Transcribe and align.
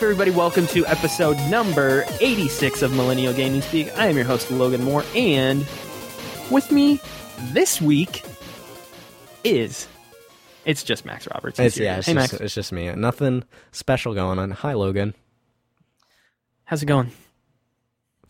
Up, 0.00 0.04
everybody? 0.04 0.30
Welcome 0.30 0.66
to 0.68 0.86
episode 0.86 1.36
number 1.50 2.06
86 2.22 2.80
of 2.80 2.94
Millennial 2.94 3.34
Gaming 3.34 3.60
Speak. 3.60 3.92
I 3.98 4.06
am 4.06 4.16
your 4.16 4.24
host, 4.24 4.50
Logan 4.50 4.82
Moore, 4.82 5.04
and 5.14 5.66
with 6.50 6.72
me 6.72 6.98
this 7.52 7.82
week 7.82 8.22
is 9.44 9.86
it's 10.64 10.84
just 10.84 11.04
Max 11.04 11.28
Roberts. 11.28 11.58
It's, 11.58 11.76
yeah, 11.76 11.98
it's 11.98 12.06
hey, 12.06 12.14
just, 12.14 12.32
Max. 12.32 12.40
it's 12.40 12.54
just 12.54 12.72
me. 12.72 12.90
Nothing 12.94 13.44
special 13.72 14.14
going 14.14 14.38
on. 14.38 14.52
Hi, 14.52 14.72
Logan. 14.72 15.14
How's 16.64 16.82
it 16.82 16.86
going? 16.86 17.12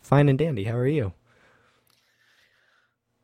Fine 0.01 0.27
and 0.27 0.37
dandy. 0.37 0.65
How 0.65 0.75
are 0.75 0.85
you? 0.85 1.13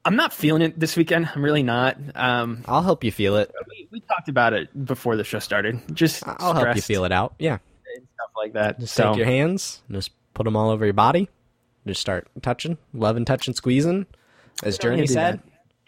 I'm 0.06 0.16
not 0.16 0.32
feeling 0.32 0.62
it 0.62 0.80
this 0.80 0.96
weekend. 0.96 1.30
I'm 1.36 1.44
really 1.44 1.64
not. 1.64 1.98
Um, 2.16 2.64
I'll 2.66 2.82
help 2.82 3.04
you 3.04 3.12
feel 3.12 3.36
it. 3.36 3.52
we, 3.68 3.90
we 3.92 4.00
talked 4.00 4.30
about 4.30 4.54
it 4.54 4.86
before 4.86 5.18
the 5.18 5.26
show 5.26 5.40
started. 5.40 5.82
Just 5.94 6.24
I'll 6.26 6.54
help 6.54 6.78
you 6.78 6.82
feel 6.82 7.04
it 7.04 7.12
out. 7.12 7.36
Yeah. 7.40 7.58
And 8.20 8.30
stuff 8.30 8.32
like 8.36 8.54
that. 8.54 8.80
Just 8.80 8.94
so, 8.96 9.10
take 9.10 9.18
your 9.18 9.26
hands, 9.26 9.82
and 9.88 9.98
just 9.98 10.12
put 10.34 10.44
them 10.44 10.56
all 10.56 10.70
over 10.70 10.86
your 10.86 10.94
body. 10.94 11.30
Just 11.86 12.02
start 12.02 12.28
touching, 12.42 12.78
loving, 12.94 13.26
touching, 13.26 13.54
squeezing. 13.54 14.06
As 14.64 14.78
don't 14.78 14.92
Journey 14.92 15.08
said, 15.08 15.36
that. 15.40 15.44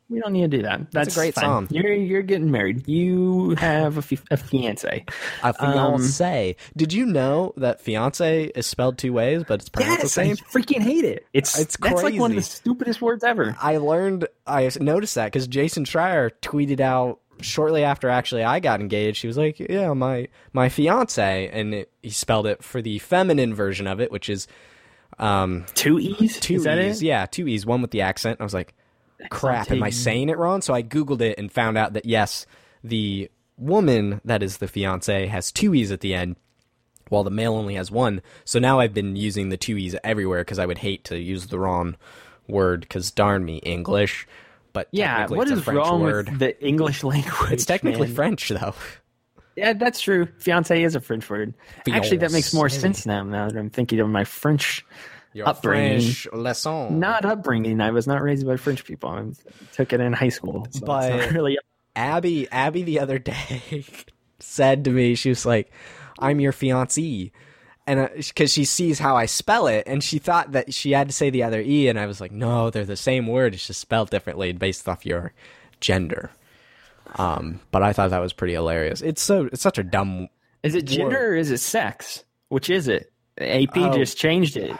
we 0.09 0.19
don't 0.21 0.31
need 0.31 0.49
to 0.49 0.57
do 0.57 0.63
that. 0.63 0.91
That's, 0.91 1.13
a 1.15 1.19
great 1.19 1.33
fine. 1.33 1.43
song. 1.43 1.67
You're 1.71 1.91
you're 1.93 2.21
getting 2.21 2.51
married. 2.51 2.87
You 2.87 3.55
have 3.57 3.97
a, 3.97 4.01
fi- 4.01 4.19
a 4.31 4.37
fiance. 4.37 5.05
a 5.43 5.53
fiance. 5.53 6.49
Um, 6.49 6.55
Did 6.77 6.93
you 6.93 7.05
know 7.05 7.53
that 7.57 7.81
fiance 7.81 8.45
is 8.45 8.65
spelled 8.65 8.97
two 8.97 9.11
ways, 9.11 9.43
but 9.47 9.59
it's 9.59 9.69
pronounced 9.69 9.97
the 10.01 10.03
Yes, 10.05 10.17
I 10.17 10.23
same? 10.23 10.35
freaking 10.37 10.81
hate 10.81 11.03
it. 11.03 11.25
It's 11.33 11.59
It's 11.59 11.75
that's 11.77 12.03
like 12.03 12.17
one 12.17 12.31
of 12.31 12.35
the 12.37 12.43
stupidest 12.43 13.01
words 13.01 13.23
ever. 13.23 13.57
I 13.59 13.77
learned, 13.77 14.27
I 14.47 14.69
noticed 14.79 15.15
that 15.15 15.25
because 15.25 15.47
Jason 15.47 15.83
Schreier 15.83 16.31
tweeted 16.41 16.79
out 16.79 17.19
shortly 17.41 17.83
after 17.83 18.09
actually 18.09 18.43
I 18.43 18.59
got 18.59 18.81
engaged. 18.81 19.21
He 19.21 19.27
was 19.27 19.37
like, 19.37 19.59
"Yeah, 19.59 19.93
my 19.93 20.27
my 20.53 20.69
fiance," 20.69 21.49
and 21.51 21.73
it, 21.73 21.91
he 22.01 22.09
spelled 22.09 22.47
it 22.47 22.63
for 22.63 22.81
the 22.81 22.99
feminine 22.99 23.53
version 23.53 23.87
of 23.87 23.99
it, 24.01 24.11
which 24.11 24.29
is 24.29 24.47
um 25.17 25.65
Two 25.73 25.99
e's. 25.99 26.39
two 26.39 26.55
Is 26.55 26.63
that 26.63 26.79
e's. 26.79 27.01
it? 27.01 27.05
Yeah, 27.05 27.25
two 27.25 27.47
e's. 27.47 27.65
One 27.65 27.81
with 27.81 27.91
the 27.91 28.01
accent. 28.01 28.39
I 28.39 28.43
was 28.43 28.53
like, 28.53 28.73
"Crap, 29.29 29.71
am 29.71 29.83
I 29.83 29.89
saying 29.89 30.29
it 30.29 30.37
wrong?" 30.37 30.61
So 30.61 30.73
I 30.73 30.83
googled 30.83 31.21
it 31.21 31.37
and 31.37 31.51
found 31.51 31.77
out 31.77 31.93
that 31.93 32.05
yes, 32.05 32.45
the 32.83 33.29
woman 33.57 34.21
that 34.23 34.41
is 34.41 34.57
the 34.57 34.67
fiance 34.67 35.27
has 35.27 35.51
two 35.51 35.73
e's 35.75 35.91
at 35.91 36.01
the 36.01 36.13
end. 36.13 36.35
While 37.09 37.23
the 37.23 37.31
male 37.31 37.55
only 37.55 37.73
has 37.73 37.89
one, 37.89 38.21
so 38.45 38.59
now 38.59 38.79
I've 38.79 38.93
been 38.93 39.15
using 39.15 39.49
the 39.49 39.57
two 39.57 39.77
e's 39.77 39.95
everywhere 40.03 40.41
because 40.41 40.59
I 40.59 40.67
would 40.67 40.77
hate 40.77 41.03
to 41.05 41.17
use 41.17 41.47
the 41.47 41.57
wrong 41.57 41.95
word. 42.47 42.81
Because 42.81 43.09
darn 43.09 43.43
me, 43.45 43.57
English. 43.57 44.27
But 44.73 44.87
Yeah. 44.91 45.13
technically 45.17 45.37
What 45.37 45.47
it's 45.51 45.59
a 45.59 45.63
French 45.63 45.77
wrong 45.77 46.01
word. 46.01 46.29
with 46.29 46.39
the 46.39 46.65
English 46.65 47.03
language? 47.03 47.51
It's 47.51 47.65
technically 47.65 48.07
man? 48.07 48.15
French 48.15 48.49
though. 48.49 48.73
Yeah, 49.55 49.73
that's 49.73 49.99
true. 49.99 50.27
Fiance 50.37 50.81
is 50.81 50.95
a 50.95 51.01
French 51.01 51.29
word. 51.29 51.53
Actually, 51.91 52.17
that 52.17 52.31
makes 52.31 52.53
more 52.53 52.69
sense 52.69 53.05
now. 53.05 53.23
Now 53.23 53.49
that 53.49 53.57
I'm 53.57 53.69
thinking 53.69 53.99
of 53.99 54.07
my 54.07 54.23
French 54.23 54.85
Your 55.33 55.49
Upbringing. 55.49 55.99
French 55.99 56.27
lesson. 56.31 56.99
not 56.99 57.25
upbringing. 57.25 57.81
I 57.81 57.91
was 57.91 58.07
not 58.07 58.21
raised 58.21 58.47
by 58.47 58.55
French 58.57 58.85
people. 58.85 59.09
I 59.09 59.25
took 59.73 59.91
it 59.91 59.99
in 59.99 60.13
high 60.13 60.29
school. 60.29 60.65
So 60.71 60.85
But- 60.85 61.11
it's 61.11 61.25
not 61.25 61.33
really 61.33 61.57
Abby, 61.95 62.47
Abby, 62.51 62.83
the 62.83 62.99
other 63.01 63.19
day 63.19 63.83
said 64.39 64.85
to 64.85 64.91
me, 64.91 65.15
she 65.15 65.29
was 65.29 65.45
like, 65.45 65.69
"I'm 66.19 66.39
your 66.39 66.53
fiancee," 66.53 67.33
and 67.89 68.09
because 68.15 68.53
she 68.53 68.65
sees 68.65 68.99
how 68.99 69.15
I 69.17 69.25
spell 69.25 69.67
it, 69.67 69.83
and 69.87 70.03
she 70.03 70.19
thought 70.19 70.51
that 70.53 70.73
she 70.73 70.91
had 70.91 71.09
to 71.09 71.13
say 71.13 71.29
the 71.29 71.43
other 71.43 71.59
e, 71.61 71.87
and 71.87 71.99
I 71.99 72.05
was 72.05 72.21
like, 72.21 72.31
"No, 72.31 72.69
they're 72.69 72.85
the 72.85 72.95
same 72.95 73.27
word. 73.27 73.53
It's 73.53 73.67
just 73.67 73.81
spelled 73.81 74.09
differently 74.09 74.51
based 74.53 74.87
off 74.87 75.05
your 75.05 75.33
gender." 75.81 76.31
Um, 77.15 77.59
but 77.71 77.81
I 77.83 77.91
thought 77.93 78.11
that 78.11 78.19
was 78.21 78.33
pretty 78.33 78.53
hilarious. 78.53 79.01
It's 79.01 79.21
so 79.21 79.49
it's 79.51 79.61
such 79.61 79.77
a 79.77 79.83
dumb. 79.83 80.29
Is 80.63 80.75
it 80.75 80.85
gender 80.85 81.31
or 81.31 81.35
is 81.35 81.51
it 81.51 81.57
sex? 81.59 82.23
Which 82.49 82.69
is 82.69 82.87
it? 82.87 83.11
AP 83.39 83.77
Oh. 83.77 83.93
just 83.93 84.17
changed 84.17 84.57
it. 84.57 84.75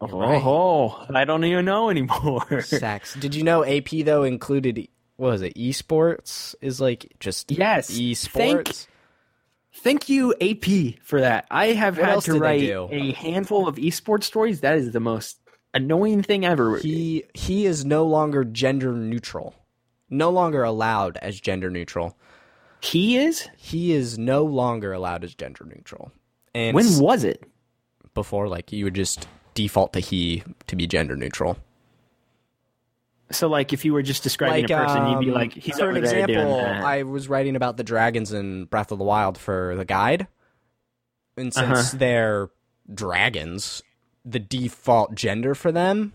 Oh, 0.00 0.06
right. 0.06 0.40
oh, 0.42 1.04
I 1.14 1.24
don't 1.24 1.44
even 1.44 1.64
know 1.64 1.90
anymore. 1.90 2.62
Sex. 2.62 3.14
Did 3.14 3.34
you 3.34 3.42
know 3.42 3.64
AP 3.64 3.90
though 4.04 4.22
included 4.22 4.88
what 5.16 5.32
was 5.32 5.42
it? 5.42 5.54
Esports 5.56 6.54
is 6.62 6.80
like 6.80 7.12
just 7.20 7.50
Yes. 7.50 7.90
esports. 7.90 8.28
Thank 8.30 8.72
you, 10.08 10.34
AP, 10.40 11.00
for 11.02 11.20
that. 11.20 11.46
I 11.50 11.68
have 11.68 11.98
What 11.98 12.08
had 12.08 12.20
to 12.22 12.38
write 12.38 12.62
a 12.62 13.12
handful 13.12 13.66
of 13.66 13.76
esports 13.76 14.24
stories. 14.24 14.60
That 14.60 14.76
is 14.76 14.92
the 14.92 15.00
most 15.00 15.38
annoying 15.72 16.22
thing 16.22 16.44
ever. 16.44 16.78
he 16.78 17.24
he 17.34 17.64
is 17.64 17.84
no 17.84 18.04
longer 18.04 18.42
gender 18.44 18.92
neutral 18.92 19.54
no 20.08 20.28
longer 20.28 20.64
allowed 20.64 21.16
as 21.18 21.40
gender 21.40 21.70
neutral 21.70 22.18
he 22.80 23.16
is? 23.16 23.48
he 23.56 23.92
is 23.92 24.18
no 24.18 24.44
longer 24.44 24.92
allowed 24.92 25.22
as 25.22 25.32
gender 25.32 25.64
neutral 25.64 26.10
and 26.56 26.74
When 26.74 26.98
was 26.98 27.22
it? 27.22 27.44
before 28.14 28.48
like 28.48 28.72
you 28.72 28.84
would 28.84 28.94
just 28.96 29.28
default 29.54 29.92
to 29.92 30.00
he 30.00 30.42
to 30.66 30.74
be 30.74 30.88
gender 30.88 31.14
neutral 31.14 31.56
So, 33.32 33.48
like, 33.48 33.72
if 33.72 33.84
you 33.84 33.92
were 33.92 34.02
just 34.02 34.22
describing 34.22 34.64
a 34.64 34.68
person, 34.68 35.06
you'd 35.08 35.20
be 35.20 35.28
um, 35.30 35.34
like, 35.34 35.52
he's 35.54 35.78
for 35.78 35.84
over 35.88 35.96
an 35.96 36.02
there 36.04 36.26
doing 36.26 36.40
example 36.40 36.56
that. 36.62 36.82
i 36.82 37.02
was 37.04 37.28
writing 37.28 37.56
about 37.56 37.76
the 37.76 37.84
dragons 37.84 38.32
in 38.32 38.64
breath 38.64 38.90
of 38.92 38.98
the 38.98 39.04
wild 39.04 39.38
for 39.38 39.74
the 39.76 39.84
guide 39.84 40.26
and 41.36 41.54
since 41.54 41.68
Uh-huh. 41.70 41.96
they're 41.98 42.50
dragons 42.92 43.82
the 44.24 44.38
default 44.40 45.14
gender 45.14 45.54
for 45.54 45.70
them 45.72 46.12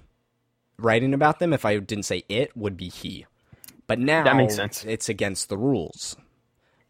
writing 0.78 1.14
about 1.14 1.40
them 1.40 1.54
if 1.54 1.64
i 1.66 1.78
didn't 1.78 2.04
say 2.04 2.24
it 2.28 2.56
would 2.56 2.76
be 2.76 2.90
he 2.90 3.26
but 3.88 3.98
now 4.00 4.24
That 4.24 4.36
makes 4.36 4.56
sense. 4.56 4.84
it's 4.84 5.08
against 5.10 5.48
the 5.50 5.58
rules 5.58 6.16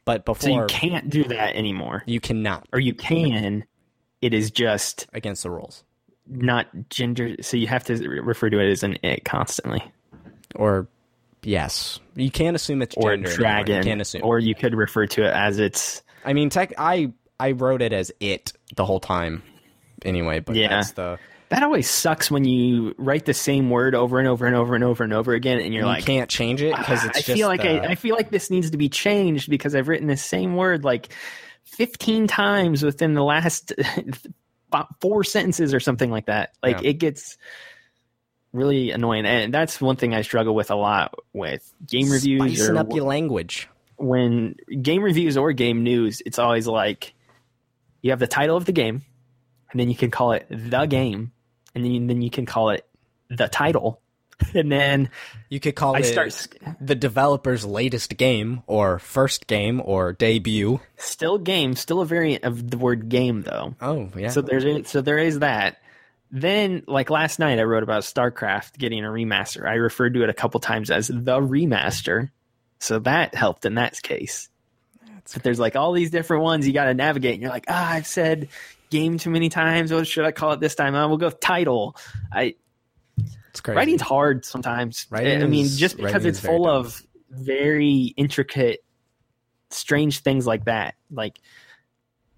but 0.05 0.25
before, 0.25 0.41
so 0.41 0.47
before 0.47 0.61
you 0.61 0.67
can't 0.67 1.09
do 1.09 1.23
that 1.25 1.55
anymore. 1.55 2.03
you 2.05 2.19
cannot 2.19 2.67
Or 2.73 2.79
you 2.79 2.93
can. 2.93 3.65
It 4.21 4.33
is 4.33 4.49
just 4.51 5.07
against 5.13 5.43
the 5.43 5.51
rules 5.51 5.83
not 6.27 6.65
gender. 6.89 7.35
So 7.41 7.55
you 7.57 7.67
have 7.67 7.83
to 7.83 7.95
refer 8.09 8.49
to 8.49 8.57
it 8.59 8.71
as 8.71 8.81
an 8.81 8.97
it 9.03 9.23
constantly. 9.25 9.83
Or 10.55 10.87
yes 11.43 11.99
you 12.15 12.31
can't 12.31 12.55
assume 12.55 12.81
it's 12.81 12.95
Or 12.95 13.11
gender 13.11 13.27
anymore. 13.29 13.37
dragon. 13.37 13.77
you 13.77 13.83
can't 13.83 14.01
assume 14.01 14.21
Or 14.23 14.39
you 14.39 14.55
could 14.55 14.73
refer 14.75 15.05
to 15.07 15.23
it 15.25 15.33
as 15.33 15.59
its. 15.59 16.01
i 16.23 16.33
mean 16.33 16.49
tech 16.49 16.73
i 16.77 17.11
i 17.39 17.51
wrote 17.51 17.81
it 17.81 17.93
as 17.93 18.11
it 18.19 18.53
the 18.75 18.85
whole 18.85 18.99
time 18.99 19.43
anyway 20.03 20.39
but 20.39 20.55
Yeah. 20.55 20.69
that's 20.69 20.91
the 20.93 21.19
That 21.49 21.61
always 21.61 21.87
sucks 21.89 22.31
when 22.31 22.43
you 22.45 22.95
write 22.97 23.25
the 23.25 23.33
same 23.33 23.69
word 23.69 23.93
over 23.93 24.17
and 24.17 24.27
over 24.27 24.47
and 24.47 24.55
over 24.55 24.73
and 24.73 24.83
over 24.83 25.03
and 25.03 25.13
over 25.13 25.33
again, 25.33 25.59
and 25.59 25.71
you're 25.75 25.83
you 25.83 25.87
like, 25.87 26.03
can't 26.05 26.27
change 26.29 26.61
it 26.63 26.73
ah, 26.73 26.77
because 26.77 27.05
it's 27.05 27.17
I 27.19 27.21
just 27.21 27.37
feel 27.37 27.47
like 27.47 27.61
the- 27.61 27.83
I, 27.87 27.91
I 27.91 27.95
feel 27.95 28.15
like 28.15 28.31
this 28.31 28.49
needs 28.49 28.71
to 28.71 28.77
be 28.77 28.89
changed 28.89 29.47
because 29.51 29.75
I've 29.75 29.87
written 29.87 30.07
the 30.07 30.17
same 30.17 30.55
word 30.55 30.83
like 30.83 31.13
15 31.65 32.25
times 32.27 32.81
within 32.81 33.13
the 33.13 33.23
last 33.23 33.73
four 35.01 35.23
sentences 35.23 35.73
or 35.73 35.79
something 35.79 36.09
like 36.09 36.25
that. 36.25 36.53
Like 36.63 36.81
Yeah. 36.81 36.89
it 36.89 36.93
gets 36.93 37.37
really 38.55 38.91
annoying, 38.91 39.25
and 39.25 39.53
that's 39.53 39.79
one 39.81 39.95
thing 39.95 40.13
I 40.13 40.21
struggle 40.21 40.55
with 40.55 40.71
a 40.71 40.75
lot 40.75 41.15
with 41.33 41.71
game 41.85 42.09
reviews 42.09 42.41
spicing 42.57 42.77
or 42.77 42.79
up 42.79 42.93
your 42.93 43.05
language 43.05 43.67
when 43.97 44.55
game 44.81 45.03
reviews 45.03 45.37
or 45.37 45.53
game 45.53 45.83
news. 45.83 46.21
It's 46.25 46.39
always 46.39 46.67
like 46.67 47.13
you 48.01 48.11
have 48.11 48.19
the 48.19 48.27
title 48.27 48.57
of 48.57 48.65
the 48.65 48.71
game, 48.71 49.03
and 49.71 49.79
then 49.79 49.89
you 49.89 49.95
can 49.95 50.11
call 50.11 50.31
it 50.31 50.47
the 50.49 50.85
game, 50.85 51.31
and 51.73 51.83
then 51.83 51.91
you, 51.91 52.07
then 52.07 52.21
you 52.21 52.29
can 52.29 52.45
call 52.45 52.69
it 52.69 52.85
the 53.29 53.47
title, 53.47 54.01
and 54.53 54.71
then 54.71 55.09
you 55.49 55.59
could 55.59 55.75
call 55.75 55.95
I 55.95 55.99
it 55.99 56.05
start 56.05 56.47
the 56.79 56.95
developer's 56.95 57.65
latest 57.65 58.17
game 58.17 58.63
or 58.67 58.99
first 58.99 59.47
game 59.47 59.81
or 59.83 60.13
debut 60.13 60.79
Still 60.97 61.37
game, 61.37 61.75
still 61.75 62.01
a 62.01 62.05
variant 62.05 62.43
of 62.43 62.69
the 62.69 62.77
word 62.77 63.09
game 63.09 63.41
though. 63.43 63.75
oh 63.81 64.09
yeah 64.15 64.29
So 64.29 64.41
there's 64.41 64.89
so 64.89 65.01
there 65.01 65.19
is 65.19 65.39
that. 65.39 65.77
Then 66.31 66.83
like 66.87 67.09
last 67.09 67.39
night 67.39 67.59
I 67.59 67.63
wrote 67.63 67.83
about 67.83 68.03
StarCraft 68.03 68.77
getting 68.77 69.05
a 69.05 69.09
remaster. 69.09 69.67
I 69.67 69.75
referred 69.75 70.15
to 70.15 70.23
it 70.23 70.29
a 70.29 70.33
couple 70.33 70.59
times 70.59 70.89
as 70.91 71.07
the 71.07 71.39
remaster. 71.39 72.29
So 72.79 72.99
that 72.99 73.35
helped 73.35 73.65
in 73.65 73.75
that 73.75 74.01
case. 74.01 74.49
But 75.33 75.43
there's 75.43 75.59
like 75.59 75.75
all 75.75 75.93
these 75.93 76.11
different 76.11 76.43
ones 76.43 76.67
you 76.67 76.73
got 76.73 76.85
to 76.85 76.93
navigate 76.93 77.33
and 77.33 77.41
you're 77.41 77.51
like, 77.51 77.65
"Ah, 77.67 77.93
I've 77.93 78.05
said 78.05 78.49
game 78.89 79.17
too 79.17 79.29
many 79.31 79.49
times. 79.49 79.91
What 79.91 80.07
should 80.07 80.25
I 80.25 80.31
call 80.31 80.51
it 80.51 80.59
this 80.59 80.75
time? 80.75 80.93
Uh, 80.93 81.07
we'll 81.07 81.17
go 81.17 81.29
title." 81.29 81.95
I 82.31 82.55
it's 83.49 83.61
crazy 83.61 83.77
writing's 83.77 84.01
hard 84.01 84.45
sometimes. 84.45 85.07
Writing 85.09 85.41
I 85.41 85.47
mean, 85.47 85.65
is- 85.65 85.79
just 85.79 85.97
because 85.97 86.25
it's 86.25 86.39
full 86.39 86.67
of 86.67 87.01
very 87.29 88.13
intricate, 88.17 88.83
strange 89.69 90.19
things 90.19 90.45
like 90.45 90.65
that. 90.65 90.95
Like, 91.09 91.39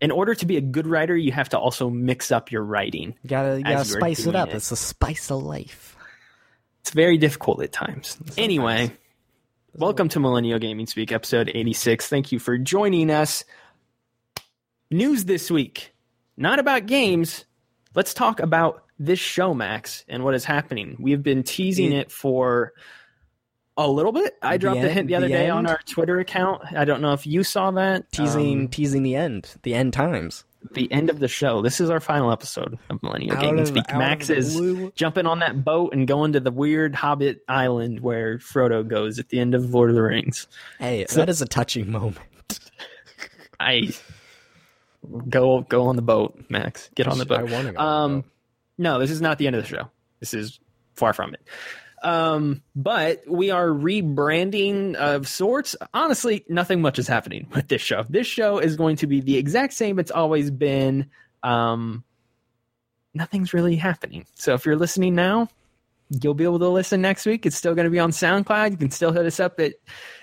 in 0.02 0.12
order 0.12 0.36
to 0.36 0.46
be 0.46 0.58
a 0.58 0.62
good 0.62 0.88
writer, 0.88 1.16
you 1.16 1.32
have 1.32 1.50
to 1.50 1.60
also 1.60 1.90
mix 1.90 2.32
up 2.32 2.52
your 2.52 2.64
writing. 2.64 3.16
you 3.24 3.30
gotta, 3.30 3.58
you 3.58 3.64
gotta 3.64 3.86
spice 3.86 4.26
it 4.26 4.36
up 4.36 4.50
it. 4.50 4.56
it's 4.56 4.70
the 4.70 4.76
spice 4.76 5.32
of 5.32 5.42
life 5.42 5.98
It's 6.82 6.92
very 6.92 7.18
difficult 7.18 7.62
at 7.64 7.72
times. 7.72 8.18
Anyway, 8.38 8.92
welcome 9.74 10.10
to 10.10 10.20
Millennial 10.20 10.60
Gaming 10.60 10.88
Speak, 10.88 11.12
episode 11.12 11.52
86. 11.54 12.08
Thank 12.08 12.32
you 12.32 12.40
for 12.40 12.58
joining 12.58 13.10
us. 13.10 13.44
News 14.92 15.26
this 15.26 15.52
week, 15.52 15.94
not 16.38 16.60
about 16.60 16.86
games. 16.86 17.46
Let's 17.96 18.14
talk 18.14 18.40
about 18.40 18.84
this 19.00 19.20
show, 19.20 19.54
Max, 19.54 20.06
and 20.08 20.24
what 20.24 20.36
is 20.36 20.46
happening. 20.46 20.96
We 21.00 21.12
have 21.12 21.24
been 21.24 21.44
teasing 21.44 21.92
it 21.92 22.12
for 22.12 22.74
a 23.78 23.88
little 23.88 24.12
bit. 24.12 24.36
I 24.42 24.54
The 24.58 24.60
dropped 24.60 24.80
a 24.80 24.90
hint 24.90 25.08
the 25.08 25.16
other 25.16 25.28
the 25.28 25.34
day 25.34 25.50
on 25.50 25.68
our 25.68 25.80
Twitter 25.86 26.20
account. 26.20 26.64
I 26.76 26.84
don't 26.86 27.02
know 27.02 27.14
if 27.14 27.26
you 27.28 27.44
saw 27.44 27.72
that. 27.72 28.12
teasing 28.12 28.62
Um, 28.62 28.68
teasing 28.70 29.04
the 29.04 29.16
end 29.16 29.54
the 29.64 29.74
end 29.76 29.94
times 29.94 30.44
the 30.74 30.92
end 30.92 31.10
of 31.10 31.20
the 31.20 31.28
show. 31.28 31.62
This 31.62 31.80
is 31.80 31.90
our 31.90 32.00
final 32.00 32.32
episode 32.32 32.78
of 32.90 33.02
Millennial 33.04 33.38
Out 33.38 33.42
Gaming 33.44 33.62
of- 33.62 33.68
Speak. 33.68 33.86
Max 33.96 34.30
is 34.30 34.56
blue. 34.56 34.92
jumping 34.96 35.26
on 35.26 35.40
that 35.40 35.64
boat 35.64 35.94
and 35.94 36.08
going 36.08 36.34
to 36.34 36.40
the 36.40 36.52
weird 36.52 36.94
Hobbit 36.96 37.42
island 37.48 38.02
where 38.02 38.40
Frodo 38.40 38.86
goes 38.86 39.20
at 39.20 39.30
the 39.30 39.40
end 39.40 39.54
of 39.56 39.74
Lord 39.74 39.90
of 39.92 39.96
the 39.96 40.02
Rings. 40.02 40.48
Hey, 40.80 41.06
that 41.14 41.30
is 41.30 41.42
a 41.42 41.46
touching 41.46 41.92
moment. 41.92 42.18
I 43.60 43.90
go 45.30 45.62
go 45.62 45.88
on 45.88 45.96
the 45.96 46.02
boat, 46.02 46.38
Max. 46.50 46.90
Get 46.96 47.08
on 47.08 47.18
the 47.18 47.26
boat. 47.26 47.40
I 47.40 47.44
want 47.44 47.68
to 47.68 47.74
go. 47.74 47.80
Um, 47.80 48.24
no, 48.78 49.00
this 49.00 49.12
is 49.12 49.22
not 49.22 49.38
the 49.38 49.48
end 49.48 49.56
of 49.56 49.64
the 49.64 49.68
show. 49.70 49.90
This 50.20 50.34
is 50.34 50.60
far 50.96 51.14
from 51.14 51.34
it. 51.34 51.42
Um, 52.04 52.62
but 52.76 53.24
we 53.28 53.50
are 53.50 53.68
rebranding 53.68 54.96
of 54.96 55.28
sorts. 55.28 55.76
Honestly, 55.94 56.46
nothing 56.48 56.82
much 56.82 57.00
is 57.00 57.08
happening 57.08 57.48
with 57.56 57.68
this 57.68 57.82
show. 57.82 58.06
This 58.10 58.28
show 58.28 58.60
is 58.60 58.76
going 58.76 58.98
to 58.98 59.08
be 59.08 59.22
the 59.22 59.38
exact 59.38 59.74
same 59.74 60.00
it's 60.00 60.12
always 60.12 60.52
been. 60.52 61.10
Um, 61.44 62.04
nothing's 63.14 63.54
really 63.54 63.76
happening. 63.76 64.26
So 64.36 64.54
if 64.54 64.66
you're 64.66 64.76
listening 64.76 65.16
now, 65.16 65.50
you'll 66.10 66.34
be 66.34 66.44
able 66.44 66.60
to 66.60 66.70
listen 66.70 67.02
next 67.02 67.26
week. 67.26 67.46
It's 67.46 67.58
still 67.58 67.76
going 67.76 67.86
to 67.86 67.92
be 67.92 68.00
on 68.00 68.12
SoundCloud. 68.12 68.72
You 68.72 68.78
can 68.78 68.92
still 68.92 69.12
hit 69.12 69.26
us 69.26 69.40
up 69.40 69.60
at 69.60 69.74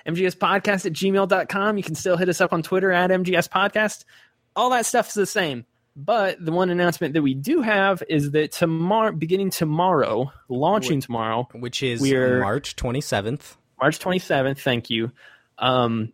mgspodcast 0.07 0.87
at 0.87 0.93
gmail.com. 0.93 1.77
You 1.77 1.83
can 1.83 1.95
still 1.95 2.17
hit 2.17 2.29
us 2.29 2.41
up 2.41 2.53
on 2.53 2.63
Twitter 2.63 2.93
at 2.93 3.11
mgs 3.11 3.49
podcast. 3.49 4.05
All 4.57 4.71
that 4.71 4.87
stuff's 4.87 5.15
the 5.15 5.27
same. 5.27 5.67
But 5.97 6.45
the 6.45 6.51
one 6.51 6.71
announcement 6.71 7.15
that 7.15 7.23
we 7.23 7.35
do 7.35 7.63
have 7.63 8.03
is 8.09 8.33
that 8.33 8.53
tomorrow, 8.53 9.13
beginning 9.13 9.51
tomorrow, 9.51 10.33
launching 10.49 11.01
tomorrow, 11.01 11.49
which 11.55 11.83
is 11.83 12.01
we're- 12.01 12.41
March 12.41 12.75
27th. 12.75 13.57
March 13.81 13.99
27th, 14.01 14.59
thank 14.61 14.91
you. 14.91 15.13
Um, 15.59 16.13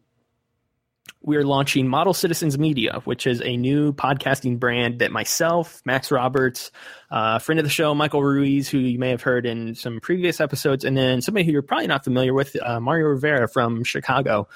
we're 1.23 1.45
launching 1.45 1.87
Model 1.89 2.15
Citizens 2.15 2.59
Media, 2.59 3.01
which 3.05 3.27
is 3.27 3.43
a 3.43 3.57
new 3.57 3.93
podcasting 3.93 4.59
brand 4.59 5.01
that 5.01 5.13
myself, 5.13 5.83
Max 5.85 6.11
Roberts, 6.11 6.71
uh, 7.11 7.39
friend 7.39 7.59
of 7.59 7.65
the 7.65 7.71
show, 7.71 7.95
Michael 7.95 8.23
Ruiz, 8.23 8.69
who 8.69 8.79
you 8.79 8.99
may 8.99 9.11
have 9.11 9.23
heard 9.23 9.45
in 9.45 9.75
some 9.75 10.01
previous 10.01 10.41
episodes, 10.41 10.85
and 10.85 10.97
then 10.97 11.21
somebody 11.21 11.45
who 11.45 11.53
you're 11.53 11.63
probably 11.63 11.87
not 11.89 12.05
familiar 12.05 12.33
with, 12.33 12.57
uh, 12.63 12.81
Mario 12.81 13.07
Rivera 13.09 13.49
from 13.49 13.85
Chicago. 13.85 14.49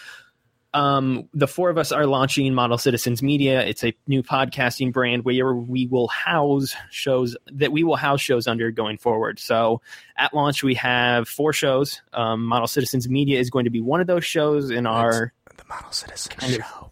Um, 0.75 1.29
the 1.32 1.47
four 1.47 1.71
of 1.71 1.79
us 1.79 1.93
are 1.93 2.05
launching 2.05 2.53
Model 2.53 2.76
Citizens 2.79 3.23
Media. 3.23 3.62
It's 3.65 3.85
a 3.85 3.94
new 4.09 4.23
podcasting 4.25 4.93
brand 4.93 5.25
where 5.25 5.55
we 5.55 5.87
will 5.87 6.09
house 6.09 6.75
shows 6.91 7.37
that 7.53 7.71
we 7.73 7.85
will 7.85 7.97
house 7.97 8.21
shows 8.21 8.47
under 8.49 8.71
going 8.73 8.99
forward. 8.99 9.38
So 9.38 9.81
at 10.19 10.35
launch, 10.35 10.62
we 10.65 10.75
have 10.75 11.29
four 11.29 11.53
shows. 11.53 12.03
Um, 12.12 12.44
Model 12.44 12.67
Citizens 12.67 13.09
Media 13.09 13.38
is 13.38 13.50
going 13.50 13.65
to 13.65 13.71
be 13.71 13.81
one 13.81 14.00
of 14.00 14.06
those 14.09 14.25
shows 14.25 14.71
in 14.71 14.85
our 14.87 15.32
The 15.56 15.65
Model 15.69 15.93
Citizen 15.93 16.32
Kind 16.37 16.55
of- 16.55 16.61
Show. 16.67 16.91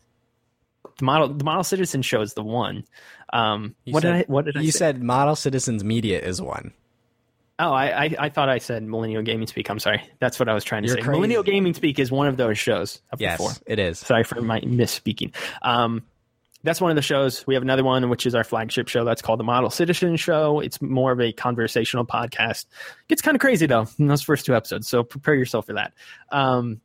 the 0.99 1.05
model. 1.05 1.29
The 1.29 1.45
Model 1.45 1.65
Citizen 1.65 2.03
show 2.03 2.21
is 2.21 2.35
the 2.35 2.45
one. 2.45 2.85
Um, 3.33 3.75
You 3.85 3.95
what 3.95 4.03
said- 4.03 4.13
did 4.13 4.19
I? 4.29 4.33
What 4.33 4.45
did 4.45 4.57
I? 4.57 4.61
You 4.61 4.71
say? 4.71 4.79
said 4.79 5.03
Model 5.03 5.35
Citizens 5.35 5.83
Media 5.83 6.21
is 6.21 6.41
one. 6.41 6.73
Oh, 7.59 7.73
I, 7.73 8.05
I 8.05 8.17
I 8.19 8.29
thought 8.29 8.49
I 8.49 8.59
said 8.59 8.83
Millennial 8.83 9.23
Gaming 9.23 9.47
Speak. 9.47 9.69
I'm 9.71 9.79
sorry. 9.79 10.03
That's 10.21 10.39
what 10.41 10.49
I 10.49 10.55
was 10.55 10.65
trying 10.65 10.83
to 10.83 10.89
You're 10.89 10.97
say. 10.97 11.03
crazy. 11.03 11.19
Millennial 11.19 11.43
Gaming 11.43 11.75
Speak 11.75 11.99
is 11.99 12.11
one 12.11 12.27
of 12.27 12.37
those 12.37 12.59
shows 12.59 13.01
of 13.13 13.21
Yes, 13.21 13.39
four. 13.39 13.51
it 13.67 13.79
is. 13.79 13.99
Sorry 13.99 14.25
for 14.25 14.41
my 14.43 14.61
misspeaking. 14.63 15.35
Um, 15.63 16.03
that's 16.65 16.81
one 16.81 16.91
of 16.91 16.97
the 16.97 17.03
shows. 17.03 17.47
We 17.47 17.55
have 17.55 17.63
another 17.63 17.85
one, 17.85 18.09
which 18.09 18.25
is 18.25 18.35
our 18.35 18.45
flagship 18.45 18.89
show. 18.89 19.05
That's 19.05 19.21
called 19.21 19.39
the 19.41 19.45
Model 19.45 19.69
Citizen 19.69 20.17
Show. 20.17 20.61
It's 20.61 20.81
more 20.81 21.13
of 21.13 21.21
a 21.21 21.33
conversational 21.33 22.07
podcast. 22.07 22.67
Gets 23.09 23.21
kind 23.21 23.35
of 23.35 23.41
crazy 23.41 23.67
though 23.67 23.87
in 23.99 24.07
those 24.07 24.23
first 24.23 24.47
two 24.47 24.55
episodes, 24.57 24.89
so 24.89 25.03
prepare 25.03 25.35
yourself 25.35 25.67
for 25.67 25.75
that. 25.75 25.93
Um, 26.31 26.81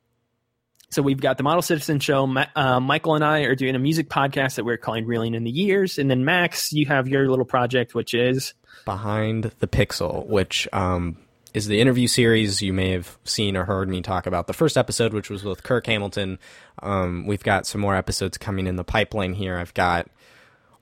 so 0.90 1.02
we've 1.02 1.20
got 1.20 1.38
the 1.38 1.44
Model 1.44 1.62
Citizen 1.62 2.00
Show. 2.00 2.34
Uh, 2.56 2.80
Michael 2.80 3.16
and 3.16 3.24
I 3.24 3.42
are 3.42 3.56
doing 3.56 3.76
a 3.76 3.80
music 3.80 4.10
podcast 4.10 4.56
that 4.56 4.64
we're 4.64 4.78
calling 4.78 5.06
Reeling 5.06 5.34
in 5.34 5.44
the 5.44 5.52
Years, 5.52 5.98
and 5.98 6.10
then 6.10 6.24
Max, 6.24 6.72
you 6.72 6.86
have 6.86 7.08
your 7.08 7.30
little 7.30 7.46
project, 7.46 7.94
which 7.94 8.14
is 8.14 8.54
Behind 8.86 9.52
the 9.60 9.68
Pixel, 9.68 10.26
which 10.28 10.68
um, 10.72 11.18
is 11.54 11.68
the 11.68 11.82
interview 11.82 12.08
series 12.08 12.62
you 12.62 12.72
may 12.72 12.92
have 12.92 13.18
seen 13.26 13.58
or 13.58 13.66
heard 13.66 13.90
me 13.90 14.02
talk 14.02 14.28
about. 14.28 14.48
The 14.48 14.54
first 14.54 14.78
episode, 14.78 15.14
which 15.14 15.30
was 15.30 15.44
with 15.44 15.64
Kirk 15.64 15.88
Hamilton. 15.88 16.40
Um, 16.82 17.26
we've 17.28 17.44
got 17.44 17.68
some 17.68 17.82
more 17.82 17.96
episodes 17.96 18.38
coming 18.38 18.66
in 18.66 18.78
the 18.78 18.84
pipeline 18.86 19.34
here. 19.34 19.58
I've 19.58 19.74
got 19.74 20.08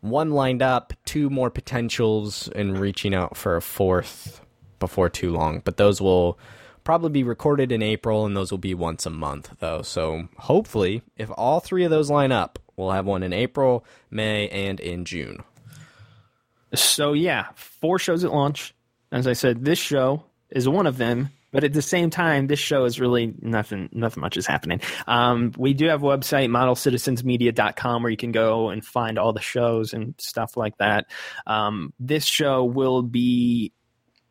one 0.02 0.32
lined 0.32 0.62
up, 0.62 0.94
two 1.06 1.32
more 1.32 1.50
potentials, 1.50 2.48
and 2.50 2.78
reaching 2.78 3.16
out 3.16 3.36
for 3.36 3.56
a 3.56 3.62
fourth 3.62 4.42
before 4.80 5.10
too 5.10 5.32
long. 5.32 5.62
But 5.66 5.78
those 5.78 6.00
will 6.00 6.38
probably 6.86 7.10
be 7.10 7.24
recorded 7.24 7.74
in 7.74 7.82
April, 7.82 8.26
and 8.26 8.38
those 8.38 8.52
will 8.52 8.58
be 8.58 8.74
once 8.74 9.06
a 9.06 9.10
month, 9.10 9.54
though. 9.60 9.82
So 9.82 10.30
hopefully, 10.38 11.02
if 11.18 11.30
all 11.36 11.60
three 11.60 11.84
of 11.84 11.92
those 11.92 12.10
line 12.10 12.32
up, 12.32 12.60
we'll 12.78 12.92
have 12.92 13.06
one 13.06 13.24
in 13.24 13.34
April, 13.34 13.84
May, 14.10 14.48
and 14.48 14.80
in 14.80 15.04
June. 15.04 15.44
So 16.74 17.14
yeah, 17.14 17.48
four 17.56 18.00
shows 18.00 18.24
at 18.24 18.32
launch. 18.32 18.74
As 19.12 19.28
I 19.28 19.34
said, 19.34 19.66
this 19.66 19.80
show 19.80 20.24
is 20.50 20.70
one 20.70 20.88
of 20.88 20.98
them. 20.98 21.30
But 21.52 21.64
at 21.64 21.72
the 21.72 21.82
same 21.82 22.10
time, 22.10 22.48
this 22.48 22.60
show 22.60 22.84
is 22.84 23.00
really 23.00 23.34
nothing. 23.40 23.88
Nothing 23.94 24.20
much 24.20 24.36
is 24.36 24.46
happening. 24.46 24.82
Um, 25.08 25.54
we 25.58 25.74
do 25.74 25.88
have 25.88 26.04
a 26.04 26.06
website, 26.06 26.50
modelcitizensmedia.com, 26.50 28.04
where 28.04 28.10
you 28.10 28.18
can 28.18 28.34
go 28.34 28.72
and 28.72 28.84
find 28.84 29.18
all 29.18 29.32
the 29.32 29.40
shows 29.40 29.94
and 29.94 30.16
stuff 30.18 30.58
like 30.58 30.78
that. 30.80 31.06
Um, 31.48 31.94
this 31.98 32.26
show 32.26 32.66
will 32.66 33.04
be 33.04 33.72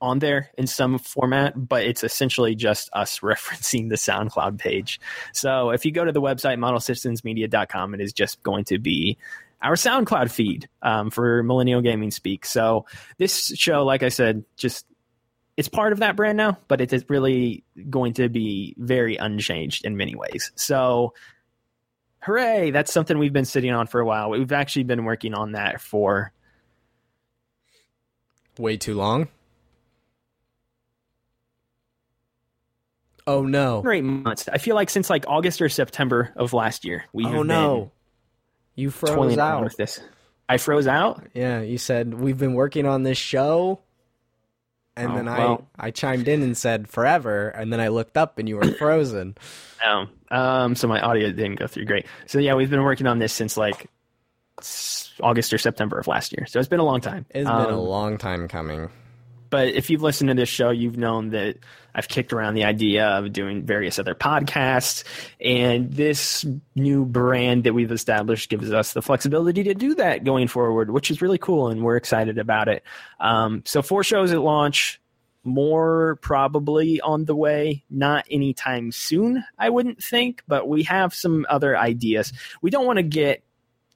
on 0.05 0.19
there 0.19 0.51
in 0.57 0.67
some 0.67 0.99
format, 0.99 1.69
but 1.69 1.85
it's 1.85 2.05
essentially 2.05 2.55
just 2.55 2.91
us 2.93 3.19
referencing 3.21 3.89
the 3.89 3.97
SoundCloud 3.97 4.59
page. 4.59 5.01
So 5.33 5.71
if 5.71 5.85
you 5.85 5.93
go 5.93 6.05
to 6.05 6.13
the 6.13 6.21
website, 6.21 6.59
modelcitizensmedia.com, 6.59 7.95
it 7.95 8.01
is 8.01 8.13
just 8.13 8.43
going 8.43 8.65
to 8.65 8.79
be 8.79 9.19
our 9.63 9.75
SoundCloud 9.75 10.31
feed 10.31 10.69
um, 10.83 11.11
for 11.11 11.43
Millennial 11.43 11.81
Gaming 11.81 12.11
Speak. 12.11 12.45
So 12.45 12.85
this 13.17 13.53
show, 13.57 13.85
like 13.85 14.03
I 14.03 14.11
said, 14.11 14.45
just 14.57 14.87
it's 15.57 15.69
part 15.69 15.93
of 15.93 16.01
that 16.01 16.17
brand 16.17 16.37
now, 16.37 16.59
but 16.69 16.81
it 16.81 16.93
is 16.93 17.05
really 17.09 17.65
going 17.89 18.15
to 18.15 18.29
be 18.29 18.75
very 18.77 19.17
unchanged 19.17 19.87
in 19.87 19.97
many 19.97 20.15
ways. 20.15 20.53
So 20.57 21.15
hooray, 22.21 22.73
that's 22.73 22.93
something 22.93 23.19
we've 23.19 23.33
been 23.33 23.45
sitting 23.45 23.71
on 23.71 23.87
for 23.87 24.01
a 24.01 24.05
while. 24.05 24.31
We've 24.31 24.53
actually 24.53 24.85
been 24.85 25.05
working 25.05 25.33
on 25.33 25.53
that 25.53 25.81
for 25.81 26.33
Way 28.59 28.77
too 28.77 28.95
long. 28.95 29.29
Oh 33.27 33.43
no. 33.43 33.83
eight 33.91 34.05
months. 34.05 34.49
I 34.53 34.59
feel 34.59 34.75
like 34.75 34.91
since 34.91 35.09
like 35.09 35.25
August 35.29 35.63
or 35.63 35.69
September 35.69 36.33
of 36.37 36.53
last 36.53 36.85
year, 36.85 37.05
we 37.13 37.25
Oh 37.27 37.43
no. 37.43 37.91
You 38.75 38.91
froze 38.91 39.39
out. 39.39 39.63
with 39.65 39.77
this. 39.77 40.01
I 40.49 40.59
froze 40.59 40.87
out. 40.87 41.27
Yeah, 41.33 41.61
you 41.61 41.79
said 41.79 42.13
we've 42.15 42.37
been 42.37 42.55
working 42.55 42.87
on 42.87 43.03
this 43.03 43.17
show. 43.19 43.81
And 44.97 45.11
Oh, 45.13 45.15
then 45.17 45.29
I 45.29 45.39
well. 45.39 45.67
I 45.79 45.91
chimed 45.91 46.29
in 46.29 46.43
and 46.43 46.57
said 46.57 46.89
forever 46.89 47.49
and 47.49 47.73
then 47.73 47.81
I 47.81 47.89
looked 47.89 48.17
up 48.17 48.39
and 48.39 48.49
you 48.49 48.57
were 48.57 48.73
frozen. 48.75 49.37
No. 49.85 50.07
Um, 50.31 50.75
so 50.75 50.89
my 50.89 51.01
audio 51.01 51.31
didn't 51.31 51.61
go 51.61 51.69
through 51.69 51.85
great. 51.85 52.07
So 52.27 52.41
yeah, 52.41 52.55
we've 52.55 52.71
been 52.71 52.83
working 52.83 53.07
on 53.07 53.21
this 53.21 53.33
since 53.33 53.57
like 53.57 53.89
August 55.21 55.53
or 55.53 55.59
September 55.59 55.99
of 56.01 56.09
last 56.09 56.33
year. 56.33 56.45
So 56.47 56.59
it's 56.59 56.69
been 56.69 56.81
a 56.81 56.85
long 56.85 57.01
time. 57.01 57.25
It's 57.31 57.49
been 57.49 57.57
a 57.57 57.69
Um, 57.69 57.77
long 57.77 58.19
time 58.19 58.49
coming. 58.49 58.91
But 59.55 59.69
if 59.69 59.89
you've 59.89 60.03
listened 60.03 60.27
to 60.31 60.35
this 60.35 60.49
show, 60.49 60.71
you've 60.71 60.97
known 60.97 61.31
that 61.31 61.59
I've 61.95 62.09
kicked 62.09 62.33
around 62.33 62.55
the 62.55 62.65
idea 62.65 63.07
of 63.07 63.33
doing 63.33 63.63
various 63.63 64.01
other 64.01 64.13
podcasts, 64.13 65.05
and 65.41 65.93
this 65.93 66.45
new 66.75 67.05
brand 67.05 67.63
that 67.63 67.73
we've 67.73 67.93
established 67.93 68.51
gives 68.51 68.73
us 68.73 68.95
the 68.95 69.01
flexibility 69.01 69.63
to 69.63 69.73
do 69.73 69.95
that 69.95 70.25
going 70.25 70.49
forward, 70.49 70.91
which 70.91 71.09
is 71.09 71.23
really 71.23 71.39
cool, 71.39 71.69
and 71.69 71.85
we're 71.85 71.95
excited 71.95 72.37
about 72.37 72.67
it. 72.67 72.83
Um, 73.21 73.63
so, 73.65 73.81
four 73.81 74.03
shows 74.03 74.33
at 74.33 74.41
launch, 74.41 75.01
more 75.45 76.19
probably 76.21 77.01
on 77.01 77.25
the 77.25 77.37
way, 77.37 77.85
not 77.89 78.27
anytime 78.29 78.91
soon, 78.91 79.45
I 79.57 79.71
wouldn't 79.71 80.03
think, 80.03 80.43
but 80.49 80.67
we 80.69 80.83
have 80.83 81.15
some 81.15 81.47
other 81.49 81.79
ideas. 81.79 82.33
We 82.61 82.71
don't 82.71 82.87
want 82.87 82.97
to 82.97 83.05
get 83.05 83.45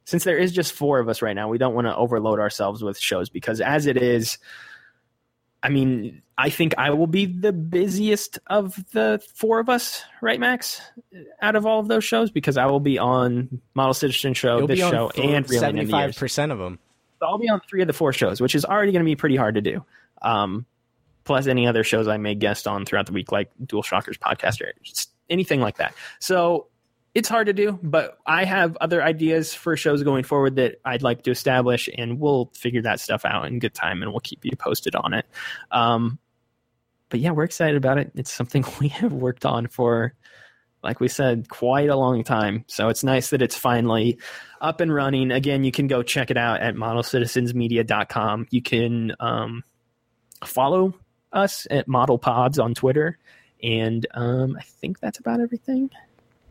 since 0.04 0.22
there 0.22 0.38
is 0.38 0.52
just 0.52 0.72
four 0.72 1.00
of 1.00 1.08
us 1.08 1.20
right 1.20 1.34
now, 1.34 1.48
we 1.48 1.58
don't 1.58 1.74
want 1.74 1.88
to 1.88 1.96
overload 1.96 2.38
ourselves 2.38 2.80
with 2.80 2.96
shows 2.96 3.28
because 3.28 3.60
as 3.60 3.86
it 3.86 3.96
is, 3.96 4.38
I 5.62 5.70
mean, 5.70 6.22
I 6.36 6.50
think 6.50 6.74
I 6.78 6.90
will 6.90 7.08
be 7.08 7.26
the 7.26 7.52
busiest 7.52 8.38
of 8.46 8.76
the 8.92 9.20
four 9.34 9.58
of 9.58 9.68
us, 9.68 10.04
right, 10.22 10.38
Max? 10.38 10.80
Out 11.42 11.56
of 11.56 11.66
all 11.66 11.80
of 11.80 11.88
those 11.88 12.04
shows, 12.04 12.30
because 12.30 12.56
I 12.56 12.66
will 12.66 12.78
be 12.78 12.98
on 12.98 13.60
Model 13.74 13.94
Citizen 13.94 14.34
Show, 14.34 14.58
You'll 14.58 14.66
this 14.68 14.78
show, 14.78 15.10
and 15.16 15.48
Reeling 15.48 15.60
seventy-five 15.60 16.16
percent 16.16 16.52
of 16.52 16.58
them. 16.58 16.78
So 17.18 17.26
I'll 17.26 17.38
be 17.38 17.48
on 17.48 17.60
three 17.68 17.80
of 17.80 17.88
the 17.88 17.92
four 17.92 18.12
shows, 18.12 18.40
which 18.40 18.54
is 18.54 18.64
already 18.64 18.92
going 18.92 19.04
to 19.04 19.08
be 19.08 19.16
pretty 19.16 19.34
hard 19.34 19.56
to 19.56 19.60
do. 19.60 19.84
Um, 20.22 20.64
plus 21.24 21.48
any 21.48 21.66
other 21.66 21.82
shows 21.82 22.06
I 22.06 22.16
may 22.18 22.36
guest 22.36 22.68
on 22.68 22.84
throughout 22.84 23.06
the 23.06 23.12
week, 23.12 23.32
like 23.32 23.50
DualShockers 23.64 24.18
podcast 24.18 24.62
or 24.62 24.72
anything 25.28 25.60
like 25.60 25.78
that. 25.78 25.94
So 26.20 26.68
it's 27.14 27.28
hard 27.28 27.46
to 27.46 27.52
do, 27.52 27.78
but 27.82 28.18
I 28.26 28.44
have 28.44 28.76
other 28.80 29.02
ideas 29.02 29.54
for 29.54 29.76
shows 29.76 30.02
going 30.02 30.24
forward 30.24 30.56
that 30.56 30.76
I'd 30.84 31.02
like 31.02 31.22
to 31.22 31.30
establish, 31.30 31.88
and 31.96 32.20
we'll 32.20 32.50
figure 32.54 32.82
that 32.82 33.00
stuff 33.00 33.24
out 33.24 33.46
in 33.46 33.58
good 33.58 33.74
time, 33.74 34.02
and 34.02 34.12
we'll 34.12 34.20
keep 34.20 34.44
you 34.44 34.52
posted 34.56 34.94
on 34.94 35.14
it. 35.14 35.26
Um, 35.70 36.18
but 37.08 37.20
yeah, 37.20 37.30
we're 37.30 37.44
excited 37.44 37.76
about 37.76 37.98
it. 37.98 38.12
It's 38.14 38.32
something 38.32 38.64
we 38.80 38.88
have 38.88 39.12
worked 39.12 39.44
on 39.44 39.66
for 39.66 40.14
like 40.82 41.00
we 41.00 41.08
said, 41.08 41.48
quite 41.48 41.88
a 41.88 41.96
long 41.96 42.22
time. 42.22 42.64
So 42.68 42.88
it's 42.88 43.02
nice 43.02 43.30
that 43.30 43.42
it's 43.42 43.56
finally 43.56 44.18
up 44.60 44.80
and 44.80 44.94
running. 44.94 45.32
Again, 45.32 45.64
you 45.64 45.72
can 45.72 45.88
go 45.88 46.02
check 46.02 46.30
it 46.30 46.36
out 46.36 46.60
at 46.60 46.74
modelcitizensmedia.com. 46.76 48.46
You 48.50 48.62
can 48.62 49.12
um, 49.18 49.64
follow 50.44 50.94
us 51.32 51.66
at 51.70 51.88
Model 51.88 52.18
Pods 52.18 52.58
on 52.58 52.74
Twitter. 52.74 53.18
And 53.62 54.06
um, 54.14 54.56
I 54.56 54.62
think 54.62 55.00
that's 55.00 55.18
about 55.18 55.40
everything. 55.40 55.90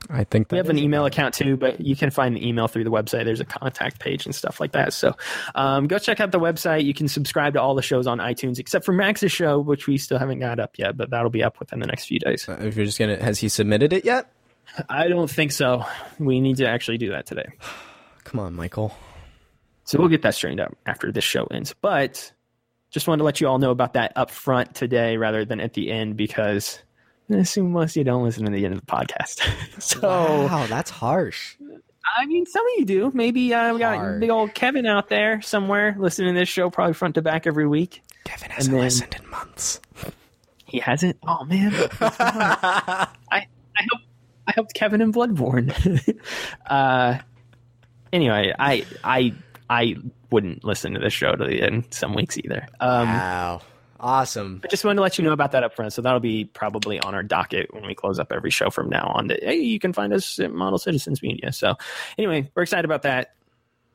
I 0.10 0.24
think 0.24 0.52
we 0.52 0.58
have 0.58 0.70
an 0.70 0.78
email 0.78 1.06
account 1.06 1.34
too, 1.34 1.58
but 1.58 1.82
you 1.82 1.96
can 1.96 2.12
find 2.12 2.36
the 2.36 2.48
email 2.48 2.68
through 2.68 2.86
the 2.86 2.92
website. 2.92 3.26
There's 3.26 3.42
a 3.42 3.46
contact 3.46 4.00
page 4.00 4.26
and 4.26 4.34
stuff 4.34 4.60
like 4.60 4.72
that. 4.72 4.94
So 4.94 5.16
um, 5.56 5.88
go 5.88 6.00
check 6.00 6.20
out 6.20 6.32
the 6.32 6.40
website. 6.40 6.86
You 6.86 6.94
can 6.94 7.08
subscribe 7.08 7.54
to 7.54 7.62
all 7.62 7.76
the 7.76 7.82
shows 7.82 8.08
on 8.08 8.20
iTunes 8.20 8.60
except 8.60 8.86
for 8.86 8.94
Max's 8.94 9.32
show, 9.32 9.60
which 9.60 9.88
we 9.88 9.98
still 9.98 10.18
haven't 10.18 10.40
got 10.40 10.60
up 10.60 10.78
yet, 10.78 10.96
but 10.96 11.10
that'll 11.10 11.30
be 11.30 11.44
up 11.44 11.60
within 11.60 11.80
the 11.80 11.88
next 11.88 12.06
few 12.06 12.20
days. 12.20 12.48
Uh, 12.48 12.58
if 12.62 12.76
you're 12.76 12.86
just 12.86 13.00
gonna, 13.00 13.22
has 13.22 13.40
he 13.40 13.50
submitted 13.50 13.92
it 13.94 14.06
yet? 14.06 14.32
I 14.90 15.08
don't 15.08 15.30
think 15.30 15.52
so. 15.52 15.86
We 16.20 16.40
need 16.40 16.58
to 16.58 16.68
actually 16.68 16.98
do 16.98 17.10
that 17.10 17.26
today. 17.26 17.48
Come 18.24 18.40
on, 18.40 18.54
Michael. 18.54 18.94
So 19.86 19.98
we'll 20.00 20.10
get 20.10 20.22
that 20.24 20.36
straightened 20.36 20.60
out 20.60 20.78
after 20.86 21.12
this 21.12 21.24
show 21.24 21.46
ends. 21.46 21.74
But 21.80 22.34
just 22.90 23.08
wanted 23.08 23.20
to 23.20 23.24
let 23.24 23.40
you 23.40 23.48
all 23.48 23.58
know 23.58 23.72
about 23.72 23.94
that 23.94 24.14
up 24.16 24.32
front 24.32 24.76
today 24.76 25.18
rather 25.18 25.46
than 25.46 25.60
at 25.62 25.74
the 25.74 25.92
end 25.92 26.18
because 26.18 26.80
assume 27.30 27.72
most 27.72 27.92
of 27.92 27.98
you 27.98 28.04
don't 28.04 28.24
listen 28.24 28.46
to 28.46 28.52
the 28.52 28.66
end 28.66 28.74
of 28.74 28.80
the 28.80 28.86
podcast. 28.86 29.42
so 29.82 30.00
wow, 30.02 30.66
that's 30.68 30.90
harsh. 30.90 31.56
I 32.18 32.26
mean, 32.26 32.46
some 32.46 32.66
of 32.66 32.72
you 32.78 32.86
do. 32.86 33.12
Maybe 33.14 33.54
uh, 33.54 33.74
we 33.74 33.80
got 33.80 34.20
the 34.20 34.30
old 34.30 34.54
Kevin 34.54 34.86
out 34.86 35.10
there 35.10 35.42
somewhere 35.42 35.96
listening 36.00 36.34
to 36.34 36.40
this 36.40 36.50
show, 36.50 36.70
probably 36.70 36.94
front 36.94 37.16
to 37.16 37.22
back 37.22 37.46
every 37.46 37.68
week. 37.68 38.02
Kevin 38.24 38.50
hasn't 38.52 38.74
then- 38.74 38.84
listened 38.84 39.16
in 39.22 39.30
months. 39.30 39.82
He 40.66 40.80
hasn't. 40.80 41.18
Oh 41.26 41.46
man, 41.46 41.74
I 42.02 43.08
I 43.32 43.46
hope 43.90 44.02
I 44.48 44.52
helped 44.52 44.74
Kevin 44.74 45.02
in 45.02 45.14
Bloodborne. 45.14 45.72
uh, 46.70 47.20
anyway, 48.12 48.54
I 48.60 48.86
I 49.02 49.34
I 49.70 49.96
wouldn't 50.30 50.66
listen 50.66 50.94
to 50.94 51.00
this 51.00 51.14
show 51.14 51.34
to 51.34 51.46
the 51.46 51.62
end 51.62 51.86
some 51.92 52.14
weeks 52.14 52.38
either. 52.38 52.68
Um, 52.82 53.08
wow, 53.08 53.62
awesome. 54.00 54.62
I 54.64 54.68
just 54.68 54.84
wanted 54.84 54.98
to 54.98 55.02
let 55.02 55.18
you 55.18 55.24
know 55.24 55.32
about 55.32 55.52
that 55.52 55.64
up 55.64 55.76
front. 55.76 55.94
So 55.94 56.02
that'll 56.02 56.20
be 56.20 56.46
probably 56.46 57.00
on 57.00 57.14
our 57.14 57.24
docket 57.24 57.74
when 57.74 57.86
we 57.86 57.96
close 57.96 58.20
up 58.20 58.32
every 58.32 58.52
show 58.52 58.70
from 58.70 58.90
now 58.90 59.12
on. 59.16 59.28
That 59.28 59.44
hey, 59.44 59.58
you 59.58 59.80
can 59.80 59.94
find 59.94 60.14
us 60.14 60.40
at 60.40 60.52
Model 60.52 60.78
Citizens 60.78 61.22
Media. 61.22 61.52
So 61.52 61.76
anyway, 62.18 62.50
we're 62.56 62.64
excited 62.64 62.86
about 62.86 63.04
that. 63.04 63.34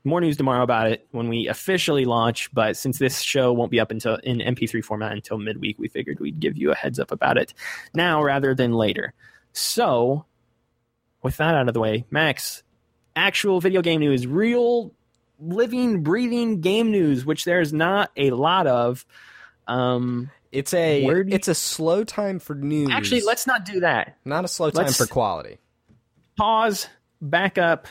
More 0.04 0.21
news 0.21 0.37
tomorrow 0.37 0.64
about 0.64 0.90
it 0.90 1.06
when 1.12 1.28
we 1.28 1.47
officially 1.49 2.04
launch. 2.04 2.52
But 2.52 2.76
since 2.76 2.99
this 2.99 3.21
show 3.21 3.52
won't 3.52 3.71
be 3.71 3.80
up 3.80 3.90
until 3.90 4.16
in 4.16 4.38
MP3 4.38 4.85
format 4.85 5.12
until 5.12 5.38
midweek, 5.38 5.78
we 5.78 5.88
figured 5.88 6.18
we'd 6.18 6.40
give 6.40 6.56
you 6.56 6.73
a 6.73 6.75
heads 6.75 6.99
up 6.99 7.12
about 7.12 7.38
it 7.38 7.54
now 7.94 8.23
rather 8.23 8.54
than 8.54 8.73
later. 8.73 9.14
So 9.52 10.25
with 11.23 11.37
that 11.37 11.54
out 11.54 11.68
of 11.68 11.75
the 11.75 11.80
way, 11.80 12.04
Max, 12.11 12.62
actual 13.14 13.61
video 13.61 13.80
game 13.82 14.00
news, 14.00 14.26
real 14.26 14.92
living, 15.38 16.02
breathing 16.02 16.61
game 16.61 16.90
news, 16.90 17.25
which 17.25 17.44
there's 17.44 17.73
not 17.73 18.11
a 18.16 18.30
lot 18.30 18.66
of. 18.66 19.04
Um, 19.66 20.31
It's 20.50 20.75
a 20.75 21.04
it's 21.04 21.49
a 21.49 21.54
slow 21.54 22.04
time 22.04 22.38
for 22.38 22.54
news. 22.54 22.90
Actually, 22.90 23.23
let's 23.23 23.47
not 23.47 23.64
do 23.64 23.81
that. 23.81 24.16
not 24.25 24.45
a 24.45 24.49
slow 24.49 24.71
time 24.71 24.85
let's- 24.87 24.97
for 24.99 25.07
quality. 25.07 25.59
Pause, 26.37 26.88
back 27.21 27.59
up. 27.59 27.87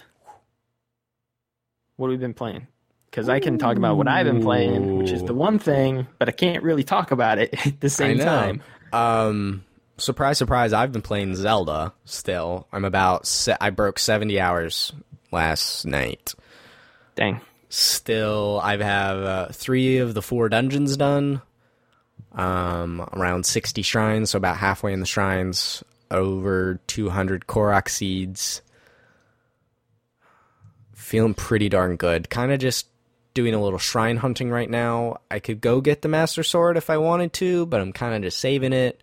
What 1.98 2.10
have 2.10 2.20
we 2.20 2.24
been 2.24 2.34
playing? 2.34 2.68
Because 3.10 3.30
I 3.30 3.40
can 3.40 3.58
talk 3.58 3.78
about 3.78 3.98
what 3.98 4.08
I've 4.08 4.26
been 4.26 4.42
playing, 4.42 4.98
which 4.98 5.12
is 5.12 5.24
the 5.24 5.34
one 5.34 5.60
thing, 5.60 6.08
but 6.18 6.30
I 6.30 6.32
can't 6.32 6.64
really 6.64 6.84
talk 6.84 7.12
about 7.12 7.38
it 7.38 7.54
at 7.68 7.80
the 7.82 7.90
same 7.90 8.18
time. 8.18 8.64
Um, 8.94 9.64
surprise, 9.98 10.38
surprise! 10.38 10.74
I've 10.74 10.92
been 10.92 11.02
playing 11.02 11.36
Zelda. 11.36 11.94
Still, 12.06 12.68
I'm 12.72 12.86
about. 12.86 13.28
Se- 13.28 13.58
I 13.62 13.70
broke 13.70 14.00
seventy 14.00 14.40
hours 14.40 14.92
last 15.32 15.86
night. 15.86 16.34
Dang. 17.16 17.42
Still, 17.70 18.60
I 18.64 18.78
have 18.78 19.18
uh, 19.20 19.48
three 19.52 19.98
of 20.00 20.14
the 20.14 20.22
four 20.22 20.50
dungeons 20.50 20.98
done. 20.98 21.42
Um, 22.34 23.02
around 23.14 23.46
sixty 23.46 23.82
shrines, 23.82 24.30
so 24.32 24.38
about 24.38 24.58
halfway 24.58 24.94
in 24.94 25.00
the 25.00 25.06
shrines. 25.06 25.84
Over 26.10 26.80
two 26.88 27.10
hundred 27.10 27.48
Korok 27.48 27.90
seeds. 27.90 28.62
Feeling 30.94 31.34
pretty 31.34 31.68
darn 31.70 31.98
good. 31.98 32.30
Kind 32.30 32.52
of 32.52 32.60
just 32.60 32.88
doing 33.34 33.54
a 33.54 33.62
little 33.62 33.80
shrine 33.80 34.18
hunting 34.18 34.50
right 34.50 34.70
now. 34.70 35.18
I 35.30 35.40
could 35.40 35.62
go 35.62 35.82
get 35.82 36.02
the 36.02 36.08
Master 36.08 36.44
Sword 36.44 36.78
if 36.78 36.90
I 36.90 36.98
wanted 36.98 37.34
to, 37.34 37.66
but 37.66 37.82
I'm 37.82 37.94
kind 37.94 38.14
of 38.14 38.22
just 38.22 38.40
saving 38.40 38.74
it. 38.74 39.02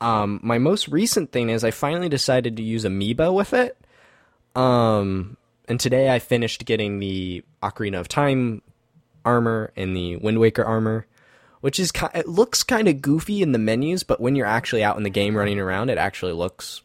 Um, 0.00 0.40
my 0.42 0.58
most 0.58 0.88
recent 0.88 1.30
thing 1.30 1.50
is 1.50 1.62
I 1.62 1.70
finally 1.70 2.08
decided 2.08 2.56
to 2.56 2.62
use 2.62 2.84
Amiibo 2.84 3.34
with 3.34 3.52
it. 3.52 3.76
Um, 4.56 5.36
and 5.68 5.78
today 5.78 6.12
I 6.12 6.18
finished 6.18 6.64
getting 6.64 6.98
the 6.98 7.44
Ocarina 7.62 8.00
of 8.00 8.08
Time 8.08 8.62
armor 9.24 9.72
and 9.76 9.94
the 9.96 10.16
Wind 10.16 10.38
Waker 10.38 10.64
armor, 10.64 11.06
which 11.60 11.78
is 11.78 11.92
it 12.14 12.28
looks 12.28 12.62
kind 12.62 12.88
of 12.88 13.00
goofy 13.02 13.42
in 13.42 13.52
the 13.52 13.58
menus, 13.58 14.02
but 14.02 14.20
when 14.20 14.36
you're 14.36 14.46
actually 14.46 14.82
out 14.82 14.96
in 14.96 15.02
the 15.02 15.10
game 15.10 15.36
running 15.36 15.58
around, 15.58 15.90
it 15.90 15.98
actually 15.98 16.32
looks 16.32 16.82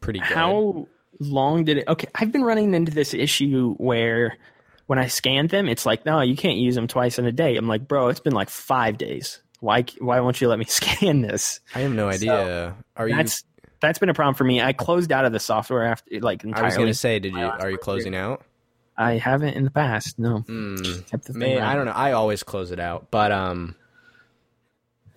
pretty 0.00 0.18
good. 0.18 0.28
How 0.28 0.88
long 1.20 1.64
did 1.64 1.78
it? 1.78 1.88
Okay, 1.88 2.08
I've 2.14 2.32
been 2.32 2.44
running 2.44 2.74
into 2.74 2.92
this 2.92 3.14
issue 3.14 3.74
where 3.74 4.36
when 4.86 4.98
I 4.98 5.06
scanned 5.06 5.50
them, 5.50 5.68
it's 5.68 5.86
like, 5.86 6.04
no, 6.04 6.20
you 6.20 6.36
can't 6.36 6.58
use 6.58 6.74
them 6.74 6.88
twice 6.88 7.18
in 7.18 7.26
a 7.26 7.32
day. 7.32 7.56
I'm 7.56 7.68
like, 7.68 7.86
bro, 7.88 8.08
it's 8.08 8.20
been 8.20 8.34
like 8.34 8.50
five 8.50 8.98
days. 8.98 9.40
Why? 9.60 9.84
Why 10.00 10.20
won't 10.20 10.40
you 10.40 10.48
let 10.48 10.58
me 10.58 10.64
scan 10.68 11.22
this? 11.22 11.60
I 11.74 11.80
have 11.80 11.92
no 11.92 12.08
idea. 12.08 12.76
Are 12.96 13.08
you? 13.08 13.16
That's 13.16 13.44
that's 13.80 13.98
been 13.98 14.08
a 14.08 14.14
problem 14.14 14.34
for 14.34 14.44
me. 14.44 14.60
I 14.60 14.72
closed 14.72 15.12
out 15.12 15.24
of 15.24 15.32
the 15.32 15.40
software 15.40 15.84
after 15.84 16.20
like 16.20 16.44
entirely. 16.44 16.64
I 16.64 16.68
was 16.68 16.76
gonna 16.76 16.94
say, 16.94 17.18
did 17.18 17.34
you? 17.34 17.44
Are 17.44 17.70
you 17.70 17.78
closing 17.78 18.14
out? 18.14 18.42
I 18.96 19.14
haven't 19.14 19.54
in 19.54 19.64
the 19.64 19.70
past. 19.70 20.18
No. 20.18 20.40
The 20.46 21.32
Man, 21.32 21.62
I 21.62 21.74
don't 21.74 21.86
know. 21.86 21.92
I 21.92 22.12
always 22.12 22.42
close 22.42 22.70
it 22.70 22.78
out, 22.78 23.10
but 23.10 23.32
um, 23.32 23.74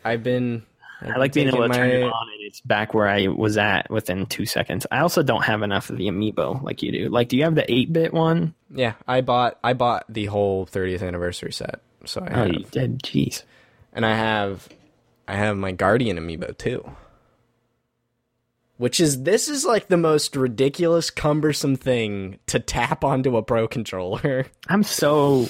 I've 0.06 0.24
been. 0.24 0.66
I've 1.02 1.12
I 1.12 1.18
like 1.18 1.34
being 1.34 1.48
able 1.50 1.58
to 1.58 1.68
taking 1.68 1.76
turn 1.78 1.90
it 1.92 2.04
on 2.04 2.30
and 2.32 2.42
it's 2.48 2.62
back 2.62 2.94
where 2.94 3.08
I 3.10 3.28
was 3.28 3.58
at 3.58 3.90
within 3.92 4.26
two 4.28 4.46
seconds. 4.46 4.88
I 4.90 5.00
also 5.00 5.24
don't 5.24 5.44
have 5.44 5.62
enough 5.62 5.90
of 5.90 5.98
the 5.98 6.08
amiibo 6.08 6.64
like 6.64 6.82
you 6.82 6.92
do. 6.94 7.10
Like, 7.10 7.28
do 7.28 7.36
you 7.36 7.44
have 7.44 7.56
the 7.56 7.70
eight 7.72 7.92
bit 7.92 8.14
one? 8.14 8.54
Yeah, 8.70 8.94
I 9.06 9.20
bought. 9.22 9.60
I 9.64 9.74
bought 9.74 10.06
the 10.08 10.26
whole 10.28 10.66
30th 10.66 11.06
anniversary 11.06 11.52
set. 11.52 11.82
So 12.06 12.22
I 12.22 12.28
Oh, 12.32 12.36
have, 12.46 12.54
you 12.54 12.66
did. 12.72 13.00
Jeez. 13.04 13.44
and 13.92 14.06
I 14.06 14.16
have, 14.16 14.70
I 15.28 15.36
have 15.36 15.58
my 15.58 15.74
Guardian 15.74 16.18
amiibo 16.18 16.58
too. 16.58 16.90
Which 18.78 19.00
is 19.00 19.24
this 19.24 19.48
is 19.48 19.64
like 19.64 19.88
the 19.88 19.98
most 19.98 20.36
ridiculous, 20.36 21.10
cumbersome 21.10 21.78
thing 21.78 22.40
to 22.48 22.60
tap 22.60 23.06
onto 23.06 23.38
a 23.38 23.44
pro 23.44 23.68
controller. 23.68 24.48
I'm 24.68 24.84
so 24.84 25.48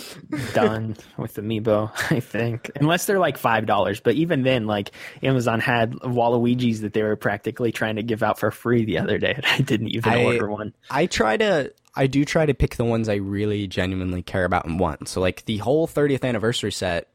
done 0.53 0.95
with 1.17 1.35
amiibo. 1.35 1.91
I 2.11 2.19
think 2.19 2.69
unless 2.75 3.05
they're 3.05 3.19
like 3.19 3.37
five 3.37 3.65
dollars, 3.65 3.99
but 3.99 4.13
even 4.15 4.43
then, 4.43 4.67
like 4.67 4.91
Amazon 5.23 5.59
had 5.59 5.93
Waluigi's 5.93 6.81
that 6.81 6.93
they 6.93 7.01
were 7.01 7.15
practically 7.15 7.71
trying 7.71 7.95
to 7.95 8.03
give 8.03 8.21
out 8.21 8.37
for 8.37 8.51
free 8.51 8.85
the 8.85 8.99
other 8.99 9.17
day, 9.17 9.33
and 9.35 9.45
I 9.45 9.59
didn't 9.59 9.89
even 9.89 10.13
I- 10.13 10.23
order 10.23 10.49
one. 10.49 10.73
I 10.91 11.07
try 11.07 11.37
to 11.37 11.73
I 11.95 12.07
do 12.07 12.25
try 12.25 12.45
to 12.45 12.53
pick 12.53 12.75
the 12.75 12.85
ones 12.85 13.07
I 13.07 13.15
really 13.15 13.67
genuinely 13.67 14.21
care 14.21 14.45
about 14.45 14.65
and 14.65 14.79
want. 14.79 15.07
So 15.07 15.21
like 15.21 15.45
the 15.45 15.57
whole 15.57 15.87
30th 15.87 16.23
anniversary 16.23 16.71
set 16.71 17.07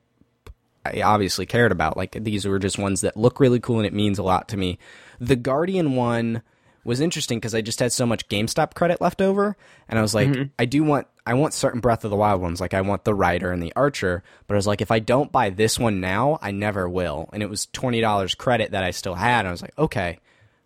I 0.84 1.02
obviously 1.02 1.46
cared 1.46 1.72
about. 1.72 1.96
Like 1.96 2.12
these 2.12 2.46
were 2.46 2.58
just 2.58 2.78
ones 2.78 3.02
that 3.02 3.16
look 3.16 3.40
really 3.40 3.60
cool 3.60 3.78
and 3.78 3.86
it 3.86 3.92
means 3.92 4.18
a 4.18 4.22
lot 4.22 4.48
to 4.48 4.56
me. 4.56 4.78
The 5.18 5.36
Guardian 5.36 5.94
one 5.94 6.42
was 6.84 7.00
interesting 7.00 7.38
because 7.38 7.54
I 7.54 7.60
just 7.60 7.80
had 7.80 7.92
so 7.92 8.06
much 8.06 8.28
GameStop 8.28 8.74
credit 8.74 9.00
left 9.00 9.20
over 9.20 9.56
and 9.88 9.98
I 9.98 10.02
was 10.02 10.14
like 10.14 10.28
mm-hmm. 10.28 10.44
I 10.58 10.64
do 10.64 10.82
want 10.82 11.06
I 11.26 11.34
want 11.34 11.52
certain 11.52 11.80
Breath 11.80 12.04
of 12.04 12.10
the 12.10 12.16
Wild 12.16 12.40
ones 12.40 12.60
like 12.60 12.72
I 12.72 12.80
want 12.80 13.04
the 13.04 13.14
Rider 13.14 13.52
and 13.52 13.62
the 13.62 13.72
Archer, 13.76 14.22
but 14.46 14.54
I 14.54 14.56
was 14.56 14.66
like 14.66 14.80
if 14.80 14.90
I 14.90 14.98
don't 14.98 15.30
buy 15.30 15.50
this 15.50 15.78
one 15.78 16.00
now, 16.00 16.38
I 16.40 16.50
never 16.50 16.88
will. 16.88 17.28
And 17.32 17.42
it 17.42 17.50
was 17.50 17.66
$20 17.66 18.36
credit 18.38 18.70
that 18.70 18.84
I 18.84 18.92
still 18.92 19.14
had 19.14 19.40
and 19.40 19.48
I 19.48 19.52
was 19.52 19.62
like, 19.62 19.78
"Okay, 19.78 20.18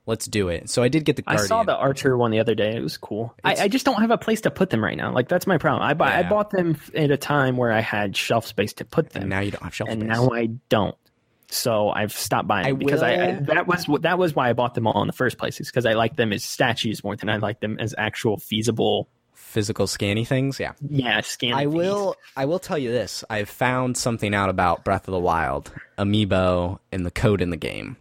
let's 0.07 0.27
do 0.27 0.49
it." 0.49 0.71
So 0.71 0.83
I 0.83 0.89
did 0.89 1.05
get 1.05 1.17
the 1.17 1.25
I 1.27 1.37
saw 1.37 1.63
the 1.63 1.77
Archer 1.77 2.17
one 2.17 2.31
the 2.31 2.41
other 2.41 2.55
day. 2.55 2.77
It 2.77 2.83
was 2.83 2.97
cool. 2.97 3.35
I, 3.45 3.57
I 3.57 3.69
just 3.69 3.85
don't 3.85 4.01
have 4.01 4.11
a 4.11 4.19
place 4.19 4.41
to 4.43 4.51
put 4.51 4.71
them 4.71 4.83
right 4.83 4.97
now. 4.97 5.13
Like 5.13 5.29
that's 5.29 5.47
my 5.47 5.59
problem. 5.59 5.83
I 5.83 5.95
buy, 5.95 6.19
I 6.19 6.23
bought 6.23 6.51
them 6.51 6.77
at 6.95 7.11
a 7.11 7.17
time 7.17 7.57
where 7.57 7.73
I 7.73 7.81
had 7.81 8.17
shelf 8.17 8.47
space 8.47 8.73
to 8.75 8.85
put 8.85 9.11
them, 9.11 9.23
and 9.23 9.31
now 9.31 9.41
you 9.41 9.51
don't 9.51 9.63
have 9.63 9.75
shelf 9.75 9.91
and 9.91 10.03
space. 10.03 10.17
now 10.17 10.31
I 10.31 10.47
don't. 10.69 10.97
So 11.51 11.91
I've 11.91 12.13
stopped 12.13 12.49
buying 12.49 12.67
I 12.67 12.71
them 12.71 12.79
because 12.79 13.03
I, 13.03 13.13
I 13.13 13.33
that 13.43 13.67
was 13.67 13.87
that 14.01 14.19
was 14.19 14.35
why 14.35 14.51
I 14.51 14.55
bought 14.55 14.75
them 14.75 14.87
all 14.87 15.01
in 15.03 15.07
the 15.07 15.13
first 15.13 15.39
place. 15.39 15.61
Is 15.61 15.71
because 15.71 15.87
I 15.87 15.93
like 15.93 16.17
them 16.17 16.33
as 16.33 16.43
statues 16.43 17.05
more 17.05 17.17
than 17.17 17.29
I 17.29 17.37
like 17.37 17.61
them 17.61 17.79
as 17.79 17.95
actual 17.97 18.39
feasible. 18.39 19.09
physical 19.35 19.87
scanny 19.87 20.25
things, 20.25 20.59
yeah. 20.59 20.73
Yeah, 20.89 21.21
scan. 21.21 21.55
I 21.55 21.67
will 21.67 22.17
I 22.37 22.47
will 22.47 22.59
tell 22.59 22.79
you 22.79 22.91
this. 22.91 23.23
I've 23.31 23.49
found 23.49 23.97
something 23.97 24.35
out 24.35 24.51
about 24.51 24.85
Breath 24.85 25.07
of 25.07 25.13
the 25.13 25.21
Wild, 25.21 25.73
Amiibo, 25.97 26.81
and 26.91 27.07
the 27.07 27.13
code 27.13 27.41
in 27.41 27.51
the 27.51 27.57
game. 27.57 27.97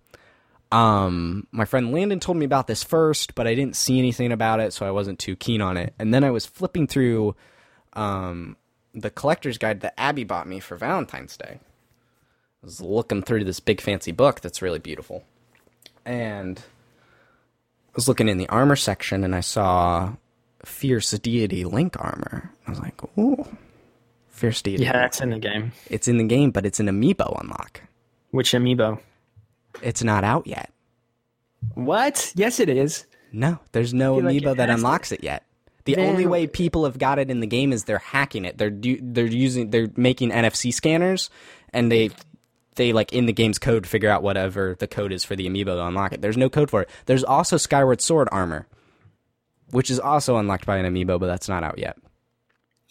Um, 0.74 1.46
my 1.52 1.66
friend 1.66 1.92
Landon 1.92 2.20
told 2.20 2.36
me 2.36 2.46
about 2.46 2.66
this 2.66 2.84
first, 2.84 3.36
but 3.36 3.46
I 3.46 3.54
didn't 3.54 3.76
see 3.76 4.00
anything 4.00 4.32
about 4.32 4.60
it, 4.60 4.74
so 4.74 4.88
I 4.88 4.92
wasn't 4.92 5.20
too 5.20 5.36
keen 5.36 5.62
on 5.62 5.78
it. 5.78 5.94
And 6.00 6.12
then 6.12 6.24
I 6.24 6.32
was 6.32 6.48
flipping 6.48 6.88
through 6.88 7.36
um, 7.94 8.58
the 8.96 9.12
collector's 9.12 9.60
guide 9.60 9.82
that 9.82 9.94
Abby 10.00 10.24
bought 10.24 10.48
me 10.48 10.60
for 10.60 10.76
Valentine's 10.76 11.38
Day. 11.38 11.60
I 11.62 12.66
was 12.66 12.82
looking 12.82 13.22
through 13.22 13.44
this 13.44 13.60
big 13.60 13.82
fancy 13.82 14.12
book 14.12 14.42
that's 14.42 14.64
really 14.64 14.80
beautiful. 14.80 15.24
And 16.06 16.58
I 16.58 17.92
was 17.96 18.08
looking 18.08 18.28
in 18.28 18.40
the 18.40 18.50
armor 18.50 18.76
section 18.76 19.24
and 19.24 19.36
I 19.36 19.42
saw 19.42 20.14
Fierce 20.66 21.12
Deity 21.12 21.66
Link 21.66 21.96
armor. 22.00 22.52
I 22.66 22.72
was 22.72 22.80
like, 22.80 23.00
ooh, 23.20 23.46
Fierce 24.30 24.64
Deity. 24.64 24.86
Yeah, 24.86 24.94
that's 24.94 25.22
in 25.22 25.30
the 25.30 25.40
game. 25.40 25.72
It's 25.88 26.08
in 26.08 26.18
the 26.18 26.24
game, 26.24 26.50
but 26.50 26.66
it's 26.66 26.80
an 26.80 26.88
amiibo 26.88 27.40
unlock. 27.40 27.82
Which 28.32 28.54
amiibo? 28.54 29.00
It's 29.84 30.04
not 30.04 30.24
out 30.24 30.48
yet. 30.48 30.72
What? 31.74 32.32
Yes, 32.36 32.60
it 32.60 32.70
is. 32.70 33.06
No, 33.32 33.60
there's 33.72 33.94
no 33.94 34.16
like 34.16 34.36
amiibo 34.36 34.56
that 34.58 34.70
unlocks 34.70 35.12
it 35.12 35.24
yet. 35.24 35.44
The 35.86 35.96
Man. 35.96 36.10
only 36.10 36.26
way 36.26 36.48
people 36.48 36.86
have 36.86 36.98
got 36.98 37.20
it 37.20 37.30
in 37.30 37.40
the 37.40 37.48
game 37.48 37.74
is 37.74 37.84
they're 37.84 37.98
hacking 37.98 38.46
it. 38.46 38.58
They're 38.58 38.70
do, 38.70 38.98
they're 39.02 39.26
using 39.26 39.70
they're 39.70 39.90
making 39.98 40.30
NFC 40.30 40.74
scanners 40.74 41.30
and 41.74 41.92
they 41.92 42.12
they 42.76 42.94
like 42.94 43.12
in 43.12 43.26
the 43.26 43.34
game's 43.34 43.60
code 43.60 43.86
figure 43.86 44.10
out 44.10 44.24
whatever 44.24 44.76
the 44.80 44.88
code 44.88 45.12
is 45.12 45.24
for 45.24 45.36
the 45.36 45.48
amiibo 45.48 45.76
to 45.76 45.86
unlock 45.86 46.14
it. 46.14 46.22
There's 46.22 46.38
no 46.38 46.50
code 46.50 46.70
for 46.70 46.84
it. 46.84 46.90
There's 47.06 47.24
also 47.24 47.58
Skyward 47.58 48.02
Sword 48.02 48.30
armor, 48.32 48.68
which 49.72 49.92
is 49.92 50.00
also 50.00 50.38
unlocked 50.38 50.66
by 50.66 50.78
an 50.78 50.86
amiibo, 50.86 51.20
but 51.20 51.28
that's 51.28 51.50
not 51.50 51.64
out 51.64 51.80
yet. 51.80 51.98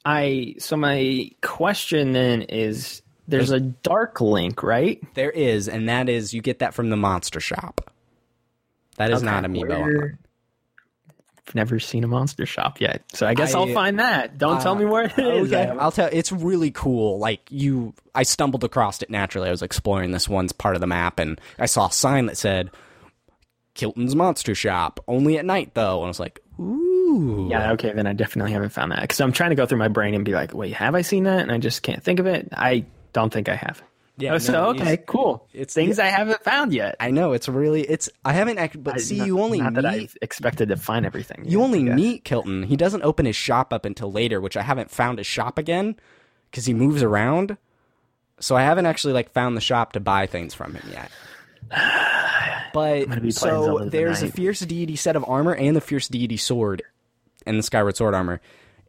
I 0.04 0.56
so 0.58 0.76
my 0.76 1.30
question 1.40 2.12
then 2.12 2.42
is 2.42 3.01
there's 3.28 3.50
a 3.50 3.60
dark 3.60 4.20
link, 4.20 4.62
right? 4.62 5.02
There 5.14 5.30
is, 5.30 5.68
and 5.68 5.88
that 5.88 6.08
is 6.08 6.34
you 6.34 6.42
get 6.42 6.60
that 6.60 6.74
from 6.74 6.90
the 6.90 6.96
monster 6.96 7.40
shop. 7.40 7.92
That 8.96 9.10
is 9.10 9.22
not 9.22 9.44
amiibo. 9.44 10.16
I've 11.48 11.54
never 11.54 11.80
seen 11.80 12.04
a 12.04 12.06
monster 12.06 12.46
shop 12.46 12.80
yet, 12.80 13.02
so 13.12 13.26
I 13.26 13.34
guess 13.34 13.54
I, 13.54 13.58
will 13.58 13.74
find 13.74 13.98
that. 13.98 14.38
Don't 14.38 14.60
tell 14.60 14.72
uh, 14.72 14.78
me 14.78 14.84
where 14.84 15.04
it 15.04 15.18
is. 15.18 15.52
Okay, 15.52 15.68
I'll 15.68 15.90
tell. 15.90 16.08
It's 16.12 16.30
really 16.30 16.70
cool. 16.70 17.18
Like 17.18 17.40
you, 17.50 17.94
I 18.14 18.22
stumbled 18.22 18.64
across 18.64 19.02
it 19.02 19.10
naturally. 19.10 19.48
I 19.48 19.50
was 19.50 19.62
exploring 19.62 20.12
this 20.12 20.28
one's 20.28 20.52
part 20.52 20.76
of 20.76 20.80
the 20.80 20.86
map, 20.86 21.18
and 21.18 21.40
I 21.58 21.66
saw 21.66 21.88
a 21.88 21.92
sign 21.92 22.26
that 22.26 22.36
said 22.36 22.70
"Kilton's 23.74 24.14
Monster 24.14 24.54
Shop." 24.54 25.00
Only 25.08 25.38
at 25.38 25.44
night, 25.44 25.74
though. 25.74 25.98
And 25.98 26.04
I 26.04 26.08
was 26.08 26.20
like, 26.20 26.40
"Ooh, 26.60 27.48
Yeah, 27.50 27.72
okay, 27.72 27.92
then 27.92 28.06
I 28.06 28.12
definitely 28.12 28.52
haven't 28.52 28.70
found 28.70 28.92
that 28.92 29.02
because 29.02 29.20
I'm 29.20 29.32
trying 29.32 29.50
to 29.50 29.56
go 29.56 29.66
through 29.66 29.78
my 29.78 29.88
brain 29.88 30.14
and 30.14 30.24
be 30.24 30.32
like, 30.32 30.54
wait, 30.54 30.74
have 30.74 30.94
I 30.94 31.02
seen 31.02 31.24
that? 31.24 31.40
And 31.40 31.52
I 31.52 31.58
just 31.58 31.82
can't 31.82 32.02
think 32.02 32.20
of 32.20 32.26
it. 32.26 32.48
I 32.52 32.84
don't 33.12 33.32
think 33.32 33.48
I 33.48 33.54
have. 33.56 33.82
yeah." 34.18 34.34
oh, 34.34 34.38
so 34.38 34.52
no, 34.52 34.68
okay, 34.70 34.92
it's- 34.94 35.04
cool. 35.06 35.46
it's- 35.52 35.74
things 35.74 35.98
I 35.98 36.06
haven't 36.06 36.42
found 36.44 36.72
yet. 36.72 36.96
I 37.00 37.10
know 37.10 37.32
it's 37.32 37.48
really. 37.48 37.82
It's. 37.82 38.08
I 38.24 38.32
haven't 38.32 38.58
actually, 38.58 38.82
but 38.82 38.94
I- 38.94 38.98
see, 38.98 39.18
not- 39.18 39.26
you 39.26 39.40
only 39.40 39.60
not 39.60 39.74
that. 39.74 39.86
I've 39.86 40.16
expected 40.22 40.68
to 40.68 40.76
find 40.76 41.04
everything. 41.06 41.44
You 41.46 41.62
only 41.62 41.80
I 41.90 41.94
meet 41.94 42.24
Kilton. 42.24 42.62
He 42.64 42.76
doesn't 42.76 43.02
open 43.02 43.26
his 43.26 43.36
shop 43.36 43.72
up 43.72 43.84
until 43.84 44.10
later, 44.12 44.40
which 44.40 44.56
I 44.56 44.62
haven't 44.62 44.90
found 44.90 45.18
his 45.18 45.26
shop 45.26 45.58
again 45.58 45.96
because 46.50 46.66
he 46.66 46.74
moves 46.74 47.02
around. 47.02 47.56
So 48.40 48.56
I 48.56 48.62
haven't 48.62 48.86
actually 48.86 49.12
like 49.12 49.32
found 49.32 49.56
the 49.56 49.60
shop 49.60 49.92
to 49.92 50.00
buy 50.00 50.26
things 50.26 50.52
from 50.54 50.74
him 50.74 50.88
yet. 50.90 51.10
But 52.74 53.06
gonna 53.06 53.20
be 53.20 53.32
playing 53.32 53.34
so 53.64 53.84
there's 53.90 54.22
a 54.22 54.28
fierce 54.28 54.60
deity 54.60 54.96
set 54.96 55.14
of 55.14 55.24
armor 55.28 55.54
and 55.54 55.76
the 55.76 55.80
fierce 55.82 56.08
deity 56.08 56.38
sword, 56.38 56.82
and 57.44 57.58
the 57.58 57.62
Skyward 57.62 57.96
Sword 57.98 58.14
armor 58.14 58.40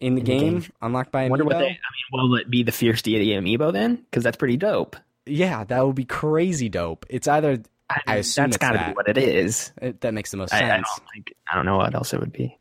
in 0.04 0.16
the 0.16 0.22
game, 0.22 0.66
unlocked 0.82 1.12
by 1.12 1.26
I 1.26 1.30
wonder 1.30 1.46
what 1.46 1.56
amiibo. 1.56 1.60
they. 1.60 1.66
I 1.66 1.70
mean, 1.70 1.78
will 2.12 2.36
it 2.36 2.50
be 2.50 2.64
the 2.64 2.72
fierce 2.72 3.02
deity 3.02 3.28
amiibo 3.30 3.72
then? 3.72 3.96
Because 3.96 4.24
that's 4.24 4.38
pretty 4.38 4.58
dope. 4.58 4.96
Yeah, 5.26 5.64
that 5.64 5.86
would 5.86 5.96
be 5.96 6.06
crazy 6.06 6.68
dope. 6.68 7.06
It's 7.10 7.28
either 7.28 7.62
I 8.08 8.18
assume 8.18 8.46
that's 8.46 8.58
gotta 8.58 8.78
that. 8.78 8.90
be 8.90 8.94
what 8.94 9.08
it 9.08 9.18
is. 9.18 9.72
it, 9.82 10.02
that 10.02 10.14
makes 10.14 10.32
the 10.32 10.38
most 10.38 10.54
I, 10.54 10.60
sense. 10.60 10.72
I 10.72 10.76
don't. 10.76 11.30
I 11.52 11.56
don't 11.56 11.66
know 11.66 11.78
what 11.78 11.96
else 11.96 12.14
it 12.14 12.20
would 12.20 12.34
be. 12.34 12.58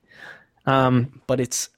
Um, 0.67 1.21
but 1.27 1.41
it's 1.41 1.69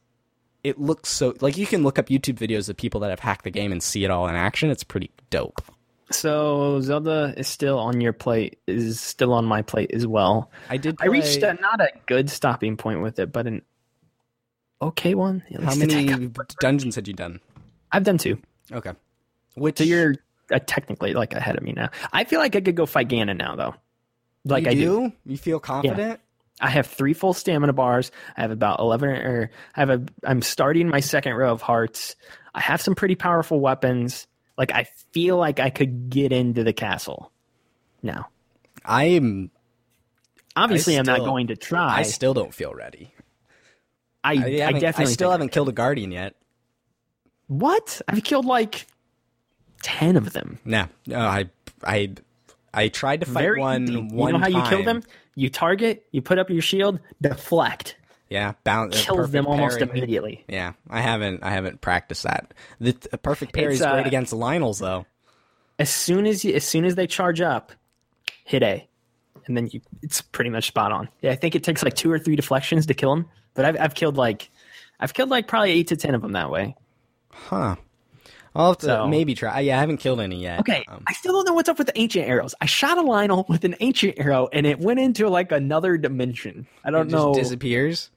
it 0.63 0.79
looks 0.79 1.09
so 1.09 1.35
like 1.41 1.57
you 1.57 1.67
can 1.67 1.83
look 1.83 1.99
up 1.99 2.07
YouTube 2.07 2.35
videos 2.35 2.69
of 2.69 2.77
people 2.77 3.01
that 3.01 3.11
have 3.11 3.21
hacked 3.21 3.45
the 3.45 3.51
game 3.51 3.73
and 3.73 3.83
see 3.83 4.05
it 4.05 4.11
all 4.11 4.29
in 4.29 4.35
action. 4.35 4.71
It's 4.71 4.85
pretty 4.85 5.11
dope. 5.31 5.63
so 6.11 6.81
Zelda 6.83 7.33
is 7.37 7.49
still 7.49 7.79
on 7.79 8.01
your 8.01 8.13
plate. 8.13 8.59
Is 8.67 9.01
still 9.01 9.33
on 9.33 9.47
my 9.47 9.63
plate 9.63 9.93
as 9.93 10.07
well. 10.07 10.51
I 10.69 10.77
did. 10.77 10.97
I 11.01 11.07
reached 11.07 11.43
a, 11.43 11.55
not 11.55 11.81
a 11.81 11.89
good 12.07 12.29
stopping 12.29 12.77
point 12.77 13.01
with 13.01 13.19
it, 13.19 13.33
but 13.33 13.47
an 13.47 13.63
okay 14.81 15.15
one. 15.15 15.43
How 15.63 15.75
many 15.75 16.31
dungeons 16.61 16.95
had 16.95 17.09
you 17.09 17.15
done? 17.15 17.41
I've 17.93 18.05
done 18.05 18.19
two. 18.19 18.39
Okay. 18.73 18.93
Which 19.55 19.79
So 19.79 19.85
you're 19.85 20.17
uh, 20.51 20.59
technically 20.67 21.15
like 21.15 21.33
ahead 21.33 21.57
of 21.57 21.63
me 21.63 21.73
now. 21.73 21.91
I 22.13 22.25
feel 22.25 22.41
like 22.41 22.57
I 22.57 22.61
could 22.61 22.77
go 22.77 22.87
fight 22.87 23.09
Ganon 23.09 23.37
now, 23.37 23.57
though. 23.57 23.75
Like 24.45 24.65
you 24.65 24.71
I 24.71 24.75
do? 24.75 24.81
do. 24.81 25.13
You 25.27 25.37
feel 25.39 25.61
confident? 25.61 26.21
I 26.61 26.71
have 26.71 26.87
three 26.87 27.15
full 27.15 27.35
stamina 27.35 27.73
bars. 27.73 28.13
I 28.37 28.43
have 28.43 28.51
about 28.51 28.79
eleven, 28.79 29.11
or 29.11 29.51
I 29.75 29.81
have 29.81 29.91
a. 29.91 30.05
I'm 30.23 30.43
starting 30.43 30.89
my 30.89 31.01
second 31.01 31.35
row 31.35 31.53
of 31.53 31.63
hearts. 31.63 32.17
I 32.55 32.61
have 32.61 32.81
some 32.81 32.95
pretty 32.95 33.17
powerful 33.17 33.59
weapons. 33.59 34.27
Like 34.57 34.73
I 34.73 34.85
feel 35.13 35.37
like 35.37 35.61
I 35.61 35.71
could 35.71 36.11
get 36.11 36.33
into 36.33 36.63
the 36.63 36.73
castle. 36.73 37.33
Now, 38.03 38.29
I'm. 38.85 39.51
obviously, 40.55 40.97
I 40.97 41.01
I'm 41.01 41.07
not 41.07 41.21
going 41.21 41.49
to 41.49 41.57
try. 41.57 41.97
I 41.97 42.03
still 42.03 42.35
don't 42.35 42.55
feel 42.55 42.73
ready. 42.75 43.14
I, 44.25 44.33
I, 44.33 44.35
I, 44.35 44.73
definitely 44.73 45.05
I 45.13 45.15
still 45.15 45.31
haven't 45.31 45.51
killed 45.51 45.69
a 45.69 45.73
guardian 45.73 46.11
yet. 46.11 46.35
What? 47.47 48.01
I've 48.09 48.25
killed 48.25 48.47
like 48.47 48.87
ten 49.83 50.17
of 50.17 50.33
them. 50.33 50.59
No, 50.65 50.87
no. 51.07 51.19
I 51.19 51.51
I 51.85 52.15
I 52.73 52.89
tried 52.89 53.21
to 53.21 53.27
fight 53.27 53.43
Very 53.43 53.61
one. 53.61 53.85
easy. 53.85 53.97
One 53.97 54.29
you 54.29 54.33
know 54.33 54.39
how 54.39 54.49
you 54.49 54.69
kill 54.69 54.83
them? 54.83 55.03
You 55.35 55.51
target, 55.51 56.07
you 56.13 56.23
put 56.23 56.39
up 56.39 56.49
your 56.49 56.63
shield, 56.63 57.01
deflect, 57.21 57.97
Yeah, 58.31 58.53
bounce. 58.63 59.05
kills 59.05 59.31
them 59.33 59.47
almost 59.47 59.81
immediately. 59.81 60.45
Yeah, 60.49 60.73
I 60.89 61.01
haven't. 61.01 61.43
I 61.43 61.51
haven't 61.51 61.81
practiced 61.81 62.23
that. 62.23 62.55
The 62.81 62.93
perfect 63.23 63.53
parry 63.53 63.75
is 63.75 63.83
uh, 63.83 63.93
great 63.93 64.07
against 64.07 64.33
Lynel's 64.33 64.79
though. 64.79 65.07
As 65.79 65.91
soon 65.91 66.27
as 66.27 66.45
you, 66.45 66.55
as 66.55 66.65
soon 66.65 66.85
as 66.85 66.95
they 66.95 67.07
charge 67.09 67.41
up, 67.41 67.73
hit 68.45 68.63
A, 68.63 68.87
and 69.47 69.57
then 69.57 69.69
you 69.73 69.81
it's 70.03 70.23
pretty 70.23 70.51
much 70.51 70.69
spot 70.69 70.93
on. 70.93 71.09
Yeah, 71.21 71.33
I 71.33 71.35
think 71.37 71.57
it 71.57 71.65
takes 71.65 71.83
like 71.83 71.95
two 71.95 72.11
or 72.13 72.19
three 72.19 72.37
deflections 72.37 72.87
to 72.87 72.95
kill 72.95 73.15
them, 73.15 73.29
but 73.55 73.65
I've 73.65 73.81
I've 73.81 73.95
killed 73.95 74.17
like 74.17 74.51
I've 75.01 75.15
killed 75.15 75.31
like 75.31 75.49
probably 75.49 75.71
eight 75.73 75.89
to 75.89 75.97
ten 75.97 76.15
of 76.15 76.23
them 76.23 76.33
that 76.33 76.51
way. 76.51 76.77
Huh. 77.33 77.77
I'll 78.57 78.69
have 78.69 78.79
to 78.79 78.87
So- 78.87 79.09
maybe 79.09 79.35
try. 79.35 79.59
Yeah, 79.61 79.77
I 79.79 79.81
haven't 79.81 79.97
killed 79.97 80.21
any 80.21 80.41
yet. 80.41 80.61
Okay, 80.61 80.85
Um, 80.87 81.03
I 81.09 81.13
still 81.15 81.33
don't 81.33 81.45
know 81.47 81.55
what's 81.55 81.69
up 81.69 81.77
with 81.79 81.89
the 81.89 81.99
ancient 81.99 82.29
arrows. 82.29 82.55
I 82.61 82.67
shot 82.67 82.99
a 82.99 83.03
Lynel 83.03 83.49
with 83.49 83.65
an 83.65 83.75
ancient 83.81 84.19
arrow, 84.21 84.49
and 84.53 84.65
it 84.65 84.79
went 84.79 85.01
into 85.01 85.29
like 85.29 85.51
another 85.51 85.97
dimension. 85.99 86.67
I 86.85 86.91
don't 86.93 87.11
know. 87.11 87.33
It 87.33 87.35
just 87.35 87.43
disappears. 87.51 88.11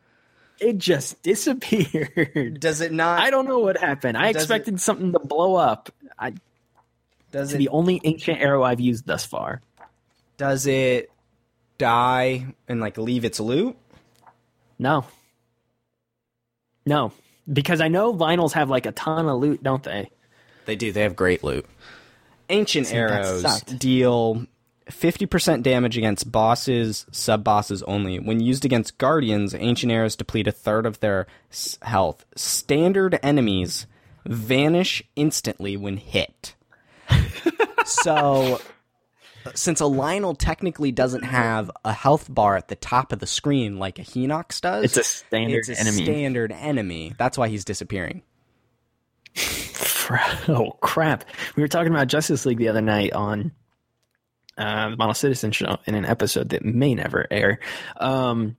it 0.59 0.77
just 0.77 1.23
disappeared. 1.23 2.59
Does 2.59 2.81
it 2.81 2.91
not? 2.91 3.19
I 3.19 3.31
don't 3.31 3.47
know 3.47 3.59
what 3.59 3.77
happened. 3.77 4.15
I 4.17 4.31
Does 4.31 4.43
it- 4.43 4.45
expected 4.45 4.79
something 4.81 5.11
to 5.13 5.19
blow 5.19 5.55
up. 5.55 5.89
I, 6.19 6.33
does 7.31 7.49
it's 7.49 7.53
it? 7.55 7.57
the 7.57 7.69
only 7.69 7.99
ancient 8.03 8.39
arrow 8.39 8.63
I've 8.63 8.79
used 8.79 9.05
thus 9.07 9.25
far. 9.25 9.61
Does 10.37 10.65
it 10.67 11.11
die 11.79 12.45
and 12.67 12.79
like 12.79 12.97
leave 12.99 13.25
its 13.25 13.39
loot? 13.39 13.75
No. 14.79 15.05
No. 16.87 17.11
Because 17.51 17.81
I 17.81 17.89
know 17.89 18.13
Lynels 18.13 18.53
have 18.53 18.69
like 18.69 18.85
a 18.85 18.91
ton 18.91 19.27
of 19.27 19.39
loot, 19.39 19.61
don't 19.61 19.83
they? 19.83 20.09
They 20.65 20.75
do. 20.75 20.91
They 20.91 21.01
have 21.01 21.15
great 21.15 21.43
loot. 21.43 21.65
Ancient 22.49 22.87
See, 22.87 22.95
arrows 22.95 23.61
deal 23.61 24.45
50% 24.87 25.63
damage 25.63 25.97
against 25.97 26.31
bosses, 26.31 27.05
sub 27.11 27.43
bosses 27.43 27.83
only. 27.83 28.19
When 28.19 28.39
used 28.39 28.63
against 28.63 28.97
guardians, 28.97 29.53
ancient 29.53 29.91
arrows 29.91 30.15
deplete 30.15 30.47
a 30.47 30.51
third 30.51 30.85
of 30.85 30.99
their 31.01 31.27
health. 31.81 32.25
Standard 32.35 33.19
enemies 33.21 33.85
vanish 34.25 35.03
instantly 35.15 35.75
when 35.75 35.97
hit. 35.97 36.55
so, 37.85 38.61
since 39.55 39.81
a 39.81 39.85
Lynel 39.85 40.35
technically 40.37 40.91
doesn't 40.91 41.23
have 41.23 41.69
a 41.85 41.93
health 41.93 42.27
bar 42.33 42.55
at 42.55 42.67
the 42.67 42.75
top 42.75 43.11
of 43.11 43.19
the 43.19 43.27
screen 43.27 43.77
like 43.79 43.99
a 43.99 44.03
Hinox 44.03 44.61
does, 44.61 44.83
It's 44.85 44.97
a 44.97 45.03
standard 45.03 45.59
it's 45.59 45.69
a 45.69 45.79
enemy. 45.79 46.03
standard 46.03 46.51
enemy. 46.51 47.13
That's 47.17 47.37
why 47.37 47.47
he's 47.49 47.65
disappearing. 47.65 48.21
oh 50.47 50.77
crap! 50.81 51.25
We 51.55 51.61
were 51.61 51.67
talking 51.67 51.91
about 51.91 52.07
Justice 52.07 52.45
League 52.45 52.57
the 52.57 52.69
other 52.69 52.81
night 52.81 53.13
on 53.13 53.51
uh, 54.57 54.89
the 54.91 54.97
Model 54.97 55.13
Citizen 55.13 55.51
show 55.51 55.77
in 55.85 55.95
an 55.95 56.05
episode 56.05 56.49
that 56.49 56.65
may 56.65 56.95
never 56.95 57.27
air. 57.29 57.59
Um, 57.97 58.57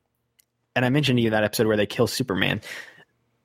and 0.76 0.84
I 0.84 0.90
mentioned 0.90 1.18
to 1.18 1.22
you 1.22 1.30
that 1.30 1.44
episode 1.44 1.66
where 1.66 1.76
they 1.76 1.86
kill 1.86 2.06
Superman. 2.06 2.60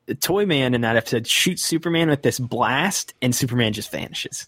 The 0.06 0.15
Toy 0.15 0.45
Man 0.45 0.73
in 0.73 0.82
that 0.82 0.97
episode 0.97 1.25
shoots 1.27 1.63
Superman 1.63 2.10
with 2.10 2.21
this 2.21 2.38
blast, 2.38 3.13
and 3.21 3.34
Superman 3.34 3.73
just 3.73 3.89
vanishes. 3.91 4.47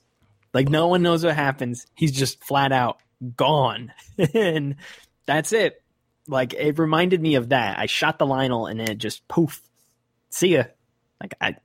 Like 0.56 0.70
no 0.70 0.88
one 0.88 1.02
knows 1.02 1.26
what 1.26 1.36
happens. 1.36 1.86
He's 1.96 2.14
just 2.14 2.42
flat 2.42 2.72
out 2.72 3.00
gone, 3.36 3.92
and 4.34 4.78
that's 5.26 5.52
it. 5.52 5.84
Like 6.30 6.54
it 6.54 6.80
reminded 6.80 7.22
me 7.22 7.36
of 7.36 7.50
that. 7.50 7.78
I 7.78 7.88
shot 7.88 8.20
the 8.20 8.26
Lynel, 8.26 8.72
and 8.72 8.80
then 8.80 8.90
it 8.90 8.98
just 8.98 9.28
poof. 9.28 9.62
See 10.30 10.54
ya. 10.54 10.64
Like 11.22 11.34
I 11.42 11.58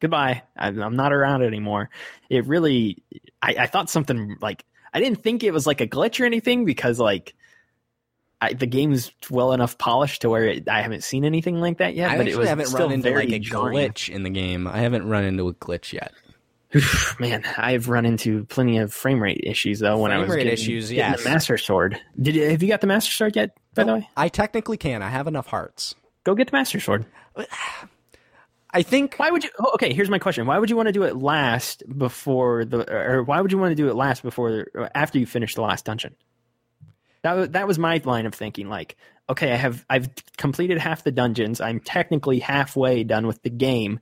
goodbye. 0.00 0.42
I'm, 0.56 0.82
I'm 0.82 0.96
not 0.96 1.12
around 1.12 1.42
anymore. 1.42 1.90
It 2.30 2.46
really, 2.46 3.02
I, 3.42 3.54
I 3.60 3.66
thought 3.66 3.90
something 3.90 4.38
like, 4.40 4.64
I 4.94 5.00
didn't 5.00 5.22
think 5.22 5.44
it 5.44 5.52
was 5.52 5.66
like 5.66 5.82
a 5.82 5.86
glitch 5.86 6.18
or 6.18 6.24
anything 6.24 6.64
because 6.64 6.98
like, 6.98 7.34
I, 8.40 8.54
the 8.54 8.66
game's 8.66 9.12
well 9.30 9.52
enough 9.52 9.76
polished 9.78 10.22
to 10.22 10.30
where 10.30 10.46
it, 10.46 10.68
I 10.68 10.80
haven't 10.82 11.04
seen 11.04 11.24
anything 11.24 11.60
like 11.60 11.78
that 11.78 11.94
yet. 11.94 12.10
I 12.10 12.16
but 12.16 12.26
it 12.26 12.30
actually 12.30 12.40
was 12.40 12.48
haven't 12.48 12.66
still 12.66 12.86
run 12.86 12.92
into 12.92 13.08
very 13.10 13.26
like 13.26 13.34
a 13.34 13.38
jarring. 13.38 13.78
glitch 13.78 14.08
in 14.08 14.22
the 14.24 14.30
game. 14.30 14.66
I 14.66 14.78
haven't 14.78 15.06
run 15.08 15.22
into 15.22 15.48
a 15.48 15.54
glitch 15.54 15.92
yet. 15.92 16.12
Man, 17.20 17.44
I've 17.56 17.88
run 17.88 18.06
into 18.06 18.44
plenty 18.44 18.78
of 18.78 18.92
frame 18.92 19.22
rate 19.22 19.40
issues 19.44 19.80
though 19.80 19.98
when 19.98 20.10
I 20.10 20.16
Frame 20.16 20.22
was 20.22 20.36
rate 20.36 20.42
getting, 20.44 20.52
issues, 20.52 20.88
getting 20.88 21.12
yes. 21.12 21.22
the 21.22 21.30
Master 21.30 21.58
Sword. 21.58 22.00
Did 22.20 22.34
you, 22.34 22.50
have 22.50 22.62
you 22.62 22.68
got 22.68 22.80
the 22.80 22.86
Master 22.86 23.12
Sword 23.12 23.36
yet? 23.36 23.56
By 23.74 23.84
the 23.84 23.94
way, 23.94 24.08
I 24.16 24.28
technically 24.28 24.76
can. 24.76 25.02
I 25.02 25.08
have 25.08 25.26
enough 25.26 25.46
hearts. 25.46 25.94
go 26.24 26.34
get 26.34 26.50
the 26.50 26.56
Master 26.56 26.80
Sword. 26.80 27.06
I 28.74 28.82
think 28.82 29.16
Why 29.16 29.30
would 29.30 29.44
you? 29.44 29.50
oh, 29.60 29.72
Okay, 29.74 29.92
here's 29.92 30.08
my 30.08 30.18
question: 30.18 30.46
Why 30.46 30.58
would 30.58 30.70
you 30.70 30.76
want 30.76 30.86
to 30.86 30.92
do 30.92 31.02
it 31.02 31.16
last 31.16 31.82
before 31.98 32.64
the, 32.64 32.90
or 32.90 33.22
why 33.22 33.40
would 33.40 33.52
you 33.52 33.58
want 33.58 33.72
to 33.72 33.74
do 33.76 33.88
it 33.88 33.94
last 33.94 34.22
before 34.22 34.66
or 34.74 34.90
after 34.94 35.18
you 35.18 35.26
finish 35.26 35.54
the 35.54 35.60
last 35.60 35.84
dungeon? 35.84 36.16
That 37.22 37.52
that 37.52 37.68
was 37.68 37.78
my 37.78 38.00
line 38.02 38.24
of 38.24 38.34
thinking. 38.34 38.70
Like, 38.70 38.96
okay, 39.28 39.52
I 39.52 39.56
have 39.56 39.84
I've 39.90 40.08
completed 40.38 40.78
half 40.78 41.04
the 41.04 41.12
dungeons. 41.12 41.60
I'm 41.60 41.80
technically 41.80 42.38
halfway 42.38 43.04
done 43.04 43.26
with 43.26 43.42
the 43.42 43.50
game. 43.50 44.00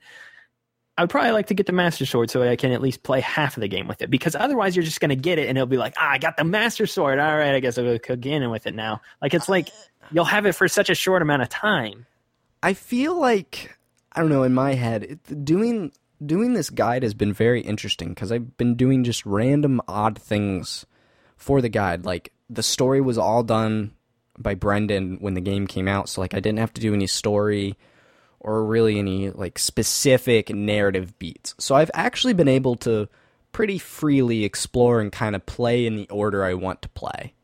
I 1.00 1.02
would 1.02 1.08
probably 1.08 1.30
like 1.30 1.46
to 1.46 1.54
get 1.54 1.64
the 1.64 1.72
Master 1.72 2.04
Sword 2.04 2.28
so 2.28 2.42
I 2.42 2.56
can 2.56 2.72
at 2.72 2.82
least 2.82 3.02
play 3.02 3.22
half 3.22 3.56
of 3.56 3.62
the 3.62 3.68
game 3.68 3.88
with 3.88 4.02
it. 4.02 4.10
Because 4.10 4.34
otherwise, 4.34 4.76
you're 4.76 4.82
just 4.82 5.00
going 5.00 5.08
to 5.08 5.16
get 5.16 5.38
it 5.38 5.48
and 5.48 5.56
it'll 5.56 5.66
be 5.66 5.78
like, 5.78 5.94
ah, 5.96 6.10
I 6.10 6.18
got 6.18 6.36
the 6.36 6.44
Master 6.44 6.86
Sword. 6.86 7.18
All 7.18 7.38
right, 7.38 7.54
I 7.54 7.60
guess 7.60 7.78
I'll 7.78 7.84
go 7.84 7.98
cook 7.98 8.26
in 8.26 8.50
with 8.50 8.66
it 8.66 8.74
now. 8.74 9.00
Like, 9.22 9.32
it's 9.32 9.48
like 9.48 9.70
you'll 10.12 10.26
have 10.26 10.44
it 10.44 10.52
for 10.52 10.68
such 10.68 10.90
a 10.90 10.94
short 10.94 11.22
amount 11.22 11.40
of 11.40 11.48
time. 11.48 12.04
I 12.62 12.74
feel 12.74 13.18
like 13.18 13.78
I 14.12 14.20
don't 14.20 14.28
know 14.28 14.42
in 14.42 14.52
my 14.52 14.74
head 14.74 15.04
it, 15.04 15.44
doing 15.46 15.90
doing 16.26 16.52
this 16.52 16.68
guide 16.68 17.02
has 17.02 17.14
been 17.14 17.32
very 17.32 17.62
interesting 17.62 18.10
because 18.10 18.30
I've 18.30 18.58
been 18.58 18.74
doing 18.74 19.02
just 19.02 19.24
random 19.24 19.80
odd 19.88 20.20
things 20.20 20.84
for 21.38 21.62
the 21.62 21.70
guide. 21.70 22.04
Like 22.04 22.30
the 22.50 22.62
story 22.62 23.00
was 23.00 23.16
all 23.16 23.42
done 23.42 23.94
by 24.38 24.54
Brendan 24.54 25.16
when 25.20 25.32
the 25.32 25.40
game 25.40 25.66
came 25.66 25.88
out, 25.88 26.10
so 26.10 26.20
like 26.20 26.34
I 26.34 26.40
didn't 26.40 26.58
have 26.58 26.74
to 26.74 26.80
do 26.82 26.92
any 26.92 27.06
story 27.06 27.78
or 28.40 28.64
really 28.64 28.98
any 28.98 29.30
like 29.30 29.58
specific 29.58 30.50
narrative 30.50 31.18
beats. 31.18 31.54
So 31.58 31.74
I've 31.74 31.90
actually 31.94 32.32
been 32.32 32.48
able 32.48 32.76
to 32.76 33.08
pretty 33.52 33.78
freely 33.78 34.44
explore 34.44 35.00
and 35.00 35.12
kind 35.12 35.36
of 35.36 35.44
play 35.46 35.86
in 35.86 35.96
the 35.96 36.08
order 36.08 36.44
I 36.44 36.54
want 36.54 36.82
to 36.82 36.88
play. 36.90 37.34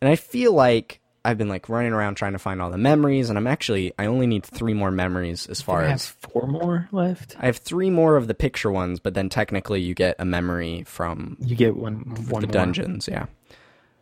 And 0.00 0.10
I 0.10 0.16
feel 0.16 0.52
like 0.52 1.00
I've 1.24 1.36
been 1.36 1.48
like 1.48 1.68
running 1.68 1.92
around 1.92 2.14
trying 2.14 2.32
to 2.32 2.38
find 2.38 2.62
all 2.62 2.70
the 2.70 2.78
memories, 2.78 3.28
and 3.28 3.38
I'm 3.38 3.46
actually 3.46 3.92
I 3.98 4.06
only 4.06 4.26
need 4.26 4.44
three 4.44 4.72
more 4.72 4.90
memories 4.90 5.46
as 5.46 5.60
far 5.60 5.80
I 5.82 5.84
have 5.88 5.94
as 5.96 6.06
four 6.06 6.46
more 6.46 6.88
left. 6.92 7.36
I 7.38 7.46
have 7.46 7.58
three 7.58 7.90
more 7.90 8.16
of 8.16 8.26
the 8.26 8.34
picture 8.34 8.70
ones, 8.70 9.00
but 9.00 9.12
then 9.14 9.28
technically 9.28 9.80
you 9.82 9.94
get 9.94 10.16
a 10.18 10.24
memory 10.24 10.82
from 10.86 11.36
You 11.40 11.56
get 11.56 11.76
one 11.76 11.96
one 12.28 12.40
the 12.40 12.46
more. 12.46 12.52
dungeons, 12.52 13.06
yeah. 13.10 13.26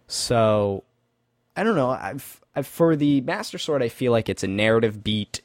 So 0.06 0.84
I 1.56 1.64
don't 1.64 1.74
know. 1.74 1.90
I've, 1.90 2.40
I've 2.54 2.66
for 2.66 2.94
the 2.94 3.20
Master 3.22 3.58
Sword, 3.58 3.82
I 3.82 3.88
feel 3.88 4.12
like 4.12 4.28
it's 4.28 4.44
a 4.44 4.48
narrative 4.48 5.02
beat, 5.02 5.40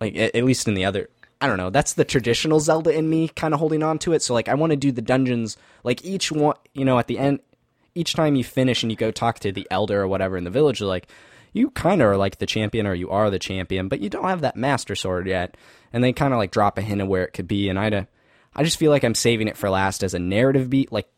like 0.00 0.16
at, 0.16 0.34
at 0.34 0.44
least 0.44 0.68
in 0.68 0.74
the 0.74 0.84
other. 0.84 1.08
I 1.40 1.46
don't 1.46 1.56
know. 1.56 1.70
That's 1.70 1.94
the 1.94 2.04
traditional 2.04 2.60
Zelda 2.60 2.90
in 2.90 3.08
me, 3.08 3.28
kind 3.28 3.54
of 3.54 3.60
holding 3.60 3.82
on 3.82 3.98
to 4.00 4.12
it. 4.12 4.20
So 4.22 4.34
like, 4.34 4.48
I 4.48 4.54
want 4.54 4.70
to 4.72 4.76
do 4.76 4.92
the 4.92 5.02
dungeons 5.02 5.56
like 5.84 6.04
each 6.04 6.30
one. 6.30 6.56
You 6.74 6.84
know, 6.84 6.98
at 6.98 7.06
the 7.06 7.18
end, 7.18 7.40
each 7.94 8.14
time 8.14 8.36
you 8.36 8.44
finish 8.44 8.82
and 8.82 8.92
you 8.92 8.96
go 8.96 9.10
talk 9.10 9.38
to 9.40 9.52
the 9.52 9.66
elder 9.70 10.02
or 10.02 10.08
whatever 10.08 10.36
in 10.36 10.44
the 10.44 10.50
village, 10.50 10.80
like 10.80 11.08
you 11.52 11.70
kind 11.70 12.02
of 12.02 12.08
are 12.08 12.16
like 12.16 12.38
the 12.38 12.46
champion 12.46 12.86
or 12.86 12.94
you 12.94 13.10
are 13.10 13.30
the 13.30 13.38
champion, 13.38 13.88
but 13.88 14.00
you 14.00 14.10
don't 14.10 14.24
have 14.24 14.42
that 14.42 14.56
Master 14.56 14.94
Sword 14.94 15.26
yet. 15.26 15.56
And 15.92 16.04
they 16.04 16.12
kind 16.12 16.32
of 16.32 16.38
like 16.38 16.50
drop 16.50 16.78
a 16.78 16.82
hint 16.82 17.00
of 17.00 17.08
where 17.08 17.24
it 17.24 17.32
could 17.32 17.48
be. 17.48 17.68
And 17.68 17.78
I, 17.78 17.88
uh, 17.88 18.04
I 18.54 18.62
just 18.62 18.76
feel 18.78 18.90
like 18.90 19.02
I'm 19.02 19.14
saving 19.14 19.48
it 19.48 19.56
for 19.56 19.70
last 19.70 20.02
as 20.02 20.14
a 20.14 20.18
narrative 20.18 20.70
beat. 20.70 20.92
Like 20.92 21.08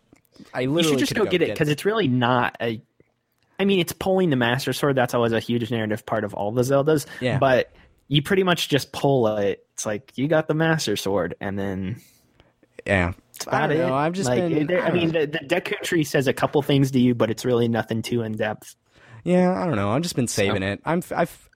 I 0.54 0.66
literally 0.66 0.82
You 0.82 0.88
should 0.90 0.98
just 1.00 1.14
could 1.14 1.24
go 1.24 1.30
get 1.30 1.42
it 1.42 1.50
because 1.50 1.68
it's 1.68 1.84
really 1.84 2.08
not 2.08 2.56
a. 2.60 2.80
I 3.58 3.64
mean, 3.64 3.80
it's 3.80 3.92
pulling 3.92 4.30
the 4.30 4.36
Master 4.36 4.72
Sword. 4.72 4.96
That's 4.96 5.14
always 5.14 5.32
a 5.32 5.40
huge 5.40 5.70
narrative 5.70 6.04
part 6.04 6.24
of 6.24 6.34
all 6.34 6.52
the 6.52 6.62
Zeldas. 6.62 7.06
Yeah. 7.20 7.38
But 7.38 7.72
you 8.12 8.20
pretty 8.20 8.42
much 8.42 8.68
just 8.68 8.92
pull 8.92 9.26
it. 9.38 9.64
It's 9.72 9.86
like 9.86 10.12
you 10.16 10.28
got 10.28 10.46
the 10.46 10.52
Master 10.52 10.96
Sword, 10.96 11.34
and 11.40 11.58
then 11.58 12.02
yeah. 12.86 13.14
that's 13.32 13.48
I 13.48 13.66
don't 13.66 13.70
it. 13.78 13.78
know, 13.78 13.94
I've 13.94 14.12
just 14.12 14.28
like, 14.28 14.46
been- 14.50 14.66
there- 14.66 14.84
I 14.84 14.90
mean, 14.92 15.12
the, 15.12 15.26
the 15.26 15.38
Deku 15.38 15.80
tree 15.80 16.04
says 16.04 16.26
a 16.26 16.34
couple 16.34 16.60
things 16.60 16.90
to 16.90 16.98
you, 17.00 17.14
but 17.14 17.30
it's 17.30 17.46
really 17.46 17.68
nothing 17.68 18.02
too 18.02 18.20
in 18.20 18.32
depth. 18.32 18.76
Yeah, 19.24 19.58
I 19.58 19.64
don't 19.64 19.76
know. 19.76 19.90
I've 19.92 20.02
just 20.02 20.14
been 20.14 20.28
saving 20.28 20.62
it. 20.62 20.82
I'm 20.84 21.02
I've 21.10 21.48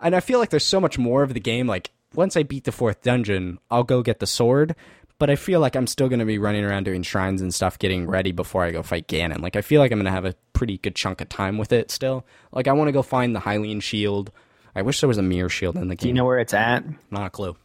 and 0.00 0.14
I 0.14 0.20
feel 0.20 0.38
like 0.38 0.50
there's 0.50 0.64
so 0.64 0.80
much 0.80 0.98
more 0.98 1.24
of 1.24 1.34
the 1.34 1.40
game. 1.40 1.66
Like 1.66 1.90
once 2.14 2.36
I 2.36 2.44
beat 2.44 2.62
the 2.62 2.70
fourth 2.70 3.02
dungeon, 3.02 3.58
I'll 3.68 3.82
go 3.82 4.02
get 4.02 4.20
the 4.20 4.26
sword. 4.26 4.76
But 5.18 5.30
I 5.30 5.36
feel 5.36 5.58
like 5.58 5.74
I'm 5.74 5.88
still 5.88 6.08
going 6.08 6.18
to 6.20 6.24
be 6.24 6.38
running 6.38 6.64
around 6.64 6.84
doing 6.84 7.02
shrines 7.02 7.42
and 7.42 7.52
stuff, 7.52 7.78
getting 7.78 8.06
ready 8.06 8.30
before 8.30 8.62
I 8.64 8.70
go 8.70 8.82
fight 8.84 9.08
Ganon. 9.08 9.40
Like 9.40 9.56
I 9.56 9.62
feel 9.62 9.80
like 9.80 9.90
I'm 9.90 9.98
going 9.98 10.04
to 10.04 10.12
have 10.12 10.24
a 10.24 10.34
pretty 10.52 10.78
good 10.78 10.94
chunk 10.94 11.20
of 11.20 11.28
time 11.28 11.58
with 11.58 11.72
it 11.72 11.90
still. 11.90 12.24
Like 12.52 12.68
I 12.68 12.72
want 12.72 12.86
to 12.88 12.92
go 12.92 13.02
find 13.02 13.34
the 13.34 13.40
Hylian 13.40 13.82
shield. 13.82 14.30
I 14.74 14.82
wish 14.82 15.00
there 15.00 15.08
was 15.08 15.18
a 15.18 15.22
mirror 15.22 15.48
shield 15.48 15.76
in 15.76 15.88
the 15.88 15.96
game. 15.96 16.02
Do 16.02 16.08
you 16.08 16.14
know 16.14 16.24
where 16.24 16.38
it's 16.38 16.54
at? 16.54 16.84
Not 17.10 17.26
a 17.26 17.30
clue. 17.30 17.56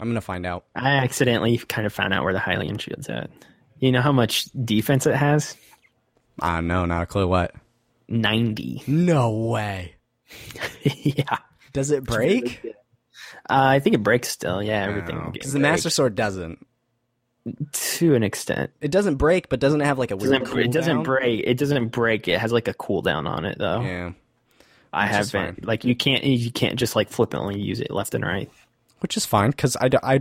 I'm 0.00 0.08
going 0.08 0.14
to 0.14 0.20
find 0.20 0.46
out. 0.46 0.64
I 0.74 0.96
accidentally 0.96 1.58
kind 1.58 1.86
of 1.86 1.92
found 1.92 2.14
out 2.14 2.24
where 2.24 2.32
the 2.32 2.38
Hylian 2.38 2.80
shield's 2.80 3.08
at. 3.08 3.30
You 3.78 3.92
know 3.92 4.00
how 4.00 4.12
much 4.12 4.44
defense 4.64 5.06
it 5.06 5.14
has? 5.14 5.56
Ah, 6.40 6.60
no, 6.60 6.84
not 6.86 7.02
a 7.02 7.06
clue. 7.06 7.26
What? 7.28 7.54
Ninety. 8.08 8.82
No 8.86 9.30
way. 9.32 9.94
yeah. 10.82 11.38
Does 11.72 11.90
it 11.90 12.04
break? 12.04 12.60
Uh, 12.64 12.70
I 13.48 13.80
think 13.80 13.94
it 13.94 14.02
breaks 14.02 14.28
still. 14.28 14.62
Yeah, 14.62 14.84
everything. 14.84 15.16
in 15.18 15.30
Because 15.32 15.52
game 15.52 15.62
the 15.62 15.68
Master. 15.68 15.90
Sword 15.90 16.14
doesn't. 16.14 16.64
to 17.72 18.14
an 18.14 18.22
extent. 18.22 18.70
It 18.80 18.90
doesn't 18.90 19.16
break, 19.16 19.48
but 19.48 19.60
doesn't 19.60 19.80
it 19.80 19.84
have 19.84 19.98
like 19.98 20.10
a 20.10 20.14
It 20.14 20.20
doesn't, 20.20 20.58
it 20.58 20.72
doesn't 20.72 21.02
break. 21.02 21.42
It 21.44 21.58
doesn't 21.58 21.88
break. 21.88 22.28
It 22.28 22.38
has 22.38 22.52
like 22.52 22.68
a 22.68 22.74
cooldown 22.74 23.26
on 23.28 23.44
it 23.44 23.58
though. 23.58 23.80
Yeah, 23.80 24.12
I 24.92 25.06
which 25.06 25.32
haven't 25.32 25.64
like 25.64 25.84
you 25.84 25.96
can't 25.96 26.22
you 26.24 26.50
can't 26.50 26.76
just 26.76 26.94
like 26.94 27.08
flippantly 27.08 27.58
use 27.60 27.80
it 27.80 27.90
left 27.90 28.14
and 28.14 28.24
right. 28.24 28.50
which 29.00 29.16
is 29.16 29.24
fine 29.24 29.50
because 29.50 29.76
I, 29.76 29.88
I 30.02 30.20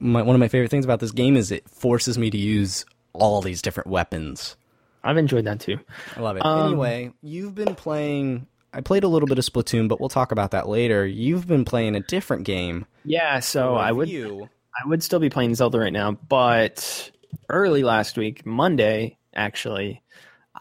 my, 0.00 0.22
one 0.22 0.34
of 0.34 0.40
my 0.40 0.48
favorite 0.48 0.70
things 0.70 0.84
about 0.84 1.00
this 1.00 1.12
game 1.12 1.36
is 1.36 1.50
it 1.50 1.68
forces 1.68 2.18
me 2.18 2.30
to 2.30 2.38
use 2.38 2.84
all 3.12 3.40
these 3.40 3.62
different 3.62 3.88
weapons. 3.88 4.56
I've 5.02 5.16
enjoyed 5.16 5.44
that 5.44 5.60
too. 5.60 5.78
I 6.16 6.20
love 6.20 6.36
it. 6.36 6.44
Um, 6.44 6.68
anyway, 6.68 7.12
you've 7.22 7.54
been 7.54 7.74
playing. 7.74 8.46
I 8.72 8.80
played 8.80 9.04
a 9.04 9.08
little 9.08 9.26
bit 9.26 9.38
of 9.38 9.44
Splatoon, 9.44 9.88
but 9.88 9.98
we'll 9.98 10.08
talk 10.08 10.32
about 10.32 10.52
that 10.52 10.68
later. 10.68 11.06
You've 11.06 11.46
been 11.46 11.64
playing 11.64 11.96
a 11.96 12.00
different 12.00 12.44
game. 12.44 12.86
Yeah, 13.04 13.40
so 13.40 13.74
I 13.74 13.92
would 13.92 14.08
You 14.08 14.48
I 14.82 14.88
would 14.88 15.02
still 15.02 15.18
be 15.18 15.30
playing 15.30 15.54
Zelda 15.54 15.78
right 15.78 15.92
now, 15.92 16.12
but 16.12 17.10
early 17.48 17.82
last 17.82 18.16
week, 18.16 18.46
Monday 18.46 19.16
actually, 19.34 20.02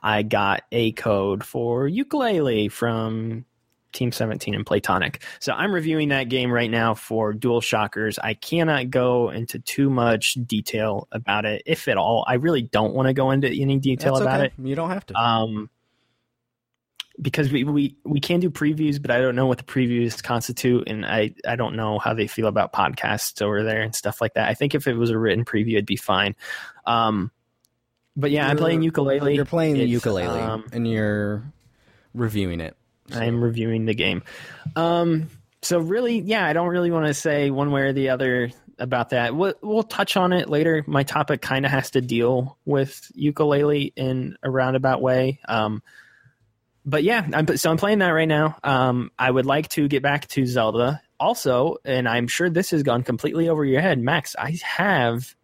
I 0.02 0.24
got 0.24 0.64
a 0.72 0.92
code 0.94 1.44
for 1.44 1.88
Yooka-Laylee 1.88 2.72
from 2.72 3.46
Team 3.92 4.12
17 4.12 4.54
and 4.54 4.66
Playtonic. 4.66 5.22
So 5.40 5.54
I'm 5.54 5.74
reviewing 5.74 6.10
that 6.10 6.30
game 6.30 6.52
right 6.52 6.70
now 6.70 6.94
for 6.94 7.34
DualShockers. 7.34 8.20
I 8.22 8.34
cannot 8.34 8.90
go 8.90 9.30
into 9.30 9.60
too 9.60 9.90
much 9.90 10.36
detail 10.46 11.08
about 11.12 11.46
it, 11.46 11.64
if 11.66 11.88
at 11.88 11.98
all. 11.98 12.24
I 12.28 12.36
really 12.36 12.62
don't 12.62 12.94
want 12.94 13.08
to 13.08 13.14
go 13.14 13.32
into 13.32 13.48
any 13.48 13.80
detail 13.80 14.14
That's 14.14 14.22
about 14.22 14.42
okay. 14.42 14.54
it. 14.58 14.68
You 14.68 14.76
don't 14.76 14.90
have 14.90 15.06
to. 15.08 15.16
Um, 15.16 15.70
because 17.22 17.52
we, 17.52 17.64
we, 17.64 17.98
we 18.06 18.20
can 18.20 18.40
do 18.40 18.50
previews, 18.50 19.02
but 19.02 19.12
I 19.12 19.20
don't 19.20 19.36
know 19.36 19.46
what 19.46 19.58
the 19.58 19.66
previews 19.66 20.24
constitute, 20.24 20.88
and 20.88 21.06
I, 21.06 21.34
I 21.46 21.56
don't 21.58 21.76
know 21.76 22.00
how 22.00 22.14
they 22.14 22.28
feel 22.28 22.48
about 22.48 22.72
podcasts 22.72 23.42
over 23.42 23.64
there 23.64 23.82
and 23.82 23.94
stuff 23.94 24.22
like 24.22 24.36
that. 24.36 24.48
I 24.48 24.54
think 24.54 24.74
if 24.74 24.88
it 24.88 24.94
was 24.94 25.10
a 25.10 25.18
written 25.18 25.44
preview, 25.44 25.74
it'd 25.74 25.86
be 25.86 25.98
fine. 25.98 26.36
Um, 26.86 27.32
but 28.20 28.32
yeah, 28.32 28.48
I'm 28.48 28.58
playing 28.58 28.82
Yooka-Laylee. 28.82 29.36
You're 29.36 29.46
playing 29.46 29.76
the 29.76 29.92
It's, 29.92 30.06
Yooka-Laylee 30.06 30.42
um, 30.42 30.66
and 30.72 30.88
you're 30.88 31.44
reviewing 32.14 32.62
it. 32.62 32.76
I'm 33.12 33.44
reviewing 33.44 33.86
the 33.86 33.96
game. 33.96 34.24
Um, 34.76 35.30
so 35.62 35.80
really, 35.80 36.20
yeah, 36.20 36.46
I 36.46 36.54
don't 36.54 36.68
really 36.68 36.92
want 36.92 37.08
to 37.08 37.14
say 37.14 37.50
one 37.50 37.72
way 37.72 37.82
or 37.82 37.94
the 37.94 38.10
other 38.10 38.52
about 38.78 39.10
that. 39.10 39.36
We'll, 39.36 39.56
we'll 39.62 39.84
touch 39.84 40.16
on 40.16 40.32
it 40.32 40.50
later. 40.50 40.84
My 40.88 41.04
topic 41.04 41.42
kind 41.42 41.66
of 41.66 41.72
has 41.72 41.92
to 41.92 42.02
deal 42.02 42.58
with 42.66 43.12
Yooka-Laylee 43.18 43.94
in 43.96 44.38
a 44.42 44.50
roundabout 44.50 45.02
way. 45.02 45.40
Um, 45.48 45.82
but 46.86 47.04
yeah, 47.04 47.28
I'm, 47.34 47.58
so 47.58 47.72
I'm 47.72 47.78
playing 47.78 48.00
that 48.00 48.12
right 48.12 48.28
now. 48.28 48.58
Um, 48.64 49.12
I 49.20 49.30
would 49.30 49.46
like 49.46 49.70
to 49.70 49.88
get 49.88 50.02
back 50.02 50.28
to 50.30 50.46
Zelda 50.46 51.02
also, 51.20 51.76
and 51.84 52.08
I'm 52.08 52.28
sure 52.28 52.50
this 52.50 52.72
has 52.72 52.84
gone 52.84 53.04
completely 53.04 53.50
over 53.50 53.66
your 53.66 53.82
head, 53.82 54.00
Max. 54.00 54.36
I 54.40 54.58
have, 54.64 55.36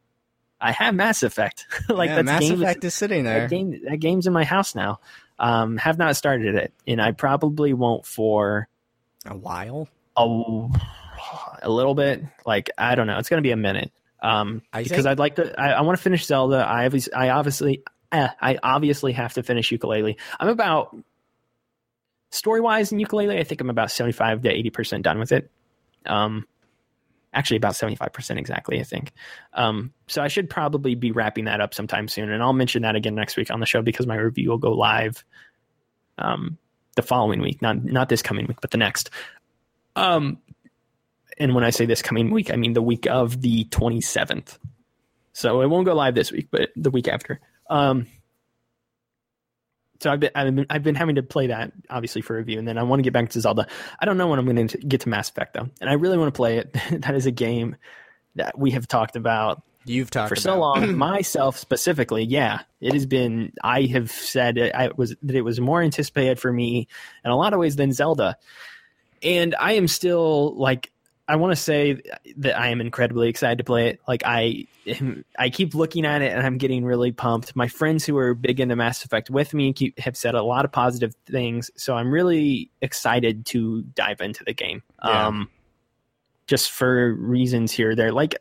I 0.59 0.71
have 0.71 0.95
Mass 0.95 1.23
Effect. 1.23 1.65
like 1.89 2.09
yeah, 2.09 2.15
that's 2.15 2.25
Mass 2.25 2.39
game 2.41 2.61
Effect 2.61 2.83
is 2.83 2.93
sitting 2.93 3.23
there. 3.23 3.41
that 3.41 3.49
game 3.49 3.81
that 3.89 3.97
game's 3.97 4.27
in 4.27 4.33
my 4.33 4.43
house 4.43 4.75
now. 4.75 4.99
Um, 5.37 5.77
have 5.77 5.97
not 5.97 6.15
started 6.15 6.55
it, 6.55 6.73
and 6.87 7.01
I 7.01 7.11
probably 7.11 7.73
won't 7.73 8.05
for 8.05 8.67
A 9.25 9.35
while. 9.35 9.89
a, 10.15 10.69
a 11.61 11.69
little 11.69 11.93
bit. 11.93 12.23
Like 12.45 12.69
I 12.77 12.95
don't 12.95 13.07
know, 13.07 13.17
it's 13.17 13.29
gonna 13.29 13.41
be 13.41 13.51
a 13.51 13.57
minute. 13.57 13.91
Um, 14.21 14.61
because 14.73 15.05
I'd 15.05 15.19
like 15.19 15.35
to. 15.35 15.59
I, 15.59 15.71
I 15.71 15.81
want 15.81 15.97
to 15.97 16.01
finish 16.03 16.25
Zelda. 16.25 16.57
I 16.57 16.85
obviously, 16.85 17.13
I 17.13 17.29
obviously, 17.29 17.83
eh, 18.11 18.29
I 18.41 18.57
obviously 18.63 19.11
have 19.11 19.33
to 19.33 19.43
finish 19.43 19.69
Yooka-Laylee. 19.71 20.15
I'm 20.39 20.47
about 20.47 20.97
story 22.31 22.59
wise 22.61 22.91
in 22.91 22.97
Yooka-Laylee. 22.97 23.39
I 23.39 23.43
think 23.43 23.61
I'm 23.61 23.69
about 23.69 23.91
seventy 23.91 24.13
five 24.13 24.41
to 24.41 24.49
eighty 24.49 24.71
percent 24.71 25.03
done 25.03 25.19
with 25.19 25.31
it. 25.31 25.51
Um, 26.07 26.47
actually 27.35 27.57
about 27.57 27.73
75% 27.73 28.37
exactly 28.37 28.79
i 28.79 28.83
think 28.83 29.11
um, 29.53 29.93
so 30.07 30.23
i 30.23 30.27
should 30.27 30.49
probably 30.49 30.95
be 30.95 31.11
wrapping 31.11 31.45
that 31.45 31.61
up 31.61 31.73
sometime 31.73 32.07
soon 32.07 32.31
and 32.31 32.41
i'll 32.41 32.53
mention 32.53 32.81
that 32.81 32.95
again 32.95 33.15
next 33.15 33.37
week 33.37 33.51
on 33.51 33.59
the 33.59 33.65
show 33.65 33.81
because 33.81 34.07
my 34.07 34.15
review 34.15 34.49
will 34.49 34.57
go 34.57 34.71
live 34.71 35.23
um, 36.17 36.57
the 36.95 37.01
following 37.01 37.41
week 37.41 37.61
not 37.61 37.83
not 37.83 38.09
this 38.09 38.21
coming 38.21 38.47
week 38.47 38.61
but 38.61 38.71
the 38.71 38.77
next 38.77 39.09
um, 39.95 40.39
and 41.37 41.53
when 41.53 41.63
I 41.63 41.69
say 41.69 41.85
this 41.85 42.01
coming 42.01 42.31
week, 42.31 42.51
I 42.51 42.55
mean 42.55 42.73
the 42.73 42.81
week 42.81 43.07
of 43.07 43.41
the 43.41 43.65
27th. 43.65 44.57
So 45.33 45.61
it 45.61 45.67
won't 45.67 45.85
go 45.85 45.93
live 45.93 46.15
this 46.15 46.31
week, 46.31 46.47
but 46.49 46.69
the 46.75 46.89
week 46.89 47.07
after. 47.07 47.41
Um, 47.69 48.07
so 50.05 50.11
I've 50.11 50.19
been, 50.19 50.29
I've 50.35 50.55
been 50.55 50.65
I've 50.69 50.83
been 50.83 50.93
having 50.93 51.15
to 51.15 51.23
play 51.23 51.47
that 51.47 51.71
obviously 51.89 52.21
for 52.21 52.35
review, 52.35 52.59
and 52.59 52.67
then 52.67 52.77
I 52.77 52.83
want 52.83 52.99
to 52.99 53.03
get 53.03 53.11
back 53.11 53.29
to 53.31 53.41
Zelda. 53.41 53.65
I 53.99 54.05
don't 54.05 54.19
know 54.19 54.27
when 54.27 54.37
I'm 54.37 54.45
going 54.45 54.67
to 54.67 54.77
get 54.77 55.01
to 55.01 55.09
Mass 55.09 55.31
Effect 55.31 55.55
though, 55.55 55.67
and 55.81 55.89
I 55.89 55.93
really 55.93 56.15
want 56.15 56.31
to 56.31 56.37
play 56.37 56.59
it. 56.59 56.77
that 57.01 57.15
is 57.15 57.25
a 57.25 57.31
game 57.31 57.75
that 58.35 58.55
we 58.55 58.69
have 58.71 58.87
talked 58.87 59.15
about 59.15 59.63
You've 59.83 60.11
talked 60.11 60.29
for 60.29 60.35
about. 60.35 60.43
so 60.43 60.59
long. 60.59 60.95
myself 60.97 61.57
specifically, 61.57 62.23
yeah, 62.23 62.59
it 62.81 62.93
has 62.93 63.07
been. 63.07 63.51
I 63.63 63.83
have 63.85 64.11
said 64.11 64.59
it, 64.59 64.75
I 64.75 64.91
was 64.95 65.15
that 65.23 65.35
it 65.35 65.41
was 65.41 65.59
more 65.59 65.81
anticipated 65.81 66.39
for 66.39 66.53
me 66.53 66.87
in 67.23 67.31
a 67.31 67.35
lot 67.35 67.53
of 67.53 67.59
ways 67.59 67.75
than 67.75 67.91
Zelda, 67.91 68.37
and 69.23 69.55
I 69.59 69.73
am 69.73 69.87
still 69.87 70.55
like. 70.55 70.91
I 71.27 71.37
want 71.37 71.51
to 71.51 71.55
say 71.55 72.01
that 72.37 72.59
I 72.59 72.69
am 72.69 72.81
incredibly 72.81 73.29
excited 73.29 73.57
to 73.57 73.63
play 73.63 73.89
it. 73.89 73.99
Like 74.07 74.21
I, 74.25 74.67
I 75.39 75.49
keep 75.49 75.73
looking 75.73 76.05
at 76.05 76.21
it 76.21 76.31
and 76.31 76.45
I'm 76.45 76.57
getting 76.57 76.85
really 76.85 77.11
pumped. 77.11 77.55
My 77.55 77.67
friends 77.67 78.05
who 78.05 78.15
are 78.17 78.35
big 78.35 78.59
into 78.59 78.75
Mass 78.75 79.03
Effect 79.03 79.29
with 79.29 79.53
me 79.53 79.73
keep, 79.73 79.97
have 79.99 80.15
said 80.15 80.35
a 80.35 80.43
lot 80.43 80.65
of 80.65 80.71
positive 80.71 81.15
things, 81.25 81.71
so 81.75 81.95
I'm 81.95 82.11
really 82.11 82.69
excited 82.81 83.45
to 83.47 83.81
dive 83.81 84.21
into 84.21 84.43
the 84.43 84.53
game. 84.53 84.83
Yeah. 85.03 85.27
Um, 85.27 85.49
just 86.47 86.69
for 86.69 87.13
reasons 87.13 87.71
here, 87.71 87.95
there 87.95 88.11
like 88.11 88.35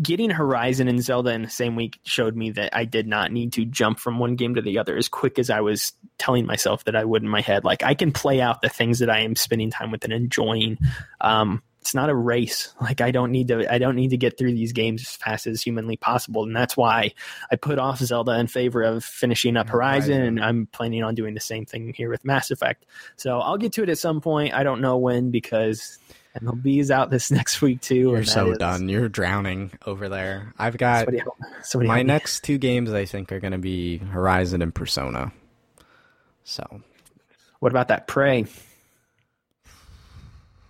getting 0.00 0.30
Horizon 0.30 0.88
and 0.88 1.02
Zelda 1.02 1.30
in 1.30 1.42
the 1.42 1.50
same 1.50 1.76
week 1.76 1.98
showed 2.04 2.36
me 2.36 2.50
that 2.50 2.74
I 2.76 2.84
did 2.84 3.06
not 3.06 3.32
need 3.32 3.52
to 3.54 3.64
jump 3.64 3.98
from 3.98 4.18
one 4.18 4.36
game 4.36 4.54
to 4.54 4.62
the 4.62 4.78
other 4.78 4.96
as 4.96 5.08
quick 5.08 5.38
as 5.38 5.50
I 5.50 5.60
was 5.60 5.92
telling 6.18 6.46
myself 6.46 6.84
that 6.84 6.96
I 6.96 7.04
would 7.04 7.22
in 7.22 7.28
my 7.28 7.40
head. 7.40 7.64
Like 7.64 7.82
I 7.82 7.94
can 7.94 8.12
play 8.12 8.40
out 8.40 8.62
the 8.62 8.68
things 8.68 8.98
that 9.00 9.10
I 9.10 9.20
am 9.20 9.36
spending 9.36 9.70
time 9.70 9.90
with 9.90 10.04
and 10.04 10.12
enjoying. 10.12 10.78
Um, 11.20 11.62
it's 11.82 11.94
not 11.94 12.08
a 12.10 12.14
race. 12.14 12.72
Like 12.80 13.00
I 13.00 13.10
don't 13.10 13.30
need 13.30 13.48
to. 13.48 13.72
I 13.72 13.78
don't 13.78 13.94
need 13.96 14.10
to 14.10 14.16
get 14.16 14.38
through 14.38 14.52
these 14.52 14.72
games 14.72 15.02
as 15.02 15.16
fast 15.16 15.46
as 15.46 15.62
humanly 15.62 15.96
possible, 15.96 16.44
and 16.44 16.54
that's 16.54 16.76
why 16.76 17.12
I 17.50 17.56
put 17.56 17.78
off 17.78 17.98
Zelda 17.98 18.38
in 18.38 18.46
favor 18.46 18.82
of 18.82 19.04
finishing 19.04 19.56
up 19.56 19.68
Horizon. 19.68 20.20
And 20.22 20.42
I'm 20.42 20.66
planning 20.66 21.02
on 21.04 21.14
doing 21.14 21.34
the 21.34 21.40
same 21.40 21.64
thing 21.66 21.92
here 21.94 22.08
with 22.10 22.24
Mass 22.24 22.50
Effect. 22.50 22.84
So 23.16 23.38
I'll 23.40 23.56
get 23.58 23.72
to 23.74 23.82
it 23.82 23.88
at 23.88 23.98
some 23.98 24.20
point. 24.20 24.52
I 24.54 24.62
don't 24.64 24.80
know 24.80 24.96
when 24.96 25.30
because 25.30 25.98
MLB 26.40 26.80
is 26.80 26.90
out 26.90 27.10
this 27.14 27.30
next 27.30 27.62
week 27.62 27.80
too. 27.80 28.10
You're 28.10 28.24
so 28.24 28.50
is- 28.52 28.58
done. 28.58 28.88
You're 28.88 29.08
drowning 29.08 29.70
over 29.86 30.08
there. 30.08 30.52
I've 30.58 30.76
got 30.76 31.00
Somebody 31.06 31.18
help, 31.18 31.36
somebody 31.62 31.88
my 31.88 31.96
help 31.98 32.06
next 32.06 32.42
two 32.44 32.58
games. 32.58 32.92
I 32.92 33.04
think 33.04 33.30
are 33.32 33.40
going 33.40 33.52
to 33.52 33.58
be 33.58 33.98
Horizon 33.98 34.60
and 34.62 34.74
Persona. 34.74 35.32
So 36.44 36.82
What 37.60 37.70
about 37.72 37.88
that 37.88 38.06
Prey? 38.08 38.44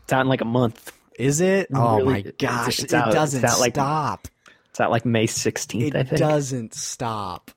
It's 0.04 0.12
out 0.12 0.20
in 0.20 0.28
like 0.28 0.40
a 0.42 0.44
month. 0.46 0.92
Is 1.18 1.40
it? 1.40 1.68
Oh 1.74 1.98
Really, 1.98 2.12
my 2.12 2.22
gosh! 2.38 2.80
it's 2.80 2.92
it 2.92 2.94
out- 2.94 3.12
doesn't 3.12 3.44
out 3.44 3.60
like- 3.60 3.74
stop. 3.74 4.28
It's 4.70 4.80
out 4.80 4.90
like 4.90 5.04
May 5.04 5.26
16th, 5.26 5.94
I 5.94 5.98
It 6.00 6.10
doesn't 6.16 6.72
stop. 6.74 7.50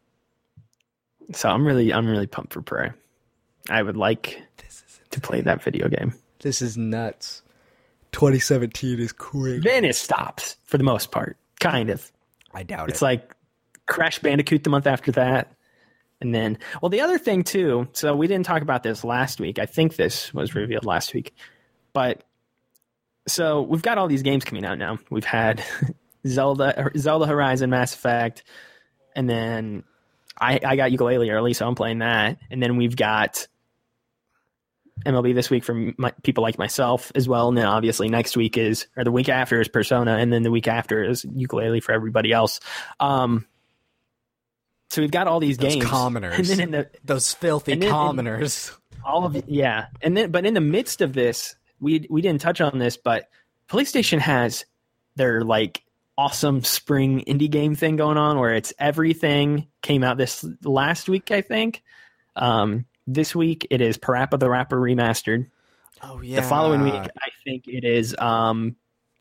So 1.33 1.49
I'm 1.49 1.65
really, 1.65 1.93
I'm 1.93 2.05
really 2.07 2.27
pumped 2.27 2.53
for 2.53 2.61
Prey. 2.61 2.91
I 3.69 3.81
would 3.81 3.95
like 3.97 4.41
to 5.11 5.21
play 5.21 5.41
that 5.41 5.63
video 5.63 5.87
game. 5.87 6.13
this 6.41 6.61
is 6.61 6.77
nuts. 6.77 7.41
2017 8.11 8.99
is 8.99 9.11
quick. 9.11 9.63
Then 9.63 9.85
it 9.85 9.95
stops 9.95 10.57
for 10.65 10.77
the 10.77 10.83
most 10.83 11.11
part, 11.11 11.37
kind 11.59 11.89
of. 11.89 12.11
I 12.53 12.63
doubt 12.63 12.89
It's 12.89 12.89
it. 12.89 12.91
It's 12.95 13.01
like 13.01 13.35
Crash 13.87 14.19
Bandicoot 14.19 14.63
the 14.63 14.69
month 14.69 14.87
after 14.87 15.11
that. 15.13 15.51
And 16.21 16.33
then, 16.33 16.57
well, 16.81 16.89
the 16.89 17.01
other 17.01 17.17
thing 17.17 17.43
too, 17.43 17.87
so 17.93 18.15
we 18.15 18.27
didn't 18.27 18.45
talk 18.45 18.61
about 18.61 18.83
this 18.83 19.03
last 19.03 19.39
week. 19.39 19.57
I 19.59 19.65
think 19.65 19.95
this 19.95 20.33
was 20.33 20.53
revealed 20.55 20.85
last 20.85 21.13
week. 21.13 21.33
But 21.93 22.23
so 23.27 23.61
we've 23.61 23.81
got 23.81 23.97
all 23.97 24.07
these 24.07 24.23
games 24.23 24.43
coming 24.43 24.65
out 24.65 24.77
now. 24.77 24.99
We've 25.09 25.25
had 25.25 25.63
Zelda, 26.27 26.91
Zelda 26.97 27.25
Horizon, 27.25 27.69
Mass 27.69 27.93
Effect, 27.93 28.43
and 29.15 29.29
then 29.29 29.83
I, 30.39 30.59
I 30.63 30.75
got 30.75 30.91
Yooka-Laylee 30.91 31.31
early, 31.31 31.53
so 31.53 31.67
I'm 31.67 31.75
playing 31.75 31.99
that. 31.99 32.37
And 32.51 32.61
then 32.61 32.77
we've 32.77 32.95
got 32.95 33.47
MLB 35.05 35.33
this 35.33 35.49
week 35.49 35.63
for 35.63 35.73
my, 35.97 36.11
people 36.23 36.41
like 36.43 36.57
myself 36.57 37.11
as 37.15 37.27
well. 37.27 37.47
And 37.47 37.57
then 37.57 37.65
obviously 37.65 38.09
next 38.09 38.35
week 38.35 38.57
is, 38.57 38.87
or 38.97 39.03
the 39.03 39.11
week 39.11 39.29
after 39.29 39.59
is 39.61 39.67
Persona, 39.67 40.17
and 40.17 40.31
then 40.33 40.43
the 40.43 40.51
week 40.51 40.67
after 40.67 41.03
is 41.03 41.23
Yooka-Laylee 41.23 41.83
for 41.83 41.91
everybody 41.93 42.31
else. 42.31 42.59
Um, 42.99 43.45
so 44.89 45.01
we've 45.01 45.11
got 45.11 45.27
all 45.27 45.39
these 45.39 45.57
Those 45.57 45.73
games, 45.75 45.85
commoners. 45.85 46.37
and 46.37 46.47
then 46.47 46.59
in 46.59 46.71
the 46.71 46.89
Those 47.03 47.33
filthy 47.33 47.77
commoners. 47.77 48.71
all 49.03 49.25
of 49.25 49.35
yeah, 49.47 49.87
and 50.01 50.15
then 50.15 50.31
but 50.31 50.45
in 50.45 50.53
the 50.53 50.61
midst 50.61 51.01
of 51.01 51.13
this, 51.13 51.55
we 51.79 52.05
we 52.09 52.21
didn't 52.21 52.41
touch 52.41 52.61
on 52.61 52.79
this, 52.79 52.97
but 52.97 53.29
PlayStation 53.69 54.19
has 54.19 54.65
their 55.15 55.41
like 55.41 55.83
awesome 56.17 56.63
spring 56.63 57.23
indie 57.27 57.49
game 57.49 57.75
thing 57.75 57.95
going 57.95 58.17
on 58.17 58.39
where 58.39 58.55
it's 58.55 58.73
everything 58.79 59.67
came 59.81 60.03
out 60.03 60.17
this 60.17 60.45
last 60.63 61.09
week, 61.09 61.31
I 61.31 61.41
think. 61.41 61.83
Um, 62.35 62.85
this 63.07 63.35
week 63.35 63.67
it 63.69 63.81
is 63.81 63.97
Parappa 63.97 64.39
the 64.39 64.49
Rapper 64.49 64.79
remastered. 64.79 65.47
Oh 66.01 66.21
yeah. 66.21 66.37
The 66.37 66.47
following 66.47 66.83
week, 66.83 66.93
I 66.93 67.29
think 67.43 67.67
it 67.67 67.83
is 67.83 68.15
um, 68.17 68.75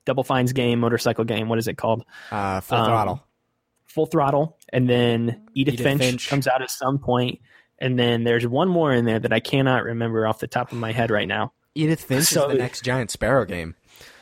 Double 0.05 0.25
Fine's 0.25 0.53
game, 0.53 0.81
motorcycle 0.81 1.25
game. 1.25 1.49
What 1.49 1.59
is 1.59 1.69
it 1.69 1.77
called? 1.77 2.05
uh, 2.31 2.61
full 2.61 2.79
um, 2.79 2.87
throttle. 2.87 3.27
Full 3.87 4.07
Throttle, 4.07 4.59
and 4.73 4.91
then 4.91 5.47
Edith, 5.55 5.75
Edith 5.75 5.85
Finch, 5.87 6.03
Finch. 6.03 6.29
comes 6.29 6.49
out 6.49 6.63
at 6.63 6.71
some 6.71 6.99
point, 6.99 7.39
and 7.79 7.97
then 7.97 8.25
there's 8.25 8.45
one 8.45 8.69
more 8.69 8.93
in 8.93 9.05
there 9.05 9.21
that 9.21 9.33
I 9.33 9.39
cannot 9.39 9.85
remember 9.85 10.27
off 10.27 10.41
the 10.41 10.49
top 10.49 10.73
of 10.73 10.79
my 10.79 10.91
head 10.91 11.13
right 11.13 11.29
now. 11.29 11.53
Edith 11.75 12.03
Finch 12.03 12.27
so- 12.27 12.47
is 12.47 12.53
the 12.53 12.59
next 12.59 12.85
Giant 12.85 13.11
Sparrow 13.11 13.45
game. 13.45 13.75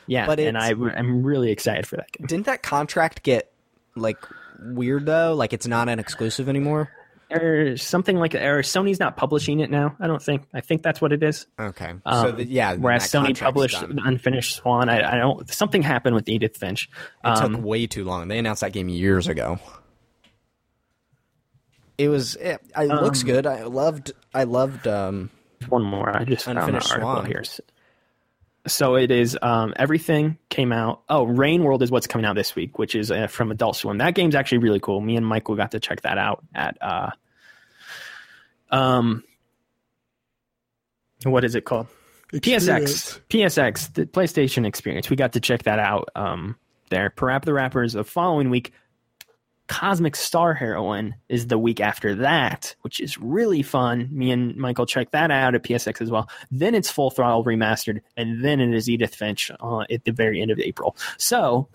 Yeah, 0.06 0.26
But 0.26 0.40
and 0.40 0.58
I, 0.58 0.70
I'm 0.70 1.22
really 1.22 1.52
excited 1.52 1.86
for 1.86 1.96
that 1.96 2.10
game. 2.12 2.26
Didn't 2.26 2.46
that 2.46 2.62
contract 2.62 3.22
get 3.22 3.52
like 3.94 4.18
weird 4.60 5.06
though? 5.06 5.34
Like 5.34 5.52
it's 5.52 5.66
not 5.66 5.88
an 5.88 5.98
exclusive 6.00 6.48
anymore. 6.48 6.90
Or 7.30 7.76
something 7.78 8.16
like 8.16 8.32
that. 8.32 8.42
Or 8.44 8.58
Sony's 8.60 8.98
not 9.00 9.16
publishing 9.16 9.60
it 9.60 9.70
now. 9.70 9.96
I 10.00 10.06
don't 10.08 10.20
think. 10.22 10.42
I 10.52 10.60
think 10.60 10.82
that's 10.82 11.00
what 11.00 11.12
it 11.12 11.22
is. 11.22 11.46
Okay. 11.58 11.94
Um, 12.04 12.26
so 12.26 12.32
the, 12.32 12.44
yeah. 12.44 12.72
then 12.72 12.82
Whereas 12.82 13.10
that 13.10 13.22
Sony 13.24 13.38
published 13.40 13.80
done. 13.80 14.00
Unfinished 14.04 14.56
Swan. 14.56 14.90
I, 14.90 15.12
I 15.14 15.16
don't. 15.16 15.48
Something 15.50 15.80
happened 15.82 16.14
with 16.14 16.28
Edith 16.28 16.58
Finch. 16.58 16.90
It 17.24 17.28
Um, 17.28 17.54
took 17.54 17.64
way 17.64 17.86
too 17.86 18.04
long. 18.04 18.28
They 18.28 18.38
announced 18.38 18.60
that 18.60 18.72
game 18.74 18.88
years 18.90 19.28
ago. 19.28 19.58
It 21.96 22.08
was. 22.08 22.36
It, 22.36 22.60
it 22.76 22.86
looks 22.88 23.20
Um, 23.22 23.26
good. 23.26 23.46
I 23.46 23.62
loved. 23.64 24.12
I 24.34 24.44
loved. 24.44 24.86
Um, 24.86 25.30
one 25.68 25.82
more. 25.82 26.16
I 26.16 26.24
just 26.24 26.44
found 26.44 26.58
an 26.58 26.74
article 26.76 27.00
Swan. 27.00 27.26
here. 27.26 27.42
So 28.66 28.94
it 28.94 29.10
is. 29.10 29.36
Um, 29.42 29.74
everything 29.76 30.38
came 30.48 30.72
out. 30.72 31.02
Oh, 31.08 31.24
Rain 31.24 31.64
World 31.64 31.82
is 31.82 31.90
what's 31.90 32.06
coming 32.06 32.24
out 32.24 32.36
this 32.36 32.54
week, 32.54 32.78
which 32.78 32.94
is 32.94 33.10
uh, 33.10 33.26
from 33.26 33.50
Adult 33.50 33.76
Swim. 33.76 33.98
That 33.98 34.14
game's 34.14 34.34
actually 34.34 34.58
really 34.58 34.80
cool. 34.80 35.00
Me 35.00 35.16
and 35.16 35.26
Michael 35.26 35.56
got 35.56 35.72
to 35.72 35.80
check 35.80 36.02
that 36.02 36.18
out 36.18 36.44
at. 36.54 36.78
Uh, 36.80 37.10
um, 38.70 39.24
what 41.24 41.44
is 41.44 41.54
it 41.54 41.64
called? 41.64 41.88
PSX, 42.32 43.20
PSX, 43.28 43.92
the 43.92 44.06
PlayStation 44.06 44.66
Experience. 44.66 45.10
We 45.10 45.16
got 45.16 45.34
to 45.34 45.40
check 45.40 45.64
that 45.64 45.78
out 45.78 46.08
um, 46.14 46.56
there. 46.88 47.10
Parappa 47.10 47.44
the 47.44 47.52
Rapper 47.52 47.82
is 47.82 47.92
the 47.92 48.04
following 48.04 48.48
week. 48.48 48.72
Cosmic 49.68 50.16
Star 50.16 50.54
Heroine 50.54 51.14
is 51.28 51.46
the 51.46 51.58
week 51.58 51.80
after 51.80 52.14
that, 52.16 52.74
which 52.82 53.00
is 53.00 53.16
really 53.18 53.62
fun. 53.62 54.08
Me 54.10 54.30
and 54.30 54.56
Michael 54.56 54.86
check 54.86 55.12
that 55.12 55.30
out 55.30 55.54
at 55.54 55.62
PSX 55.62 56.02
as 56.02 56.10
well. 56.10 56.28
Then 56.50 56.74
it's 56.74 56.90
Full 56.90 57.10
Throttle 57.10 57.44
Remastered, 57.44 58.00
and 58.16 58.44
then 58.44 58.60
it 58.60 58.74
is 58.74 58.90
Edith 58.90 59.14
Finch 59.14 59.50
uh, 59.60 59.84
at 59.90 60.04
the 60.04 60.12
very 60.12 60.42
end 60.42 60.50
of 60.50 60.58
April. 60.58 60.96
So 61.16 61.68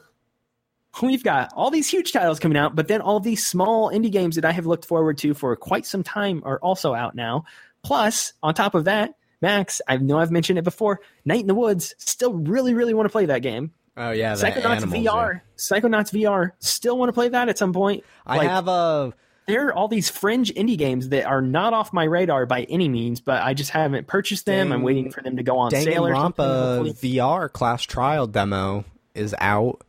we've 1.02 1.24
got 1.24 1.52
all 1.56 1.72
these 1.72 1.90
huge 1.90 2.12
titles 2.12 2.40
coming 2.40 2.58
out, 2.58 2.76
but 2.76 2.88
then 2.88 3.02
all 3.02 3.20
these 3.20 3.46
small 3.46 3.92
indie 3.92 4.12
games 4.12 4.36
that 4.36 4.46
I 4.46 4.52
have 4.52 4.66
looked 4.66 4.86
forward 4.86 5.18
to 5.20 5.34
for 5.34 5.56
quite 5.56 5.86
some 5.86 6.04
time 6.04 6.42
are 6.46 6.60
also 6.60 6.94
out 6.94 7.16
now. 7.16 7.46
Plus, 7.84 8.34
on 8.44 8.54
top 8.54 8.76
of 8.76 8.86
that, 8.86 9.16
Max, 9.42 9.82
I 9.88 9.98
know 9.98 10.20
I've 10.20 10.32
mentioned 10.32 10.60
it 10.60 10.64
before. 10.64 11.00
Night 11.24 11.42
in 11.42 11.48
the 11.48 11.56
Woods, 11.56 11.96
still 12.00 12.34
really, 12.34 12.74
really 12.74 12.94
want 12.94 13.06
to 13.06 13.12
play 13.12 13.26
that 13.28 13.42
game. 13.42 13.72
Oh 13.98 14.12
yeah. 14.12 14.36
the 14.36 14.46
Psychonauts 14.46 14.84
VR, 14.84 15.34
yeah. 15.34 15.40
Psychonauts 15.58 16.14
VR, 16.14 16.52
still 16.60 16.98
want 16.98 17.10
to 17.10 17.14
play 17.14 17.30
that 17.30 17.50
at 17.50 17.58
some 17.58 17.74
point. 17.74 18.04
I 18.26 18.38
Like, 18.38 18.48
have 18.50 18.68
a. 18.68 19.14
there 19.48 19.68
are 19.68 19.74
all 19.74 19.88
these 19.88 20.10
fringe 20.10 20.54
indie 20.54 20.78
games 20.78 21.10
that 21.10 21.26
are 21.26 21.42
not 21.42 21.74
off 21.74 21.92
my 21.92 22.06
radar 22.06 22.46
by 22.46 22.64
any 22.64 22.88
means, 22.88 23.20
but 23.20 23.42
I 23.42 23.54
just 23.54 23.72
haven't 23.72 24.08
purchased 24.08 24.46
them. 24.46 24.72
I'm 24.72 24.84
waiting 24.84 25.12
for 25.12 25.22
them 25.22 25.38
to 25.38 25.44
go 25.44 25.58
on 25.58 25.72
sale 25.72 26.06
or 26.08 26.14
something. 26.14 26.46
VR 26.46 27.52
class 27.52 27.84
trial 27.84 28.28
demo 28.28 28.86
is 29.14 29.36
out. 29.40 29.82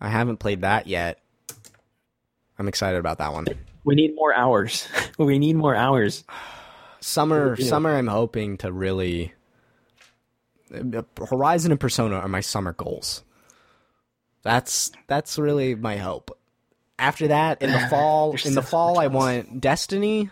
I 0.00 0.08
haven't 0.08 0.38
played 0.38 0.62
that 0.62 0.86
yet. 0.86 1.20
I'm 2.58 2.68
excited 2.68 2.98
about 2.98 3.18
that 3.18 3.32
one. 3.32 3.46
We 3.84 3.94
need 3.94 4.14
more 4.14 4.34
hours. 4.34 4.86
we 5.18 5.38
need 5.38 5.56
more 5.56 5.74
hours. 5.74 6.24
Summer, 7.00 7.56
summer. 7.56 7.94
I'm 7.94 8.06
hoping 8.06 8.56
to 8.58 8.72
really. 8.72 9.32
Horizon 11.28 11.70
and 11.70 11.80
Persona 11.80 12.16
are 12.16 12.28
my 12.28 12.40
summer 12.40 12.72
goals. 12.72 13.22
That's 14.44 14.92
that's 15.08 15.38
really 15.38 15.74
my 15.74 15.96
hope. 15.96 16.38
After 16.98 17.28
that, 17.28 17.60
in 17.60 17.72
the 17.72 17.80
fall, 17.90 18.36
in 18.44 18.54
the 18.54 18.62
fall, 18.62 19.00
I 19.00 19.08
want 19.08 19.60
Destiny. 19.60 20.30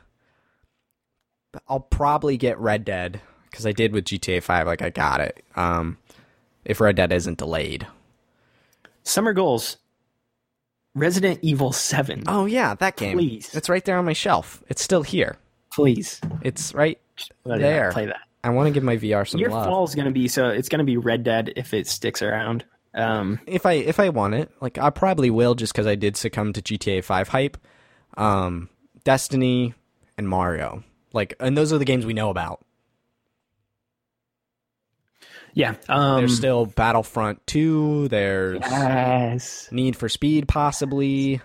I'll 1.68 1.80
probably 1.80 2.36
get 2.36 2.58
Red 2.58 2.84
Dead 2.84 3.20
because 3.50 3.66
I 3.66 3.72
did 3.72 3.92
with 3.92 4.04
GTA 4.04 4.42
Five. 4.42 4.66
Like 4.68 4.82
I 4.82 4.90
got 4.90 5.20
it. 5.20 5.42
Um, 5.56 5.98
if 6.64 6.80
Red 6.80 6.96
Dead 6.96 7.12
isn't 7.12 7.38
delayed. 7.38 7.86
Summer 9.02 9.32
goals. 9.32 9.78
Resident 10.94 11.38
Evil 11.42 11.72
7. 11.72 12.24
Oh 12.26 12.44
yeah, 12.44 12.74
that 12.74 12.96
game. 12.96 13.16
Please. 13.16 13.54
It's 13.54 13.70
right 13.70 13.84
there 13.84 13.96
on 13.96 14.04
my 14.04 14.12
shelf. 14.12 14.62
It's 14.68 14.82
still 14.82 15.02
here. 15.02 15.38
Please. 15.72 16.20
It's 16.42 16.74
right 16.74 17.00
there. 17.44 17.92
Play 17.92 18.06
that. 18.06 18.20
I 18.44 18.50
want 18.50 18.66
to 18.66 18.72
give 18.72 18.82
my 18.82 18.96
VR 18.96 19.26
some 19.26 19.40
Your 19.40 19.50
love. 19.50 19.66
fall 19.66 19.84
is 19.84 19.94
going 19.94 20.06
to 20.06 20.12
be 20.12 20.28
so 20.28 20.48
it's 20.48 20.68
going 20.68 20.80
to 20.80 20.84
be 20.84 20.98
Red 20.98 21.24
Dead 21.24 21.52
if 21.56 21.72
it 21.72 21.86
sticks 21.86 22.20
around. 22.20 22.64
Um, 22.94 23.40
if 23.46 23.64
I 23.66 23.72
if 23.74 23.98
I 23.98 24.10
want 24.10 24.34
it, 24.34 24.50
like 24.60 24.78
I 24.78 24.90
probably 24.90 25.30
will, 25.30 25.54
just 25.54 25.72
because 25.72 25.86
I 25.86 25.94
did 25.94 26.16
succumb 26.16 26.52
to 26.52 26.62
GTA 26.62 27.02
Five 27.02 27.28
hype. 27.28 27.56
Um, 28.16 28.68
Destiny 29.04 29.74
and 30.18 30.28
Mario, 30.28 30.84
like, 31.12 31.34
and 31.40 31.56
those 31.56 31.72
are 31.72 31.78
the 31.78 31.84
games 31.86 32.04
we 32.04 32.12
know 32.12 32.28
about. 32.30 32.62
yeah. 35.54 35.74
Um, 35.88 36.18
There's 36.18 36.36
still 36.36 36.66
Battlefront 36.66 37.46
Two. 37.46 38.08
There's 38.08 38.60
yes. 38.60 39.68
Need 39.70 39.96
for 39.96 40.08
Speed, 40.08 40.48
possibly. 40.48 41.40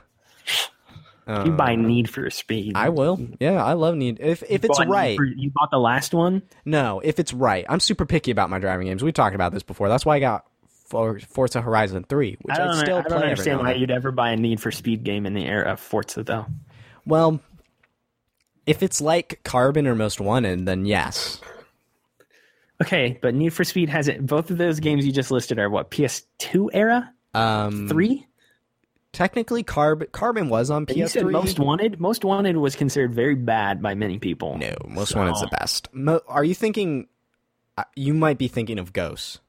You 1.27 1.51
buy 1.51 1.75
Need 1.75 2.09
for 2.09 2.29
Speed. 2.29 2.73
I 2.77 2.87
will. 2.87 3.19
Yeah, 3.41 3.61
I 3.63 3.73
love 3.73 3.95
Need. 3.95 4.19
If 4.21 4.43
if 4.49 4.63
it's 4.63 4.79
right, 4.85 5.17
for- 5.17 5.25
you 5.25 5.51
bought 5.53 5.71
the 5.71 5.77
last 5.79 6.13
one. 6.13 6.41
no, 6.63 7.01
if 7.03 7.19
it's 7.19 7.33
right, 7.33 7.65
I'm 7.67 7.81
super 7.81 8.05
picky 8.05 8.31
about 8.31 8.49
my 8.49 8.59
driving 8.59 8.87
games. 8.87 9.03
We 9.03 9.11
talked 9.11 9.35
about 9.35 9.51
this 9.53 9.63
before. 9.63 9.89
That's 9.89 10.05
why 10.05 10.15
I 10.15 10.19
got 10.21 10.45
For- 10.87 11.19
Forza 11.19 11.61
Horizon 11.61 12.03
Three, 12.07 12.37
which 12.41 12.57
I 12.57 12.63
don't, 12.65 12.75
still 12.75 12.97
I 12.97 13.01
play 13.01 13.09
don't 13.09 13.23
understand 13.23 13.59
why 13.59 13.73
you'd 13.73 13.91
ever 13.91 14.11
buy 14.11 14.31
a 14.31 14.37
Need 14.37 14.59
for 14.61 14.71
Speed 14.71 15.03
game 15.03 15.25
in 15.25 15.33
the 15.33 15.45
era 15.45 15.71
of 15.73 15.79
Forza, 15.79 16.23
though. 16.23 16.45
Well, 17.05 17.39
if 18.65 18.81
it's 18.83 19.01
like 19.01 19.41
Carbon 19.43 19.85
or 19.87 19.95
Most 19.95 20.19
Wanted, 20.21 20.65
then 20.65 20.85
yes. 20.85 21.39
Okay, 22.81 23.17
but 23.21 23.33
Need 23.33 23.49
for 23.53 23.63
Speed 23.63 23.89
has 23.89 24.07
it. 24.07 24.25
Both 24.25 24.51
of 24.51 24.57
those 24.57 24.79
games 24.79 25.05
you 25.05 25.11
just 25.11 25.31
listed 25.31 25.57
are 25.59 25.69
what 25.69 25.89
PS2 25.91 26.69
era 26.73 27.11
Um, 27.33 27.87
three. 27.89 28.25
Technically, 29.13 29.63
Carbon 29.63 30.07
Carbon 30.11 30.47
was 30.47 30.69
on 30.69 30.85
And 30.87 30.95
You 30.97 31.07
said 31.07 31.23
PS3. 31.23 31.31
Most 31.31 31.59
Wanted. 31.59 31.99
Most 31.99 32.23
Wanted 32.23 32.55
was 32.57 32.75
considered 32.75 33.13
very 33.15 33.35
bad 33.35 33.81
by 33.81 33.95
many 33.95 34.19
people. 34.19 34.57
no, 34.57 34.75
Most 34.87 35.13
So- 35.13 35.19
Wanted's 35.19 35.41
the 35.41 35.47
best. 35.59 35.87
Mo- 35.91 36.21
are 36.27 36.43
you 36.43 36.53
thinking? 36.53 37.07
Uh, 37.77 37.83
you 37.95 38.13
might 38.13 38.37
be 38.37 38.47
thinking 38.47 38.77
of 38.79 38.91
Ghost, 38.93 39.39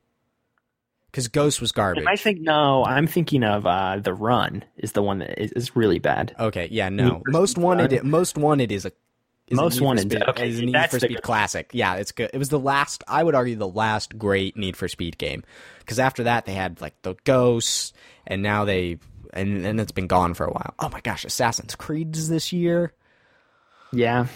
because 1.10 1.28
Ghost 1.28 1.60
was 1.60 1.72
garbage. 1.72 2.04
I 2.06 2.16
think 2.16 2.40
no. 2.40 2.84
I'm 2.84 3.06
thinking 3.06 3.42
of 3.42 3.66
uh, 3.66 3.98
the 3.98 4.14
Run 4.14 4.64
is 4.76 4.92
the 4.92 5.02
one 5.02 5.18
that 5.18 5.42
is, 5.42 5.52
is 5.52 5.76
really 5.76 5.98
bad. 5.98 6.34
Okay, 6.38 6.68
yeah, 6.70 6.88
no. 6.88 7.22
for 7.24 7.30
Most 7.30 7.58
Wanted. 7.58 7.92
Run. 7.92 8.10
Most 8.10 8.36
Wanted 8.38 8.72
is 8.72 8.84
a 8.84 8.92
is 9.48 9.56
Most 9.56 9.72
a 9.72 9.74
Need 9.74 9.78
for 9.78 9.84
Wanted, 9.84 10.12
Speed, 10.12 10.22
okay, 10.28 10.48
is 10.48 10.58
a 10.58 10.64
Need 10.66 10.74
that's 10.74 10.92
for 10.92 10.98
Speed 10.98 11.08
good 11.08 11.14
one. 11.16 11.22
classic. 11.22 11.70
Yeah, 11.72 11.94
it's 11.94 12.12
good. 12.12 12.30
It 12.32 12.38
was 12.38 12.50
the 12.50 12.58
last. 12.58 13.02
I 13.08 13.22
would 13.22 13.34
argue 13.34 13.56
the 13.56 13.66
last 13.68 14.18
great 14.18 14.56
Need 14.56 14.76
for 14.76 14.88
Speed 14.88 15.18
game, 15.18 15.42
because 15.80 15.98
after 15.98 16.24
that 16.24 16.44
they 16.44 16.52
had 16.52 16.80
like 16.80 17.00
the 17.02 17.14
Ghosts, 17.24 17.92
and 18.26 18.42
now 18.42 18.64
they 18.64 18.98
and 19.32 19.64
and 19.64 19.80
it's 19.80 19.92
been 19.92 20.06
gone 20.06 20.34
for 20.34 20.44
a 20.44 20.52
while. 20.52 20.74
Oh 20.78 20.88
my 20.90 21.00
gosh, 21.00 21.24
Assassin's 21.24 21.74
Creed's 21.74 22.28
this 22.28 22.52
year. 22.52 22.92
Yeah. 23.92 24.26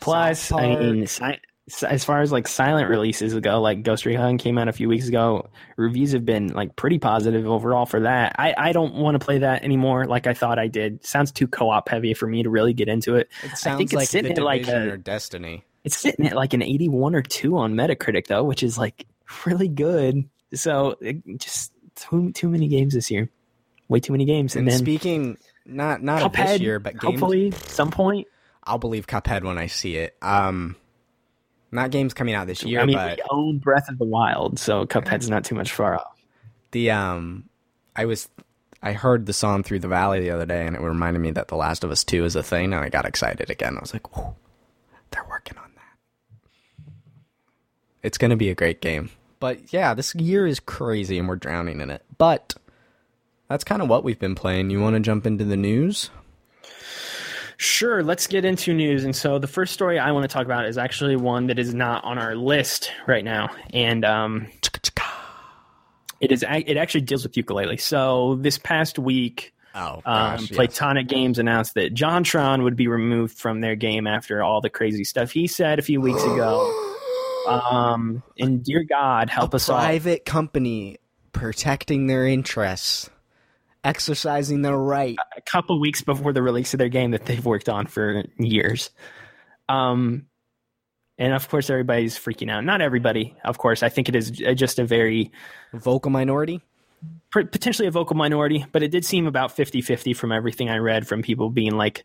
Plus, 0.00 0.52
I 0.52 0.76
mean, 0.76 1.06
si- 1.08 1.24
si- 1.24 1.40
as 1.82 2.04
far 2.04 2.20
as 2.22 2.32
like 2.32 2.48
silent 2.48 2.88
releases 2.88 3.34
go, 3.40 3.60
like 3.60 3.82
Ghost 3.82 4.06
Recon 4.06 4.38
came 4.38 4.58
out 4.58 4.68
a 4.68 4.72
few 4.72 4.88
weeks 4.88 5.08
ago. 5.08 5.48
Reviews 5.76 6.12
have 6.12 6.24
been 6.24 6.48
like 6.48 6.76
pretty 6.76 6.98
positive 6.98 7.46
overall 7.46 7.86
for 7.86 8.00
that. 8.00 8.36
I, 8.38 8.54
I 8.56 8.72
don't 8.72 8.94
want 8.94 9.14
to 9.14 9.24
play 9.24 9.38
that 9.38 9.64
anymore 9.64 10.06
like 10.06 10.26
I 10.26 10.34
thought 10.34 10.58
I 10.58 10.68
did. 10.68 11.04
Sounds 11.04 11.30
too 11.32 11.46
co-op 11.46 11.88
heavy 11.88 12.14
for 12.14 12.26
me 12.26 12.42
to 12.42 12.50
really 12.50 12.72
get 12.72 12.88
into 12.88 13.16
it. 13.16 13.28
It 13.42 13.52
I 13.52 13.54
sounds 13.54 13.78
think 13.78 13.90
it's 13.90 13.96
like 13.96 14.08
sitting 14.08 14.34
the 14.34 14.40
at 14.40 14.44
like 14.44 14.66
a- 14.68 14.92
or 14.92 14.96
Destiny. 14.96 15.64
It's 15.84 15.96
sitting 15.96 16.26
at 16.26 16.34
like 16.34 16.54
an 16.54 16.62
81 16.62 17.14
or 17.14 17.22
2 17.22 17.56
on 17.56 17.74
Metacritic 17.74 18.26
though, 18.26 18.44
which 18.44 18.62
is 18.62 18.76
like 18.78 19.06
really 19.46 19.68
good. 19.68 20.28
So 20.54 20.96
just 21.36 21.72
too 21.94 22.32
too 22.32 22.48
many 22.48 22.68
games 22.68 22.94
this 22.94 23.10
year. 23.10 23.30
Way 23.88 24.00
too 24.00 24.12
many 24.12 24.24
games. 24.24 24.54
And, 24.56 24.66
And 24.66 24.72
then 24.72 24.78
speaking 24.78 25.38
not 25.64 26.02
not 26.02 26.22
of 26.22 26.32
Cuphead, 26.32 26.46
this 26.46 26.60
year, 26.60 26.78
but 26.78 26.98
games, 26.98 27.20
hopefully 27.20 27.50
some 27.52 27.90
point. 27.90 28.26
I'll 28.64 28.78
believe 28.78 29.06
Cuphead 29.06 29.44
when 29.44 29.56
I 29.58 29.66
see 29.66 29.96
it. 29.96 30.16
Um, 30.20 30.76
not 31.70 31.90
games 31.90 32.14
coming 32.14 32.34
out 32.34 32.46
this 32.46 32.62
year, 32.62 32.80
I 32.80 32.86
mean, 32.86 32.96
but 32.96 33.16
we 33.18 33.22
own 33.30 33.58
Breath 33.58 33.88
of 33.88 33.98
the 33.98 34.04
Wild, 34.04 34.58
so 34.58 34.86
Cuphead's 34.86 35.28
not 35.28 35.44
too 35.44 35.54
much 35.54 35.72
far 35.72 35.96
off. 35.96 36.16
the 36.70 36.90
um, 36.90 37.48
I 37.94 38.04
was 38.06 38.28
I 38.82 38.92
heard 38.92 39.26
the 39.26 39.32
song 39.32 39.62
"Through 39.62 39.80
the 39.80 39.88
Valley" 39.88 40.20
the 40.20 40.30
other 40.30 40.46
day, 40.46 40.66
and 40.66 40.76
it 40.76 40.80
reminded 40.80 41.20
me 41.20 41.30
that 41.32 41.48
The 41.48 41.56
Last 41.56 41.84
of 41.84 41.90
Us 41.90 42.04
Two 42.04 42.24
is 42.24 42.36
a 42.36 42.42
thing, 42.42 42.72
and 42.72 42.82
I 42.82 42.88
got 42.88 43.04
excited 43.06 43.50
again. 43.50 43.76
I 43.76 43.80
was 43.80 43.92
like, 43.92 44.16
"Whoa, 44.16 44.36
they're 45.10 45.26
working 45.28 45.58
on 45.58 45.70
that." 45.74 46.92
It's 48.02 48.18
gonna 48.18 48.36
be 48.36 48.50
a 48.50 48.54
great 48.54 48.80
game, 48.80 49.10
but 49.40 49.72
yeah, 49.72 49.94
this 49.94 50.14
year 50.14 50.46
is 50.46 50.60
crazy, 50.60 51.18
and 51.18 51.28
we're 51.28 51.36
drowning 51.36 51.80
in 51.80 51.90
it. 51.90 52.02
But 52.16 52.54
that's 53.48 53.64
kind 53.64 53.82
of 53.82 53.88
what 53.88 54.04
we've 54.04 54.18
been 54.18 54.34
playing. 54.34 54.70
You 54.70 54.80
want 54.80 54.94
to 54.94 55.00
jump 55.00 55.26
into 55.26 55.44
the 55.44 55.56
news? 55.56 56.10
Sure, 57.60 58.04
let's 58.04 58.28
get 58.28 58.44
into 58.44 58.72
news. 58.72 59.04
And 59.04 59.14
so 59.14 59.38
the 59.40 59.48
first 59.48 59.74
story 59.74 59.98
I 59.98 60.12
want 60.12 60.22
to 60.22 60.28
talk 60.28 60.44
about 60.44 60.66
is 60.66 60.78
actually 60.78 61.16
one 61.16 61.48
that 61.48 61.58
is 61.58 61.74
not 61.74 62.04
on 62.04 62.16
our 62.16 62.36
list 62.36 62.92
right 63.06 63.24
now, 63.24 63.50
and 63.72 64.04
um, 64.04 64.46
it 66.20 66.32
is 66.32 66.44
it 66.48 66.76
actually 66.76 67.00
deals 67.02 67.24
with 67.24 67.32
Yooka-Laylee. 67.32 67.80
So 67.80 68.36
this 68.40 68.58
past 68.58 68.98
week. 68.98 69.54
Oh 69.74 70.00
Um, 70.06 70.38
Playtonic 70.38 71.08
Games 71.08 71.38
announced 71.38 71.74
that 71.74 71.94
JonTron 71.94 72.62
would 72.62 72.74
be 72.74 72.88
removed 72.88 73.38
from 73.38 73.60
their 73.60 73.76
game 73.76 74.06
after 74.06 74.42
all 74.42 74.60
the 74.60 74.70
crazy 74.70 75.04
stuff 75.04 75.30
he 75.30 75.46
said 75.46 75.78
a 75.78 75.82
few 75.82 76.00
weeks 76.00 76.22
ago. 76.22 76.84
Um, 77.48 78.22
and 78.38 78.62
dear 78.62 78.84
God, 78.84 79.30
help 79.30 79.54
us 79.54 79.70
all. 79.70 79.78
private 79.78 80.26
company 80.26 80.98
protecting 81.32 82.06
their 82.06 82.26
interests, 82.26 83.08
exercising 83.84 84.62
their 84.62 84.76
right. 84.76 85.16
a 85.36 85.40
couple 85.42 85.80
weeks 85.80 86.02
before 86.02 86.32
the 86.32 86.42
release 86.42 86.74
of 86.74 86.78
their 86.78 86.88
game 86.88 87.12
that 87.12 87.26
they've 87.26 87.44
worked 87.44 87.68
on 87.68 87.86
for 87.86 88.24
years. 88.38 88.90
Um, 89.68 90.26
and 91.18 91.32
of 91.32 91.48
course, 91.48 91.68
everybody's 91.68 92.18
freaking 92.18 92.50
out. 92.50 92.64
Not 92.64 92.80
everybody, 92.80 93.36
of 93.44 93.58
course. 93.58 93.82
I 93.82 93.88
think 93.88 94.08
it 94.08 94.14
is 94.14 94.30
just 94.30 94.78
a 94.78 94.84
very 94.84 95.32
Vocal 95.72 96.10
minority. 96.10 96.62
potentially 97.30 97.88
a 97.88 97.90
vocal 97.90 98.16
minority, 98.16 98.64
but 98.72 98.82
it 98.82 98.90
did 98.90 99.04
seem 99.04 99.26
about 99.26 99.52
50 99.52 99.80
50 99.82 100.14
from 100.14 100.32
everything 100.32 100.70
I 100.70 100.78
read 100.78 101.06
from 101.06 101.22
people 101.22 101.50
being 101.50 101.76
like 101.76 102.04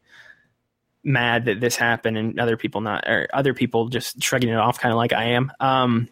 mad 1.04 1.46
that 1.46 1.60
this 1.60 1.76
happened 1.76 2.18
and 2.18 2.40
other 2.40 2.58
people 2.58 2.82
not, 2.82 3.08
or 3.08 3.28
other 3.34 3.54
people 3.54 3.90
just 3.90 4.22
shrugging 4.22 4.50
it 4.50 4.58
off, 4.58 4.80
kind 4.80 4.92
of 4.92 4.98
like 4.98 5.14
I 5.14 5.26
am. 5.26 5.52
Um, 5.60 6.10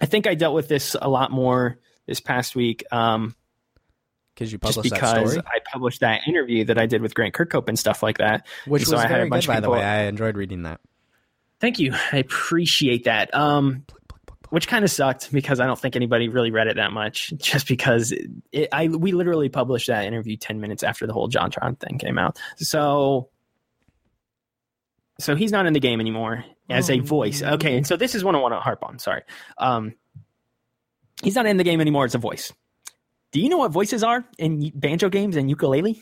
I 0.00 0.06
think 0.06 0.26
I 0.26 0.34
dealt 0.34 0.54
with 0.54 0.68
this 0.68 0.96
a 1.00 1.08
lot 1.08 1.30
more 1.30 1.78
this 2.06 2.20
past 2.20 2.54
week. 2.54 2.84
Um, 2.90 3.34
Because 4.36 4.52
you 4.52 4.58
just 4.58 4.76
published 4.76 4.90
that 4.90 5.14
because 5.14 5.38
I 5.38 5.60
published 5.72 6.00
that 6.00 6.20
interview 6.28 6.64
that 6.66 6.76
I 6.76 6.84
did 6.84 7.00
with 7.00 7.14
Grant 7.14 7.32
Kirkhope 7.34 7.68
and 7.68 7.78
stuff 7.78 8.02
like 8.02 8.18
that. 8.18 8.46
which 8.66 8.82
and 8.82 8.90
was 8.92 9.00
so 9.00 9.04
I 9.04 9.08
had 9.08 9.12
a 9.12 9.14
very 9.14 9.28
bunch 9.30 9.46
good, 9.46 9.54
by 9.54 9.60
the 9.60 9.70
way. 9.70 9.82
I 9.82 10.02
enjoyed 10.02 10.36
reading 10.36 10.64
that. 10.64 10.78
Thank 11.58 11.78
you. 11.78 11.94
I 12.12 12.18
appreciate 12.18 13.04
that. 13.04 13.34
Um, 13.34 13.86
which 14.50 14.68
kind 14.68 14.84
of 14.84 14.90
sucked 14.90 15.32
because 15.32 15.58
I 15.58 15.66
don't 15.66 15.78
think 15.78 15.96
anybody 15.96 16.28
really 16.28 16.50
read 16.50 16.66
it 16.66 16.76
that 16.76 16.92
much. 16.92 17.32
Just 17.38 17.66
because 17.66 18.12
it, 18.12 18.30
it, 18.52 18.68
I 18.72 18.88
we 18.88 19.12
literally 19.12 19.48
published 19.48 19.86
that 19.86 20.04
interview 20.04 20.36
ten 20.36 20.60
minutes 20.60 20.82
after 20.82 21.06
the 21.06 21.14
whole 21.14 21.28
JonTron 21.30 21.80
thing 21.80 21.98
came 21.98 22.18
out. 22.18 22.38
So, 22.56 23.30
so 25.18 25.34
he's 25.34 25.50
not 25.50 25.64
in 25.64 25.72
the 25.72 25.80
game 25.80 25.98
anymore 26.00 26.44
as 26.68 26.90
a 26.90 27.00
Oh, 27.00 27.02
voice. 27.02 27.42
Okay, 27.42 27.78
and 27.78 27.86
so 27.86 27.96
this 27.96 28.14
is 28.14 28.22
one 28.22 28.36
I 28.36 28.38
want 28.38 28.52
to 28.52 28.60
harp 28.60 28.82
on. 28.82 28.98
Sorry, 28.98 29.22
um, 29.56 29.94
he's 31.22 31.34
not 31.34 31.46
in 31.46 31.56
the 31.56 31.64
game 31.64 31.80
anymore 31.80 32.04
as 32.04 32.14
a 32.14 32.18
voice. 32.18 32.52
Do 33.36 33.42
you 33.42 33.50
know 33.50 33.58
what 33.58 33.70
voices 33.70 34.02
are 34.02 34.24
in 34.38 34.72
banjo 34.74 35.10
games 35.10 35.36
and 35.36 35.54
Yooka-Laylee? 35.54 36.00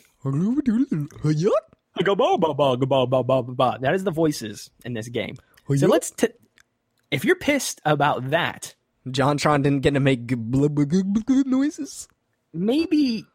That 3.80 3.92
is 3.92 4.04
the 4.04 4.12
voices 4.12 4.70
in 4.84 4.92
this 4.92 5.08
game. 5.08 5.34
So 5.74 5.88
let's. 5.88 6.12
T- 6.12 6.28
if 7.10 7.24
you're 7.24 7.34
pissed 7.34 7.80
about 7.84 8.30
that, 8.30 8.76
JonTron 9.08 9.64
didn't 9.64 9.80
get 9.80 9.94
to 9.94 10.00
make 10.00 10.30
noises. 10.30 12.06
Maybe 12.52 13.26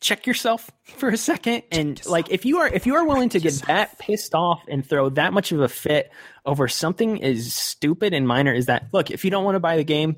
check 0.00 0.26
yourself 0.26 0.70
for 0.84 1.10
a 1.10 1.18
second 1.18 1.64
and 1.70 2.04
like 2.06 2.30
if 2.30 2.46
you 2.46 2.60
are 2.60 2.68
if 2.68 2.86
you 2.86 2.94
are 2.94 3.04
willing 3.04 3.28
to 3.28 3.40
get 3.40 3.52
that 3.66 3.98
pissed 3.98 4.34
off 4.34 4.62
and 4.68 4.88
throw 4.88 5.10
that 5.10 5.34
much 5.34 5.52
of 5.52 5.60
a 5.60 5.68
fit 5.68 6.10
over 6.46 6.66
something 6.66 7.22
as 7.22 7.54
stupid 7.54 8.14
and 8.14 8.26
minor 8.26 8.54
as 8.54 8.66
that 8.66 8.86
look 8.92 9.10
if 9.10 9.24
you 9.24 9.30
don't 9.30 9.44
want 9.44 9.54
to 9.54 9.60
buy 9.60 9.76
the 9.76 9.84
game 9.84 10.16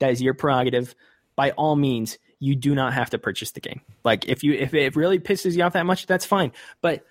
that 0.00 0.10
is 0.10 0.20
your 0.20 0.34
prerogative 0.34 0.96
by 1.40 1.50
all 1.52 1.74
means 1.74 2.18
you 2.38 2.54
do 2.54 2.74
not 2.74 2.92
have 2.92 3.08
to 3.10 3.18
purchase 3.18 3.52
the 3.52 3.60
game 3.60 3.80
like 4.04 4.28
if 4.28 4.44
you 4.44 4.52
if 4.52 4.74
it 4.74 4.94
really 4.94 5.18
pisses 5.18 5.56
you 5.56 5.62
off 5.62 5.72
that 5.72 5.86
much 5.86 6.06
that's 6.06 6.26
fine 6.26 6.52
but 6.82 7.06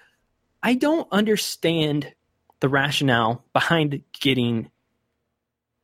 i 0.62 0.76
don't 0.76 1.08
understand 1.12 2.14
the 2.60 2.70
rationale 2.70 3.44
behind 3.54 4.04
getting 4.20 4.70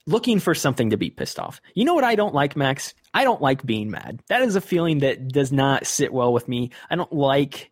looking 0.07 0.39
for 0.39 0.53
something 0.53 0.91
to 0.91 0.97
be 0.97 1.09
pissed 1.09 1.39
off. 1.39 1.61
You 1.73 1.85
know 1.85 1.93
what 1.93 2.03
I 2.03 2.15
don't 2.15 2.33
like, 2.33 2.55
Max? 2.55 2.93
I 3.13 3.23
don't 3.23 3.41
like 3.41 3.65
being 3.65 3.89
mad. 3.89 4.21
That 4.27 4.41
is 4.43 4.55
a 4.55 4.61
feeling 4.61 4.99
that 4.99 5.27
does 5.27 5.51
not 5.51 5.87
sit 5.87 6.13
well 6.13 6.31
with 6.31 6.47
me. 6.47 6.71
I 6.89 6.95
don't 6.95 7.11
like 7.11 7.71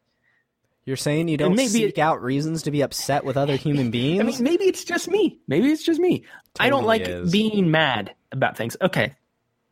You're 0.86 0.98
saying 0.98 1.28
you 1.28 1.38
don't 1.38 1.56
maybe 1.56 1.68
seek 1.70 1.98
it- 1.98 2.02
out 2.02 2.24
reasons 2.24 2.64
to 2.64 2.72
be 2.72 2.82
upset 2.82 3.24
with 3.24 3.38
other 3.38 3.56
human 3.56 3.92
beings? 3.92 4.20
I 4.22 4.24
mean, 4.24 4.44
maybe 4.44 4.66
it's 4.66 4.84
just 4.84 5.08
me. 5.08 5.40
Maybe 5.48 5.72
it's 5.72 5.84
just 5.84 6.00
me. 6.00 6.24
I 6.60 6.70
don't 6.70 6.86
like 6.86 7.08
is. 7.08 7.32
being 7.32 7.70
mad 7.70 8.16
about 8.32 8.58
things. 8.58 8.76
Okay. 8.82 9.14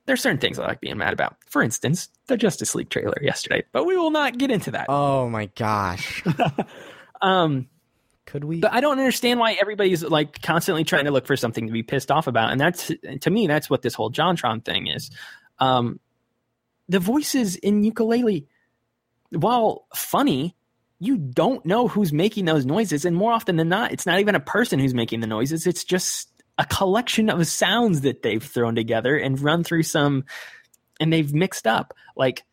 There's 0.06 0.22
certain 0.22 0.40
things 0.40 0.58
I 0.60 0.66
like 0.66 0.82
being 0.82 0.98
mad 0.98 1.14
about. 1.14 1.38
For 1.48 1.62
instance, 1.62 2.10
the 2.28 2.38
Justice 2.38 2.74
League 2.76 2.90
trailer 2.90 3.18
yesterday, 3.22 3.64
but 3.72 3.86
we 3.86 3.98
will 3.98 4.12
not 4.12 4.38
get 4.38 4.52
into 4.52 4.72
that. 4.72 4.88
oh 4.90 5.30
my 5.30 5.46
gosh. 5.56 6.24
Um, 7.22 7.68
Could 8.26 8.44
we? 8.44 8.62
but 8.62 8.74
I 8.74 8.82
don't 8.82 8.98
understand 8.98 9.40
why 9.40 9.54
everybody's 9.54 10.04
like 10.04 10.42
constantly 10.42 10.84
trying 10.84 11.06
to 11.06 11.12
look 11.12 11.28
for 11.28 11.38
something 11.38 11.68
to 11.68 11.72
be 11.72 11.84
pissed 11.84 12.10
off 12.10 12.26
about, 12.26 12.52
and 12.52 12.60
that's 12.60 12.92
to 13.22 13.30
me 13.30 13.46
that's 13.46 13.70
what 13.70 13.84
this 13.84 13.94
whole 13.94 14.12
JonTron 14.12 14.66
thing 14.66 14.88
is. 14.88 15.12
Um, 15.60 16.00
the 16.90 17.00
voices 17.00 17.58
in 17.58 17.84
Yooka-Laylee, 17.84 18.48
while 19.30 19.86
funny, 19.96 20.56
you 20.98 21.16
don't 21.18 21.64
know 21.64 21.88
who's 21.88 22.12
making 22.12 22.46
those 22.46 22.66
noises, 22.66 23.06
and 23.06 23.16
more 23.16 23.32
often 23.34 23.56
than 23.58 23.70
not, 23.70 23.92
it's 23.92 24.08
not 24.08 24.20
even 24.20 24.34
a 24.34 24.40
person 24.40 24.80
who's 24.80 24.96
making 24.96 25.20
the 25.20 25.28
noises. 25.28 25.68
It's 25.68 25.84
just 25.84 26.31
a 26.62 26.66
collection 26.66 27.32
of 27.32 27.46
sounds 27.48 28.02
that 28.02 28.22
they've 28.22 28.44
thrown 28.44 28.76
together 28.76 29.18
and 29.18 29.42
run 29.42 29.64
through 29.64 29.82
some, 29.82 30.26
and 31.00 31.12
they've 31.12 31.34
mixed 31.34 31.66
up. 31.66 31.96
Like, 32.16 32.44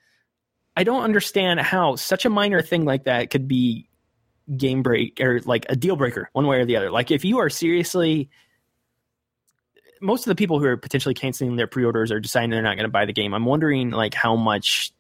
I 0.74 0.82
don't 0.82 1.04
understand 1.04 1.60
how 1.60 1.96
such 1.96 2.24
a 2.24 2.30
minor 2.30 2.62
thing 2.62 2.86
like 2.86 3.04
that 3.04 3.28
could 3.28 3.46
be 3.46 3.90
game 4.56 4.82
break 4.82 5.20
or 5.20 5.40
like 5.40 5.66
a 5.68 5.76
deal 5.76 5.94
breaker 5.94 6.30
one 6.32 6.46
way 6.46 6.56
or 6.56 6.64
the 6.64 6.76
other. 6.76 6.90
Like 6.90 7.10
if 7.10 7.22
you 7.22 7.40
are 7.40 7.50
seriously 7.50 8.30
most 10.00 10.24
of 10.24 10.30
the 10.30 10.36
people 10.36 10.58
who 10.58 10.64
are 10.64 10.76
potentially 10.78 11.14
canceling 11.14 11.56
their 11.56 11.66
pre-orders 11.66 12.10
are 12.10 12.20
deciding 12.20 12.50
they're 12.50 12.62
not 12.62 12.76
going 12.76 12.86
to 12.86 12.92
buy 12.92 13.04
the 13.04 13.12
game, 13.12 13.34
I'm 13.34 13.44
wondering 13.44 13.90
like 13.90 14.14
how 14.14 14.36
much 14.36 14.92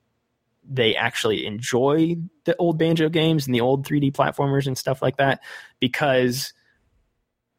they 0.68 0.96
actually 0.96 1.46
enjoy 1.46 2.16
the 2.44 2.54
old 2.56 2.78
banjo 2.78 3.08
games 3.08 3.46
and 3.46 3.54
the 3.54 3.62
old 3.62 3.86
3D 3.86 4.12
platformers 4.12 4.66
and 4.66 4.76
stuff 4.76 5.00
like 5.00 5.16
that 5.16 5.40
because 5.80 6.52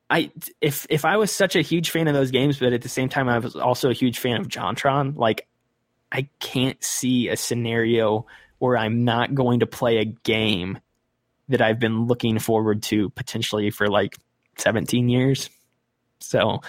I 0.09 0.31
if 0.61 0.87
if 0.89 1.05
I 1.05 1.17
was 1.17 1.31
such 1.31 1.55
a 1.55 1.61
huge 1.61 1.91
fan 1.91 2.07
of 2.07 2.13
those 2.13 2.31
games 2.31 2.57
but 2.59 2.73
at 2.73 2.81
the 2.81 2.89
same 2.89 3.09
time 3.09 3.29
I 3.29 3.39
was 3.39 3.55
also 3.55 3.89
a 3.89 3.93
huge 3.93 4.19
fan 4.19 4.41
of 4.41 4.47
JonTron, 4.47 5.17
like 5.17 5.47
I 6.11 6.27
can't 6.39 6.83
see 6.83 7.29
a 7.29 7.37
scenario 7.37 8.25
where 8.57 8.77
I'm 8.77 9.05
not 9.05 9.35
going 9.35 9.59
to 9.61 9.67
play 9.67 9.97
a 9.97 10.05
game 10.05 10.79
that 11.49 11.61
I've 11.61 11.79
been 11.79 12.07
looking 12.07 12.39
forward 12.39 12.83
to 12.83 13.09
potentially 13.11 13.69
for 13.69 13.87
like 13.87 14.17
17 14.57 15.09
years. 15.09 15.49
So 16.19 16.61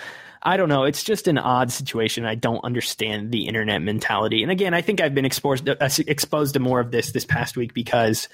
I 0.42 0.56
don't 0.56 0.68
know. 0.68 0.84
It's 0.84 1.02
just 1.02 1.28
an 1.28 1.36
odd 1.36 1.70
situation. 1.70 2.24
I 2.24 2.34
don't 2.34 2.64
understand 2.64 3.30
the 3.30 3.46
internet 3.46 3.82
mentality. 3.82 4.42
And 4.42 4.50
again, 4.50 4.72
I 4.72 4.80
think 4.80 5.00
I've 5.00 5.14
been 5.14 5.26
exposed 5.26 5.68
uh, 5.68 5.88
exposed 6.06 6.54
to 6.54 6.60
more 6.60 6.80
of 6.80 6.90
this 6.90 7.12
this 7.12 7.24
past 7.24 7.56
week 7.56 7.74
because 7.74 8.28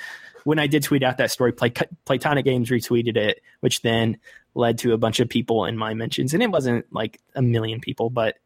when 0.45 0.61
I 0.61 0.69
did 0.69 0.85
tweet 0.85 1.03
out 1.03 1.19
that 1.19 1.33
story, 1.33 1.53
Play, 1.53 1.71
Playtonic 1.71 2.45
Games 2.45 2.71
retweeted 2.71 3.17
it, 3.17 3.43
which 3.61 3.83
then 3.83 4.19
led 4.57 4.79
to 4.79 4.93
a 4.93 4.99
bunch 4.99 5.21
of 5.21 5.29
people 5.29 5.67
in 5.67 5.77
my 5.77 5.95
mentions. 5.95 6.35
And 6.35 6.43
it 6.43 6.51
wasn't 6.51 6.91
like 6.93 7.21
a 7.35 7.43
million 7.43 7.81
people, 7.81 8.11
but 8.11 8.37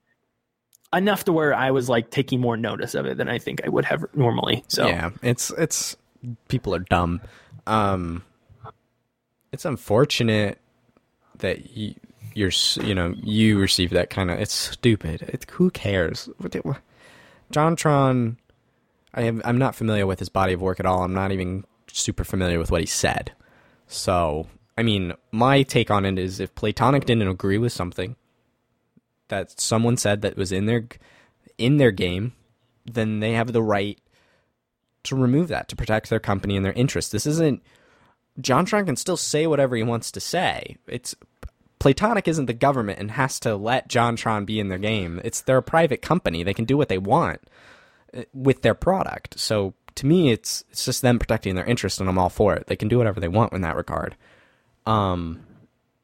enough 0.92 1.24
to 1.24 1.32
where 1.32 1.54
I 1.54 1.70
was 1.70 1.88
like 1.88 2.10
taking 2.10 2.40
more 2.40 2.56
notice 2.56 2.94
of 2.94 3.06
it 3.06 3.16
than 3.16 3.28
I 3.28 3.38
think 3.38 3.60
I 3.64 3.68
would 3.68 3.84
have 3.84 4.04
normally. 4.14 4.64
So 4.68 4.86
Yeah, 4.86 5.10
it's 5.22 5.50
it's 5.56 5.96
people 6.48 6.74
are 6.74 6.80
dumb. 6.80 7.20
Um, 7.66 8.24
it's 9.52 9.64
unfortunate 9.64 10.58
that 11.38 11.76
you 11.76 11.94
you're 12.34 12.52
you 12.82 12.94
know 12.94 13.14
you 13.22 13.58
receive 13.58 13.90
that 13.90 14.10
kind 14.10 14.30
of. 14.30 14.40
It's 14.40 14.52
stupid. 14.52 15.22
It, 15.22 15.48
who 15.50 15.70
cares? 15.70 16.28
JonTron, 17.52 18.36
I 19.14 19.22
am 19.22 19.42
I'm 19.44 19.58
not 19.58 19.74
familiar 19.74 20.06
with 20.06 20.18
his 20.18 20.28
body 20.28 20.52
of 20.52 20.60
work 20.60 20.80
at 20.80 20.86
all. 20.86 21.02
I'm 21.02 21.14
not 21.14 21.32
even 21.32 21.64
super 21.86 22.24
familiar 22.24 22.58
with 22.58 22.70
what 22.70 22.80
he 22.80 22.86
said. 22.86 23.32
So 23.86 24.46
I 24.80 24.82
mean, 24.82 25.12
my 25.30 25.62
take 25.62 25.90
on 25.90 26.06
it 26.06 26.18
is 26.18 26.40
if 26.40 26.54
Playtonic 26.54 27.04
didn't 27.04 27.28
agree 27.28 27.58
with 27.58 27.70
something 27.70 28.16
that 29.28 29.60
someone 29.60 29.98
said 29.98 30.22
that 30.22 30.38
was 30.38 30.52
in 30.52 30.64
their 30.64 30.88
in 31.58 31.76
their 31.76 31.90
game, 31.90 32.32
then 32.86 33.20
they 33.20 33.32
have 33.32 33.52
the 33.52 33.62
right 33.62 33.98
to 35.02 35.14
remove 35.14 35.48
that 35.48 35.68
to 35.68 35.76
protect 35.76 36.08
their 36.08 36.18
company 36.18 36.56
and 36.56 36.64
their 36.64 36.72
interests. 36.72 37.12
This 37.12 37.26
isn't 37.26 37.62
JonTron 38.40 38.86
can 38.86 38.96
still 38.96 39.18
say 39.18 39.46
whatever 39.46 39.76
he 39.76 39.82
wants 39.82 40.10
to 40.12 40.18
say. 40.18 40.78
It's 40.86 41.14
Playtonic 41.78 42.26
isn't 42.26 42.46
the 42.46 42.54
government 42.54 43.00
and 43.00 43.10
has 43.10 43.38
to 43.40 43.56
let 43.56 43.90
JonTron 43.90 44.46
be 44.46 44.58
in 44.58 44.68
their 44.68 44.78
game. 44.78 45.20
It's 45.22 45.42
they're 45.42 45.58
a 45.58 45.62
private 45.62 46.00
company. 46.00 46.42
They 46.42 46.54
can 46.54 46.64
do 46.64 46.78
what 46.78 46.88
they 46.88 46.96
want 46.96 47.42
uh, 48.16 48.22
with 48.32 48.62
their 48.62 48.74
product. 48.74 49.38
So 49.38 49.74
to 49.96 50.06
me, 50.06 50.32
it's 50.32 50.64
it's 50.70 50.86
just 50.86 51.02
them 51.02 51.18
protecting 51.18 51.54
their 51.54 51.66
interest, 51.66 52.00
and 52.00 52.08
I'm 52.08 52.16
all 52.16 52.30
for 52.30 52.54
it. 52.54 52.66
They 52.66 52.76
can 52.76 52.88
do 52.88 52.96
whatever 52.96 53.20
they 53.20 53.28
want 53.28 53.52
in 53.52 53.60
that 53.60 53.76
regard. 53.76 54.16
Um, 54.86 55.44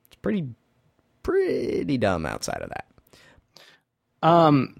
it's 0.07 0.17
pretty 0.17 0.49
pretty 1.23 1.99
dumb 1.99 2.27
outside 2.27 2.63
of 2.63 2.71
that. 2.71 2.87
Um, 4.23 4.77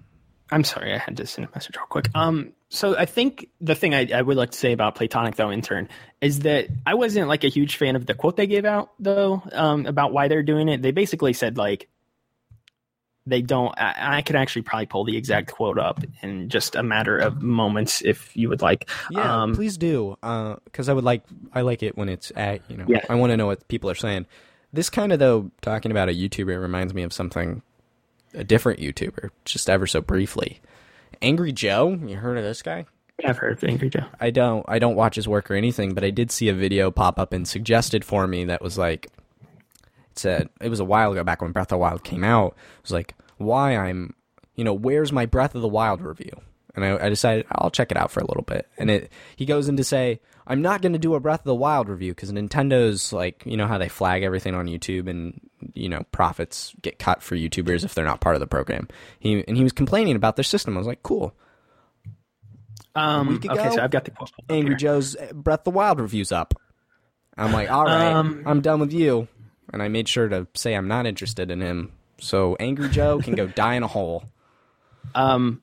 I'm 0.51 0.63
sorry, 0.63 0.93
I 0.93 0.97
had 0.97 1.17
to 1.17 1.27
send 1.27 1.47
a 1.47 1.51
message 1.53 1.75
real 1.75 1.85
quick. 1.87 2.09
Um, 2.15 2.53
so 2.69 2.97
I 2.97 3.05
think 3.05 3.49
the 3.61 3.75
thing 3.75 3.93
I, 3.93 4.07
I 4.13 4.21
would 4.21 4.37
like 4.37 4.51
to 4.51 4.57
say 4.57 4.71
about 4.71 4.95
Playtonic 4.95 5.35
though, 5.35 5.51
intern, 5.51 5.89
is 6.21 6.39
that 6.39 6.67
I 6.85 6.95
wasn't 6.95 7.27
like 7.27 7.43
a 7.43 7.49
huge 7.49 7.75
fan 7.75 7.95
of 7.95 8.05
the 8.05 8.13
quote 8.13 8.37
they 8.37 8.47
gave 8.47 8.65
out 8.65 8.91
though, 8.99 9.41
um, 9.51 9.85
about 9.85 10.13
why 10.13 10.27
they're 10.27 10.43
doing 10.43 10.69
it. 10.69 10.81
They 10.81 10.91
basically 10.91 11.33
said 11.33 11.57
like 11.57 11.89
they 13.27 13.41
don't. 13.41 13.73
I, 13.77 14.17
I 14.17 14.21
could 14.21 14.35
actually 14.35 14.61
probably 14.63 14.85
pull 14.85 15.03
the 15.03 15.17
exact 15.17 15.51
quote 15.51 15.77
up 15.77 16.03
in 16.21 16.49
just 16.49 16.75
a 16.75 16.83
matter 16.83 17.17
of 17.17 17.41
moments 17.41 18.01
if 18.01 18.35
you 18.35 18.49
would 18.49 18.61
like. 18.61 18.89
Yeah, 19.11 19.43
Um, 19.43 19.53
please 19.55 19.77
do, 19.77 20.15
because 20.21 20.89
I 20.89 20.93
would 20.93 21.03
like 21.03 21.23
I 21.53 21.61
like 21.61 21.83
it 21.83 21.97
when 21.97 22.09
it's 22.09 22.31
at 22.35 22.61
you 22.69 22.77
know. 22.77 22.85
Yeah. 22.87 23.01
I 23.09 23.15
want 23.15 23.31
to 23.31 23.37
know 23.37 23.45
what 23.47 23.67
people 23.67 23.89
are 23.89 23.95
saying. 23.95 24.25
This 24.73 24.89
kind 24.89 25.11
of 25.11 25.19
though, 25.19 25.51
talking 25.61 25.91
about 25.91 26.09
a 26.09 26.13
YouTuber 26.13 26.59
reminds 26.59 26.93
me 26.93 27.03
of 27.03 27.13
something, 27.13 27.61
a 28.33 28.43
different 28.43 28.79
YouTuber, 28.79 29.29
just 29.45 29.69
ever 29.69 29.87
so 29.87 30.01
briefly. 30.01 30.59
Angry 31.21 31.51
Joe, 31.51 31.99
you 32.05 32.17
heard 32.17 32.37
of 32.37 32.43
this 32.43 32.61
guy? 32.61 32.85
I've 33.25 33.37
heard 33.37 33.57
of 33.57 33.63
Angry 33.63 33.89
Joe. 33.89 34.05
I 34.19 34.29
don't 34.29 34.63
I 34.67 34.77
don't 34.79 34.95
watch 34.95 35.15
his 35.15 35.27
work 35.27 35.49
or 35.49 35.55
anything, 35.55 35.93
but 35.93 36.03
I 36.03 36.11
did 36.11 36.31
see 36.31 36.49
a 36.49 36.53
video 36.53 36.91
pop 36.91 37.17
up 37.17 37.33
and 37.33 37.47
suggested 37.47 38.05
for 38.05 38.27
me 38.27 38.45
that 38.45 38.61
was 38.61 38.77
like 38.77 39.07
said 40.17 40.49
it 40.61 40.69
was 40.69 40.79
a 40.79 40.85
while 40.85 41.11
ago 41.11 41.23
back 41.23 41.41
when 41.41 41.51
Breath 41.51 41.67
of 41.67 41.69
the 41.69 41.77
Wild 41.77 42.03
came 42.03 42.23
out. 42.23 42.53
It 42.77 42.83
was 42.83 42.91
like 42.91 43.15
why 43.37 43.75
I'm 43.75 44.13
you 44.55 44.63
know, 44.63 44.73
where's 44.73 45.11
my 45.11 45.25
Breath 45.25 45.55
of 45.55 45.61
the 45.61 45.67
Wild 45.67 46.01
review? 46.01 46.31
And 46.75 46.83
I, 46.83 47.05
I 47.05 47.09
decided 47.09 47.45
I'll 47.51 47.71
check 47.71 47.91
it 47.91 47.97
out 47.97 48.11
for 48.11 48.19
a 48.19 48.25
little 48.25 48.43
bit. 48.43 48.67
And 48.77 48.89
it 48.91 49.11
he 49.35 49.45
goes 49.45 49.69
in 49.69 49.77
to 49.77 49.83
say, 49.83 50.19
I'm 50.45 50.61
not 50.61 50.81
going 50.81 50.93
to 50.93 50.99
do 50.99 51.15
a 51.15 51.19
Breath 51.19 51.41
of 51.41 51.45
the 51.45 51.55
Wild 51.55 51.89
review 51.89 52.13
because 52.13 52.31
Nintendo's 52.31 53.11
like, 53.13 53.43
you 53.45 53.57
know 53.57 53.67
how 53.67 53.77
they 53.77 53.89
flag 53.89 54.23
everything 54.23 54.55
on 54.55 54.67
YouTube 54.67 55.09
and 55.09 55.39
you 55.73 55.89
know 55.89 56.03
profits 56.11 56.73
get 56.81 56.99
cut 56.99 57.21
for 57.23 57.35
YouTubers 57.35 57.83
if 57.83 57.93
they're 57.95 58.05
not 58.05 58.21
part 58.21 58.35
of 58.35 58.39
the 58.39 58.47
program. 58.47 58.87
He 59.19 59.43
and 59.47 59.57
he 59.57 59.63
was 59.63 59.73
complaining 59.73 60.15
about 60.15 60.35
their 60.35 60.43
system. 60.43 60.75
I 60.75 60.79
was 60.79 60.87
like, 60.87 61.03
cool. 61.03 61.33
Um, 62.95 63.35
okay, 63.35 63.49
ago, 63.49 63.75
so 63.75 63.81
I've 63.81 63.91
got 63.91 64.05
the 64.05 64.11
Angry. 64.49 64.75
Joe's 64.75 65.15
Breath 65.33 65.59
of 65.59 65.65
the 65.65 65.71
Wild 65.71 65.99
reviews 65.99 66.31
up. 66.31 66.55
I'm 67.37 67.53
like, 67.53 67.69
all 67.69 67.85
right, 67.85 68.11
Um, 68.11 68.41
I'm 68.47 68.61
done 68.61 68.79
with 68.79 68.91
you. 68.91 69.27
And 69.73 69.81
I 69.81 69.87
made 69.87 70.07
sure 70.07 70.27
to 70.29 70.47
say 70.53 70.73
I'm 70.73 70.87
not 70.87 71.05
interested 71.05 71.51
in 71.51 71.61
him. 71.61 71.91
So 72.19 72.55
Angry 72.59 72.89
Joe 72.89 73.19
can 73.19 73.35
go 73.35 73.47
die 73.47 73.75
in 73.75 73.83
a 73.83 73.87
hole. 73.87 74.23
um, 75.15 75.61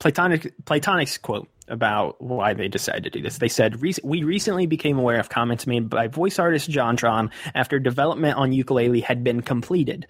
Playtonic 0.00 0.52
Playtonic's 0.64 1.18
quote 1.18 1.48
about 1.66 2.20
why 2.22 2.54
they 2.54 2.68
decided 2.68 3.04
to 3.04 3.10
do 3.10 3.22
this. 3.22 3.38
They 3.38 3.48
said, 3.48 3.80
"We 4.02 4.22
recently 4.22 4.66
became 4.66 4.98
aware 4.98 5.18
of 5.18 5.28
comments 5.28 5.66
made 5.66 5.90
by 5.90 6.06
voice 6.06 6.38
artist 6.38 6.70
JonTron 6.70 7.30
after 7.54 7.78
development 7.78 8.36
on 8.38 8.52
Yooka-Laylee 8.52 9.02
had 9.02 9.24
been 9.24 9.42
completed." 9.42 10.06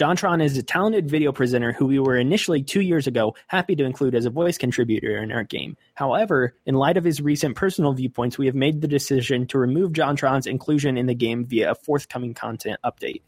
JonTron 0.00 0.42
is 0.42 0.56
a 0.56 0.62
talented 0.62 1.10
video 1.10 1.30
presenter 1.30 1.72
who 1.72 1.84
we 1.84 1.98
were 1.98 2.16
initially 2.16 2.62
two 2.62 2.80
years 2.80 3.06
ago 3.06 3.34
happy 3.48 3.76
to 3.76 3.84
include 3.84 4.14
as 4.14 4.24
a 4.24 4.30
voice 4.30 4.56
contributor 4.56 5.18
in 5.22 5.30
our 5.30 5.44
game. 5.44 5.76
However, 5.92 6.54
in 6.64 6.74
light 6.74 6.96
of 6.96 7.04
his 7.04 7.20
recent 7.20 7.54
personal 7.54 7.92
viewpoints, 7.92 8.38
we 8.38 8.46
have 8.46 8.54
made 8.54 8.80
the 8.80 8.88
decision 8.88 9.46
to 9.48 9.58
remove 9.58 9.92
JonTron's 9.92 10.46
inclusion 10.46 10.96
in 10.96 11.04
the 11.04 11.14
game 11.14 11.44
via 11.44 11.72
a 11.72 11.74
forthcoming 11.74 12.32
content 12.32 12.80
update. 12.82 13.20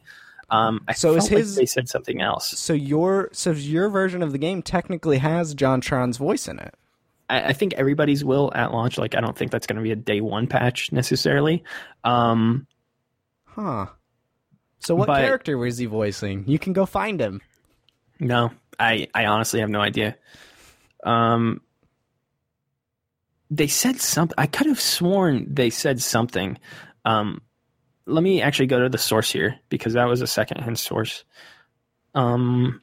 Um, 0.49 0.81
I 0.89 0.95
So 0.95 1.11
is 1.11 1.25
felt 1.25 1.31
like 1.33 1.39
his- 1.41 1.57
they 1.57 1.67
said 1.67 1.91
something 1.91 2.23
else. 2.23 2.59
So 2.59 2.73
your 2.73 3.29
so 3.33 3.51
your 3.51 3.91
version 3.91 4.23
of 4.23 4.33
the 4.33 4.39
game 4.39 4.63
technically 4.63 5.19
has 5.19 5.55
JonTron's 5.55 6.17
voice 6.17 6.49
in 6.49 6.59
it. 6.59 6.75
I, 7.29 7.49
I 7.49 7.53
think 7.53 7.75
everybody's 7.75 8.25
will 8.25 8.51
at 8.55 8.73
launch. 8.73 8.97
Like, 8.97 9.15
I 9.15 9.21
don't 9.21 9.37
think 9.37 9.51
that's 9.51 9.67
going 9.67 9.77
to 9.77 9.83
be 9.83 9.93
a 9.93 9.97
day 9.97 10.23
one 10.23 10.47
patch 10.47 10.91
necessarily. 10.91 11.65
Um, 12.03 12.67
Huh. 13.45 13.89
So 14.83 14.95
what 14.95 15.07
But- 15.07 15.21
character 15.21 15.57
was 15.57 15.79
he 15.79 15.87
voicing? 15.87 16.45
You 16.47 16.59
can 16.59 16.73
go 16.73 16.87
find 16.87 17.21
him. 17.21 17.41
no, 18.19 18.51
I, 18.81 19.09
I 19.15 19.27
honestly 19.27 19.61
have 19.61 19.69
no 19.71 19.81
idea. 19.81 20.17
Um, 21.05 21.61
they 23.51 23.67
said 23.69 24.01
something. 24.01 24.35
I 24.39 24.47
could 24.47 24.67
have 24.67 24.81
sworn 24.81 25.47
they 25.53 25.71
said 25.71 26.01
something. 26.01 26.59
Um, 27.05 27.43
let 28.07 28.23
me 28.23 28.41
actually 28.43 28.67
go 28.67 28.81
to 28.81 28.89
the 28.89 28.99
source 28.99 29.31
here 29.31 29.57
because 29.69 29.93
that 29.95 30.07
was 30.09 30.21
a 30.23 30.27
secondhand 30.27 30.79
source. 30.79 31.25
Um, 32.15 32.81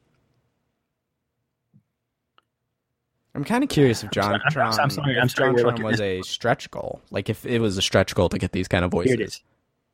I'm 3.34 3.44
kind 3.44 3.62
of 3.62 3.70
curious 3.70 4.02
if 4.02 4.10
John 4.10 4.34
I'm 4.44 4.50
sorry- 4.50 4.64
I'm- 4.66 4.80
I'm 4.80 4.90
sorry- 4.90 5.18
I'm 5.20 5.28
sorry 5.28 5.52
we're 5.52 5.64
JonTron 5.64 5.82
was 5.84 6.00
a 6.00 6.22
stretch 6.22 6.70
goal. 6.70 7.00
Like 7.10 7.28
if 7.28 7.44
it 7.46 7.58
was 7.60 7.76
a 7.78 7.82
stretch 7.82 8.14
goal 8.14 8.28
to 8.30 8.38
get 8.38 8.52
these 8.52 8.68
kind 8.68 8.84
of 8.84 8.90
voices. 8.90 9.12
Here 9.12 9.20
it 9.20 9.24
is. 9.26 9.40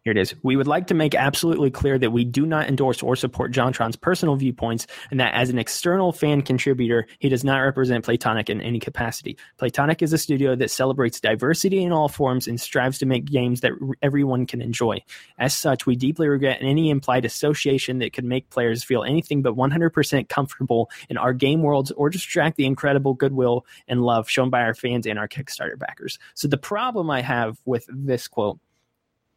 Here 0.06 0.12
it 0.12 0.18
is. 0.18 0.36
We 0.44 0.54
would 0.54 0.68
like 0.68 0.86
to 0.86 0.94
make 0.94 1.16
absolutely 1.16 1.68
clear 1.68 1.98
that 1.98 2.12
we 2.12 2.24
do 2.24 2.46
not 2.46 2.68
endorse 2.68 3.02
or 3.02 3.16
support 3.16 3.50
JonTron's 3.50 3.96
personal 3.96 4.36
viewpoints, 4.36 4.86
and 5.10 5.18
that 5.18 5.34
as 5.34 5.50
an 5.50 5.58
external 5.58 6.12
fan 6.12 6.42
contributor, 6.42 7.08
he 7.18 7.28
does 7.28 7.42
not 7.42 7.58
represent 7.58 8.04
Playtonic 8.04 8.48
in 8.48 8.60
any 8.60 8.78
capacity. 8.78 9.36
Playtonic 9.58 10.02
is 10.02 10.12
a 10.12 10.18
studio 10.18 10.54
that 10.54 10.70
celebrates 10.70 11.18
diversity 11.18 11.82
in 11.82 11.90
all 11.90 12.08
forms 12.08 12.46
and 12.46 12.60
strives 12.60 12.98
to 12.98 13.06
make 13.06 13.24
games 13.24 13.62
that 13.62 13.72
everyone 14.00 14.46
can 14.46 14.62
enjoy. 14.62 15.02
As 15.40 15.56
such, 15.56 15.86
we 15.86 15.96
deeply 15.96 16.28
regret 16.28 16.58
any 16.60 16.88
implied 16.88 17.24
association 17.24 17.98
that 17.98 18.12
could 18.12 18.24
make 18.24 18.48
players 18.48 18.84
feel 18.84 19.02
anything 19.02 19.42
but 19.42 19.56
100% 19.56 20.28
comfortable 20.28 20.88
in 21.10 21.16
our 21.16 21.32
game 21.32 21.64
worlds 21.64 21.90
or 21.90 22.10
distract 22.10 22.58
the 22.58 22.66
incredible 22.66 23.14
goodwill 23.14 23.66
and 23.88 24.02
love 24.02 24.30
shown 24.30 24.50
by 24.50 24.60
our 24.60 24.74
fans 24.74 25.04
and 25.04 25.18
our 25.18 25.26
Kickstarter 25.26 25.76
backers. 25.76 26.20
So 26.34 26.46
the 26.46 26.58
problem 26.58 27.10
I 27.10 27.22
have 27.22 27.58
with 27.64 27.86
this 27.88 28.28
quote 28.28 28.60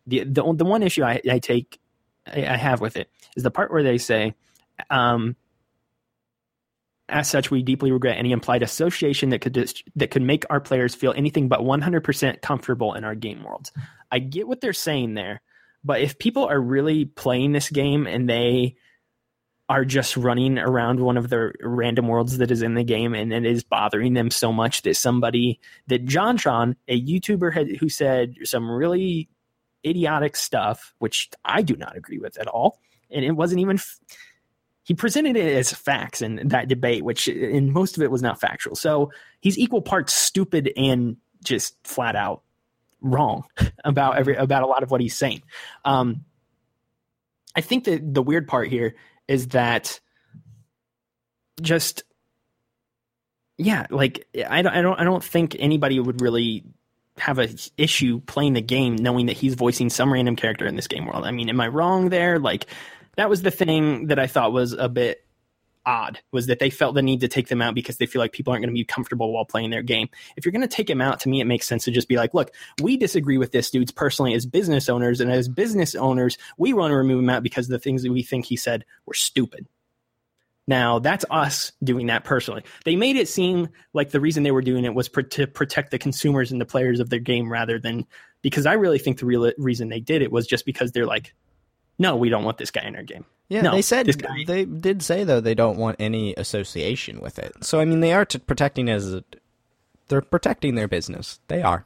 the 0.10 0.24
the, 0.24 0.53
the 0.53 0.66
one 0.66 0.84
issue 0.84 1.03
I, 1.03 1.22
I 1.30 1.39
take 1.39 1.80
I, 2.28 2.45
I 2.45 2.57
have 2.57 2.82
with 2.82 2.97
it 2.97 3.10
is 3.36 3.43
the 3.43 3.51
part 3.51 3.72
where 3.72 3.84
they 3.84 3.97
say, 3.97 4.34
um, 4.89 5.36
as 7.07 7.28
such, 7.28 7.49
we 7.49 7.64
deeply 7.64 7.91
regret 7.91 8.18
any 8.18 8.32
implied 8.32 8.64
association 8.64 9.30
that 9.30 9.41
could 9.41 9.53
dis- 9.53 9.84
that 9.95 10.12
could 10.12 10.22
make 10.22 10.45
our 10.49 10.60
players 10.60 10.95
feel 10.95 11.14
anything 11.16 11.47
but 11.47 11.62
100% 11.62 12.41
comfortable 12.41 12.93
in 12.93 13.03
our 13.03 13.16
game 13.16 13.43
worlds. 13.43 13.72
I 14.12 14.20
get 14.20 14.47
what 14.47 14.62
they're 14.62 14.74
saying 14.74 15.16
there, 15.16 15.41
but 15.84 16.01
if 16.01 16.20
people 16.20 16.45
are 16.45 16.60
really 16.60 17.05
playing 17.05 17.51
this 17.51 17.70
game 17.70 18.05
and 18.07 18.30
they 18.30 18.76
are 19.70 19.86
just 19.86 20.18
running 20.18 20.57
around 20.57 20.99
one 20.99 21.16
of 21.16 21.30
the 21.30 21.51
random 21.62 22.07
worlds 22.07 22.39
that 22.39 22.49
is 22.49 22.64
in 22.64 22.74
the 22.74 22.84
game 22.84 23.14
and 23.14 23.32
it 23.32 23.45
is 23.45 23.64
bothering 23.64 24.16
them 24.16 24.32
so 24.32 24.51
much 24.51 24.82
that 24.82 24.95
somebody 24.95 25.60
that 25.88 26.05
JonTron, 26.05 26.76
a 26.88 26.99
YouTuber 26.99 27.53
had, 27.53 27.70
who 27.78 27.88
said 27.88 28.34
some 28.43 28.70
really 28.70 29.30
idiotic 29.86 30.36
stuff, 30.36 30.93
which 30.99 31.30
I 31.43 31.61
do 31.61 31.75
not 31.75 31.95
agree 31.95 32.19
with 32.19 32.38
at 32.39 32.47
all. 32.47 32.80
And 33.11 33.25
it 33.25 33.32
wasn't 33.32 33.61
even, 33.61 33.77
f- 33.77 33.99
he 34.84 34.93
presented 34.93 35.36
it 35.36 35.55
as 35.55 35.71
facts 35.71 36.21
in 36.21 36.47
that 36.49 36.67
debate, 36.67 37.03
which 37.03 37.27
in 37.27 37.71
most 37.71 37.97
of 37.97 38.03
it 38.03 38.11
was 38.11 38.21
not 38.21 38.39
factual. 38.39 38.75
So 38.75 39.11
he's 39.39 39.57
equal 39.57 39.82
parts 39.82 40.13
stupid 40.13 40.71
and 40.75 41.17
just 41.43 41.75
flat 41.84 42.15
out 42.15 42.41
wrong 43.01 43.45
about 43.84 44.17
every, 44.17 44.36
about 44.36 44.63
a 44.63 44.67
lot 44.67 44.84
of 44.84 44.91
what 44.91 45.01
he's 45.01 45.17
saying. 45.17 45.43
Um, 45.86 46.25
I 47.55 47.61
think 47.61 47.86
that 47.86 48.13
the 48.13 48.21
weird 48.21 48.47
part 48.47 48.67
here 48.69 48.95
is 49.27 49.49
that 49.49 49.99
just, 51.61 52.03
yeah, 53.57 53.86
like 53.89 54.27
I 54.47 54.61
don't, 54.61 54.73
I 54.73 54.82
don't, 54.82 54.99
I 54.99 55.03
don't 55.03 55.23
think 55.23 55.55
anybody 55.59 55.99
would 55.99 56.21
really 56.21 56.63
have 57.20 57.39
a 57.39 57.49
issue 57.78 58.22
playing 58.22 58.53
the 58.53 58.61
game 58.61 58.95
knowing 58.95 59.28
that 59.28 59.38
he's 59.38 59.55
voicing 59.55 59.89
some 59.89 60.11
random 60.11 60.36
character 60.36 60.65
in 60.65 60.76
this 60.76 60.88
game 60.88 61.05
world. 61.05 61.26
I 61.26 61.32
mean, 61.32 61.49
am 61.49 61.61
I 61.61 61.67
wrong 61.67 62.09
there? 62.09 62.39
Like 62.39 62.65
that 63.17 63.30
was 63.30 63.41
the 63.41 63.51
thing 63.51 64.07
that 64.07 64.20
I 64.20 64.28
thought 64.28 64.53
was 64.53 64.74
a 64.74 64.89
bit 64.89 65.26
odd 65.86 66.20
was 66.32 66.47
that 66.47 66.59
they 66.59 66.70
felt 66.70 66.93
the 66.93 67.01
need 67.01 67.22
to 67.22 67.28
take 67.28 67.47
them 67.47 67.61
out 67.61 67.74
because 67.74 67.97
they 67.97 68.05
feel 68.05 68.22
like 68.22 68.32
people 68.32 68.51
aren't 68.51 68.61
going 68.61 68.74
to 68.74 68.80
be 68.80 68.84
comfortable 68.84 69.34
while 69.34 69.45
playing 69.45 69.70
their 69.70 69.82
game. 69.82 70.07
If 70.38 70.45
you're 70.45 70.51
going 70.51 70.61
to 70.61 70.67
take 70.67 70.89
him 70.89 71.01
out, 71.01 71.20
to 71.22 71.30
me, 71.30 71.41
it 71.41 71.45
makes 71.45 71.67
sense 71.67 71.84
to 71.86 71.91
just 71.91 72.07
be 72.07 72.17
like, 72.17 72.34
look, 72.34 72.51
we 72.82 72.97
disagree 72.97 73.38
with 73.38 73.51
this 73.51 73.72
dude's 73.72 73.91
personally 73.91 74.34
as 74.34 74.45
business 74.45 74.89
owners, 74.89 75.20
and 75.20 75.32
as 75.32 75.47
business 75.47 75.95
owners, 75.95 76.38
we 76.57 76.74
want 76.74 76.91
to 76.91 76.95
remove 76.95 77.20
him 77.20 77.30
out 77.30 77.43
because 77.43 77.67
the 77.67 77.80
things 77.80 78.03
that 78.03 78.11
we 78.11 78.24
think 78.24 78.45
he 78.45 78.55
said 78.55 78.86
were 79.05 79.13
stupid. 79.13 79.67
Now, 80.70 80.99
that's 80.99 81.26
us 81.32 81.72
doing 81.84 82.05
that 82.07 82.26
personally. 82.26 82.61
They 82.86 82.95
made 82.95 83.15
it 83.15 83.28
seem 83.28 83.70
like 83.93 84.11
the 84.11 84.20
reason 84.20 84.43
they 84.43 84.51
were 84.51 84.61
doing 84.61 84.86
it 84.86 84.93
was 84.93 85.09
pr- 85.09 85.22
to 85.22 85.47
protect 85.47 85.89
the 85.89 85.97
consumers 85.97 86.51
and 86.51 86.61
the 86.61 86.65
players 86.65 86.99
of 86.99 87.09
their 87.09 87.20
game 87.20 87.51
rather 87.51 87.80
than 87.80 88.05
because 88.43 88.67
I 88.67 88.74
really 88.74 88.99
think 88.99 89.17
the 89.17 89.26
real 89.26 89.51
reason 89.57 89.89
they 89.89 89.99
did 89.99 90.22
it 90.22 90.32
was 90.32 90.45
just 90.45 90.67
because 90.67 90.91
they're 90.91 91.07
like, 91.07 91.34
no, 91.97 92.15
we 92.15 92.30
don't 92.30 92.43
want 92.43 92.59
this 92.59 92.70
guy 92.70 92.84
in 92.84 92.95
our 92.95 93.01
game. 93.01 93.26
Yeah, 93.47 93.61
No, 93.61 93.72
they 93.72 93.82
said 93.82 94.05
they 94.45 94.65
did 94.65 95.01
say 95.01 95.24
though 95.24 95.41
they 95.41 95.55
don't 95.55 95.80
want 95.80 95.95
any 95.99 96.36
association 96.36 97.20
with 97.20 97.39
it. 97.39 97.51
So 97.63 97.80
I 97.80 97.86
mean, 97.86 98.01
they 98.01 98.13
are 98.13 98.24
t- 98.24 98.38
protecting 98.38 98.91
as 98.91 99.11
a, 99.11 99.24
they're 100.07 100.22
protecting 100.22 100.76
their 100.76 100.88
business. 100.88 101.39
They 101.47 101.63
are. 101.63 101.84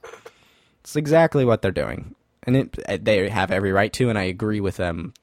It's 0.82 0.98
exactly 0.98 1.46
what 1.46 1.62
they're 1.62 1.72
doing, 1.72 2.16
and 2.44 2.58
it 2.58 3.06
they 3.06 3.30
have 3.30 3.50
every 3.50 3.72
right 3.72 3.94
to. 3.94 4.10
And 4.10 4.20
I 4.20 4.24
agree 4.24 4.60
with 4.60 4.76
them 4.76 5.14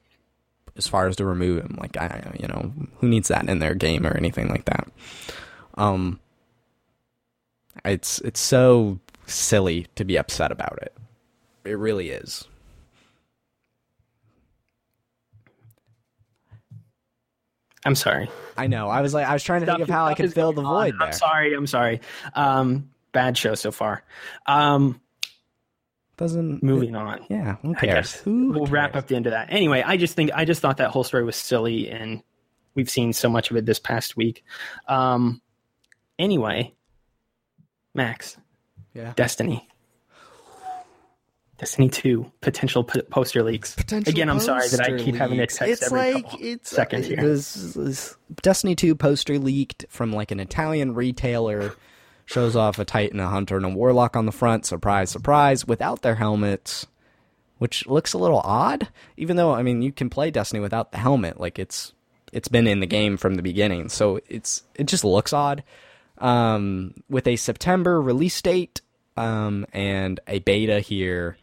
as 0.77 0.87
far 0.87 1.07
as 1.07 1.15
to 1.17 1.25
remove 1.25 1.63
him. 1.63 1.77
Like 1.79 1.97
I, 1.97 2.35
you 2.39 2.47
know, 2.47 2.73
who 2.97 3.07
needs 3.07 3.27
that 3.27 3.47
in 3.49 3.59
their 3.59 3.75
game 3.75 4.05
or 4.05 4.15
anything 4.15 4.49
like 4.49 4.65
that. 4.65 4.87
Um, 5.75 6.19
it's 7.85 8.19
it's 8.19 8.39
so 8.39 8.99
silly 9.25 9.87
to 9.95 10.03
be 10.03 10.17
upset 10.17 10.51
about 10.51 10.79
it. 10.81 10.93
It 11.65 11.77
really 11.77 12.09
is. 12.09 12.47
I'm 17.83 17.95
sorry. 17.95 18.29
I 18.57 18.67
know. 18.67 18.89
I 18.89 19.01
was 19.01 19.13
like, 19.13 19.27
I 19.27 19.33
was 19.33 19.43
trying 19.43 19.61
to 19.61 19.65
think 19.65 19.79
of 19.79 19.89
how 19.89 20.05
I 20.05 20.13
could 20.13 20.33
fill 20.33 20.53
the 20.53 20.61
void 20.61 20.93
there. 20.99 21.07
I'm 21.07 21.13
sorry. 21.13 21.53
I'm 21.53 21.65
sorry. 21.65 22.01
Um, 22.35 22.89
bad 23.11 23.37
show 23.37 23.55
so 23.55 23.71
far. 23.71 24.03
Um, 24.45 25.01
Doesn't 26.21 26.61
moving 26.61 26.95
on. 26.95 27.25
Yeah, 27.29 27.55
who 27.63 27.71
I 27.75 27.79
cares? 27.79 28.11
guess 28.13 28.19
Who 28.21 28.51
we'll 28.51 28.67
wrap 28.67 28.95
up 28.95 29.07
the 29.07 29.15
end 29.15 29.25
of 29.25 29.31
that. 29.31 29.47
Anyway, 29.51 29.81
I 29.83 29.97
just 29.97 30.15
think 30.15 30.29
I 30.35 30.45
just 30.45 30.61
thought 30.61 30.77
that 30.77 30.91
whole 30.91 31.03
story 31.03 31.23
was 31.23 31.35
silly, 31.35 31.89
and 31.89 32.21
we've 32.75 32.89
seen 32.91 33.11
so 33.13 33.27
much 33.27 33.49
of 33.49 33.57
it 33.57 33.65
this 33.65 33.79
past 33.79 34.15
week. 34.15 34.43
Um, 34.87 35.41
anyway, 36.19 36.73
Max, 37.95 38.37
Yeah. 38.93 39.13
Destiny, 39.15 39.67
Destiny 41.57 41.89
Two 41.89 42.31
potential 42.41 42.83
p- 42.83 43.01
poster 43.03 43.41
leaks. 43.43 43.75
Potential 43.75 44.11
Again, 44.11 44.29
I'm 44.29 44.39
sorry 44.39 44.67
that 44.69 44.79
I 44.81 44.97
keep 44.97 45.15
having 45.15 45.37
to 45.39 45.47
text 45.47 45.61
It's 45.61 45.83
every 45.83 46.13
like 46.13 46.25
it's 46.39 46.69
seconds 46.69 47.05
uh, 47.05 47.09
here. 47.09 47.17
This, 47.21 47.53
this 47.73 48.15
Destiny 48.43 48.75
2 48.75 48.95
poster 48.95 49.37
leaked 49.39 49.85
from 49.89 50.11
like 50.13 50.31
an 50.31 50.39
Italian 50.39 50.93
retailer. 50.93 51.73
Shows 52.31 52.55
off 52.55 52.79
a 52.79 52.85
Titan, 52.85 53.19
a 53.19 53.27
Hunter, 53.27 53.57
and 53.57 53.65
a 53.65 53.69
Warlock 53.69 54.15
on 54.15 54.25
the 54.25 54.31
front. 54.31 54.65
Surprise, 54.65 55.09
surprise! 55.09 55.67
Without 55.67 56.01
their 56.01 56.15
helmets, 56.15 56.87
which 57.57 57.85
looks 57.87 58.13
a 58.13 58.17
little 58.17 58.39
odd. 58.39 58.87
Even 59.17 59.35
though 59.35 59.53
I 59.53 59.63
mean, 59.63 59.81
you 59.81 59.91
can 59.91 60.09
play 60.09 60.31
Destiny 60.31 60.61
without 60.61 60.93
the 60.93 60.97
helmet. 60.97 61.41
Like 61.41 61.59
it's 61.59 61.91
it's 62.31 62.47
been 62.47 62.67
in 62.67 62.79
the 62.79 62.85
game 62.85 63.17
from 63.17 63.35
the 63.35 63.41
beginning, 63.41 63.89
so 63.89 64.21
it's 64.29 64.63
it 64.75 64.85
just 64.85 65.03
looks 65.03 65.33
odd. 65.33 65.63
Um, 66.19 66.93
with 67.09 67.27
a 67.27 67.35
September 67.35 68.01
release 68.01 68.41
date 68.41 68.79
um, 69.17 69.65
and 69.73 70.19
a 70.25 70.39
beta 70.39 70.79
here 70.79 71.37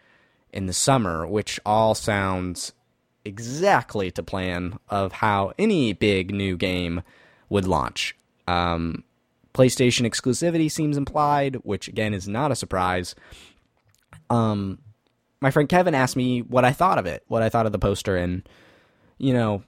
in 0.53 0.66
the 0.66 0.72
summer, 0.72 1.26
which 1.26 1.61
all 1.66 1.95
sounds 1.95 2.72
exactly 3.24 4.11
to 4.12 4.22
plan 4.22 4.78
of 4.89 5.12
how 5.12 5.53
any 5.59 5.93
big 5.93 6.32
new 6.32 6.57
game 6.57 7.03
would 7.51 7.66
launch. 7.66 8.16
Um, 8.47 9.05
PlayStation 9.59 10.06
exclusivity 10.06 10.70
seems 10.70 10.96
implied, 10.96 11.56
which 11.64 11.88
again 11.88 12.14
is 12.14 12.28
not 12.28 12.52
a 12.52 12.56
surprise. 12.56 13.16
Um, 14.30 14.78
my 15.40 15.50
friend 15.50 15.68
Kevin 15.68 15.96
asked 15.96 16.14
me 16.14 16.42
what 16.42 16.64
I 16.64 16.72
thought 16.72 16.98
of 16.98 17.06
it, 17.06 17.24
what 17.26 17.42
I 17.42 17.48
thought 17.48 17.66
of 17.66 17.72
the 17.72 17.78
poster, 17.78 18.16
and 18.16 18.48
you 19.18 19.32
know, 19.32 19.64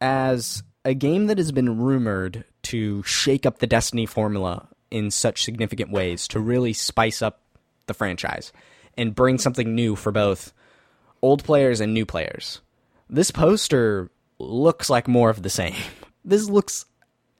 as 0.00 0.62
a 0.86 0.94
game 0.94 1.26
that 1.26 1.36
has 1.36 1.52
been 1.52 1.78
rumored 1.78 2.44
to 2.62 3.02
shake 3.02 3.44
up 3.44 3.58
the 3.58 3.66
Destiny 3.66 4.06
formula 4.06 4.66
in 4.90 5.10
such 5.10 5.44
significant 5.44 5.90
ways, 5.90 6.26
to 6.28 6.40
really 6.40 6.72
spice 6.72 7.20
up 7.20 7.42
the 7.86 7.94
franchise 7.94 8.50
and 8.96 9.14
bring 9.14 9.36
something 9.36 9.74
new 9.74 9.94
for 9.94 10.10
both 10.10 10.54
old 11.20 11.44
players 11.44 11.80
and 11.82 11.92
new 11.92 12.06
players. 12.06 12.62
This 13.10 13.30
poster 13.30 14.10
looks 14.38 14.88
like 14.88 15.06
more 15.06 15.28
of 15.28 15.42
the 15.42 15.50
same. 15.50 15.76
This 16.26 16.48
looks 16.48 16.86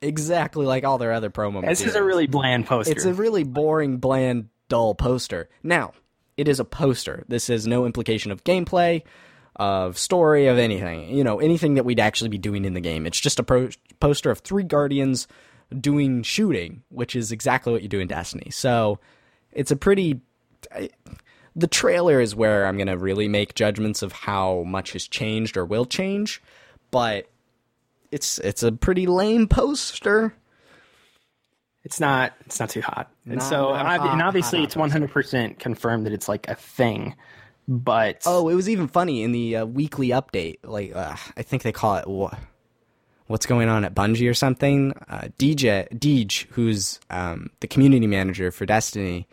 exactly 0.04 0.66
like 0.66 0.84
all 0.84 0.98
their 0.98 1.12
other 1.12 1.30
promo 1.30 1.66
This 1.66 1.80
is 1.80 1.94
a 1.94 2.02
really 2.04 2.26
bland 2.26 2.66
poster. 2.66 2.92
It's 2.92 3.04
a 3.04 3.14
really 3.14 3.44
boring, 3.44 3.98
bland, 3.98 4.48
dull 4.68 4.94
poster. 4.94 5.48
Now, 5.62 5.92
it 6.36 6.48
is 6.48 6.60
a 6.60 6.64
poster. 6.64 7.24
This 7.28 7.48
is 7.50 7.66
no 7.66 7.86
implication 7.86 8.30
of 8.32 8.44
gameplay, 8.44 9.02
of 9.56 9.98
story, 9.98 10.46
of 10.46 10.58
anything. 10.58 11.14
You 11.14 11.24
know, 11.24 11.40
anything 11.40 11.74
that 11.74 11.84
we'd 11.84 12.00
actually 12.00 12.30
be 12.30 12.38
doing 12.38 12.64
in 12.64 12.74
the 12.74 12.80
game. 12.80 13.06
It's 13.06 13.20
just 13.20 13.38
a 13.38 13.42
pro- 13.42 13.70
poster 14.00 14.30
of 14.30 14.40
three 14.40 14.64
guardians 14.64 15.26
doing 15.80 16.22
shooting, 16.22 16.82
which 16.90 17.16
is 17.16 17.32
exactly 17.32 17.72
what 17.72 17.82
you 17.82 17.88
do 17.88 18.00
in 18.00 18.08
Destiny. 18.08 18.50
So, 18.50 18.98
it's 19.52 19.70
a 19.70 19.76
pretty. 19.76 20.20
I- 20.72 20.90
the 21.56 21.68
trailer 21.68 22.20
is 22.20 22.34
where 22.34 22.66
I'm 22.66 22.76
going 22.76 22.88
to 22.88 22.98
really 22.98 23.28
make 23.28 23.54
judgments 23.54 24.02
of 24.02 24.10
how 24.10 24.64
much 24.66 24.92
has 24.94 25.06
changed 25.06 25.56
or 25.56 25.64
will 25.64 25.84
change, 25.84 26.42
but 26.90 27.28
it's 28.14 28.38
it's 28.38 28.62
a 28.62 28.72
pretty 28.72 29.06
lame 29.06 29.48
poster. 29.48 30.34
It's 31.82 32.00
not. 32.00 32.32
It's 32.46 32.58
not 32.58 32.70
too 32.70 32.80
hot. 32.80 33.10
And 33.26 33.36
Not- 33.36 33.44
so, 33.48 33.72
not 33.74 33.84
hot, 34.00 34.12
and 34.12 34.22
obviously, 34.22 34.60
hot, 34.60 34.64
it's 34.64 34.74
hot 34.74 34.80
one 34.80 34.90
hundred 34.90 35.10
percent 35.12 35.58
confirmed 35.58 36.06
that 36.06 36.12
it's 36.12 36.28
like 36.28 36.48
a 36.48 36.54
thing. 36.54 37.14
But 37.68 38.22
Oh, 38.26 38.48
it 38.48 38.54
was 38.54 38.68
even 38.68 38.88
funny 38.88 39.22
in 39.22 39.32
the 39.32 39.56
uh, 39.56 39.66
weekly 39.66 40.08
update. 40.08 40.58
Like 40.62 40.94
uh, 40.94 41.16
I 41.36 41.42
think 41.42 41.62
they 41.62 41.72
call 41.72 41.96
it 41.96 42.06
what? 42.06 42.38
what's 43.26 43.46
going 43.46 43.68
on 43.70 43.84
at 43.84 43.94
Bungie 43.94 44.28
or 44.28 44.34
something. 44.34 44.92
Uh, 45.08 45.28
DJ 45.38 45.88
Deej, 45.90 46.46
who's 46.50 47.00
um, 47.10 47.50
the 47.60 47.66
community 47.66 48.06
manager 48.06 48.50
for 48.50 48.66
Destiny, 48.66 49.26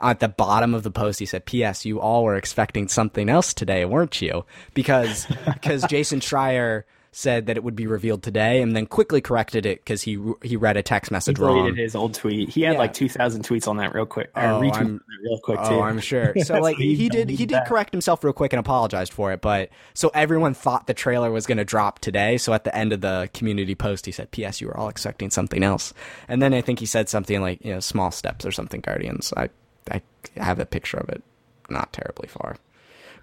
at 0.00 0.20
the 0.20 0.28
bottom 0.28 0.74
of 0.74 0.82
the 0.84 0.90
post 0.92 1.18
he 1.18 1.26
said, 1.26 1.44
"P.S. 1.44 1.84
You 1.84 2.00
all 2.00 2.24
were 2.24 2.36
expecting 2.36 2.88
something 2.88 3.28
else 3.28 3.52
today, 3.54 3.84
weren't 3.84 4.20
you?" 4.22 4.44
Because 4.74 5.26
because 5.52 5.84
Jason 5.86 6.20
Schreier 6.20 6.82
said 7.14 7.44
that 7.44 7.58
it 7.58 7.62
would 7.62 7.76
be 7.76 7.86
revealed 7.86 8.22
today, 8.22 8.62
and 8.62 8.74
then 8.74 8.86
quickly 8.86 9.20
corrected 9.20 9.66
it 9.66 9.80
because 9.80 10.00
he 10.02 10.18
he 10.42 10.56
read 10.56 10.78
a 10.78 10.82
text 10.82 11.10
message 11.12 11.36
he 11.36 11.44
wrong. 11.44 11.76
his 11.76 11.94
old 11.94 12.14
tweet. 12.14 12.48
He 12.48 12.62
had 12.62 12.72
Yeah. 12.72 12.78
like 12.78 12.94
two 12.94 13.08
thousand 13.08 13.44
tweets 13.44 13.68
on 13.68 13.76
that 13.76 13.94
real 13.94 14.06
quick. 14.06 14.30
Or 14.34 14.42
Oh, 14.42 14.60
retweeted 14.62 14.74
I'm- 14.76 15.00
real 15.22 15.38
quick 15.44 15.58
oh, 15.60 15.68
too. 15.68 15.74
Oh, 15.76 15.82
I'm 15.82 16.00
sure. 16.00 16.32
So 16.44 16.58
like 16.58 16.76
So 16.76 16.82
he 16.82 17.08
did 17.10 17.28
he 17.28 17.36
did 17.44 17.50
that. 17.50 17.66
correct 17.66 17.92
himself 17.92 18.24
real 18.24 18.32
quick 18.32 18.52
and 18.54 18.60
apologized 18.60 19.12
for 19.12 19.30
it, 19.32 19.40
but 19.42 19.68
so 19.94 20.10
everyone 20.14 20.54
thought 20.54 20.86
the 20.86 20.94
trailer 20.94 21.30
was 21.30 21.46
going 21.46 21.58
to 21.58 21.64
drop 21.66 21.98
today. 21.98 22.38
So 22.38 22.54
at 22.54 22.64
the 22.64 22.74
end 22.74 22.92
of 22.94 23.02
the 23.02 23.28
community 23.34 23.74
post, 23.74 24.06
he 24.06 24.12
said, 24.12 24.30
"P.S. 24.30 24.60
You 24.62 24.68
were 24.68 24.76
all 24.76 24.88
expecting 24.88 25.28
something 25.30 25.62
else," 25.62 25.92
and 26.28 26.40
then 26.40 26.54
I 26.54 26.62
think 26.62 26.78
he 26.78 26.86
said 26.86 27.10
something 27.10 27.42
like, 27.42 27.62
"You 27.64 27.74
know, 27.74 27.80
small 27.80 28.10
steps 28.10 28.46
or 28.46 28.52
something." 28.52 28.80
Guardians. 28.80 29.32
I 29.36 29.50
I 29.90 30.00
have 30.38 30.58
a 30.60 30.64
picture 30.66 30.96
of 30.96 31.10
it, 31.10 31.22
not 31.68 31.92
terribly 31.92 32.28
far 32.28 32.56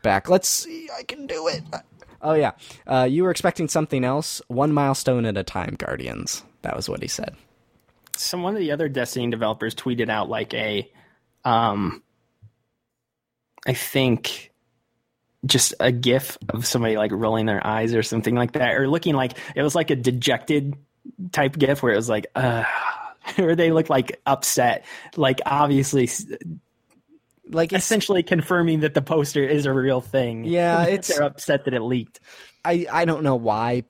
back. 0.04 0.30
Let's 0.30 0.48
see. 0.48 0.88
I 0.96 1.02
can 1.04 1.26
do 1.26 1.48
it. 1.48 1.64
Oh 2.22 2.34
yeah, 2.34 2.52
uh, 2.86 3.08
you 3.10 3.24
were 3.24 3.32
expecting 3.32 3.68
something 3.68 4.04
else. 4.04 4.42
One 4.48 4.74
milestone 4.74 5.26
at 5.26 5.38
a 5.38 5.44
time, 5.44 5.76
Guardians. 5.78 6.44
That 6.62 6.76
was 6.76 6.90
what 6.90 7.02
he 7.02 7.08
said. 7.08 7.36
some 8.16 8.44
one 8.44 8.54
of 8.54 8.60
the 8.60 8.72
other 8.72 8.90
Destiny 8.90 9.30
developers 9.30 9.74
tweeted 9.74 10.10
out 10.10 10.30
like 10.30 10.54
a, 10.54 10.90
um, 11.46 12.04
I 13.66 13.74
think, 13.74 14.52
just 15.46 15.74
a 15.80 15.92
GIF 15.92 16.38
of 16.50 16.66
somebody 16.66 16.98
like 16.98 17.12
rolling 17.14 17.46
their 17.46 17.66
eyes 17.66 17.96
or 17.96 18.04
something 18.04 18.36
like 18.36 18.54
that, 18.54 18.76
or 18.76 18.90
looking 18.90 19.16
like 19.16 19.38
it 19.56 19.62
was 19.62 19.76
like 19.76 19.90
a 19.90 19.96
dejected 19.96 20.76
type 21.32 21.58
GIF 21.58 21.82
where 21.82 21.94
it 21.94 21.98
was 21.98 22.10
like, 22.10 22.28
uh, 22.36 22.66
or 23.38 23.56
they 23.56 23.72
look 23.72 23.90
like 23.90 24.20
upset, 24.26 24.84
like 25.16 25.40
obviously, 25.46 26.10
Like 27.50 27.74
essentially 27.74 28.22
confirming 28.24 28.82
that 28.82 28.94
the 28.94 29.02
poster 29.02 29.44
is 29.44 29.66
a 29.66 29.74
real 29.74 30.02
thing. 30.02 30.46
Yeah, 30.46 30.84
it's- 30.88 31.08
they're 31.08 31.24
upset 31.24 31.66
that 31.66 31.74
it 31.74 31.82
leaked. 31.82 32.20
I 32.64 32.86
I 32.92 33.06
don't 33.06 33.24
know 33.24 33.36
why 33.36 33.84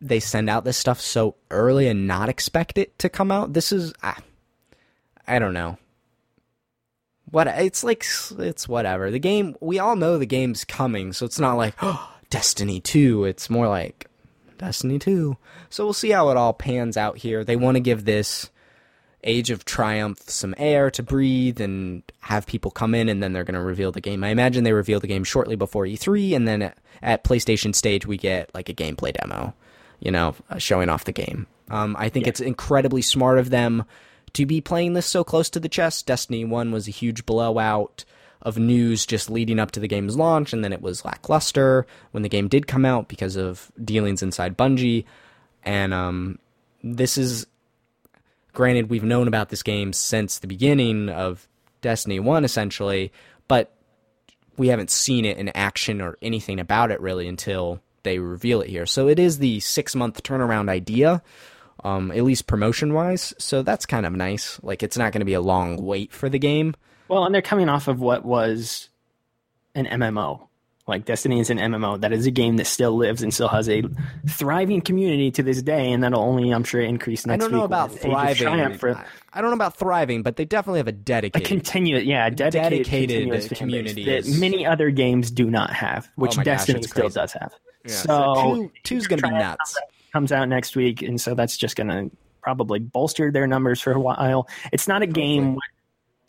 they 0.00 0.18
send 0.20 0.48
out 0.50 0.64
this 0.64 0.76
stuff 0.76 1.00
so 1.00 1.36
early 1.50 1.86
and 1.88 2.06
not 2.06 2.28
expect 2.28 2.78
it 2.78 2.98
to 2.98 3.08
come 3.08 3.30
out. 3.30 3.52
This 3.52 3.70
is 3.72 3.92
ah, 4.02 4.18
I 5.28 5.38
don't 5.38 5.54
know. 5.54 5.78
What 7.30 7.46
it's 7.46 7.82
like 7.82 8.04
it's 8.38 8.68
whatever. 8.68 9.10
The 9.10 9.18
game 9.18 9.56
we 9.60 9.78
all 9.78 9.96
know 9.96 10.18
the 10.18 10.26
game's 10.26 10.64
coming, 10.64 11.12
so 11.12 11.24
it's 11.26 11.38
not 11.38 11.54
like 11.54 11.74
oh, 11.82 12.12
Destiny 12.30 12.80
2. 12.80 13.24
It's 13.24 13.48
more 13.50 13.68
like 13.68 14.06
Destiny 14.58 14.98
2. 14.98 15.36
So 15.70 15.84
we'll 15.84 15.92
see 15.92 16.10
how 16.10 16.30
it 16.30 16.36
all 16.36 16.52
pans 16.52 16.96
out 16.96 17.18
here. 17.18 17.44
They 17.44 17.56
want 17.56 17.76
to 17.76 17.80
give 17.80 18.04
this 18.04 18.50
Age 19.24 19.50
of 19.50 19.64
Triumph 19.64 20.28
some 20.28 20.54
air 20.58 20.90
to 20.90 21.02
breathe 21.02 21.60
and 21.60 22.02
have 22.20 22.46
people 22.46 22.70
come 22.70 22.94
in, 22.94 23.08
and 23.08 23.22
then 23.22 23.32
they're 23.32 23.44
going 23.44 23.54
to 23.54 23.60
reveal 23.60 23.92
the 23.92 24.00
game. 24.00 24.24
I 24.24 24.28
imagine 24.28 24.64
they 24.64 24.72
reveal 24.72 25.00
the 25.00 25.06
game 25.06 25.24
shortly 25.24 25.56
before 25.56 25.84
E3, 25.84 26.34
and 26.34 26.48
then 26.48 26.62
at, 26.62 26.78
at 27.02 27.24
PlayStation 27.24 27.74
stage, 27.74 28.06
we 28.06 28.16
get 28.16 28.52
like 28.54 28.68
a 28.68 28.74
gameplay 28.74 29.12
demo, 29.12 29.54
you 30.00 30.10
know, 30.10 30.34
uh, 30.50 30.58
showing 30.58 30.88
off 30.88 31.04
the 31.04 31.12
game. 31.12 31.46
Um, 31.70 31.96
I 31.98 32.08
think 32.08 32.26
it's 32.26 32.40
incredibly 32.40 33.02
smart 33.02 33.38
of 33.38 33.50
them 33.50 33.84
to 34.34 34.46
be 34.46 34.60
playing 34.60 34.94
this 34.94 35.06
so 35.06 35.24
close 35.24 35.50
to 35.50 35.60
the 35.60 35.68
chest. 35.68 36.06
Destiny 36.06 36.44
1 36.44 36.72
was 36.72 36.88
a 36.88 36.92
huge 36.92 37.26
blowout 37.26 38.04
of 38.42 38.58
news 38.58 39.06
just 39.06 39.30
leading 39.30 39.60
up 39.60 39.70
to 39.70 39.80
the 39.80 39.88
game's 39.88 40.16
launch, 40.16 40.52
and 40.52 40.64
then 40.64 40.72
it 40.72 40.82
was 40.82 41.04
lackluster 41.04 41.86
when 42.10 42.22
the 42.22 42.28
game 42.28 42.48
did 42.48 42.66
come 42.66 42.84
out 42.84 43.08
because 43.08 43.36
of 43.36 43.70
dealings 43.82 44.22
inside 44.22 44.58
Bungie. 44.58 45.04
And 45.64 45.94
um, 45.94 46.38
this 46.82 47.16
is 47.16 47.46
granted 48.52 48.90
we've 48.90 49.04
known 49.04 49.28
about 49.28 49.48
this 49.48 49.62
game 49.62 49.92
since 49.92 50.38
the 50.38 50.46
beginning 50.46 51.08
of 51.08 51.48
Destiny 51.80 52.20
1 52.20 52.44
essentially, 52.44 53.12
but 53.48 53.74
we 54.56 54.68
haven't 54.68 54.90
seen 54.90 55.24
it 55.24 55.38
in 55.38 55.48
action 55.50 56.00
or 56.00 56.18
anything 56.22 56.60
about 56.60 56.90
it 56.90 57.00
really 57.00 57.26
until 57.26 57.80
they 58.02 58.18
reveal 58.18 58.60
it 58.60 58.68
here. 58.68 58.86
So 58.86 59.08
it 59.08 59.18
is 59.18 59.38
the 59.38 59.60
6 59.60 59.94
month 59.94 60.22
turnaround 60.22 60.68
idea. 60.68 61.22
Um, 61.84 62.12
at 62.12 62.22
least 62.22 62.46
promotion 62.46 62.94
wise, 62.94 63.34
so 63.38 63.62
that's 63.62 63.86
kind 63.86 64.06
of 64.06 64.12
nice. 64.12 64.60
Like, 64.62 64.84
it's 64.84 64.96
not 64.96 65.10
going 65.10 65.20
to 65.20 65.26
be 65.26 65.32
a 65.32 65.40
long 65.40 65.82
wait 65.82 66.12
for 66.12 66.28
the 66.28 66.38
game. 66.38 66.76
Well, 67.08 67.24
and 67.24 67.34
they're 67.34 67.42
coming 67.42 67.68
off 67.68 67.88
of 67.88 67.98
what 67.98 68.24
was 68.24 68.88
an 69.74 69.86
MMO. 69.86 70.46
Like 70.86 71.04
Destiny 71.04 71.38
is 71.38 71.48
an 71.50 71.58
MMO. 71.58 72.00
That 72.00 72.12
is 72.12 72.26
a 72.26 72.32
game 72.32 72.56
that 72.56 72.66
still 72.66 72.96
lives 72.96 73.22
and 73.22 73.32
still 73.32 73.46
has 73.48 73.68
a 73.68 73.82
thriving 74.28 74.80
community 74.80 75.30
to 75.32 75.42
this 75.42 75.62
day, 75.62 75.92
and 75.92 76.02
that'll 76.02 76.20
only, 76.20 76.50
I'm 76.50 76.64
sure, 76.64 76.80
increase 76.80 77.24
next. 77.24 77.34
I 77.34 77.46
don't 77.46 77.52
know 77.52 77.58
week 77.58 77.66
about 77.66 77.90
with 77.90 77.98
Age 78.04 78.42
of 78.42 78.76
thriving. 78.80 78.96
I- 79.32 79.40
don't 79.40 79.50
know 79.50 79.54
about 79.56 79.76
thriving, 79.78 80.22
but 80.22 80.36
they 80.36 80.44
definitely 80.44 80.80
have 80.80 80.88
a 80.88 80.92
dedicated, 80.92 81.46
a 81.46 81.48
continue, 81.48 81.98
yeah, 81.98 82.28
dedicated, 82.30 82.86
Dedicated 83.30 83.56
community 83.56 84.04
that 84.04 84.26
many 84.38 84.66
other 84.66 84.90
games 84.90 85.30
do 85.30 85.48
not 85.50 85.72
have, 85.72 86.08
oh 86.08 86.12
which 86.16 86.34
Oh 86.34 86.38
my 86.38 86.44
gosh, 86.44 86.58
Destiny 86.66 86.82
still 86.82 87.08
does 87.08 87.32
have. 87.32 87.52
Yeah, 87.86 87.92
so 87.92 88.34
two, 88.56 88.72
two's 88.82 89.06
going 89.06 89.20
to 89.22 89.28
be 89.28 89.34
nuts. 89.34 89.78
comes 90.12 90.32
out 90.32 90.48
next 90.48 90.74
week, 90.76 91.00
and 91.02 91.20
so 91.20 91.34
that's 91.34 91.56
just 91.56 91.76
going 91.76 91.88
to 91.88 92.10
probably 92.42 92.80
bolster 92.80 93.30
their 93.30 93.46
numbers 93.46 93.80
for 93.80 93.92
a 93.92 94.00
while. 94.00 94.48
It's 94.72 94.88
not 94.88 95.00
a 95.02 95.06
game 95.06 95.58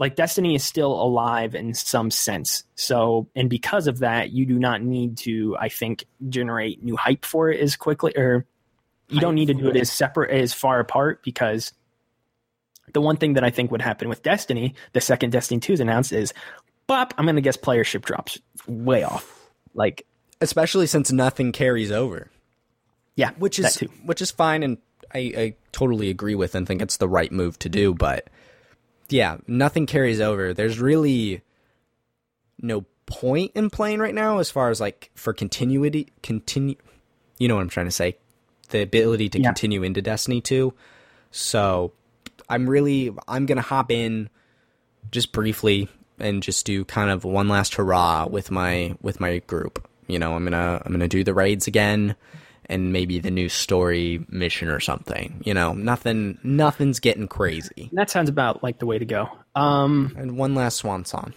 like 0.03 0.17
Destiny 0.17 0.53
is 0.53 0.65
still 0.65 0.91
alive 0.91 1.55
in 1.55 1.73
some 1.73 2.11
sense. 2.11 2.65
So, 2.75 3.29
and 3.37 3.49
because 3.49 3.87
of 3.87 3.99
that, 3.99 4.31
you 4.31 4.45
do 4.45 4.59
not 4.59 4.81
need 4.81 5.15
to, 5.19 5.55
I 5.57 5.69
think, 5.69 6.03
generate 6.27 6.83
new 6.83 6.97
hype 6.97 7.23
for 7.23 7.49
it 7.49 7.61
as 7.61 7.77
quickly, 7.77 8.11
or 8.17 8.45
you 9.07 9.21
don't 9.21 9.33
need 9.33 9.45
to 9.45 9.53
do 9.53 9.69
it 9.69 9.77
as 9.77 9.89
separate, 9.89 10.31
as 10.31 10.53
far 10.53 10.81
apart, 10.81 11.23
because 11.23 11.71
the 12.91 12.99
one 12.99 13.15
thing 13.15 13.35
that 13.35 13.45
I 13.45 13.49
think 13.49 13.71
would 13.71 13.81
happen 13.81 14.09
with 14.09 14.23
Destiny, 14.23 14.75
the 14.91 14.99
second 14.99 15.29
Destiny 15.29 15.61
2 15.61 15.71
is 15.71 15.79
announced, 15.79 16.11
is 16.11 16.33
bop, 16.85 17.13
I'm 17.17 17.23
going 17.23 17.37
to 17.37 17.41
guess 17.41 17.55
playership 17.55 18.03
drops 18.03 18.37
way 18.67 19.03
off. 19.03 19.49
Like, 19.73 20.05
especially 20.41 20.87
since 20.87 21.13
nothing 21.13 21.53
carries 21.53 21.93
over. 21.93 22.29
yeah, 23.15 23.31
which 23.37 23.57
is 23.57 23.81
which 24.03 24.21
is 24.21 24.31
fine, 24.31 24.63
and 24.63 24.79
I, 25.13 25.19
I 25.19 25.55
totally 25.71 26.09
agree 26.09 26.35
with 26.35 26.55
and 26.55 26.67
think 26.67 26.81
it's 26.81 26.97
the 26.97 27.07
right 27.07 27.31
move 27.31 27.57
to 27.59 27.69
do. 27.69 27.93
But 27.93 28.27
yeah, 29.09 29.37
nothing 29.47 29.85
carries 29.85 30.19
over. 30.21 30.53
There's 30.53 30.79
really 30.79 31.41
no 32.61 32.85
point 33.05 33.51
in 33.55 33.69
playing 33.69 33.99
right 33.99 34.13
now 34.15 34.39
as 34.39 34.49
far 34.49 34.69
as 34.69 34.79
like 34.79 35.11
for 35.15 35.33
continuity 35.33 36.07
continue. 36.21 36.75
You 37.37 37.47
know 37.47 37.55
what 37.55 37.61
I'm 37.61 37.69
trying 37.69 37.87
to 37.87 37.91
say? 37.91 38.17
The 38.69 38.81
ability 38.81 39.29
to 39.29 39.39
Yeah. 39.41 39.49
continue 39.49 39.83
into 39.83 40.01
Destiny 40.01 40.41
2. 40.41 40.73
So 41.31 41.91
I'm 42.49 42.69
really 42.69 43.13
I'm 43.27 43.45
gonna 43.45 43.61
hop 43.61 43.91
in 43.91 44.29
just 45.11 45.31
briefly 45.31 45.89
and 46.19 46.41
just 46.41 46.65
do 46.65 46.85
kind 46.85 47.09
of 47.09 47.23
one 47.23 47.47
last 47.49 47.75
hurrah 47.75 48.27
with 48.27 48.51
my 48.51 48.95
with 49.01 49.19
my 49.19 49.39
group. 49.39 49.85
You 50.07 50.19
know, 50.19 50.35
I'm 50.35 50.43
gonna 50.43 50.81
I'm 50.85 50.91
gonna 50.91 51.07
do 51.07 51.23
the 51.23 51.33
raids 51.33 51.67
again 51.67 52.15
and 52.67 52.93
maybe 52.93 53.19
the 53.19 53.31
new 53.31 53.49
story 53.49 54.25
mission 54.29 54.69
or 54.69 54.79
something. 54.79 55.41
You 55.45 55.53
know, 55.53 55.73
nothing 55.73 56.37
nothing's 56.43 56.99
getting 56.99 57.27
crazy. 57.27 57.89
That 57.93 58.09
sounds 58.09 58.29
about 58.29 58.63
like 58.63 58.79
the 58.79 58.85
way 58.85 58.97
to 58.99 59.05
go. 59.05 59.29
Um, 59.55 60.13
And 60.17 60.37
one 60.37 60.55
last 60.55 60.77
swan 60.77 61.05
song. 61.05 61.33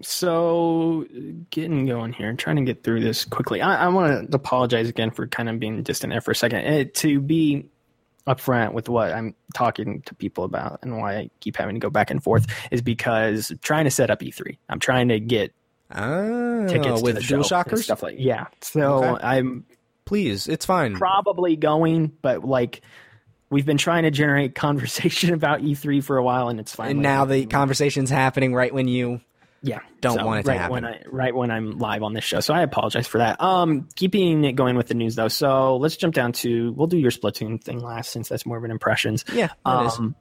so 0.00 1.06
getting 1.50 1.86
going 1.86 2.12
here, 2.12 2.32
trying 2.34 2.56
to 2.56 2.62
get 2.62 2.82
through 2.84 3.00
this 3.00 3.24
quickly. 3.24 3.60
I, 3.60 3.84
I 3.84 3.88
want 3.88 4.30
to 4.30 4.36
apologize 4.36 4.88
again 4.88 5.10
for 5.10 5.26
kind 5.26 5.48
of 5.48 5.58
being 5.58 5.82
distant 5.82 6.12
there 6.12 6.20
for 6.20 6.30
a 6.30 6.36
second. 6.36 6.64
Uh, 6.66 6.84
to 6.94 7.20
be 7.20 7.66
upfront 8.26 8.72
with 8.74 8.88
what 8.88 9.12
I'm 9.12 9.34
talking 9.54 10.02
to 10.02 10.14
people 10.14 10.44
about 10.44 10.80
and 10.82 10.98
why 10.98 11.16
I 11.16 11.30
keep 11.40 11.56
having 11.56 11.74
to 11.76 11.80
go 11.80 11.88
back 11.90 12.10
and 12.10 12.22
forth 12.22 12.46
is 12.70 12.82
because 12.82 13.50
trying 13.62 13.84
to 13.84 13.90
set 13.90 14.10
up 14.10 14.20
E3. 14.20 14.58
I'm 14.68 14.78
trying 14.80 15.08
to 15.08 15.18
get 15.20 15.52
Ah, 15.90 16.66
tickets 16.68 17.00
with 17.00 17.14
to 17.16 17.20
the 17.20 17.26
show 17.26 17.36
and 17.36 17.44
DualShockers? 17.44 17.84
stuff 17.84 18.02
like 18.02 18.16
yeah. 18.18 18.48
So 18.60 19.04
Okay. 19.04 19.24
I'm 19.24 19.64
Please, 20.08 20.48
it's 20.48 20.64
fine. 20.64 20.96
probably 20.96 21.56
going, 21.56 22.10
but 22.22 22.42
like 22.42 22.80
we've 23.50 23.66
been 23.66 23.76
trying 23.76 24.04
to 24.04 24.10
generate 24.10 24.54
conversation 24.54 25.34
about 25.34 25.60
E3 25.60 26.02
for 26.02 26.16
a 26.16 26.24
while, 26.24 26.48
and 26.48 26.58
it's 26.58 26.74
finally 26.74 26.92
and 26.92 27.02
now 27.02 27.26
the 27.26 27.44
conversation's 27.44 28.08
happening 28.08 28.54
right 28.54 28.72
when 28.72 28.88
you 28.88 29.20
yeah 29.60 29.80
don't 30.00 30.24
want 30.24 30.40
it 30.40 30.42
to 30.44 30.48
right 30.48 30.60
happen. 30.60 30.72
when 30.72 30.84
I 30.86 31.02
right 31.10 31.34
when 31.34 31.50
I'm 31.50 31.72
live 31.78 32.02
on 32.02 32.14
this 32.14 32.24
show. 32.24 32.40
So 32.40 32.54
I 32.54 32.62
apologize 32.62 33.06
for 33.06 33.18
that. 33.18 33.38
Um, 33.42 33.86
keeping 33.96 34.44
it 34.44 34.52
going 34.52 34.76
with 34.76 34.86
the 34.86 34.94
news 34.94 35.14
though. 35.14 35.28
So 35.28 35.76
let's 35.76 35.96
jump 35.98 36.14
down 36.14 36.32
to 36.32 36.72
we'll 36.72 36.86
do 36.86 36.96
your 36.96 37.10
Splatoon 37.10 37.62
thing 37.62 37.80
last 37.80 38.10
since 38.10 38.30
that's 38.30 38.46
more 38.46 38.56
of 38.56 38.64
an 38.64 38.70
impressions. 38.70 39.26
Yeah. 39.30 39.50
Um, 39.66 40.16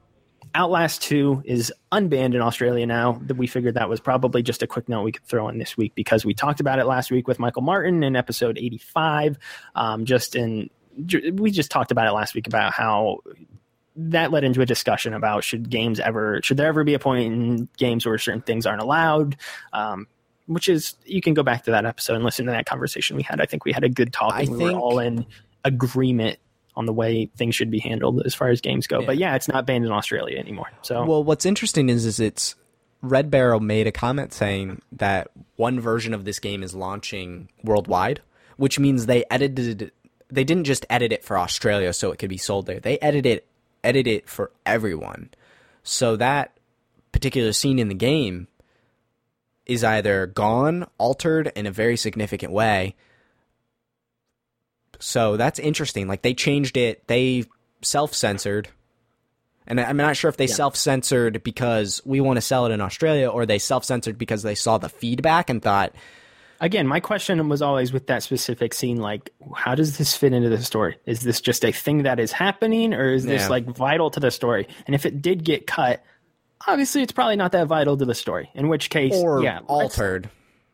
Outlast 0.58 1.04
2 1.04 1.44
is 1.46 1.72
unbanned 1.92 2.34
in 2.34 2.42
Australia 2.42 2.88
now. 2.88 3.22
That 3.28 3.38
we 3.38 3.46
figured 3.46 3.76
that 3.76 3.90
was 3.90 4.00
probably 4.00 4.42
just 4.42 4.64
a 4.64 4.68
quick 4.68 4.90
note 4.90 5.04
we 5.04 5.12
could 5.12 5.24
throw 5.24 5.48
in 5.50 5.60
this 5.60 5.78
week 5.78 5.94
because 5.94 6.26
we 6.26 6.34
talked 6.34 6.60
about 6.60 6.80
it 6.80 6.86
last 6.86 7.12
week 7.12 7.28
with 7.28 7.38
Michael 7.38 7.62
Martin 7.62 8.04
in 8.04 8.16
episode 8.16 8.58
85. 8.58 9.38
Um, 9.76 10.04
just 10.06 10.36
in 10.36 10.72
we 11.34 11.52
just 11.52 11.70
talked 11.70 11.92
about 11.92 12.08
it 12.08 12.12
last 12.14 12.34
week 12.34 12.48
about 12.48 12.74
how 12.74 13.20
that 13.96 14.32
led 14.32 14.44
into 14.44 14.62
a 14.62 14.66
discussion 14.66 15.14
about 15.14 15.44
should 15.44 15.70
games 15.70 16.00
ever 16.00 16.40
should 16.44 16.58
there 16.58 16.68
ever 16.68 16.84
be 16.84 16.96
a 16.96 17.00
point 17.00 17.32
in 17.32 17.70
games 17.78 18.04
where 18.04 18.18
certain 18.18 18.42
things 18.42 18.66
aren't 18.66 18.82
allowed. 18.82 19.38
Um, 19.74 20.08
which 20.48 20.70
is 20.70 20.96
you 21.06 21.22
can 21.22 21.36
go 21.36 21.44
back 21.44 21.66
to 21.66 21.72
that 21.72 21.86
episode 21.86 22.16
and 22.16 22.24
listen 22.24 22.48
to 22.48 22.52
that 22.52 22.66
conversation 22.66 23.16
we 23.16 23.22
had. 23.22 23.40
I 23.40 23.46
think 23.46 23.64
we 23.64 23.74
had 23.74 23.84
a 23.84 23.90
good 23.90 24.12
talk 24.12 24.34
I 24.34 24.42
and 24.42 24.52
we 24.54 24.58
think- 24.58 24.72
were 24.74 24.80
all 24.80 24.98
in 24.98 25.28
agreement 25.64 26.40
on 26.78 26.86
the 26.86 26.94
way 26.94 27.30
things 27.36 27.56
should 27.56 27.72
be 27.72 27.80
handled 27.80 28.22
as 28.24 28.36
far 28.36 28.50
as 28.50 28.62
games 28.62 28.86
go. 28.86 29.00
Yeah. 29.00 29.06
But 29.08 29.18
yeah, 29.18 29.36
it's 29.36 29.48
not 29.48 29.66
banned 29.66 29.84
in 29.84 29.92
Australia 29.92 30.38
anymore. 30.38 30.72
So 30.84 31.04
Well, 31.04 31.24
what's 31.24 31.46
interesting 31.46 31.90
is 31.90 32.06
is 32.06 32.20
it's 32.20 32.56
Red 33.02 33.32
Barrel 33.32 33.60
made 33.60 33.88
a 33.88 33.92
comment 33.92 34.32
saying 34.32 34.82
that 34.94 35.30
one 35.56 35.80
version 35.80 36.14
of 36.14 36.24
this 36.24 36.40
game 36.40 36.62
is 36.62 36.76
launching 36.76 37.50
worldwide, 37.64 38.22
which 38.58 38.80
means 38.80 39.08
they 39.08 39.26
edited 39.32 39.92
they 40.30 40.44
didn't 40.44 40.66
just 40.66 40.86
edit 40.90 41.12
it 41.12 41.26
for 41.26 41.38
Australia 41.38 41.92
so 41.94 42.12
it 42.12 42.20
could 42.20 42.30
be 42.30 42.38
sold 42.38 42.68
there. 42.68 42.80
They 42.80 43.00
edited 43.00 43.26
it 43.26 43.48
edited 43.84 44.14
it 44.14 44.30
for 44.30 44.52
everyone. 44.66 45.30
So 45.84 46.16
that 46.18 46.58
particular 47.12 47.54
scene 47.54 47.80
in 47.80 47.88
the 47.88 47.96
game 47.96 48.48
is 49.66 49.84
either 49.84 50.28
gone, 50.28 50.88
altered 51.00 51.52
in 51.56 51.66
a 51.66 51.72
very 51.72 51.98
significant 51.98 52.52
way. 52.52 52.96
So 55.00 55.38
that's 55.38 55.60
interesting. 55.60 56.08
Like 56.08 56.22
they 56.22 56.34
changed 56.34 56.78
it, 56.78 57.08
they 57.08 57.46
self-censored 57.82 58.68
and 59.70 59.80
I- 59.82 59.84
I'm 59.84 59.98
not 59.98 60.16
sure 60.16 60.30
if 60.30 60.38
they 60.38 60.46
Yeah. 60.48 60.54
self 60.56 60.76
censored 60.76 61.44
because 61.44 62.02
we 62.06 62.22
want 62.22 62.38
to 62.38 62.42
sell 62.42 62.66
it 62.66 62.72
in 62.72 62.80
Australia 62.82 63.28
or 63.28 63.46
they 63.46 63.60
self 63.60 63.84
censored 63.86 64.18
because 64.18 64.42
they 64.44 64.56
saw 64.56 64.78
the 64.78 64.88
feedback 64.90 65.50
and 65.50 65.62
thought, 65.62 65.94
again, 66.62 66.88
my 66.88 67.00
question 67.02 67.50
was 67.50 67.62
always 67.62 67.92
with 67.94 68.08
that 68.08 68.24
specific 68.24 68.74
scene, 68.74 68.98
like, 68.98 69.30
how 69.56 69.76
does 69.76 69.98
this 69.98 70.16
fit 70.16 70.34
into 70.34 70.50
the 70.50 70.64
story? 70.64 70.98
Is 71.06 71.20
this 71.20 71.42
just 71.42 71.66
a 71.66 71.72
thing 71.72 72.04
that 72.04 72.20
is 72.20 72.32
happening, 72.32 72.94
or 72.94 73.14
is 73.14 73.26
this 73.26 73.44
Yeah. 73.44 73.50
like 73.50 73.66
vital 73.66 74.10
to 74.12 74.20
the 74.22 74.32
story? 74.32 74.68
And 74.86 74.96
if 74.96 75.06
it 75.06 75.22
did 75.22 75.44
get 75.44 75.68
cut, 75.68 76.02
obviously 76.66 77.04
it's 77.04 77.12
probably 77.12 77.36
not 77.36 77.52
that 77.52 77.68
vital 77.68 77.98
to 77.98 78.06
the 78.06 78.16
story. 78.16 78.50
In 78.56 78.70
which 78.70 78.90
case, 78.90 79.14
or 79.14 79.44
yeah, 79.44 79.60
altered. 79.68 80.30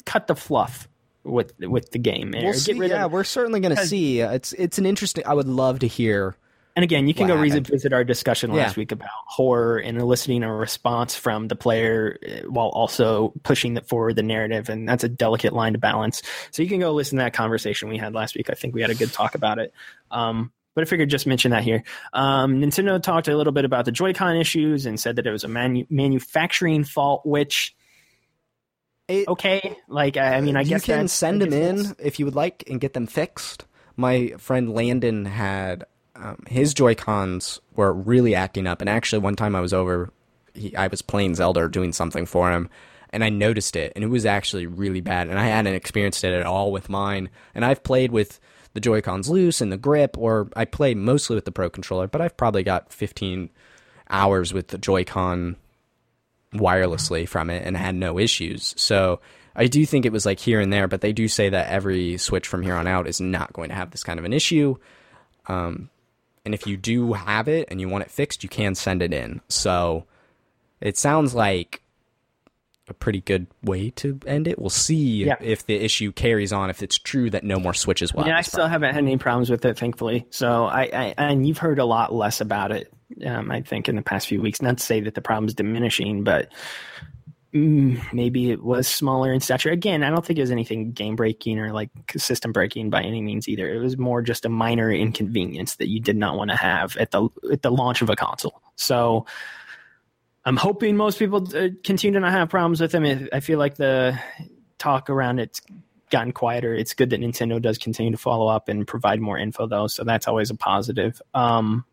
cut 0.06 0.28
the 0.28 0.36
fluff 0.36 0.88
with 1.24 1.54
with 1.60 1.92
the 1.92 2.00
game. 2.00 2.32
We'll 2.34 2.52
get 2.52 2.56
see. 2.56 2.74
rid 2.74 2.92
Yeah, 2.92 3.06
we're 3.06 3.24
certainly 3.24 3.60
going 3.60 3.76
to 3.76 3.86
see. 3.86 4.20
It's 4.20 4.54
it's 4.54 4.78
an 4.78 4.86
interesting. 4.86 5.26
I 5.26 5.34
would 5.34 5.48
love 5.48 5.80
to 5.80 5.88
hear. 5.88 6.36
And 6.76 6.82
again, 6.84 7.08
you 7.08 7.14
can 7.14 7.28
go 7.28 7.36
revisit 7.36 7.94
our 7.94 8.04
discussion 8.04 8.52
last 8.52 8.76
Yeah. 8.76 8.82
week 8.82 8.92
about 8.92 9.10
horror 9.28 9.78
and 9.78 10.00
eliciting 10.00 10.42
a 10.42 10.52
response 10.52 11.14
from 11.16 11.48
the 11.48 11.56
player 11.56 12.18
uh, 12.28 12.50
while 12.50 12.70
also 12.70 13.32
pushing 13.44 13.78
it 13.78 13.86
forward 13.88 14.16
the 14.16 14.24
narrative, 14.24 14.70
and 14.70 14.90
that's 14.90 15.04
a 15.04 15.10
delicate 15.10 15.54
line 15.54 15.74
to 15.74 15.80
balance. 15.80 16.24
So 16.50 16.64
you 16.64 16.70
can 16.70 16.80
go 16.80 16.92
listen 16.92 17.20
to 17.20 17.24
that 17.26 17.34
conversation 17.34 17.90
we 17.90 18.00
had 18.00 18.16
last 18.16 18.36
week. 18.36 18.50
I 18.50 18.54
think 18.56 18.74
we 18.74 18.82
had 18.82 18.90
a 18.90 18.96
good 18.96 19.14
talk 19.14 19.36
about 19.36 19.60
it. 19.60 19.72
Um, 20.10 20.52
but 20.74 20.82
I 20.82 20.86
figured 20.86 21.12
just 21.12 21.28
mention 21.28 21.52
that 21.52 21.62
here. 21.64 21.84
Um, 22.14 22.60
Nintendo 22.60 23.00
talked 23.00 23.28
a 23.28 23.38
little 23.38 23.54
bit 23.54 23.66
about 23.66 23.86
the 23.86 23.92
Joy-Con 23.92 24.36
issues 24.38 24.88
and 24.88 25.00
said 25.00 25.18
that 25.18 25.28
it 25.28 25.32
was 25.32 25.44
a 25.44 25.48
manu- 25.48 25.86
manufacturing 25.92 26.84
fault, 26.86 27.24
which 27.24 27.76
It, 29.08 29.28
okay, 29.28 29.78
like 29.88 30.16
I 30.18 30.40
mean, 30.40 30.56
I 30.56 30.62
you 30.62 30.70
guess 30.70 30.86
can 30.86 31.08
send 31.08 31.42
them 31.42 31.52
in 31.52 31.96
if 32.00 32.20
you 32.20 32.26
would 32.26 32.36
like 32.36 32.64
and 32.70 32.80
get 32.80 32.94
them 32.94 33.08
fixed. 33.08 33.66
My 33.98 34.34
friend 34.38 34.74
Landon 34.74 35.26
had 35.26 35.86
um, 36.16 36.44
his 36.48 36.74
Joy 36.74 36.96
Cons 36.96 37.60
were 37.76 37.94
really 37.94 38.34
acting 38.34 38.66
up, 38.66 38.80
and 38.80 38.90
actually 38.90 39.20
one 39.20 39.36
time 39.36 39.56
I 39.56 39.62
was 39.62 39.74
over, 39.74 40.12
he, 40.54 40.76
I 40.76 40.88
was 40.88 41.02
playing 41.02 41.36
Zelda 41.36 41.62
or 41.62 41.68
doing 41.68 41.92
something 41.92 42.26
for 42.26 42.52
him, 42.52 42.70
and 43.10 43.24
I 43.24 43.30
noticed 43.30 43.76
it, 43.76 43.92
and 43.96 44.04
it 44.06 44.08
was 44.08 44.26
actually 44.26 44.68
really 44.68 45.02
bad, 45.02 45.28
and 45.28 45.38
I 45.38 45.48
hadn't 45.48 45.74
experienced 45.74 46.24
it 46.24 46.34
at 46.34 46.46
all 46.46 46.72
with 46.72 46.90
mine, 46.90 47.30
and 47.54 47.66
I've 47.66 47.84
played 47.84 48.12
with 48.12 48.40
the 48.74 48.80
Joy 48.80 49.02
Cons 49.02 49.30
loose 49.30 49.60
and 49.60 49.72
the 49.72 49.78
grip, 49.78 50.18
or 50.18 50.50
I 50.56 50.66
play 50.66 50.96
mostly 50.96 51.36
with 51.36 51.46
the 51.46 51.52
Pro 51.52 51.70
controller, 51.70 52.08
but 52.08 52.22
I've 52.22 52.38
probably 52.38 52.64
got 52.64 52.94
15 52.94 53.50
hours 54.10 54.54
with 54.54 54.70
the 54.70 54.78
Joy 54.78 55.04
Con 55.04 55.58
wirelessly 56.54 57.28
from 57.28 57.50
it 57.50 57.64
and 57.66 57.76
had 57.78 57.96
no 57.96 58.18
issues. 58.20 58.74
So 58.78 59.20
I 59.56 59.68
do 59.68 59.86
think 59.86 60.06
it 60.06 60.12
was 60.12 60.26
like 60.26 60.40
here 60.40 60.60
and 60.60 60.72
there, 60.74 60.88
but 60.88 61.02
they 61.02 61.14
do 61.14 61.28
say 61.28 61.50
that 61.50 61.68
every 61.70 62.18
Switch 62.18 62.48
from 62.48 62.64
here 62.64 62.76
on 62.76 62.88
out 62.88 63.08
is 63.08 63.22
not 63.22 63.54
going 63.54 63.70
to 63.70 63.76
have 63.76 63.92
this 63.92 64.04
kind 64.04 64.20
of 64.20 64.26
an 64.26 64.34
issue. 64.34 64.76
Um, 65.48 65.90
and 66.46 66.54
if 66.54 66.66
you 66.68 66.78
do 66.78 67.14
have 67.14 67.48
it 67.48 67.68
and 67.70 67.80
you 67.80 67.88
want 67.90 68.04
it 68.04 68.12
fixed, 68.12 68.44
you 68.44 68.50
can 68.50 68.76
send 68.76 69.02
it 69.02 69.14
in. 69.14 69.42
So 69.48 70.06
it 70.82 70.98
sounds 70.98 71.34
like 71.36 71.82
a 72.90 72.94
pretty 72.94 73.22
good 73.22 73.48
way 73.64 73.92
to 73.92 74.20
end 74.28 74.46
it. 74.48 74.60
We'll 74.60 74.70
see 74.70 75.24
Yeah. 75.26 75.36
if 75.40 75.66
the 75.66 75.76
issue 75.76 76.12
carries 76.12 76.52
on, 76.52 76.70
if 76.70 76.84
it's 76.84 76.98
true 76.98 77.30
that 77.30 77.46
no 77.46 77.58
more 77.60 77.74
Switches 77.74 78.14
will. 78.14 78.28
Yeah, 78.28 78.38
I 78.38 78.42
still 78.42 78.68
haven't 78.68 78.94
had 78.94 79.04
any 79.04 79.18
problems 79.18 79.50
with 79.50 79.64
it, 79.64 79.78
thankfully. 79.78 80.26
So 80.32 80.66
I, 80.66 80.82
I 80.94 81.14
and 81.18 81.48
you've 81.48 81.60
heard 81.60 81.80
a 81.80 81.86
lot 81.86 82.14
less 82.14 82.42
about 82.42 82.74
it. 82.74 82.92
Um, 83.26 83.52
I 83.52 83.62
think 83.62 83.90
in 83.90 83.96
the 83.96 84.02
past 84.02 84.28
few 84.28 84.42
weeks. 84.42 84.62
Not 84.62 84.78
to 84.78 84.84
say 84.84 85.02
that 85.02 85.16
the 85.16 85.22
problem's 85.22 85.54
diminishing, 85.54 86.24
but 86.24 86.52
mm, 87.54 88.02
maybe 88.14 88.52
it 88.52 88.64
was 88.64 88.88
smaller 88.88 89.32
in 89.32 89.40
stature. 89.40 89.70
Again, 89.72 90.04
I 90.04 90.10
don't 90.10 90.26
think 90.26 90.40
it 90.40 90.44
was 90.44 90.52
anything 90.52 90.92
game 90.92 91.16
breaking 91.16 91.60
or 91.60 91.74
like 91.74 91.90
system 92.18 92.52
breaking 92.52 92.90
by 92.90 93.04
any 93.04 93.22
means 93.22 93.48
either. 93.48 93.72
It 93.74 93.80
was 93.80 93.98
more 93.98 94.22
just 94.22 94.46
a 94.46 94.50
minor 94.50 94.92
inconvenience 94.92 95.76
that 95.76 95.90
you 95.90 96.00
did 96.00 96.18
not 96.18 96.38
want 96.38 96.52
to 96.52 96.58
have 96.58 96.98
at 96.98 97.12
the 97.12 97.30
at 97.52 97.62
the 97.62 97.72
launch 97.72 98.02
of 98.02 98.10
a 98.10 98.16
console. 98.16 98.62
So. 98.76 99.26
I'm 100.46 100.58
hoping 100.58 100.98
most 100.98 101.20
people 101.20 101.48
uh, 101.56 101.70
continue 101.86 102.16
to 102.16 102.20
not 102.20 102.34
have 102.34 102.50
problems 102.50 102.82
with 102.82 102.92
them. 102.92 103.06
I- 103.06 103.30
I 103.32 103.40
feel 103.40 103.58
like 103.58 103.76
the 103.76 104.20
talk 104.78 105.10
around 105.10 105.40
it's 105.40 105.62
gotten 106.10 106.34
quieter. 106.34 106.76
It's 106.76 106.94
good 106.94 107.12
that 107.12 107.22
Nintendo 107.22 107.62
does 107.62 107.78
continue 107.78 108.12
to 108.12 108.18
follow 108.18 108.48
up 108.48 108.68
and 108.68 108.86
provide 108.86 109.22
more 109.22 109.38
info, 109.38 109.68
though, 109.68 109.88
so 109.88 110.04
that's 110.04 110.28
always 110.28 110.50
a 110.50 110.56
positive. 110.56 111.22
Um, 111.34 111.86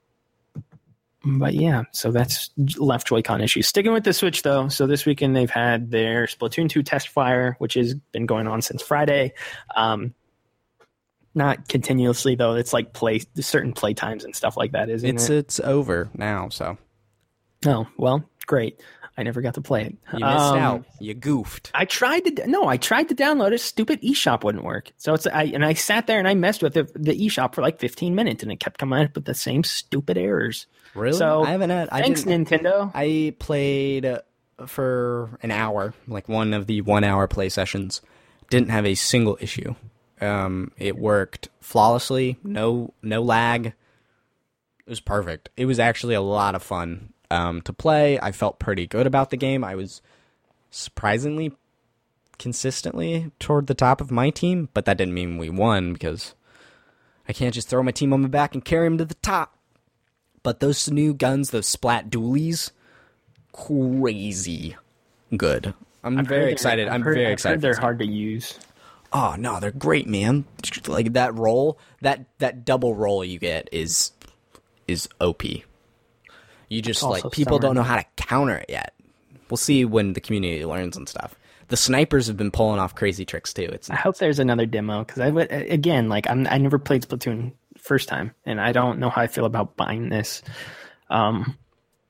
but 1.25 1.55
yeah, 1.55 1.83
so 1.93 2.11
that's 2.11 2.51
left 2.79 3.07
Joy-Con 3.09 3.41
issues. 3.41 3.67
Sticking 3.69 3.93
with 3.93 4.05
the 4.05 4.13
Switch, 4.13 4.43
though, 4.43 4.69
so 4.69 4.87
this 4.87 5.05
weekend 5.07 5.37
they've 5.37 5.51
had 5.51 5.91
their 5.91 6.27
Splatoon 6.27 6.69
2 6.69 6.83
test 6.83 7.09
fire, 7.09 7.57
which 7.59 7.75
has 7.75 7.95
been 8.13 8.27
going 8.27 8.47
on 8.47 8.63
since 8.63 8.83
Friday. 8.83 9.33
Um, 9.77 10.15
not 11.35 11.69
continuously 11.69 12.35
though. 12.35 12.55
It's 12.55 12.73
like 12.73 12.93
play 12.93 13.21
certain 13.37 13.73
play 13.73 13.95
times 13.95 14.25
and 14.25 14.35
stuff 14.35 14.57
like 14.57 14.73
that, 14.73 14.91
isn't 14.91 15.09
It's 15.09 15.29
it? 15.29 15.37
it's 15.37 15.59
it's 15.59 15.69
over 15.69 16.11
now, 16.15 16.49
so 16.49 16.77
Oh 17.67 17.87
well, 17.97 18.25
great. 18.47 18.81
I 19.17 19.23
never 19.23 19.41
got 19.43 19.55
to 19.55 19.61
play 19.61 19.83
it. 19.85 19.93
you 20.15 20.25
missed 20.25 20.25
Um, 20.25 20.59
out. 20.59 20.85
You 20.99 21.15
goofed. 21.15 21.71
I 21.75 21.85
tried 21.85 22.21
to 22.25 22.47
no, 22.49 22.67
I 22.67 22.79
tried 22.79 23.11
to 23.11 23.15
download 23.15 23.53
it. 23.53 23.61
Stupid 23.61 24.01
eShop 24.03 24.43
wouldn't 24.43 24.65
work. 24.65 24.91
So 24.97 25.15
it's 25.15 25.27
I 25.27 25.45
and 25.45 25.65
I 25.65 25.75
sat 25.75 26.07
there 26.09 26.19
and 26.19 26.27
I 26.27 26.35
messed 26.35 26.63
with 26.65 26.75
the, 26.75 26.85
the 26.97 27.13
eShop 27.27 27.55
for 27.55 27.63
like 27.63 27.79
15 27.79 28.15
minutes 28.15 28.43
and 28.43 28.51
it 28.51 28.59
kept 28.59 28.79
coming 28.79 29.05
up 29.05 29.15
with 29.15 29.27
the 29.27 29.35
same 29.35 29.63
stupid 29.63 30.17
errors. 30.19 30.67
Really? 30.95 31.17
So, 31.17 31.45
I 31.45 31.51
haven't 31.51 31.71
had. 31.71 31.89
I 31.91 32.03
Thanks, 32.03 32.23
didn't, 32.23 32.49
Nintendo. 32.49 32.91
I 32.95 33.35
played 33.39 34.05
uh, 34.05 34.21
for 34.67 35.39
an 35.43 35.51
hour, 35.51 35.95
like 36.09 36.29
one 36.29 36.53
of 36.53 36.67
the 36.67 36.81
one 36.81 37.05
hour 37.05 37.27
play 37.29 37.49
sessions. 37.49 38.01
Didn't 38.51 38.71
have 38.71 38.85
a 38.85 38.95
single 38.95 39.39
issue. 39.41 39.75
Um, 40.21 40.73
it 40.77 40.99
worked 40.99 41.49
flawlessly. 41.61 42.37
No, 42.43 42.93
no 43.03 43.23
lag. 43.23 43.67
It 43.67 43.75
was 44.89 45.01
perfect. 45.01 45.51
It 45.57 45.67
was 45.67 45.79
actually 45.79 46.15
a 46.15 46.21
lot 46.21 46.55
of 46.55 46.63
fun 46.63 47.13
um, 47.31 47.63
to 47.63 47.73
play. 47.73 48.19
I 48.21 48.33
felt 48.33 48.59
pretty 48.59 48.87
good 48.87 49.07
about 49.07 49.31
the 49.31 49.37
game. 49.37 49.63
I 49.63 49.77
was 49.77 50.03
surprisingly 50.71 51.53
consistently 52.39 53.31
toward 53.39 53.67
the 53.67 53.75
top 53.75 54.01
of 54.01 54.11
my 54.11 54.31
team, 54.31 54.69
but 54.75 54.85
that 54.87 54.97
didn't 54.97 55.15
mean 55.15 55.39
we 55.39 55.51
won 55.51 55.93
because 55.93 56.35
I 57.29 57.33
can't 57.33 57.55
just 57.55 57.69
throw 57.69 57.83
my 57.83 57.93
team 57.93 58.13
on 58.13 58.23
my 58.23 58.29
back 58.29 58.55
and 58.55 58.65
carry 58.65 58.87
them 58.89 58.99
to 58.99 59.05
the 59.05 59.15
top. 59.17 59.57
But 60.43 60.61
those 60.61 60.91
new 60.91 61.13
guns, 61.15 61.51
those 61.51 61.69
splat 61.69 62.11
dualies, 62.11 62.71
crazy 63.53 64.77
good. 65.37 65.75
I'm 66.03 66.19
I've 66.19 66.27
very 66.27 66.51
excited. 66.53 66.89
I'm 66.89 67.03
heard- 67.03 67.15
very 67.15 67.27
I've 67.27 67.33
excited. 67.33 67.61
They're 67.61 67.77
hard 67.77 67.99
to 67.99 68.07
use. 68.07 68.59
Oh 69.13 69.35
no, 69.39 69.59
they're 69.61 69.73
great, 69.73 70.07
man. 70.07 70.45
Like 70.87 71.13
that 71.15 71.35
roll, 71.35 71.79
that 72.01 72.25
that 72.39 72.65
double 72.65 72.95
roll 72.95 73.25
you 73.25 73.39
get 73.39 73.69
is 73.73 74.13
is 74.87 75.09
OP. 75.21 75.43
You 76.69 76.81
just 76.83 77.03
like 77.03 77.25
people 77.33 77.59
summer. 77.59 77.61
don't 77.61 77.75
know 77.75 77.83
how 77.83 77.97
to 77.97 78.05
counter 78.17 78.57
it 78.57 78.67
yet. 78.69 78.95
We'll 79.51 79.57
see 79.57 79.85
when 79.85 80.13
the 80.13 80.21
community 80.21 80.65
learns 80.65 80.97
and 80.97 81.09
stuff. 81.09 81.35
The 81.69 81.77
snipers 81.77 82.29
have 82.29 82.37
been 82.37 82.53
pulling 82.53 82.79
off 82.79 82.95
crazy 82.95 83.25
tricks 83.25 83.53
too. 83.53 83.69
It's 83.73 83.91
I 83.91 83.97
hope 83.97 84.17
there's 84.19 84.39
another 84.39 84.67
demo 84.67 85.01
because 85.05 85.19
I 85.21 85.31
would 85.31 85.51
again 85.51 86.09
like 86.09 86.31
I'm 86.31 86.47
I 86.47 86.59
never 86.59 86.79
played 86.79 87.03
Splatoon 87.03 87.53
first 87.83 88.09
time 88.09 88.35
and 88.45 88.61
I 88.61 88.73
don't 88.73 88.99
know 88.99 89.11
how 89.11 89.23
I 89.23 89.27
feel 89.27 89.45
about 89.45 89.77
buying 89.77 90.09
this. 90.09 90.43
Um, 91.09 91.57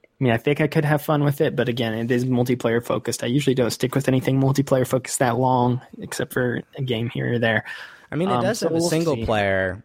I 0.04 0.24
mean, 0.24 0.32
I 0.32 0.36
think 0.36 0.60
I 0.60 0.66
could 0.66 0.84
have 0.84 1.00
fun 1.00 1.24
with 1.24 1.40
it, 1.40 1.56
but 1.56 1.68
again, 1.68 1.94
it 1.94 2.10
is 2.10 2.26
multiplayer 2.26 2.84
focused. 2.84 3.24
I 3.24 3.26
usually 3.26 3.54
don't 3.54 3.70
stick 3.70 3.94
with 3.94 4.06
anything 4.06 4.38
multiplayer 4.40 4.86
focused 4.86 5.18
that 5.20 5.38
long, 5.38 5.80
except 5.98 6.34
for 6.34 6.60
a 6.76 6.82
game 6.82 7.08
here 7.08 7.34
or 7.34 7.38
there. 7.38 7.64
I 8.12 8.16
mean, 8.16 8.28
it 8.28 8.34
um, 8.34 8.42
does 8.42 8.58
so 8.58 8.66
have 8.66 8.72
a 8.72 8.78
we'll 8.80 8.88
single 8.90 9.14
see. 9.14 9.24
player. 9.24 9.82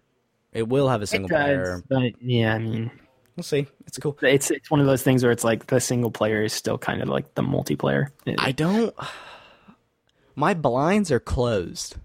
It 0.51 0.67
will 0.67 0.89
have 0.89 1.01
a 1.01 1.07
single 1.07 1.29
does, 1.29 1.37
player. 1.37 1.83
but 1.87 2.21
yeah, 2.21 2.55
I 2.55 2.59
mean, 2.59 2.91
We'll 3.35 3.43
see. 3.43 3.67
It's 3.85 3.97
cool. 3.97 4.17
it's 4.21 4.49
it's 4.49 4.71
one 4.71 4.79
of 4.79 4.85
those 4.85 5.03
things 5.03 5.21
where 5.23 5.31
it's 5.31 5.43
like 5.43 5.67
the 5.67 5.81
single 5.81 6.11
player 6.11 6.43
is 6.43 6.53
still 6.53 6.77
kind 6.77 7.01
of 7.01 7.09
like 7.09 7.35
the 7.35 7.41
multiplayer. 7.43 8.07
I 8.37 8.51
don't. 8.51 8.95
My 10.35 10.53
blinds 10.53 11.11
are 11.11 11.19
closed. 11.19 11.95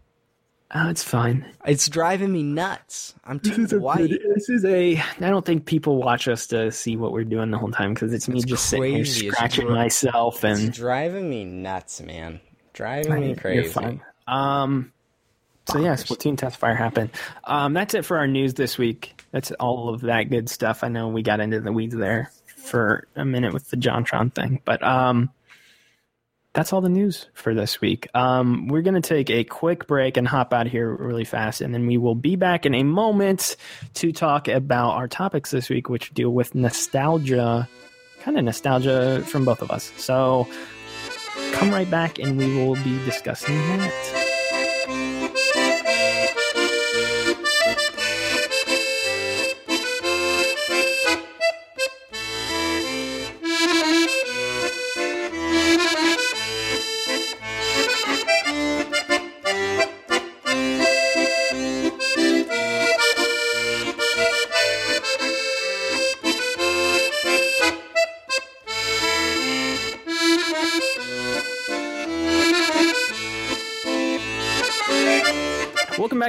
Oh, 0.74 0.88
it's 0.88 1.02
fine. 1.02 1.46
It's 1.66 1.88
driving 1.88 2.32
me 2.32 2.42
nuts. 2.42 3.14
I'm 3.24 3.40
too 3.40 3.50
This 3.50 3.72
is, 3.72 3.80
white. 3.80 4.08
good- 4.08 4.20
this 4.34 4.48
is 4.48 4.64
a. 4.64 4.98
I 4.98 5.02
don't 5.30 5.44
think 5.44 5.66
people 5.66 5.96
watch 5.96 6.28
us 6.28 6.46
to 6.48 6.70
see 6.72 6.96
what 6.96 7.12
we're 7.12 7.24
doing 7.24 7.50
the 7.50 7.58
whole 7.58 7.70
time 7.70 7.94
because 7.94 8.12
it's 8.12 8.28
me 8.28 8.36
It's 8.38 8.46
just 8.46 8.66
sitting 8.68 8.84
here 8.94 9.04
crazy. 9.04 9.26
It's 9.28 9.36
scratching 9.36 9.66
dri- 9.66 9.74
myself 9.74 10.44
It's 10.44 10.60
and 10.62 10.72
driving 10.72 11.28
me 11.28 11.44
nuts, 11.44 12.00
man. 12.00 12.40
Driving 12.72 13.20
me 13.20 13.34
crazy. 13.34 13.54
You're 13.64 13.72
crazy. 13.72 13.72
fine. 13.72 14.00
Um. 14.26 14.92
So 15.68 15.78
yeah, 15.78 15.92
Splatoon 15.94 16.36
test 16.36 16.56
fire 16.56 16.74
happened. 16.74 17.10
Um, 17.44 17.74
that's 17.74 17.94
it 17.94 18.04
for 18.04 18.18
our 18.18 18.26
news 18.26 18.54
this 18.54 18.76
week. 18.76 19.22
that's 19.30 19.52
all 19.52 19.88
of 19.94 20.00
that 20.00 20.24
good 20.24 20.48
stuff. 20.48 20.82
I 20.82 20.88
know 20.88 21.08
we 21.08 21.22
got 21.22 21.38
into 21.38 21.60
the 21.60 21.70
weeds 21.72 21.94
there 21.94 22.32
for 22.56 23.06
a 23.14 23.24
minute 23.24 23.52
with 23.52 23.70
the 23.70 23.76
JonTron 23.76 24.34
thing, 24.34 24.60
but 24.64 24.82
um, 24.82 25.30
that's 26.52 26.72
all 26.72 26.80
the 26.80 26.88
news 26.88 27.28
for 27.32 27.54
this 27.54 27.80
week. 27.80 28.08
Um, 28.14 28.66
we're 28.66 28.82
going 28.82 29.00
to 29.00 29.08
take 29.08 29.30
a 29.30 29.44
quick 29.44 29.86
break 29.86 30.16
and 30.16 30.26
hop 30.26 30.52
out 30.52 30.66
of 30.66 30.72
here 30.72 30.92
really 30.92 31.24
fast, 31.24 31.60
and 31.60 31.72
then 31.72 31.86
we 31.86 31.96
will 31.96 32.16
be 32.16 32.36
back 32.36 32.66
in 32.66 32.74
a 32.74 32.82
moment 32.82 33.56
to 33.94 34.12
talk 34.12 34.48
about 34.48 34.90
our 34.90 35.06
topics 35.06 35.50
this 35.50 35.68
week, 35.68 35.88
which 35.88 36.12
deal 36.12 36.30
with 36.30 36.54
nostalgia, 36.54 37.68
kind 38.20 38.36
of 38.36 38.44
nostalgia 38.44 39.22
from 39.26 39.44
both 39.44 39.62
of 39.62 39.70
us. 39.70 39.92
So 39.96 40.48
come 41.52 41.70
right 41.70 41.90
back, 41.90 42.18
and 42.18 42.36
we 42.36 42.56
will 42.56 42.74
be 42.76 43.04
discussing 43.04 43.54
that. 43.56 44.19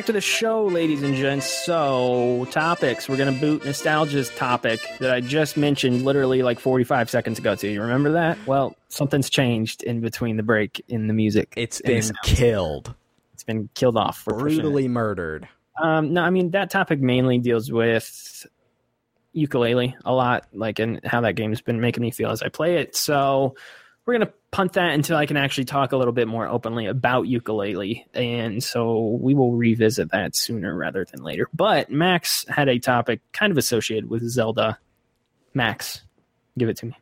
Back 0.01 0.07
to 0.07 0.13
the 0.13 0.19
show, 0.19 0.65
ladies 0.65 1.03
and 1.03 1.13
gents. 1.13 1.45
So, 1.45 2.47
topics. 2.49 3.07
We're 3.07 3.17
going 3.17 3.31
to 3.31 3.39
boot 3.39 3.63
nostalgia's 3.63 4.31
topic 4.31 4.79
that 4.97 5.11
I 5.11 5.21
just 5.21 5.57
mentioned 5.57 6.03
literally 6.03 6.41
like 6.41 6.59
45 6.59 7.07
seconds 7.07 7.37
ago 7.37 7.53
to 7.53 7.67
you. 7.67 7.79
Remember 7.83 8.13
that? 8.13 8.39
Well, 8.47 8.75
something's 8.87 9.29
changed 9.29 9.83
in 9.83 10.01
between 10.01 10.37
the 10.37 10.43
break 10.43 10.83
in 10.87 11.05
the 11.05 11.13
music. 11.13 11.53
It's 11.55 11.81
been 11.81 12.09
killed, 12.23 12.95
It's 13.35 13.43
been 13.43 13.69
killed 13.75 13.95
off. 13.95 14.23
We're 14.25 14.39
pushing 14.39 14.57
it. 14.57 14.61
brutally 14.63 14.87
murdered. 14.87 15.47
Um, 15.79 16.13
no, 16.13 16.23
I 16.23 16.31
mean 16.31 16.49
that 16.49 16.71
topic 16.71 16.99
mainly 16.99 17.37
deals 17.37 17.71
with 17.71 18.47
Yooka-Laylee 19.35 19.93
a 20.03 20.11
lot, 20.11 20.47
like 20.51 20.79
and 20.79 20.99
how 21.05 21.21
that 21.21 21.35
game's 21.35 21.61
been 21.61 21.79
making 21.79 22.01
me 22.01 22.09
feel 22.09 22.31
as 22.31 22.41
I 22.41 22.49
play 22.49 22.77
it. 22.77 22.95
So 22.95 23.53
we're 24.05 24.13
gonna 24.13 24.33
punt 24.51 24.73
that 24.73 24.93
until 24.93 25.17
I 25.17 25.25
can 25.25 25.37
actually 25.37 25.65
talk 25.65 25.91
a 25.91 25.97
little 25.97 26.13
bit 26.13 26.27
more 26.27 26.47
openly 26.47 26.87
about 26.87 27.25
Yooka-Laylee, 27.25 28.05
and 28.13 28.63
so 28.63 29.17
we 29.21 29.33
will 29.33 29.53
revisit 29.53 30.11
that 30.11 30.35
sooner 30.35 30.75
rather 30.75 31.05
than 31.05 31.23
later. 31.23 31.47
But 31.53 31.91
Max 31.91 32.45
had 32.47 32.67
a 32.67 32.79
topic 32.79 33.21
kind 33.31 33.51
of 33.51 33.57
associated 33.57 34.09
with 34.09 34.27
Zelda. 34.29 34.79
Max, 35.53 36.01
give 36.57 36.69
it 36.69 36.77
to 36.77 36.87
me. 36.87 36.97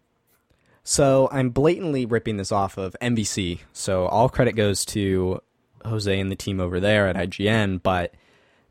So 0.84 1.30
I'm 1.32 1.52
blatantly 1.52 2.06
ripping 2.06 2.38
this 2.38 2.52
off 2.52 2.78
of 2.78 2.96
NVC. 3.02 3.60
So 3.74 4.08
all 4.08 4.28
credit 4.28 4.54
goes 4.54 4.84
to 4.86 5.42
Jose 5.86 6.20
and 6.20 6.32
the 6.32 6.36
team 6.36 6.60
over 6.60 6.80
there 6.80 7.08
at 7.08 7.16
IGN, 7.16 7.82
but 7.84 8.14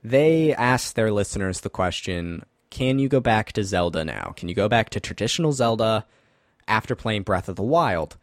they 0.03 0.55
asked 0.55 0.97
their 0.97 1.13
listeners 1.13 1.61
the 1.61 1.71
question, 1.71 2.45
can 2.71 2.99
you 2.99 3.09
go 3.09 3.21
back 3.21 3.53
to 3.53 3.65
Zelda 3.65 4.05
now? 4.05 4.35
Can 4.37 4.49
you 4.49 4.55
go 4.55 4.69
back 4.69 4.91
to 4.91 5.01
traditional 5.01 5.53
Zelda 5.53 6.07
after 6.69 6.95
playing 6.95 7.23
Breath 7.23 7.49
of 7.49 7.57
the 7.57 7.63
Wild? 7.63 8.17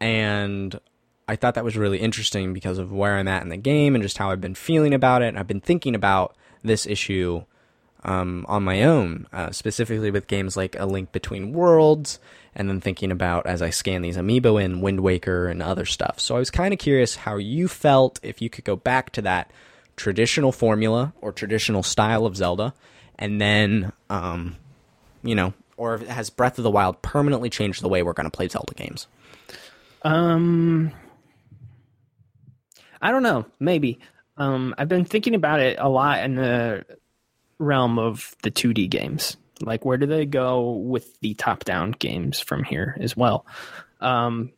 And 0.00 0.78
I 1.26 1.36
thought 1.36 1.54
that 1.54 1.64
was 1.64 1.76
really 1.76 1.98
interesting 1.98 2.52
because 2.52 2.78
of 2.78 2.92
where 2.92 3.16
I'm 3.16 3.28
at 3.28 3.42
in 3.42 3.48
the 3.48 3.56
game 3.56 3.94
and 3.94 4.02
just 4.02 4.18
how 4.18 4.30
I've 4.30 4.40
been 4.40 4.54
feeling 4.54 4.92
about 4.92 5.22
it. 5.22 5.28
And 5.28 5.38
I've 5.38 5.46
been 5.46 5.60
thinking 5.60 5.94
about 5.94 6.36
this 6.62 6.86
issue 6.86 7.44
um, 8.02 8.44
on 8.48 8.62
my 8.62 8.82
own, 8.82 9.26
uh, 9.32 9.50
specifically 9.50 10.10
with 10.10 10.26
games 10.26 10.56
like 10.56 10.78
A 10.78 10.84
Link 10.84 11.12
Between 11.12 11.52
Worlds, 11.54 12.18
and 12.54 12.68
then 12.68 12.80
thinking 12.80 13.10
about 13.10 13.46
as 13.46 13.62
I 13.62 13.70
scan 13.70 14.02
these 14.02 14.18
amiibo 14.18 14.62
in 14.62 14.82
Wind 14.82 15.00
Waker 15.00 15.48
and 15.48 15.62
other 15.62 15.86
stuff. 15.86 16.20
So 16.20 16.36
I 16.36 16.38
was 16.38 16.50
kind 16.50 16.74
of 16.74 16.78
curious 16.78 17.16
how 17.16 17.36
you 17.36 17.66
felt 17.66 18.20
if 18.22 18.42
you 18.42 18.50
could 18.50 18.64
go 18.64 18.76
back 18.76 19.10
to 19.12 19.22
that 19.22 19.50
traditional 19.96 20.52
formula 20.52 21.14
or 21.22 21.32
traditional 21.32 21.82
style 21.82 22.26
of 22.26 22.36
Zelda, 22.36 22.74
and 23.18 23.40
then, 23.40 23.92
um, 24.10 24.56
you 25.22 25.34
know, 25.34 25.54
or 25.76 25.98
has 25.98 26.30
Breath 26.30 26.58
of 26.58 26.64
the 26.64 26.70
Wild 26.70 27.02
permanently 27.02 27.50
changed 27.50 27.82
the 27.82 27.88
way 27.88 28.02
we're 28.02 28.12
going 28.12 28.30
to 28.30 28.36
play 28.36 28.48
Zelda 28.48 28.74
games? 28.74 29.06
Um, 30.02 30.92
I 33.00 33.10
don't 33.10 33.22
know. 33.22 33.46
Maybe. 33.58 33.98
Um, 34.36 34.74
I've 34.78 34.88
been 34.88 35.04
thinking 35.04 35.34
about 35.34 35.60
it 35.60 35.78
a 35.78 35.88
lot 35.88 36.24
in 36.24 36.34
the 36.36 36.84
realm 37.58 37.98
of 37.98 38.34
the 38.42 38.50
2D 38.50 38.90
games. 38.90 39.36
Like, 39.60 39.84
where 39.84 39.98
do 39.98 40.06
they 40.06 40.26
go 40.26 40.72
with 40.72 41.20
the 41.20 41.34
top-down 41.34 41.92
games 41.92 42.40
from 42.40 42.64
here 42.64 42.96
as 43.00 43.16
well? 43.16 43.46
Um, 44.00 44.52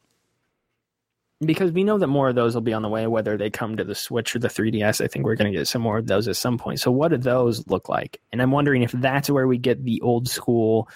because 1.41 1.71
we 1.73 1.85
know 1.85 1.99
that 1.99 2.07
more 2.07 2.29
of 2.29 2.35
those 2.35 2.55
will 2.55 2.63
be 2.63 2.73
on 2.73 2.83
the 2.83 2.89
way, 2.89 3.07
whether 3.07 3.37
they 3.37 3.51
come 3.51 3.77
to 3.77 3.85
the 3.85 3.95
Switch 3.95 4.35
or 4.35 4.39
the 4.39 4.49
3DS. 4.49 5.05
I 5.05 5.09
think 5.09 5.25
we're 5.25 5.37
going 5.37 5.53
to 5.53 5.59
get 5.59 5.69
some 5.69 5.83
more 5.83 5.99
of 5.99 6.07
those 6.07 6.29
at 6.29 6.37
some 6.37 6.59
point. 6.59 6.81
So, 6.81 6.91
what 6.91 7.09
do 7.09 7.19
those 7.19 7.67
look 7.67 7.89
like? 7.89 8.21
And 8.33 8.41
I'm 8.41 8.51
wondering 8.51 8.83
if 8.83 8.93
that's 8.93 9.29
where 9.29 9.47
we 9.47 9.59
get 9.59 9.85
the 9.85 10.01
old 10.01 10.29
school, 10.29 10.89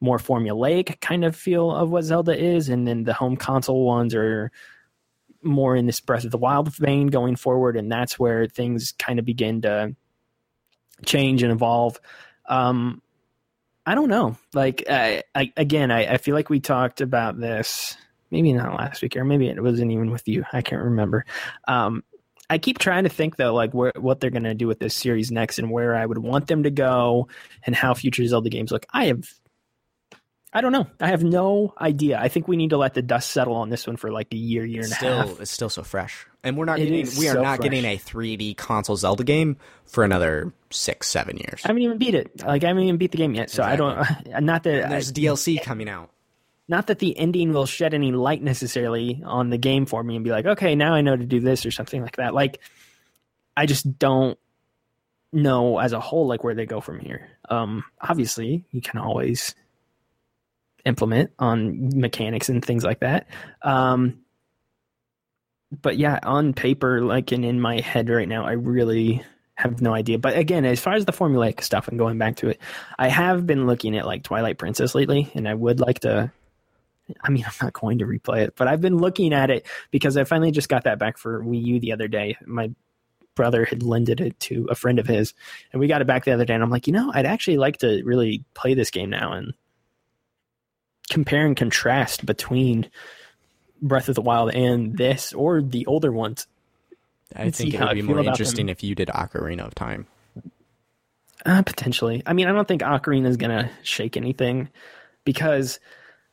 more 0.00 0.18
formulaic 0.18 1.00
kind 1.00 1.24
of 1.24 1.34
feel 1.34 1.70
of 1.70 1.90
what 1.90 2.04
Zelda 2.04 2.38
is, 2.38 2.68
and 2.68 2.86
then 2.86 3.04
the 3.04 3.14
home 3.14 3.36
console 3.36 3.86
ones 3.86 4.14
are 4.14 4.50
more 5.42 5.76
in 5.76 5.86
this 5.86 6.00
Breath 6.00 6.24
of 6.24 6.30
the 6.30 6.38
Wild 6.38 6.74
vein 6.74 7.06
going 7.06 7.36
forward, 7.36 7.76
and 7.76 7.90
that's 7.90 8.18
where 8.18 8.46
things 8.46 8.92
kind 8.98 9.18
of 9.18 9.24
begin 9.24 9.62
to 9.62 9.96
change 11.06 11.42
and 11.42 11.52
evolve. 11.52 11.98
Um, 12.46 13.00
I 13.86 13.94
don't 13.94 14.08
know. 14.08 14.36
Like, 14.52 14.84
I, 14.90 15.22
I, 15.34 15.52
again, 15.56 15.90
I, 15.90 16.14
I 16.14 16.16
feel 16.18 16.34
like 16.34 16.50
we 16.50 16.60
talked 16.60 17.00
about 17.00 17.38
this 17.38 17.96
maybe 18.30 18.52
not 18.52 18.74
last 18.78 19.02
week, 19.02 19.16
or 19.16 19.24
maybe 19.24 19.48
it 19.48 19.62
wasn't 19.62 19.92
even 19.92 20.10
with 20.10 20.26
you. 20.28 20.44
I 20.52 20.62
can't 20.62 20.82
remember. 20.82 21.24
Um, 21.68 22.02
I 22.48 22.58
keep 22.58 22.78
trying 22.78 23.04
to 23.04 23.10
think 23.10 23.36
though, 23.36 23.52
like 23.54 23.74
where, 23.74 23.92
what 23.96 24.20
they're 24.20 24.30
going 24.30 24.44
to 24.44 24.54
do 24.54 24.66
with 24.68 24.78
this 24.78 24.94
series 24.94 25.32
next, 25.32 25.58
and 25.58 25.70
where 25.70 25.94
I 25.96 26.06
would 26.06 26.18
want 26.18 26.46
them 26.46 26.62
to 26.62 26.70
go, 26.70 27.28
and 27.64 27.74
how 27.74 27.92
future 27.94 28.24
Zelda 28.26 28.50
games 28.50 28.70
look. 28.70 28.86
I 28.92 29.06
have, 29.06 29.28
I 30.52 30.60
don't 30.60 30.72
know. 30.72 30.86
I 31.00 31.08
have 31.08 31.24
no 31.24 31.74
idea. 31.80 32.18
I 32.18 32.28
think 32.28 32.46
we 32.48 32.56
need 32.56 32.70
to 32.70 32.76
let 32.78 32.94
the 32.94 33.02
dust 33.02 33.30
settle 33.30 33.54
on 33.56 33.68
this 33.68 33.86
one 33.86 33.96
for 33.96 34.10
like 34.12 34.28
a 34.32 34.36
year, 34.36 34.64
year 34.64 34.82
and 34.84 34.92
a 34.92 34.94
still, 34.94 35.16
half. 35.26 35.40
It's 35.40 35.50
still 35.50 35.68
so 35.68 35.82
fresh, 35.82 36.24
and 36.44 36.56
we're 36.56 36.64
not 36.66 36.78
It 36.78 36.84
getting 36.86 37.18
we 37.18 37.28
are 37.28 37.32
so 37.34 37.42
not 37.42 37.56
fresh. 37.56 37.68
getting 37.70 37.84
a 37.84 37.96
3D 37.98 38.56
console 38.56 38.96
Zelda 38.96 39.24
game 39.24 39.56
for 39.84 40.04
another 40.04 40.52
six, 40.70 41.08
seven 41.08 41.36
years. 41.36 41.62
I 41.64 41.68
haven't 41.68 41.82
even 41.82 41.98
beat 41.98 42.14
it. 42.14 42.42
Like 42.44 42.62
I 42.64 42.68
haven't 42.68 42.84
even 42.84 42.96
beat 42.96 43.10
the 43.10 43.18
game 43.18 43.34
yet, 43.34 43.50
so 43.50 43.64
I 43.64 43.74
don't. 43.76 43.96
Not 44.40 44.62
that 44.62 44.82
And 44.84 44.92
there's 44.92 45.10
I- 45.10 45.14
DLC 45.14 45.60
coming 45.62 45.88
out. 45.88 46.10
Not 46.68 46.88
that 46.88 46.98
the 46.98 47.16
ending 47.16 47.52
will 47.52 47.66
shed 47.66 47.94
any 47.94 48.12
light 48.12 48.42
necessarily 48.42 49.22
on 49.24 49.50
the 49.50 49.58
game 49.58 49.86
for 49.86 50.02
me 50.02 50.16
and 50.16 50.24
be 50.24 50.30
like, 50.30 50.46
okay, 50.46 50.74
now 50.74 50.94
I 50.94 51.00
know 51.00 51.16
to 51.16 51.24
do 51.24 51.40
this 51.40 51.64
or 51.64 51.70
something 51.70 52.02
like 52.02 52.16
that. 52.16 52.34
Like, 52.34 52.60
I 53.56 53.66
just 53.66 53.98
don't 53.98 54.38
know 55.32 55.78
as 55.78 55.92
a 55.92 56.00
whole 56.00 56.26
like 56.26 56.42
where 56.42 56.54
they 56.54 56.66
go 56.66 56.80
from 56.80 56.98
here. 56.98 57.28
Um, 57.48 57.84
obviously, 58.00 58.64
you 58.70 58.80
can 58.80 58.98
always 58.98 59.54
implement 60.84 61.30
on 61.38 61.98
mechanics 61.98 62.48
and 62.48 62.64
things 62.64 62.84
like 62.84 63.00
that. 63.00 63.26
Um, 63.62 64.20
but 65.82 65.96
yeah, 65.96 66.18
on 66.22 66.52
paper, 66.52 67.00
like 67.02 67.32
and 67.32 67.44
in 67.44 67.60
my 67.60 67.80
head 67.80 68.08
right 68.08 68.28
now, 68.28 68.44
I 68.44 68.52
really 68.52 69.22
have 69.56 69.80
no 69.80 69.94
idea. 69.94 70.18
But 70.18 70.36
again, 70.36 70.64
as 70.64 70.80
far 70.80 70.94
as 70.94 71.04
the 71.04 71.12
formulaic 71.12 71.62
stuff 71.62 71.88
and 71.88 71.98
going 71.98 72.18
back 72.18 72.36
to 72.36 72.48
it, 72.48 72.60
I 72.98 73.08
have 73.08 73.46
been 73.46 73.66
looking 73.66 73.96
at 73.96 74.06
like 74.06 74.22
Twilight 74.22 74.58
Princess 74.58 74.94
lately, 74.94 75.30
and 75.34 75.48
I 75.48 75.54
would 75.54 75.80
like 75.80 76.00
to. 76.00 76.30
I 77.22 77.30
mean, 77.30 77.44
I'm 77.46 77.66
not 77.66 77.72
going 77.72 77.98
to 77.98 78.06
replay 78.06 78.42
it, 78.42 78.54
but 78.56 78.68
I've 78.68 78.80
been 78.80 78.98
looking 78.98 79.32
at 79.32 79.50
it 79.50 79.66
because 79.90 80.16
I 80.16 80.24
finally 80.24 80.50
just 80.50 80.68
got 80.68 80.84
that 80.84 80.98
back 80.98 81.18
for 81.18 81.42
Wii 81.42 81.64
U 81.64 81.80
the 81.80 81.92
other 81.92 82.08
day. 82.08 82.36
My 82.44 82.70
brother 83.34 83.64
had 83.64 83.82
lended 83.82 84.20
it 84.20 84.38
to 84.40 84.66
a 84.70 84.74
friend 84.74 84.98
of 84.98 85.06
his, 85.06 85.34
and 85.72 85.80
we 85.80 85.88
got 85.88 86.00
it 86.00 86.06
back 86.06 86.24
the 86.24 86.32
other 86.32 86.44
day. 86.44 86.54
And 86.54 86.62
I'm 86.62 86.70
like, 86.70 86.86
you 86.86 86.92
know, 86.92 87.12
I'd 87.14 87.26
actually 87.26 87.58
like 87.58 87.78
to 87.78 88.02
really 88.04 88.44
play 88.54 88.74
this 88.74 88.90
game 88.90 89.10
now 89.10 89.32
and 89.32 89.54
compare 91.10 91.46
and 91.46 91.56
contrast 91.56 92.26
between 92.26 92.90
Breath 93.80 94.08
of 94.08 94.14
the 94.14 94.22
Wild 94.22 94.54
and 94.54 94.96
this 94.96 95.32
or 95.32 95.62
the 95.62 95.86
older 95.86 96.10
ones. 96.10 96.46
I 97.34 97.50
think 97.50 97.74
it 97.74 97.80
would 97.80 97.94
be 97.94 98.02
more 98.02 98.20
interesting 98.20 98.66
them. 98.66 98.72
if 98.72 98.82
you 98.82 98.94
did 98.94 99.08
Ocarina 99.08 99.66
of 99.66 99.74
Time. 99.74 100.06
Uh, 101.44 101.62
potentially. 101.62 102.22
I 102.24 102.32
mean, 102.32 102.48
I 102.48 102.52
don't 102.52 102.66
think 102.66 102.82
Ocarina 102.82 103.26
is 103.26 103.36
going 103.36 103.50
to 103.50 103.70
shake 103.82 104.16
anything 104.16 104.68
because, 105.24 105.78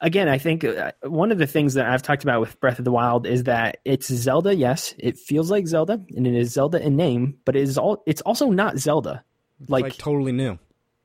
again, 0.03 0.29
I 0.29 0.37
think 0.37 0.63
uh, 0.63 0.91
one 1.01 1.31
of 1.31 1.39
the 1.39 1.47
things 1.47 1.73
that 1.73 1.87
I've 1.89 2.03
talked 2.03 2.21
about 2.23 2.41
with 2.41 2.59
Breath 2.59 2.77
of 2.77 2.85
the 2.85 2.91
Wild 2.91 3.25
is 3.25 3.45
that 3.45 3.77
it's 3.85 4.13
Zelda. 4.13 4.53
Yes, 4.53 4.93
it 4.99 5.17
feels 5.17 5.49
like 5.49 5.65
Zelda, 5.65 5.99
and 6.15 6.27
it 6.27 6.35
is 6.35 6.51
Zelda 6.53 6.79
in 6.85 6.95
name, 6.95 7.37
but 7.45 7.55
it 7.55 7.63
is 7.63 7.77
all. 7.79 8.03
It's 8.05 8.21
also 8.21 8.49
not 8.51 8.77
Zelda. 8.77 9.23
Like, 9.67 9.83
Like, 9.83 9.97
totally 9.97 10.33
new. 10.33 10.59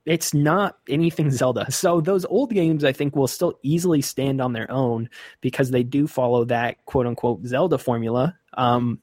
it's 0.04 0.34
not 0.34 0.78
anything 0.88 1.30
Zelda. 1.30 1.66
So 1.70 2.00
those 2.00 2.24
old 2.26 2.50
games, 2.52 2.84
I 2.84 2.92
think, 2.92 3.14
will 3.16 3.28
still 3.28 3.54
easily 3.62 4.02
stand 4.02 4.40
on 4.40 4.52
their 4.52 4.70
own 4.70 5.08
because 5.40 5.70
they 5.70 5.84
do 5.84 6.06
follow 6.06 6.44
that 6.46 6.84
quote 6.84 7.06
unquote 7.06 7.46
Zelda 7.46 7.78
formula. 7.78 8.36
Um, 8.54 9.00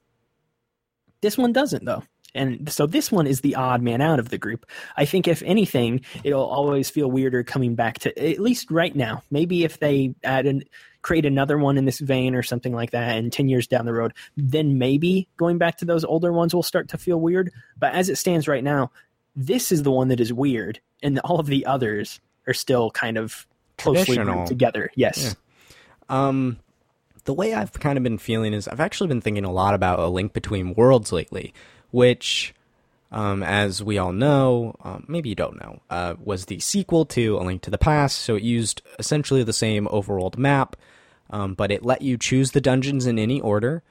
this 1.21 1.37
one 1.37 1.53
doesn't 1.53 1.85
though, 1.85 2.03
And 2.35 2.71
so 2.71 2.85
this 2.85 3.11
one 3.11 3.25
is 3.25 3.41
the 3.41 3.55
odd 3.55 3.81
man 3.81 4.01
out 4.01 4.19
of 4.19 4.29
the 4.29 4.37
group. 4.37 4.65
I 4.95 5.05
think 5.05 5.27
if 5.27 5.41
anything, 5.43 6.01
it'll 6.23 6.45
always 6.45 6.89
feel 6.89 7.09
weirder 7.09 7.43
coming 7.43 7.75
back 7.75 7.99
to 7.99 8.31
at 8.31 8.39
least 8.39 8.69
right 8.69 8.95
now. 8.95 9.23
Maybe 9.31 9.63
if 9.63 9.79
they 9.79 10.13
add 10.23 10.45
an 10.45 10.63
create 11.01 11.25
another 11.25 11.55
one 11.57 11.77
in 11.77 11.85
this 11.85 11.99
vein 11.99 12.33
or 12.33 12.41
something 12.41 12.73
like 12.73 12.89
that 12.89 13.15
and 13.15 13.31
10 13.31 13.47
years 13.47 13.67
down 13.67 13.85
the 13.85 13.93
road, 13.93 14.11
then 14.37 14.79
maybe 14.79 15.27
going 15.37 15.59
back 15.59 15.77
to 15.77 15.85
those 15.85 16.03
older 16.03 16.33
ones 16.33 16.53
will 16.53 16.63
start 16.63 16.89
to 16.89 16.97
feel 16.97 17.21
weird. 17.21 17.51
But 17.77 17.93
as 17.93 18.09
it 18.09 18.15
stands 18.15 18.47
right 18.47 18.63
now, 18.63 18.91
this 19.35 19.71
is 19.71 19.83
the 19.83 19.91
one 19.91 20.07
that 20.07 20.19
is 20.19 20.33
weird 20.33 20.79
and 21.03 21.19
all 21.19 21.39
of 21.39 21.45
the 21.45 21.67
others 21.67 22.19
are 22.47 22.55
still 22.55 22.89
kind 22.89 23.17
of 23.19 23.45
closely 23.77 24.17
together. 24.47 24.89
Yes. 24.95 25.35
Um, 26.09 26.57
the 27.25 27.33
way 27.33 27.53
I've 27.53 27.73
kind 27.73 27.97
of 27.97 28.03
been 28.03 28.17
feeling 28.17 28.53
is 28.53 28.67
I've 28.67 28.79
actually 28.79 29.07
been 29.07 29.21
thinking 29.21 29.45
a 29.45 29.51
lot 29.51 29.75
about 29.75 29.99
a 29.99 30.07
link 30.07 30.33
between 30.33 30.73
worlds 30.73 31.11
lately, 31.11 31.53
which, 31.95 32.53
um, 33.13 33.41
as 33.41 33.81
we 33.81 33.97
all 33.97 34.11
know, 34.11 34.75
um, 34.83 35.05
maybe 35.07 35.29
you 35.29 35.35
don't 35.35 35.57
know, 35.61 35.79
uh, 35.89 36.13
was 36.21 36.47
the 36.47 36.59
sequel 36.59 37.05
to 37.05 37.37
A 37.37 37.39
Link 37.39 37.61
to 37.61 37.71
the 37.71 37.77
Past. 37.77 38.17
So 38.17 38.35
it 38.35 38.43
used 38.43 38.81
essentially 38.99 39.43
the 39.43 39.53
same 39.53 39.87
overworld 39.87 40.37
map, 40.37 40.75
um, 41.29 41.53
but 41.53 41.71
it 41.71 41.85
let 41.85 42.01
you 42.01 42.17
choose 42.17 42.51
the 42.51 42.59
dungeons 42.59 43.05
in 43.07 43.17
any 43.17 43.39
order. 43.39 43.81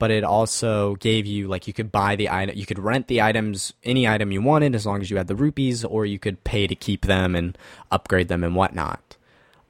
But 0.00 0.10
it 0.10 0.24
also 0.24 0.96
gave 0.96 1.26
you 1.26 1.46
like 1.46 1.68
you 1.68 1.72
could 1.72 1.92
buy 1.92 2.16
the 2.16 2.28
item, 2.28 2.58
you 2.58 2.66
could 2.66 2.80
rent 2.80 3.06
the 3.06 3.22
items, 3.22 3.72
any 3.84 4.08
item 4.08 4.32
you 4.32 4.42
wanted, 4.42 4.74
as 4.74 4.84
long 4.84 5.00
as 5.00 5.08
you 5.08 5.16
had 5.16 5.28
the 5.28 5.36
rupees, 5.36 5.84
or 5.84 6.04
you 6.04 6.18
could 6.18 6.42
pay 6.42 6.66
to 6.66 6.74
keep 6.74 7.06
them 7.06 7.36
and 7.36 7.56
upgrade 7.92 8.26
them 8.26 8.42
and 8.42 8.56
whatnot. 8.56 9.16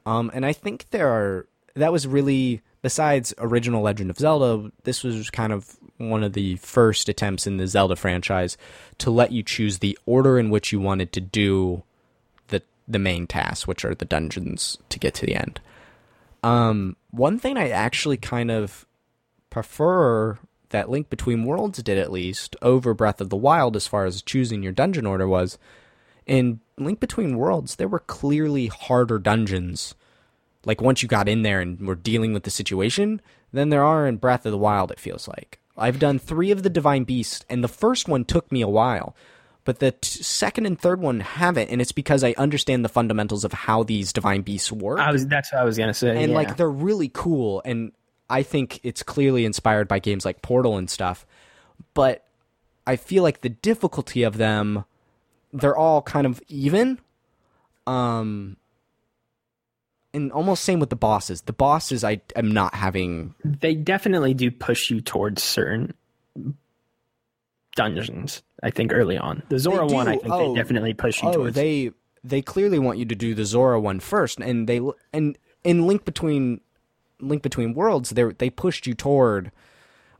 Um, 0.06 0.30
and 0.32 0.46
I 0.46 0.54
think 0.54 0.86
there 0.90 1.10
are 1.10 1.46
that 1.74 1.92
was 1.92 2.06
really 2.06 2.62
besides 2.80 3.32
original 3.38 3.82
Legend 3.82 4.10
of 4.10 4.18
Zelda, 4.18 4.70
this 4.84 5.02
was 5.02 5.30
kind 5.30 5.52
of 5.52 5.76
one 5.98 6.24
of 6.24 6.32
the 6.32 6.56
first 6.56 7.08
attempts 7.08 7.46
in 7.46 7.56
the 7.56 7.66
Zelda 7.66 7.96
franchise 7.96 8.56
to 8.98 9.10
let 9.10 9.32
you 9.32 9.42
choose 9.42 9.78
the 9.78 9.98
order 10.06 10.38
in 10.38 10.50
which 10.50 10.72
you 10.72 10.80
wanted 10.80 11.12
to 11.12 11.20
do 11.20 11.82
the 12.48 12.62
the 12.86 12.98
main 12.98 13.26
tasks, 13.26 13.66
which 13.66 13.84
are 13.84 13.94
the 13.94 14.04
dungeons 14.04 14.78
to 14.88 14.98
get 14.98 15.14
to 15.14 15.26
the 15.26 15.36
end. 15.36 15.60
Um, 16.42 16.96
one 17.10 17.38
thing 17.38 17.56
I 17.56 17.70
actually 17.70 18.18
kind 18.18 18.50
of 18.50 18.86
prefer 19.48 20.38
that 20.70 20.90
Link 20.90 21.08
Between 21.08 21.44
Worlds 21.44 21.82
did 21.82 21.96
at 21.96 22.10
least 22.10 22.56
over 22.60 22.92
Breath 22.92 23.20
of 23.20 23.30
the 23.30 23.36
Wild 23.36 23.76
as 23.76 23.86
far 23.86 24.04
as 24.04 24.20
choosing 24.20 24.62
your 24.62 24.72
dungeon 24.72 25.06
order 25.06 25.28
was 25.28 25.56
in 26.26 26.60
Link 26.76 26.98
Between 26.98 27.38
Worlds 27.38 27.76
there 27.76 27.86
were 27.86 28.00
clearly 28.00 28.66
harder 28.66 29.18
dungeons 29.18 29.94
like 30.64 30.80
once 30.80 31.02
you 31.02 31.08
got 31.08 31.28
in 31.28 31.42
there 31.42 31.60
and 31.60 31.86
were 31.86 31.94
dealing 31.94 32.32
with 32.32 32.42
the 32.42 32.50
situation 32.50 33.20
than 33.52 33.68
there 33.68 33.84
are 33.84 34.06
in 34.06 34.16
Breath 34.16 34.44
of 34.44 34.52
the 34.52 34.58
Wild 34.58 34.90
it 34.90 34.98
feels 34.98 35.28
like. 35.28 35.60
I've 35.76 35.98
done 35.98 36.18
3 36.18 36.50
of 36.50 36.62
the 36.62 36.70
divine 36.70 37.04
beasts 37.04 37.44
and 37.50 37.62
the 37.64 37.68
first 37.68 38.08
one 38.08 38.24
took 38.24 38.50
me 38.52 38.62
a 38.62 38.68
while. 38.68 39.14
But 39.64 39.78
the 39.78 39.92
t- 39.92 40.22
second 40.22 40.66
and 40.66 40.78
third 40.78 41.00
one 41.00 41.20
haven't, 41.20 41.70
and 41.70 41.80
it's 41.80 41.90
because 41.92 42.22
I 42.22 42.34
understand 42.36 42.84
the 42.84 42.90
fundamentals 42.90 43.44
of 43.44 43.52
how 43.54 43.82
these 43.82 44.12
divine 44.12 44.42
beasts 44.42 44.70
work 44.70 44.98
I 44.98 45.10
was 45.10 45.26
that's 45.26 45.52
what 45.52 45.62
I 45.62 45.64
was 45.64 45.78
gonna 45.78 45.94
say. 45.94 46.10
and 46.22 46.32
yeah. 46.32 46.36
like 46.36 46.56
they're 46.58 46.70
really 46.70 47.10
cool 47.12 47.62
and 47.64 47.92
i 48.28 48.42
think 48.42 48.80
it's 48.82 49.02
clearly 49.02 49.44
inspired 49.44 49.86
by 49.86 49.98
games 49.98 50.24
like 50.24 50.40
portal 50.42 50.76
and 50.78 50.88
stuff 50.88 51.26
but 51.92 52.24
i 52.86 52.96
feel 52.96 53.22
like 53.22 53.42
the 53.42 53.50
difficulty 53.50 54.22
of 54.22 54.38
them 54.38 54.84
they're 55.52 55.76
all 55.76 56.00
kind 56.02 56.26
of 56.26 56.40
even 56.48 56.98
um 57.86 58.56
and 60.14 60.32
almost 60.32 60.64
same 60.64 60.78
with 60.80 60.88
the 60.90 60.96
bosses 60.96 61.42
the 61.42 61.52
bosses 61.52 62.04
i 62.04 62.20
am 62.36 62.50
not 62.52 62.74
having 62.74 63.34
they 63.44 63.74
definitely 63.74 64.32
do 64.32 64.50
push 64.50 64.88
you 64.90 65.00
towards 65.00 65.42
certain 65.42 65.92
dungeons. 67.76 68.42
I 68.62 68.70
think 68.70 68.92
early 68.92 69.18
on, 69.18 69.42
the 69.48 69.58
Zora 69.58 69.86
one, 69.86 70.06
I 70.08 70.12
think 70.16 70.32
Oh. 70.32 70.52
they 70.54 70.60
definitely 70.60 70.94
push 70.94 71.22
you 71.22 71.28
oh 71.28 71.32
towards. 71.32 71.56
they 71.56 71.90
they 72.22 72.40
clearly 72.40 72.78
want 72.78 72.98
you 72.98 73.04
to 73.04 73.14
do 73.14 73.34
the 73.34 73.44
zora 73.44 73.78
one 73.80 74.00
first 74.00 74.38
and 74.38 74.66
they 74.68 74.80
and 75.12 75.36
in 75.64 75.86
link 75.86 76.04
between 76.04 76.60
link 77.20 77.42
between 77.42 77.74
worlds 77.74 78.10
they 78.10 78.22
they 78.38 78.48
pushed 78.48 78.86
you 78.86 78.94
toward 78.94 79.50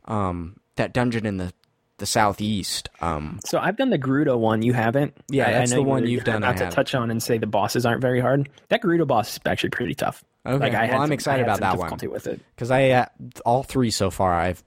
um 0.05 0.57
that 0.75 0.93
dungeon 0.93 1.25
in 1.25 1.37
the 1.37 1.51
the 1.97 2.05
southeast 2.05 2.89
um 2.99 3.39
so 3.45 3.57
I've 3.57 3.77
done 3.77 3.89
the 3.89 3.97
Gerudo 3.97 4.37
one. 4.37 4.61
You 4.61 4.73
haven't? 4.73 5.15
Yeah, 5.29 5.47
I, 5.47 5.51
that's 5.53 5.71
I 5.71 5.75
the 5.75 5.83
one 5.83 6.01
you're 6.03 6.09
you've 6.11 6.23
done, 6.25 6.43
I 6.43 6.47
Not 6.49 6.57
to 6.57 6.69
touch 6.69 6.93
on 6.93 7.09
and 7.09 7.23
say 7.23 7.37
the 7.37 7.47
bosses 7.47 7.85
aren't 7.85 8.01
very 8.01 8.19
hard. 8.19 8.49
That 8.69 8.81
Gerudo 8.81 9.07
boss 9.07 9.33
is 9.33 9.39
actually 9.45 9.69
pretty 9.69 9.95
tough. 9.95 10.23
Okay, 10.45 10.57
Like, 10.57 10.73
I 10.75 10.87
well, 10.87 11.01
I'm 11.01 11.07
some- 11.07 11.11
excited 11.13 11.47
I 11.47 11.49
had 11.51 11.59
about 11.59 11.59
some 11.59 11.61
that 11.61 11.77
one. 11.79 11.97
difficulty 11.97 12.07
With 12.07 12.27
it. 12.27 12.41
because 12.55 12.69
I 12.71 12.89
uh, 12.89 13.05
all 13.45 13.63
three 13.63 13.91
so 13.91 14.11
far 14.11 14.33
I've 14.33 14.63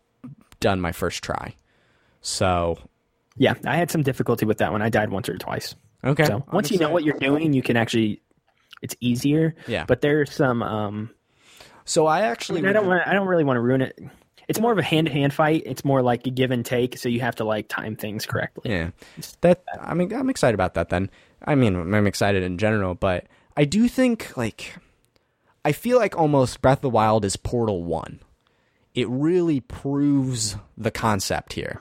done 0.61 0.81
my 0.81 0.93
first 0.93 1.23
try. 1.23 1.55
So 2.21 2.79
Yeah, 3.37 3.55
I 3.67 3.77
had 3.77 3.91
some 3.91 4.03
difficulty 4.03 4.47
with 4.47 4.59
that 4.59 4.73
one. 4.73 4.83
I 4.83 4.89
died 4.89 5.11
once 5.11 5.29
or 5.29 5.37
twice. 5.37 5.75
okay, 6.05 6.25
So 6.25 6.37
I'm 6.37 6.43
once 6.55 6.71
you 6.71 6.79
know 6.79 6.91
what 6.91 7.05
you're 7.05 7.19
doing, 7.19 7.53
you 7.53 7.63
can 7.63 7.77
actually. 7.77 8.23
It's 8.81 8.95
easier. 9.01 9.55
Yeah. 9.67 9.85
But 9.87 10.01
there's 10.01 10.33
some. 10.33 10.63
um 10.63 11.11
so 11.85 12.07
I 12.07 12.19
I, 12.21 12.23
actually 12.23 12.61
mean, 12.63 12.71
I 12.71 12.73
don't 12.73 12.87
want. 12.87 13.07
I 13.07 13.13
don't 13.13 13.27
really 13.27 13.45
want 13.45 13.57
to 13.57 13.61
ruin 13.61 13.81
it. 13.83 13.99
It's 14.49 14.59
more 14.59 14.73
of 14.73 14.79
a 14.79 14.83
hand 14.83 15.07
to 15.07 15.13
hand 15.13 15.33
fight. 15.33 15.63
It's 15.67 15.85
more 15.85 16.03
like 16.03 16.27
a 16.27 16.31
give 16.31 16.51
and 16.51 16.65
take, 16.65 16.99
so 16.99 17.09
you 17.09 17.21
have 17.21 17.37
to 17.37 17.45
like 17.45 17.69
time 17.69 17.97
things 17.97 18.27
correctly. 18.27 18.71
yeah 18.71 18.91
that 19.43 19.63
I 19.81 19.95
mean 19.95 20.13
I'm 20.13 20.31
excited 20.31 20.55
about 20.55 20.75
that. 20.75 20.89
Then 20.89 21.11
I 21.45 21.55
mean 21.55 21.77
I'm 21.77 22.07
excited 22.07 22.43
in 22.43 22.59
general, 22.59 22.95
but 22.95 23.27
I 23.57 23.65
do 23.65 23.89
think 23.89 24.37
like 24.37 24.77
I 25.65 25.73
feel 25.73 25.99
like 25.99 26.17
almost 26.17 26.63
Breath 26.63 26.79
of 26.79 26.83
the 26.83 26.91
Wild 26.91 27.25
is 27.25 27.37
Portal 27.37 27.85
One. 27.85 28.21
It 28.95 29.09
really 29.09 29.61
proves 29.61 30.57
the 30.77 30.91
concept 30.91 31.53
here. 31.53 31.81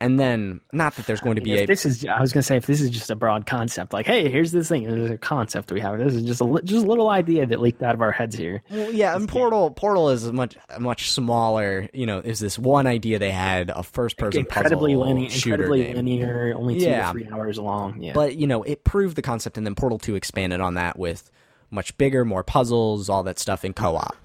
And 0.00 0.18
then, 0.18 0.60
not 0.72 0.94
that 0.94 1.06
there's 1.06 1.20
going 1.20 1.34
to 1.36 1.42
be 1.42 1.58
a 1.58 1.66
this 1.66 1.84
is, 1.84 2.06
I 2.06 2.20
was 2.20 2.32
gonna 2.32 2.44
say, 2.44 2.56
if 2.56 2.66
this 2.66 2.80
is 2.80 2.88
just 2.90 3.10
a 3.10 3.16
broad 3.16 3.46
concept, 3.46 3.92
like, 3.92 4.06
hey, 4.06 4.30
here's 4.30 4.52
this 4.52 4.68
thing, 4.68 4.84
there's 4.84 5.10
a 5.10 5.18
concept 5.18 5.72
we 5.72 5.80
have. 5.80 5.98
This 5.98 6.14
is 6.14 6.22
just 6.22 6.40
a 6.40 6.60
just 6.62 6.84
a 6.84 6.88
little 6.88 7.08
idea 7.10 7.44
that 7.46 7.60
leaked 7.60 7.82
out 7.82 7.96
of 7.96 8.00
our 8.00 8.12
heads 8.12 8.36
here. 8.36 8.62
Well, 8.70 8.92
yeah, 8.92 9.16
and 9.16 9.28
Portal 9.28 9.72
Portal 9.72 10.10
is 10.10 10.30
much 10.30 10.56
much 10.78 11.10
smaller. 11.10 11.88
You 11.92 12.06
know, 12.06 12.20
is 12.20 12.38
this 12.38 12.56
one 12.56 12.86
idea 12.86 13.18
they 13.18 13.32
had 13.32 13.70
a 13.70 13.82
first 13.82 14.18
person 14.18 14.40
incredibly 14.42 14.94
puzzle 14.94 15.08
linear, 15.08 15.30
shooter 15.30 15.54
incredibly 15.64 15.84
game. 15.86 15.96
linear, 15.96 16.54
only 16.56 16.78
two 16.78 16.86
Yeah. 16.86 17.06
to 17.06 17.12
three 17.12 17.28
hours 17.32 17.58
long. 17.58 18.00
Yeah, 18.00 18.12
But 18.12 18.36
you 18.36 18.46
know, 18.46 18.62
it 18.62 18.84
proved 18.84 19.16
the 19.16 19.22
concept, 19.22 19.56
and 19.56 19.66
then 19.66 19.74
Portal 19.74 19.98
Two 19.98 20.14
expanded 20.14 20.60
on 20.60 20.74
that 20.74 20.96
with 20.96 21.28
much 21.70 21.98
bigger, 21.98 22.24
more 22.24 22.44
puzzles, 22.44 23.08
all 23.08 23.24
that 23.24 23.40
stuff 23.40 23.64
in 23.64 23.72
co-op. 23.72 24.16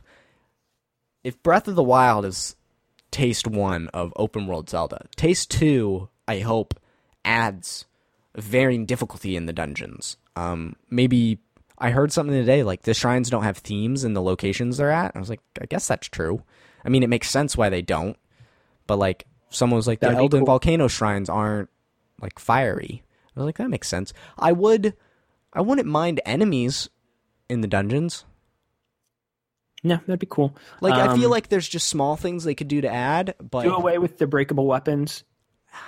If 1.23 1.41
Breath 1.41 1.67
of 1.67 1.73
the 1.75 1.83
Wild 1.83 2.25
is 2.25 2.55
Taste 3.13 3.47
One 3.47 3.87
of 3.89 4.11
open 4.15 4.47
world 4.47 4.69
Zelda, 4.69 5.05
Taste 5.15 5.51
Two, 5.51 6.09
I 6.27 6.39
hope, 6.39 6.73
adds 7.23 7.85
varying 8.35 8.85
difficulty 8.87 9.35
in 9.35 9.45
the 9.45 9.53
dungeons. 9.53 10.17
Um, 10.35 10.75
maybe 10.89 11.37
I 11.77 11.91
heard 11.91 12.11
something 12.11 12.33
today 12.33 12.63
like 12.63 12.81
the 12.81 12.95
shrines 12.95 13.29
don't 13.29 13.43
have 13.43 13.57
themes 13.59 14.03
in 14.03 14.13
the 14.13 14.21
locations 14.21 14.77
they're 14.77 14.91
at. 14.91 15.11
I 15.15 15.19
was 15.19 15.29
like, 15.29 15.41
I 15.61 15.65
guess 15.65 15.87
that's 15.87 16.07
true. 16.07 16.43
I 16.83 16.89
mean, 16.89 17.03
it 17.03 17.09
makes 17.09 17.29
sense 17.29 17.55
why 17.55 17.69
they 17.69 17.83
don't. 17.83 18.17
But 18.87 18.97
like, 18.97 19.25
someone 19.49 19.77
was 19.77 19.87
like, 19.87 19.99
That'd 19.99 20.17
the 20.17 20.21
Elden 20.21 20.39
cool. 20.41 20.47
Volcano 20.47 20.87
shrines 20.87 21.29
aren't 21.29 21.69
like 22.19 22.39
fiery. 22.39 23.03
I 23.35 23.39
was 23.39 23.45
like, 23.45 23.57
that 23.57 23.69
makes 23.69 23.87
sense. 23.87 24.11
I 24.39 24.51
would, 24.53 24.95
I 25.53 25.61
wouldn't 25.61 25.87
mind 25.87 26.19
enemies 26.25 26.89
in 27.47 27.61
the 27.61 27.67
dungeons. 27.67 28.25
Yeah, 29.83 29.97
that'd 30.07 30.19
be 30.19 30.27
cool. 30.29 30.55
Like, 30.81 30.93
I 30.93 31.15
feel 31.15 31.25
Um, 31.25 31.31
like 31.31 31.49
there's 31.49 31.67
just 31.67 31.87
small 31.87 32.15
things 32.15 32.43
they 32.43 32.55
could 32.55 32.67
do 32.67 32.81
to 32.81 32.89
add, 32.89 33.35
but 33.39 33.63
do 33.63 33.73
away 33.73 33.97
with 33.99 34.17
the 34.17 34.25
breakable 34.27 34.65
weapons. 34.65 35.23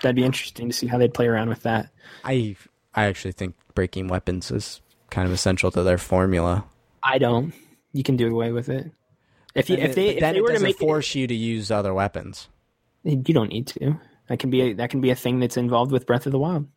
That'd 0.02 0.16
be 0.16 0.24
interesting 0.24 0.70
to 0.70 0.74
see 0.74 0.88
how 0.88 0.98
they'd 0.98 1.14
play 1.14 1.28
around 1.28 1.50
with 1.50 1.64
that. 1.64 1.89
I, 2.24 2.56
I 2.93 3.06
actually 3.06 3.34
think 3.34 3.56
breaking 3.74 4.08
weapons 4.08 4.52
is 4.52 4.82
kind 5.10 5.28
of 5.28 5.34
essential 5.34 5.72
to 5.72 5.84
their 5.84 5.98
formula. 5.98 6.66
I 7.04 7.18
don't. 7.20 7.54
You 7.93 8.04
can 8.04 8.18
do 8.18 8.28
away 8.28 8.52
with 8.52 8.68
it. 8.70 8.91
If 9.54 9.70
you 9.70 9.78
if 9.78 9.96
they 9.96 10.10
if 10.10 10.20
then 10.20 10.34
they 10.34 10.39
it 10.39 10.41
were 10.41 10.48
to 10.50 10.54
doesn't 10.54 10.68
make 10.68 10.78
force 10.78 11.16
you 11.16 11.28
to 11.28 11.34
use 11.34 11.72
other 11.72 11.93
weapons. 11.93 12.50
you 13.04 13.16
don't 13.18 13.50
need 13.50 13.68
to. 13.68 13.98
That 14.28 14.39
can 14.39 14.50
be 14.50 14.62
a, 14.62 14.74
that 14.74 14.89
can 14.89 15.00
be 15.02 15.12
a 15.12 15.16
thing 15.16 15.39
that's 15.39 15.56
involved 15.56 15.91
with 15.91 16.06
Breath 16.08 16.26
of 16.26 16.32
the 16.32 16.39
Wild. 16.39 16.68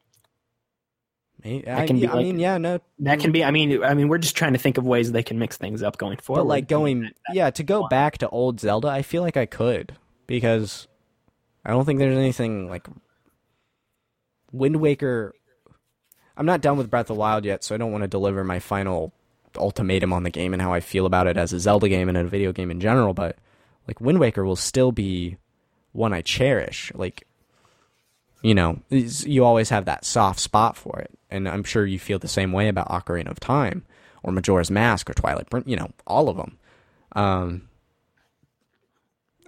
I, 1.45 1.86
can 1.86 2.01
be 2.01 2.09
I 2.09 2.14
like- 2.14 2.26
mean, 2.26 2.39
yeah, 2.39 2.59
no, 2.59 2.80
That 3.01 3.20
can 3.20 3.32
be. 3.32 3.45
I 3.45 3.49
mm-hmm. 3.49 3.53
mean, 3.53 3.84
I 3.84 3.95
mean, 3.95 4.09
we're 4.09 4.18
just 4.18 4.36
trying 4.36 4.55
to 4.55 4.59
think 4.59 4.76
of 4.76 4.84
ways 4.86 5.12
they 5.12 5.22
can 5.22 5.39
mix 5.39 5.57
things 5.57 5.82
up 5.82 5.97
going 5.97 6.18
forward. 6.18 6.43
but 6.43 6.49
like 6.49 6.68
going, 6.68 7.11
yeah, 7.32 7.51
to 7.51 7.62
go 7.62 7.86
back 7.89 8.18
to 8.18 8.28
old 8.28 8.61
Zelda, 8.61 8.89
I 8.89 9.03
feel 9.03 9.22
like 9.22 9.36
I 9.36 9.47
could 9.47 9.97
because 10.26 10.89
I 11.64 11.70
don't 11.70 11.84
think 11.84 11.99
there's 11.99 12.16
anything 12.16 12.68
like 12.68 12.86
Wind 14.53 14.76
Waker. 14.76 15.34
I'm 16.36 16.47
not 16.47 16.61
done 16.61 16.76
with 16.76 16.91
Breath 16.91 17.11
of 17.11 17.16
the 17.16 17.20
Wild 17.20 17.45
yet, 17.45 17.64
so 17.64 17.74
I 17.74 17.78
don't 17.78 17.93
want 17.93 18.03
to 18.03 18.09
deliver 18.09 18.45
my 18.45 18.59
final 18.59 19.12
ultimatum 19.57 20.12
on 20.12 20.22
the 20.22 20.30
game 20.30 20.53
and 20.53 20.62
how 20.62 20.72
I 20.72 20.80
feel 20.80 21.07
about 21.07 21.26
it 21.26 21.36
as 21.36 21.53
a 21.53 21.61
Zelda 21.61 21.89
game 21.89 22.09
and 22.09 22.16
a 22.16 22.24
video 22.24 22.53
game 22.53 22.70
in 22.70 22.80
general. 22.80 23.14
But 23.14 23.36
like 23.86 24.01
Wind 24.01 24.20
Waker 24.20 24.45
will 24.45 24.57
still 24.57 24.93
be 24.93 25.36
one 25.93 26.12
I 26.12 26.22
cherish. 26.22 26.93
Like, 26.95 27.26
you 28.43 28.55
know, 28.55 28.80
you 28.91 29.45
always 29.45 29.70
have 29.70 29.86
that 29.86 30.05
soft 30.05 30.39
spot 30.39 30.76
for 30.76 31.01
it, 31.01 31.18
and 31.31 31.49
I'm 31.49 31.64
sure 31.64 31.87
you 31.87 31.99
feel 31.99 32.18
the 32.18 32.29
same 32.29 32.53
way 32.53 32.68
about 32.68 32.89
Ocarina 32.89 33.31
of 33.31 33.41
Time 33.41 33.85
or 34.22 34.33
Majora's 34.33 34.70
Mask 34.70 35.09
or 35.09 35.14
Twilight 35.14 35.49
You 35.66 35.76
know, 35.76 35.91
all 36.07 36.29
of 36.29 36.37
them. 36.37 36.59
Um, 37.12 37.68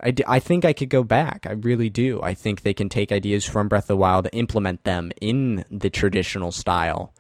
I, 0.03 0.11
d- 0.11 0.25
I 0.27 0.41
think 0.41 0.65
I 0.65 0.73
could 0.73 0.89
go 0.89 1.05
back. 1.05 1.47
I 1.47 1.53
really 1.53 1.91
do. 1.91 2.21
I 2.23 2.35
think 2.35 2.63
they 2.63 2.75
can 2.75 2.89
take 2.89 3.13
ideas 3.13 3.45
from 3.45 3.69
Breath 3.69 3.85
of 3.85 3.89
the 3.89 3.97
Wild, 3.97 4.29
implement 4.33 4.85
them 4.85 5.13
in 5.21 5.65
the 5.71 5.91
traditional 5.91 6.53
style, 6.53 7.13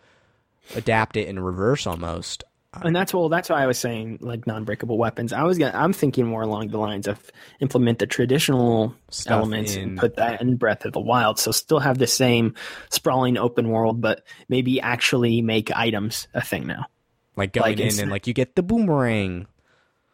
adapt 0.74 1.16
it 1.16 1.28
in 1.28 1.38
reverse 1.40 1.86
almost. 1.86 2.44
And 2.72 2.94
that's 2.94 3.12
well, 3.12 3.28
that's 3.28 3.48
why 3.48 3.62
I 3.62 3.66
was 3.66 3.78
saying 3.78 4.18
like 4.20 4.46
non-breakable 4.46 4.96
weapons. 4.96 5.32
I 5.32 5.42
was 5.42 5.58
gonna, 5.58 5.76
I'm 5.76 5.92
thinking 5.92 6.26
more 6.26 6.42
along 6.42 6.68
the 6.68 6.78
lines 6.78 7.08
of 7.08 7.18
implement 7.58 7.98
the 7.98 8.06
traditional 8.06 8.94
Stuff 9.10 9.38
elements 9.38 9.74
in- 9.74 9.82
and 9.90 9.98
put 9.98 10.16
that 10.16 10.40
in 10.40 10.56
Breath 10.56 10.84
of 10.84 10.92
the 10.92 11.00
Wild. 11.00 11.38
So 11.38 11.50
still 11.50 11.80
have 11.80 11.98
the 11.98 12.06
same 12.06 12.54
sprawling 12.90 13.36
open 13.36 13.70
world, 13.70 14.00
but 14.00 14.24
maybe 14.48 14.80
actually 14.80 15.42
make 15.42 15.74
items 15.74 16.28
a 16.32 16.40
thing 16.40 16.66
now. 16.66 16.86
Like 17.34 17.52
going 17.52 17.76
Like, 17.76 17.92
in 17.94 18.00
and 18.00 18.10
like 18.10 18.28
you 18.28 18.34
get 18.34 18.54
the 18.54 18.62
boomerang. 18.62 19.46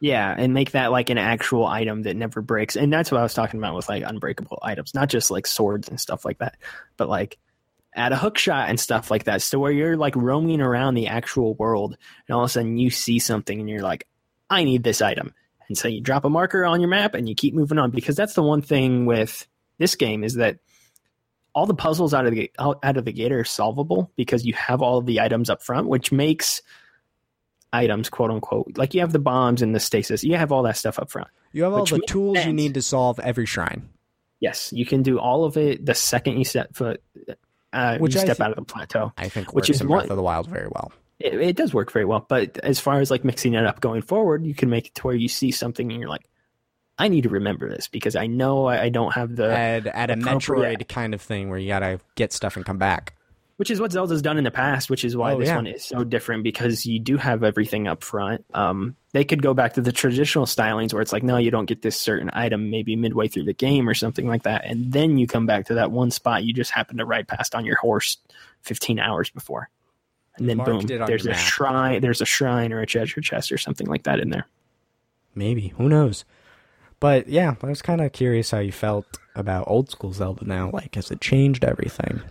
Yeah, 0.01 0.35
and 0.37 0.55
make 0.55 0.73
that 0.73 0.93
like 0.93 1.11
an 1.11 1.19
actual 1.19 1.67
item 1.67 2.03
that 2.03 2.17
never 2.17 2.41
breaks. 2.41 2.77
And 2.77 2.93
that's 2.93 3.11
what 3.11 3.19
I 3.19 3.23
was 3.23 3.35
talking 3.35 3.59
about 3.59 3.75
with 3.75 3.89
like 3.89 4.03
unbreakable 4.03 4.59
items, 4.63 4.95
not 4.95 5.09
just 5.09 5.31
like 5.31 5.47
swords 5.47 5.89
and 5.89 6.01
stuff 6.01 6.25
like 6.25 6.39
that, 6.39 6.57
but 6.97 7.09
like 7.09 7.39
add 7.97 8.13
a 8.13 8.17
hook 8.17 8.39
shot 8.39 8.69
and 8.69 8.79
stuff 8.79 9.11
like 9.11 9.25
that. 9.25 9.43
So 9.43 9.59
where 9.59 9.73
you're 9.73 9.97
like 9.97 10.15
roaming 10.15 10.61
around 10.61 10.95
the 10.95 11.09
actual 11.09 11.55
world 11.55 11.97
and 12.29 12.35
all 12.37 12.43
of 12.43 12.47
a 12.47 12.53
sudden 12.53 12.77
you 12.77 12.91
see 12.91 13.19
something 13.19 13.59
and 13.59 13.69
you're 13.69 13.83
like, 13.83 14.07
I 14.51 14.65
need 14.65 14.85
this 14.85 15.01
item. 15.03 15.35
And 15.69 15.77
so 15.77 15.89
you 15.89 16.01
drop 16.01 16.25
a 16.25 16.31
marker 16.31 16.65
on 16.65 16.81
your 16.81 16.91
map 16.91 17.15
and 17.15 17.29
you 17.29 17.35
keep 17.35 17.55
moving 17.55 17.79
on 17.79 17.91
because 17.91 18.15
that's 18.15 18.35
the 18.35 18.43
one 18.43 18.63
thing 18.63 19.07
with 19.07 19.47
this 19.79 19.95
game 19.97 20.23
is 20.23 20.35
that 20.35 20.59
all 21.55 21.67
the 21.67 21.75
puzzles 21.75 22.13
out 22.15 22.27
of 22.27 22.33
the 22.33 22.51
out 22.59 22.79
out 22.83 22.99
of 22.99 23.05
the 23.05 23.13
gate 23.13 23.33
are 23.33 23.43
solvable 23.45 24.13
because 24.15 24.45
you 24.45 24.53
have 24.55 24.83
all 24.83 24.99
of 24.99 25.07
the 25.07 25.21
items 25.21 25.49
up 25.51 25.63
front, 25.63 25.89
which 25.89 26.13
makes 26.13 26.63
items 27.73 28.09
quote 28.09 28.31
unquote 28.31 28.79
like 28.79 28.95
you 28.95 29.01
have 29.01 29.13
the 29.13 29.19
bombs 29.19 29.61
and 29.61 29.75
the 29.75 29.81
stasis 29.81 30.23
you 30.23 30.37
have 30.37 30.53
all 30.53 30.63
that 30.63 30.77
stuff 30.77 30.99
up 30.99 31.11
front 31.11 31.29
You 31.53 31.65
have 31.65 31.73
all 31.73 31.85
the 31.85 32.01
tools 32.07 32.39
you 32.47 32.53
need 32.53 32.75
to 32.75 32.81
solve 32.81 33.19
every 33.19 33.45
shrine. 33.45 33.89
yes 34.41 34.73
you 34.73 34.87
can 34.87 35.03
do 35.03 35.19
all 35.19 35.45
of 35.45 35.57
it 35.57 35.85
the 35.85 35.95
second 35.95 36.39
you 36.39 36.45
set 36.45 36.75
foot 36.75 37.03
uh, 37.77 37.99
Which 37.99 38.15
you 38.15 38.21
step 38.21 38.37
thi- 38.39 38.43
out 38.45 38.51
of 38.51 38.57
the 38.57 38.63
plateau 38.65 39.13
I 39.19 39.29
think 39.29 39.53
Which 39.53 39.71
is 39.71 39.81
in 39.81 39.89
one- 39.89 40.01
Breath 40.01 40.11
of 40.11 40.17
the 40.17 40.23
Wild 40.23 40.49
very 40.49 40.69
well. 40.75 40.93
it, 41.19 41.35
it 41.35 41.57
does 41.57 41.73
work 41.75 41.93
very 41.93 42.05
well 42.05 42.25
but 42.29 42.59
as 42.59 42.81
far 42.81 43.01
as 43.01 43.11
like 43.11 43.25
mixing 43.25 43.55
it 43.55 43.65
up 43.67 43.81
going 43.81 44.03
forward 44.03 44.45
you 44.45 44.55
can 44.55 44.69
make 44.71 44.87
it 44.89 44.95
to 44.97 45.03
where 45.07 45.15
you 45.17 45.29
see 45.29 45.51
something 45.51 45.91
and 45.91 46.01
you're 46.01 46.09
like 46.11 46.27
i 46.99 47.09
need 47.09 47.23
to 47.23 47.29
remember 47.29 47.69
this 47.69 47.89
because 47.89 48.17
i 48.17 48.27
know 48.27 48.67
i, 48.67 48.83
I 48.85 48.89
don't 48.89 49.13
have 49.13 49.37
the 49.37 49.51
at, 49.51 49.87
add 49.87 50.11
a 50.11 50.17
Metroid 50.17 50.89
kind 50.89 51.15
of 51.15 51.21
thing 51.23 51.49
where 51.51 51.59
you 51.59 51.69
gotta 51.69 52.01
get 52.17 52.33
stuff 52.33 52.57
and 52.57 52.65
come 52.67 52.79
back. 52.79 53.15
Which 53.57 53.71
is 53.71 53.81
what 53.81 53.91
Zelda's 53.93 54.21
done 54.23 54.37
in 54.39 54.45
the 54.45 54.51
past, 54.51 54.91
which 54.91 55.05
is 55.05 55.17
why 55.17 55.33
Oh, 55.33 55.39
this 55.39 55.49
yeah. 55.49 55.57
one 55.57 55.67
is 55.67 55.85
so 55.85 56.05
different 56.05 56.43
because 56.45 56.85
you 56.87 56.99
do 56.99 57.17
have 57.17 57.43
everything 57.43 57.87
up 57.89 58.03
front. 58.05 58.45
Um, 58.55 58.97
they 59.13 59.25
could 59.25 59.43
go 59.43 59.55
back 59.55 59.75
to 59.75 59.81
the 59.81 59.93
traditional 59.93 60.45
stylings 60.45 60.93
where 60.93 61.01
it's 61.03 61.13
like, 61.13 61.23
no, 61.23 61.39
you 61.39 61.51
don't 61.51 61.65
get 61.67 61.81
this 61.83 61.99
certain 61.99 62.29
item 62.35 62.69
maybe 62.71 62.97
midway 62.97 63.29
through 63.29 63.45
the 63.45 63.55
game 63.55 63.89
or 63.89 63.95
something 63.95 64.27
like 64.29 64.43
that, 64.43 64.65
and 64.67 64.93
then 64.93 65.17
you 65.19 65.27
come 65.27 65.47
back 65.47 65.67
to 65.67 65.75
that 65.75 65.91
one 65.91 66.11
spot 66.11 66.45
you 66.45 66.53
just 66.53 66.71
happened 66.71 66.99
to 66.99 67.05
ride 67.07 67.27
past 67.29 67.55
on 67.55 67.65
your 67.65 67.77
horse 67.77 68.19
15 68.63 68.99
hours 68.99 69.31
before, 69.31 69.71
and 70.37 70.49
then 70.49 70.59
Marked 70.59 70.87
boom, 70.89 70.99
there's 71.07 71.25
a 71.25 71.31
map. 71.31 71.39
shrine, 71.39 72.01
there's 72.03 72.21
a 72.21 72.27
shrine 72.27 72.73
or 72.73 72.81
a 72.81 72.87
treasure 72.87 73.21
chest 73.23 73.51
or 73.53 73.57
something 73.59 73.87
like 73.87 74.03
that 74.03 74.21
in 74.21 74.29
there. 74.31 74.47
Maybe. 75.35 75.69
Who 75.79 75.89
knows? 75.89 76.25
But 77.01 77.29
yeah, 77.29 77.55
I 77.63 77.67
was 77.67 77.83
kind 77.83 78.01
of 78.01 78.13
curious 78.13 78.51
how 78.51 78.59
you 78.59 78.73
felt 78.73 79.07
about 79.35 79.69
old 79.69 79.91
school 79.91 80.13
Zelda 80.13 80.45
now. 80.47 80.71
Like, 80.73 80.95
has 80.95 81.11
it 81.11 81.21
changed 81.21 81.65
everything? 81.65 82.23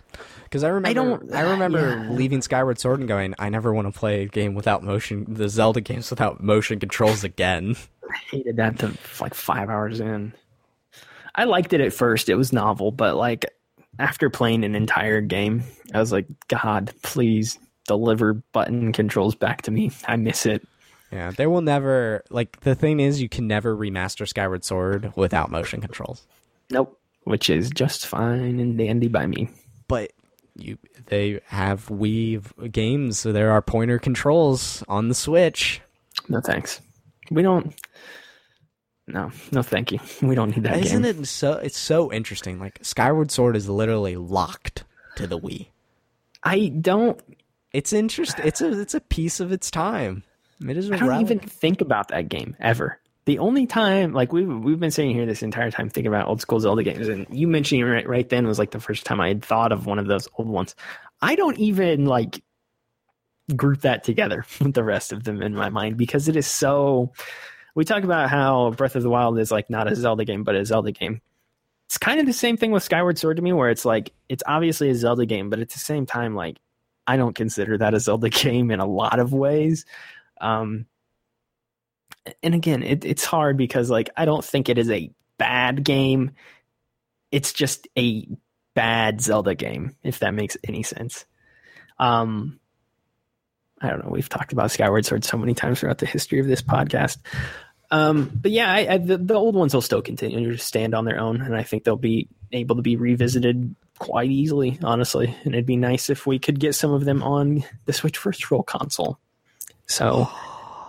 Because 0.44 0.64
I 0.64 0.68
remember, 0.68 0.88
I, 0.88 0.92
don't- 0.92 1.34
I 1.34 1.44
uh, 1.44 1.50
remember 1.52 1.96
yeah. 1.96 2.10
leaving 2.10 2.42
Skyward 2.42 2.78
Sword 2.78 3.00
and 3.00 3.08
going, 3.08 3.34
I 3.38 3.48
never 3.48 3.72
want 3.72 3.92
to 3.92 3.98
play 3.98 4.22
a 4.22 4.26
game 4.26 4.54
without 4.54 4.82
motion, 4.82 5.24
the 5.28 5.48
Zelda 5.48 5.80
games 5.80 6.10
without 6.10 6.42
motion 6.42 6.80
controls 6.80 7.24
again. 7.24 7.76
I 8.10 8.16
hated 8.30 8.56
that 8.56 8.78
to 8.80 8.92
like 9.20 9.34
five 9.34 9.68
hours 9.68 10.00
in. 10.00 10.32
I 11.34 11.44
liked 11.44 11.72
it 11.72 11.80
at 11.80 11.92
first; 11.92 12.28
it 12.28 12.36
was 12.36 12.52
novel, 12.52 12.90
but 12.90 13.16
like 13.16 13.44
after 13.98 14.30
playing 14.30 14.64
an 14.64 14.74
entire 14.74 15.20
game, 15.20 15.64
I 15.92 15.98
was 16.00 16.12
like, 16.12 16.26
God, 16.48 16.92
please 17.02 17.58
deliver 17.86 18.34
button 18.34 18.92
controls 18.92 19.34
back 19.34 19.62
to 19.62 19.70
me. 19.70 19.90
I 20.06 20.16
miss 20.16 20.46
it. 20.46 20.66
Yeah, 21.12 21.30
there 21.30 21.48
will 21.48 21.60
never 21.60 22.24
like 22.30 22.60
the 22.60 22.74
thing 22.74 23.00
is 23.00 23.22
you 23.22 23.28
can 23.28 23.46
never 23.46 23.76
remaster 23.76 24.26
Skyward 24.26 24.64
Sword 24.64 25.12
without 25.16 25.50
motion 25.50 25.80
controls. 25.80 26.26
Nope. 26.70 26.98
Which 27.24 27.48
is 27.50 27.70
just 27.70 28.06
fine 28.06 28.60
and 28.60 28.76
dandy 28.76 29.08
by 29.08 29.26
me. 29.26 29.48
But 29.88 30.12
you 30.56 30.78
they 31.06 31.40
have 31.46 31.86
Wii 31.86 32.72
games, 32.72 33.18
so 33.18 33.32
there 33.32 33.52
are 33.52 33.62
pointer 33.62 33.98
controls 33.98 34.82
on 34.88 35.08
the 35.08 35.14
Switch. 35.14 35.80
No 36.28 36.40
thanks. 36.40 36.80
We 37.30 37.42
don't. 37.42 37.74
No, 39.08 39.30
no, 39.52 39.62
thank 39.62 39.92
you. 39.92 40.00
We 40.20 40.34
don't 40.34 40.50
need 40.56 40.64
that 40.64 40.78
Isn't 40.78 41.02
game. 41.02 41.22
it 41.22 41.26
so 41.26 41.52
it's 41.54 41.78
so 41.78 42.12
interesting. 42.12 42.58
Like 42.58 42.80
Skyward 42.82 43.30
Sword 43.30 43.54
is 43.54 43.68
literally 43.68 44.16
locked 44.16 44.82
to 45.16 45.26
the 45.28 45.38
Wii. 45.38 45.68
I 46.42 46.68
don't. 46.68 47.20
It's 47.72 47.92
interesting. 47.92 48.44
It's 48.46 48.60
a 48.60 48.80
it's 48.80 48.94
a 48.94 49.00
piece 49.00 49.38
of 49.38 49.52
its 49.52 49.70
time. 49.70 50.24
It 50.60 50.76
is 50.76 50.90
a 50.90 50.94
I 50.94 50.98
don't 50.98 51.08
relic. 51.08 51.26
even 51.26 51.38
think 51.40 51.80
about 51.80 52.08
that 52.08 52.28
game 52.28 52.56
ever. 52.60 52.98
The 53.26 53.40
only 53.40 53.66
time, 53.66 54.12
like 54.12 54.32
we've 54.32 54.48
we've 54.48 54.78
been 54.78 54.92
sitting 54.92 55.12
here 55.12 55.26
this 55.26 55.42
entire 55.42 55.70
time 55.70 55.88
thinking 55.90 56.08
about 56.08 56.28
old 56.28 56.40
school 56.40 56.60
Zelda 56.60 56.82
games, 56.84 57.08
and 57.08 57.26
you 57.30 57.48
mentioning 57.48 57.82
it 57.82 57.90
right 57.90 58.08
right 58.08 58.28
then 58.28 58.46
was 58.46 58.58
like 58.58 58.70
the 58.70 58.80
first 58.80 59.04
time 59.04 59.20
I 59.20 59.28
had 59.28 59.44
thought 59.44 59.72
of 59.72 59.84
one 59.84 59.98
of 59.98 60.06
those 60.06 60.28
old 60.38 60.48
ones. 60.48 60.76
I 61.20 61.34
don't 61.34 61.58
even 61.58 62.06
like 62.06 62.42
group 63.54 63.82
that 63.82 64.04
together 64.04 64.44
with 64.60 64.74
the 64.74 64.84
rest 64.84 65.12
of 65.12 65.24
them 65.24 65.42
in 65.42 65.54
my 65.54 65.70
mind 65.70 65.96
because 65.96 66.28
it 66.28 66.36
is 66.36 66.46
so. 66.46 67.12
We 67.74 67.84
talk 67.84 68.04
about 68.04 68.30
how 68.30 68.70
Breath 68.70 68.96
of 68.96 69.02
the 69.02 69.10
Wild 69.10 69.38
is 69.38 69.50
like 69.50 69.68
not 69.68 69.90
a 69.90 69.94
Zelda 69.94 70.24
game, 70.24 70.44
but 70.44 70.54
a 70.54 70.64
Zelda 70.64 70.92
game. 70.92 71.20
It's 71.86 71.98
kind 71.98 72.18
of 72.18 72.26
the 72.26 72.32
same 72.32 72.56
thing 72.56 72.70
with 72.70 72.82
Skyward 72.82 73.18
Sword 73.18 73.36
to 73.36 73.42
me, 73.42 73.52
where 73.52 73.70
it's 73.70 73.84
like 73.84 74.12
it's 74.28 74.42
obviously 74.46 74.88
a 74.88 74.94
Zelda 74.94 75.26
game, 75.26 75.50
but 75.50 75.58
at 75.58 75.70
the 75.70 75.78
same 75.78 76.06
time, 76.06 76.34
like 76.34 76.58
I 77.06 77.16
don't 77.16 77.34
consider 77.34 77.76
that 77.78 77.92
a 77.94 78.00
Zelda 78.00 78.28
game 78.30 78.70
in 78.70 78.80
a 78.80 78.86
lot 78.86 79.18
of 79.18 79.32
ways. 79.32 79.84
Um, 80.40 80.86
and 82.42 82.54
again, 82.54 82.82
it, 82.82 83.04
it's 83.04 83.24
hard 83.24 83.56
because 83.56 83.90
like 83.90 84.10
I 84.16 84.24
don't 84.24 84.44
think 84.44 84.68
it 84.68 84.78
is 84.78 84.90
a 84.90 85.10
bad 85.38 85.84
game. 85.84 86.32
It's 87.30 87.52
just 87.52 87.88
a 87.98 88.28
bad 88.74 89.20
Zelda 89.20 89.54
game, 89.54 89.96
if 90.02 90.20
that 90.20 90.34
makes 90.34 90.56
any 90.66 90.82
sense. 90.82 91.24
Um, 91.98 92.60
I 93.80 93.90
don't 93.90 94.04
know. 94.04 94.10
We've 94.10 94.28
talked 94.28 94.52
about 94.52 94.70
Skyward 94.70 95.04
Sword 95.04 95.24
so 95.24 95.36
many 95.36 95.54
times 95.54 95.80
throughout 95.80 95.98
the 95.98 96.06
history 96.06 96.40
of 96.40 96.46
this 96.46 96.62
podcast. 96.62 97.18
Um, 97.90 98.30
but 98.34 98.50
yeah, 98.50 98.72
I, 98.72 98.94
I, 98.94 98.98
the, 98.98 99.18
the 99.18 99.34
old 99.34 99.54
ones 99.54 99.74
will 99.74 99.82
still 99.82 100.02
continue 100.02 100.52
to 100.52 100.58
stand 100.58 100.94
on 100.94 101.04
their 101.04 101.20
own, 101.20 101.40
and 101.40 101.54
I 101.54 101.62
think 101.62 101.84
they'll 101.84 101.96
be 101.96 102.28
able 102.52 102.76
to 102.76 102.82
be 102.82 102.96
revisited 102.96 103.74
quite 103.98 104.30
easily, 104.30 104.78
honestly. 104.82 105.34
And 105.44 105.54
it'd 105.54 105.66
be 105.66 105.76
nice 105.76 106.10
if 106.10 106.26
we 106.26 106.38
could 106.38 106.58
get 106.58 106.74
some 106.74 106.92
of 106.92 107.04
them 107.04 107.22
on 107.22 107.64
the 107.84 107.92
Switch 107.92 108.18
Virtual 108.18 108.62
Console. 108.62 109.18
So 109.86 110.28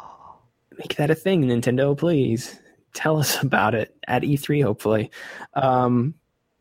make 0.78 0.96
that 0.98 1.10
a 1.10 1.16
thing, 1.16 1.44
Nintendo, 1.44 1.98
please. 1.98 2.60
Tell 2.94 3.18
us 3.18 3.42
about 3.44 3.76
it 3.76 3.96
at 4.08 4.24
E3, 4.24 4.64
hopefully. 4.64 5.12
Um, 5.54 6.14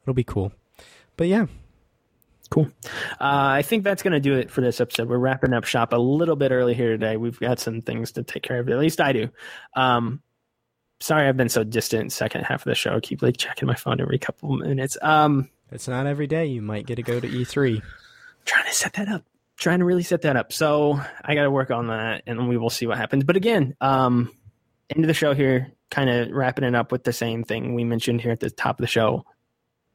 It'll 0.02 0.14
be 0.14 0.24
cool. 0.24 0.52
But 1.16 1.28
yeah, 1.28 1.46
Cool. 2.50 2.70
Uh, 3.20 3.58
I 3.58 3.62
think 3.62 3.82
that's 3.82 4.02
going 4.02 4.12
to 4.12 4.20
do 4.20 4.34
it 4.34 4.50
for 4.50 4.60
this 4.60 4.80
episode. 4.80 5.08
We're 5.08 5.18
wrapping 5.18 5.52
up 5.52 5.64
shop 5.64 5.92
a 5.92 5.96
little 5.96 6.36
bit 6.36 6.52
early 6.52 6.74
here 6.74 6.90
today. 6.90 7.16
We've 7.16 7.38
got 7.38 7.58
some 7.58 7.82
things 7.82 8.12
to 8.12 8.22
take 8.22 8.42
care 8.44 8.60
of. 8.60 8.68
At 8.68 8.78
least 8.78 9.00
I 9.00 9.12
do. 9.12 9.28
Um, 9.74 10.22
sorry, 11.00 11.26
I've 11.28 11.36
been 11.36 11.48
so 11.48 11.64
distant. 11.64 12.12
Second 12.12 12.44
half 12.44 12.60
of 12.60 12.70
the 12.70 12.74
show, 12.74 12.94
I 12.94 13.00
keep 13.00 13.22
like 13.22 13.36
checking 13.36 13.66
my 13.66 13.74
phone 13.74 14.00
every 14.00 14.18
couple 14.18 14.54
of 14.54 14.60
minutes. 14.60 14.96
Um, 15.02 15.50
it's 15.72 15.88
not 15.88 16.06
every 16.06 16.28
day 16.28 16.46
you 16.46 16.62
might 16.62 16.86
get 16.86 16.96
to 16.96 17.02
go 17.02 17.18
to 17.18 17.26
E 17.26 17.44
E3. 17.44 17.82
trying 18.44 18.66
to 18.66 18.72
set 18.74 18.92
that 18.94 19.08
up. 19.08 19.24
Trying 19.56 19.78
to 19.78 19.84
really 19.84 20.02
set 20.02 20.22
that 20.22 20.36
up. 20.36 20.52
So 20.52 21.00
I 21.24 21.34
got 21.34 21.44
to 21.44 21.50
work 21.50 21.70
on 21.70 21.88
that, 21.88 22.22
and 22.26 22.48
we 22.48 22.56
will 22.58 22.70
see 22.70 22.86
what 22.86 22.98
happens. 22.98 23.24
But 23.24 23.36
again, 23.36 23.74
um, 23.80 24.30
end 24.90 25.04
of 25.04 25.08
the 25.08 25.14
show 25.14 25.34
here. 25.34 25.72
Kind 25.90 26.10
of 26.10 26.30
wrapping 26.30 26.64
it 26.64 26.74
up 26.74 26.90
with 26.90 27.04
the 27.04 27.12
same 27.12 27.44
thing 27.44 27.74
we 27.74 27.84
mentioned 27.84 28.20
here 28.20 28.32
at 28.32 28.40
the 28.40 28.50
top 28.50 28.78
of 28.78 28.82
the 28.82 28.88
show. 28.88 29.24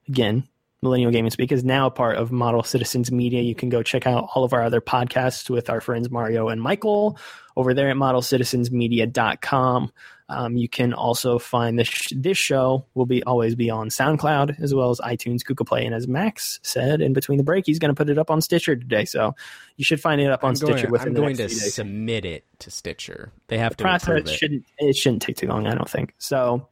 Again, 0.08 0.48
Millennial 0.82 1.12
Gaming 1.12 1.30
Speak 1.30 1.52
is 1.52 1.64
now 1.64 1.86
a 1.88 1.92
part 1.92 2.18
of 2.18 2.32
Model 2.32 2.64
Citizens 2.64 3.12
Media. 3.12 3.42
You 3.42 3.54
can 3.54 3.70
go 3.70 3.84
check 3.84 4.08
out 4.08 4.30
all 4.34 4.44
of 4.44 4.54
our 4.54 4.64
other 4.64 4.82
podcasts 4.82 5.48
with 5.50 5.70
our 5.70 5.80
friends 5.80 6.10
Mario 6.10 6.50
and 6.50 6.60
Michael 6.62 7.20
over 7.56 7.74
there 7.74 7.90
at 7.90 7.98
modelcitizensmedia.com. 7.98 9.92
Um, 10.32 10.58
you 10.58 10.68
can 10.70 10.94
also 10.94 11.38
find 11.38 11.78
this 11.78 12.08
this 12.16 12.38
show 12.38 12.86
will 12.94 13.06
be 13.06 13.22
always 13.24 13.56
be 13.56 13.70
on 13.70 13.90
SoundCloud 13.90 14.62
as 14.62 14.74
well 14.74 14.90
as 14.90 15.00
iTunes, 15.00 15.44
Google 15.44 15.66
Play, 15.66 15.86
and 15.86 15.94
as 15.94 16.08
Max 16.08 16.60
said 16.64 17.02
in 17.02 17.14
between 17.14 17.38
the 17.38 17.44
break, 17.44 17.66
he's 17.66 17.80
going 17.80 17.94
to 17.94 17.96
put 17.96 18.10
it 18.10 18.18
up 18.18 18.32
on 18.32 18.42
Stitcher 18.42 18.76
today. 18.76 19.06
So 19.06 19.36
you 19.78 19.84
should 19.84 20.02
find 20.02 20.22
it 20.22 20.32
up 20.32 20.44
on 20.44 20.50
I'm 20.52 20.56
Stitcher 20.56 20.74
going, 20.74 20.92
within 20.92 21.08
I'm 21.10 21.14
the 21.14 21.20
going 21.22 21.36
next 21.36 21.60
to 21.60 21.72
submit 21.72 22.26
it 22.26 22.46
to 22.60 22.72
Stitcher. 22.72 23.32
They 23.48 23.58
have 23.58 23.76
to 23.78 23.84
process 23.84 24.22
it. 24.22 24.30
shouldn't 24.30 24.66
it 24.78 24.96
shouldn't 24.96 25.22
take 25.22 25.38
too 25.38 25.48
long 25.48 25.68
i 25.68 25.76
don't 25.76 25.90
think 25.90 26.14
so 26.18 26.68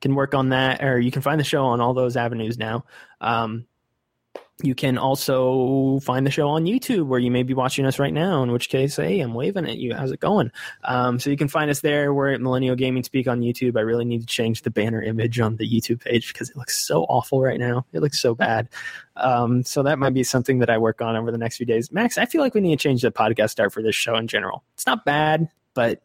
can 0.00 0.14
work 0.14 0.34
on 0.34 0.50
that 0.50 0.82
or 0.82 0.98
you 0.98 1.10
can 1.10 1.22
find 1.22 1.40
the 1.40 1.44
show 1.44 1.64
on 1.64 1.80
all 1.80 1.94
those 1.94 2.16
avenues 2.16 2.58
now 2.58 2.84
um 3.20 3.66
you 4.62 4.74
can 4.74 4.98
also 4.98 6.00
find 6.00 6.26
the 6.26 6.32
show 6.32 6.48
on 6.48 6.64
YouTube 6.64 7.06
where 7.06 7.20
you 7.20 7.30
may 7.30 7.44
be 7.44 7.54
watching 7.54 7.86
us 7.86 8.00
right 8.00 8.12
now, 8.12 8.42
in 8.42 8.50
which 8.50 8.68
case, 8.68 8.96
hey, 8.96 9.20
I'm 9.20 9.34
waving 9.34 9.68
at 9.68 9.78
you. 9.78 9.94
How's 9.94 10.10
it 10.10 10.18
going? 10.18 10.50
Um, 10.82 11.20
so 11.20 11.30
you 11.30 11.36
can 11.36 11.46
find 11.46 11.70
us 11.70 11.80
there. 11.80 12.12
We're 12.12 12.32
at 12.32 12.40
Millennial 12.40 12.74
Gaming 12.74 13.04
Speak 13.04 13.28
on 13.28 13.40
YouTube. 13.40 13.76
I 13.76 13.82
really 13.82 14.04
need 14.04 14.22
to 14.22 14.26
change 14.26 14.62
the 14.62 14.70
banner 14.70 15.00
image 15.00 15.38
on 15.38 15.56
the 15.56 15.68
YouTube 15.68 16.00
page 16.00 16.32
because 16.32 16.50
it 16.50 16.56
looks 16.56 16.76
so 16.76 17.04
awful 17.04 17.40
right 17.40 17.60
now. 17.60 17.86
It 17.92 18.00
looks 18.00 18.20
so 18.20 18.34
bad. 18.34 18.68
Um, 19.14 19.62
so 19.62 19.84
that 19.84 20.00
might 20.00 20.14
be 20.14 20.24
something 20.24 20.58
that 20.58 20.70
I 20.70 20.78
work 20.78 21.00
on 21.00 21.14
over 21.14 21.30
the 21.30 21.38
next 21.38 21.58
few 21.58 21.66
days. 21.66 21.92
Max, 21.92 22.18
I 22.18 22.26
feel 22.26 22.40
like 22.40 22.54
we 22.54 22.60
need 22.60 22.78
to 22.78 22.82
change 22.82 23.02
the 23.02 23.12
podcast 23.12 23.60
art 23.60 23.72
for 23.72 23.82
this 23.82 23.94
show 23.94 24.16
in 24.16 24.26
general. 24.26 24.64
It's 24.74 24.86
not 24.86 25.04
bad, 25.04 25.48
but 25.74 26.02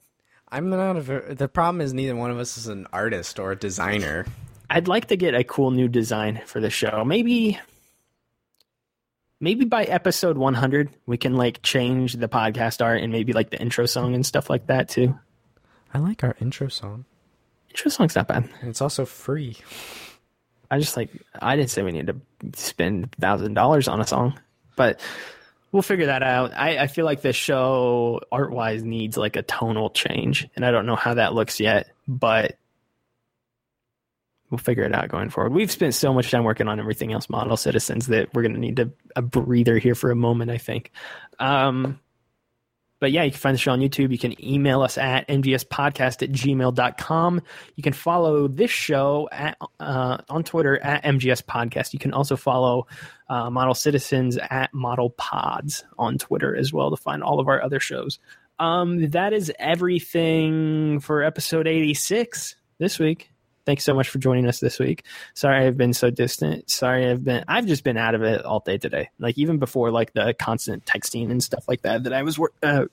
I'm 0.50 0.70
not 0.70 0.98
a. 0.98 1.34
The 1.34 1.48
problem 1.48 1.82
is 1.82 1.92
neither 1.92 2.16
one 2.16 2.30
of 2.30 2.38
us 2.38 2.56
is 2.60 2.68
an 2.68 2.86
artist 2.94 3.40
or 3.40 3.54
a 3.54 3.56
designer. 3.56 4.28
I'd 4.70 4.88
like 4.88 5.08
to 5.08 5.16
get 5.16 5.34
a 5.34 5.44
cool 5.44 5.72
new 5.72 5.88
design 5.88 6.42
for 6.46 6.60
the 6.60 6.70
show. 6.70 7.04
Maybe 7.04 7.60
maybe 9.44 9.66
by 9.66 9.84
episode 9.84 10.38
100 10.38 10.90
we 11.06 11.18
can 11.18 11.36
like 11.36 11.62
change 11.62 12.14
the 12.14 12.30
podcast 12.30 12.84
art 12.84 13.02
and 13.02 13.12
maybe 13.12 13.34
like 13.34 13.50
the 13.50 13.60
intro 13.62 13.86
song 13.86 14.16
and 14.16 14.26
stuff 14.26 14.50
like 14.50 14.68
that 14.68 14.88
too 14.88 15.18
I 15.94 16.00
like 16.00 16.24
our 16.24 16.36
intro 16.40 16.70
song. 16.70 17.04
intro 17.70 17.92
song's 17.92 18.16
not 18.16 18.28
bad 18.30 18.50
And 18.62 18.70
it's 18.70 18.82
also 18.82 19.04
free. 19.06 19.58
i 20.72 20.80
just 20.80 20.96
like 20.96 21.10
i 21.42 21.56
didn't 21.58 21.70
say 21.72 21.84
we 21.84 21.92
need 21.92 22.08
to 22.08 22.16
spend 22.56 23.12
thousand 23.20 23.54
dollars 23.54 23.88
on 23.90 24.00
a 24.00 24.08
song 24.08 24.40
but 24.78 25.00
we'll 25.74 25.82
figure 25.84 26.06
that 26.08 26.24
out 26.24 26.54
i, 26.56 26.78
I 26.78 26.88
feel 26.88 27.04
like 27.06 27.22
this 27.22 27.36
show 27.36 28.22
art 28.32 28.52
wise 28.52 28.82
needs 28.84 29.18
like 29.18 29.36
a 29.36 29.44
tonal 29.44 29.90
change 29.90 30.48
and 30.56 30.66
i 30.66 30.72
don't 30.72 30.86
know 30.86 30.96
how 30.96 31.16
that 31.16 31.34
looks 31.34 31.60
yet 31.60 31.90
but 32.08 32.58
we'll 34.54 34.60
figure 34.60 34.84
it 34.84 34.94
out 34.94 35.10
going 35.10 35.32
forward. 35.32 35.52
We've 35.52 35.72
spent 35.72 35.96
so 35.96 36.14
much 36.14 36.30
time 36.30 36.44
working 36.44 36.68
on 36.68 36.80
everything 36.80 37.12
else, 37.12 37.28
model 37.28 37.58
citizens, 37.58 38.06
that 38.08 38.32
we're 38.36 38.44
going 38.44 38.54
to 38.54 38.60
need 38.60 38.92
a 39.16 39.22
breather 39.24 39.80
here 39.80 39.96
for 39.96 40.12
a 40.12 40.16
moment, 40.16 40.52
I 40.52 40.60
think. 40.60 40.92
Um, 41.40 42.00
but 43.00 43.12
yeah, 43.12 43.24
you 43.24 43.32
can 43.32 43.40
find 43.40 43.56
the 43.56 43.60
show 43.60 43.72
on 43.72 43.80
YouTube. 43.80 44.12
You 44.12 44.20
can 44.20 44.40
email 44.46 44.84
us 44.84 45.00
at 45.00 45.28
mgspodcast 45.28 46.22
at 46.22 46.32
gmail.com. 46.32 47.42
You 47.76 47.84
can 47.84 47.94
follow 47.94 48.48
this 48.48 48.70
show 48.70 49.28
at, 49.32 49.58
uh, 49.80 50.20
on 50.30 50.44
Twitter 50.44 50.78
at 50.78 51.04
MGS 51.04 51.44
Podcast. 51.44 51.94
You 51.94 52.00
can 52.00 52.14
also 52.14 52.36
follow 52.36 52.86
uh, 53.30 53.50
Model 53.50 53.74
Citizens 53.74 54.38
at 54.38 54.72
Model 54.72 55.10
Pods 55.10 55.84
on 55.98 56.20
Twitter 56.20 56.56
as 56.56 56.72
well 56.72 56.92
to 56.92 56.98
find 56.98 57.24
all 57.24 57.40
of 57.40 57.48
our 57.48 57.60
other 57.60 57.80
shows. 57.80 58.20
Um, 58.60 59.10
that 59.10 59.34
is 59.34 59.52
everything 59.58 61.00
for 61.00 61.24
episode 61.24 61.68
86 61.68 62.56
this 62.78 63.00
week. 63.00 63.33
Thanks 63.66 63.84
so 63.84 63.94
much 63.94 64.10
for 64.10 64.20
joining 64.20 64.48
us 64.48 64.60
this 64.60 64.80
week. 64.80 65.06
Sorry 65.34 65.66
I've 65.66 65.78
been 65.78 65.94
so 65.94 66.10
distant. 66.10 66.70
Sorry 66.70 67.10
I've 67.10 67.24
been 67.24 67.46
I've 67.48 67.66
just 67.66 67.84
been 67.84 67.98
out 67.98 68.16
of 68.16 68.22
it 68.24 68.44
all 68.44 68.60
day 68.60 68.78
today. 68.78 69.10
Like 69.20 69.38
even 69.38 69.58
before 69.58 69.92
like 69.92 70.14
the 70.14 70.34
constant 70.38 70.86
texting 70.86 71.32
and 71.32 71.42
stuff 71.42 71.68
like 71.68 71.82
that 71.84 72.04
that 72.04 72.14
I 72.14 72.24
was 72.24 72.40
uh, 72.62 72.86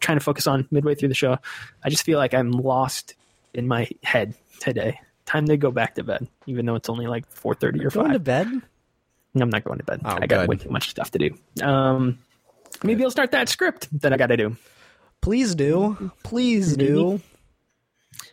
trying 0.00 0.18
to 0.18 0.24
focus 0.24 0.46
on 0.46 0.68
midway 0.70 0.94
through 0.94 1.08
the 1.08 1.14
show. 1.14 1.38
I 1.82 1.90
just 1.90 2.04
feel 2.04 2.18
like 2.18 2.34
I'm 2.34 2.50
lost 2.50 3.14
in 3.54 3.66
my 3.66 3.88
head 4.02 4.34
today. 4.60 5.00
Time 5.24 5.46
to 5.46 5.56
go 5.56 5.70
back 5.70 5.94
to 5.96 6.04
bed, 6.04 6.26
even 6.46 6.66
though 6.66 6.74
it's 6.74 6.88
only 6.88 7.06
like 7.06 7.28
4:30 7.34 7.84
or 7.84 7.90
5. 7.90 8.02
Going 8.02 8.12
to 8.12 8.18
bed? 8.18 8.46
I'm 9.40 9.50
not 9.50 9.64
going 9.64 9.78
to 9.78 9.84
bed. 9.84 10.00
Oh, 10.04 10.18
I 10.20 10.26
got 10.26 10.40
good. 10.40 10.48
way 10.48 10.56
too 10.56 10.70
much 10.70 10.90
stuff 10.90 11.10
to 11.12 11.18
do. 11.18 11.38
Um, 11.62 12.18
maybe 12.82 13.04
I'll 13.04 13.10
start 13.10 13.32
that 13.32 13.48
script 13.48 13.88
that 14.00 14.12
I 14.12 14.16
got 14.16 14.28
to 14.28 14.36
do. 14.36 14.56
Please 15.20 15.54
do. 15.54 16.12
Please 16.22 16.76
do. 16.76 17.20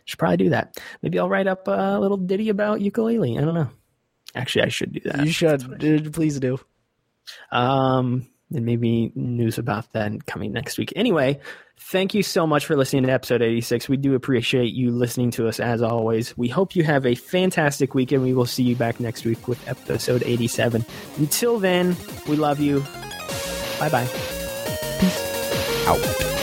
Should 0.06 0.18
probably 0.18 0.38
do 0.38 0.50
that. 0.50 0.78
Maybe 1.02 1.18
I'll 1.18 1.28
write 1.28 1.46
up 1.46 1.68
a 1.68 1.98
little 2.00 2.16
ditty 2.16 2.48
about 2.48 2.80
Yooka-Laylee. 2.80 3.38
I 3.38 3.44
don't 3.44 3.54
know. 3.54 3.70
Actually, 4.34 4.62
I 4.62 4.68
should 4.68 4.92
do 4.92 5.00
that. 5.04 5.24
You 5.24 5.32
should. 5.32 5.78
Dude, 5.78 6.12
please 6.12 6.40
do. 6.40 6.58
Um, 7.50 8.26
and 8.54 8.64
maybe 8.64 9.12
news 9.14 9.58
about 9.58 9.92
that 9.92 10.26
coming 10.26 10.52
next 10.52 10.78
week. 10.78 10.92
Anyway, 10.94 11.40
thank 11.80 12.14
you 12.14 12.22
so 12.22 12.46
much 12.46 12.66
for 12.66 12.76
listening 12.76 13.02
to 13.04 13.10
episode 13.12 13.42
86. 13.42 13.88
We 13.88 13.96
do 13.96 14.14
appreciate 14.14 14.72
you 14.72 14.92
listening 14.92 15.32
to 15.32 15.48
us 15.48 15.58
as 15.58 15.82
always. 15.82 16.36
We 16.36 16.48
hope 16.48 16.76
you 16.76 16.84
have 16.84 17.06
a 17.06 17.14
fantastic 17.14 17.94
week 17.94 18.12
and 18.12 18.22
we 18.22 18.34
will 18.34 18.46
see 18.46 18.62
you 18.62 18.76
back 18.76 19.00
next 19.00 19.24
week 19.24 19.48
with 19.48 19.66
episode 19.68 20.22
87. 20.24 20.84
Until 21.16 21.58
then, 21.58 21.96
we 22.28 22.36
love 22.36 22.60
you. 22.60 22.80
Bye 23.80 23.88
bye. 23.88 24.06
Peace 25.00 25.86
Out. 25.88 26.35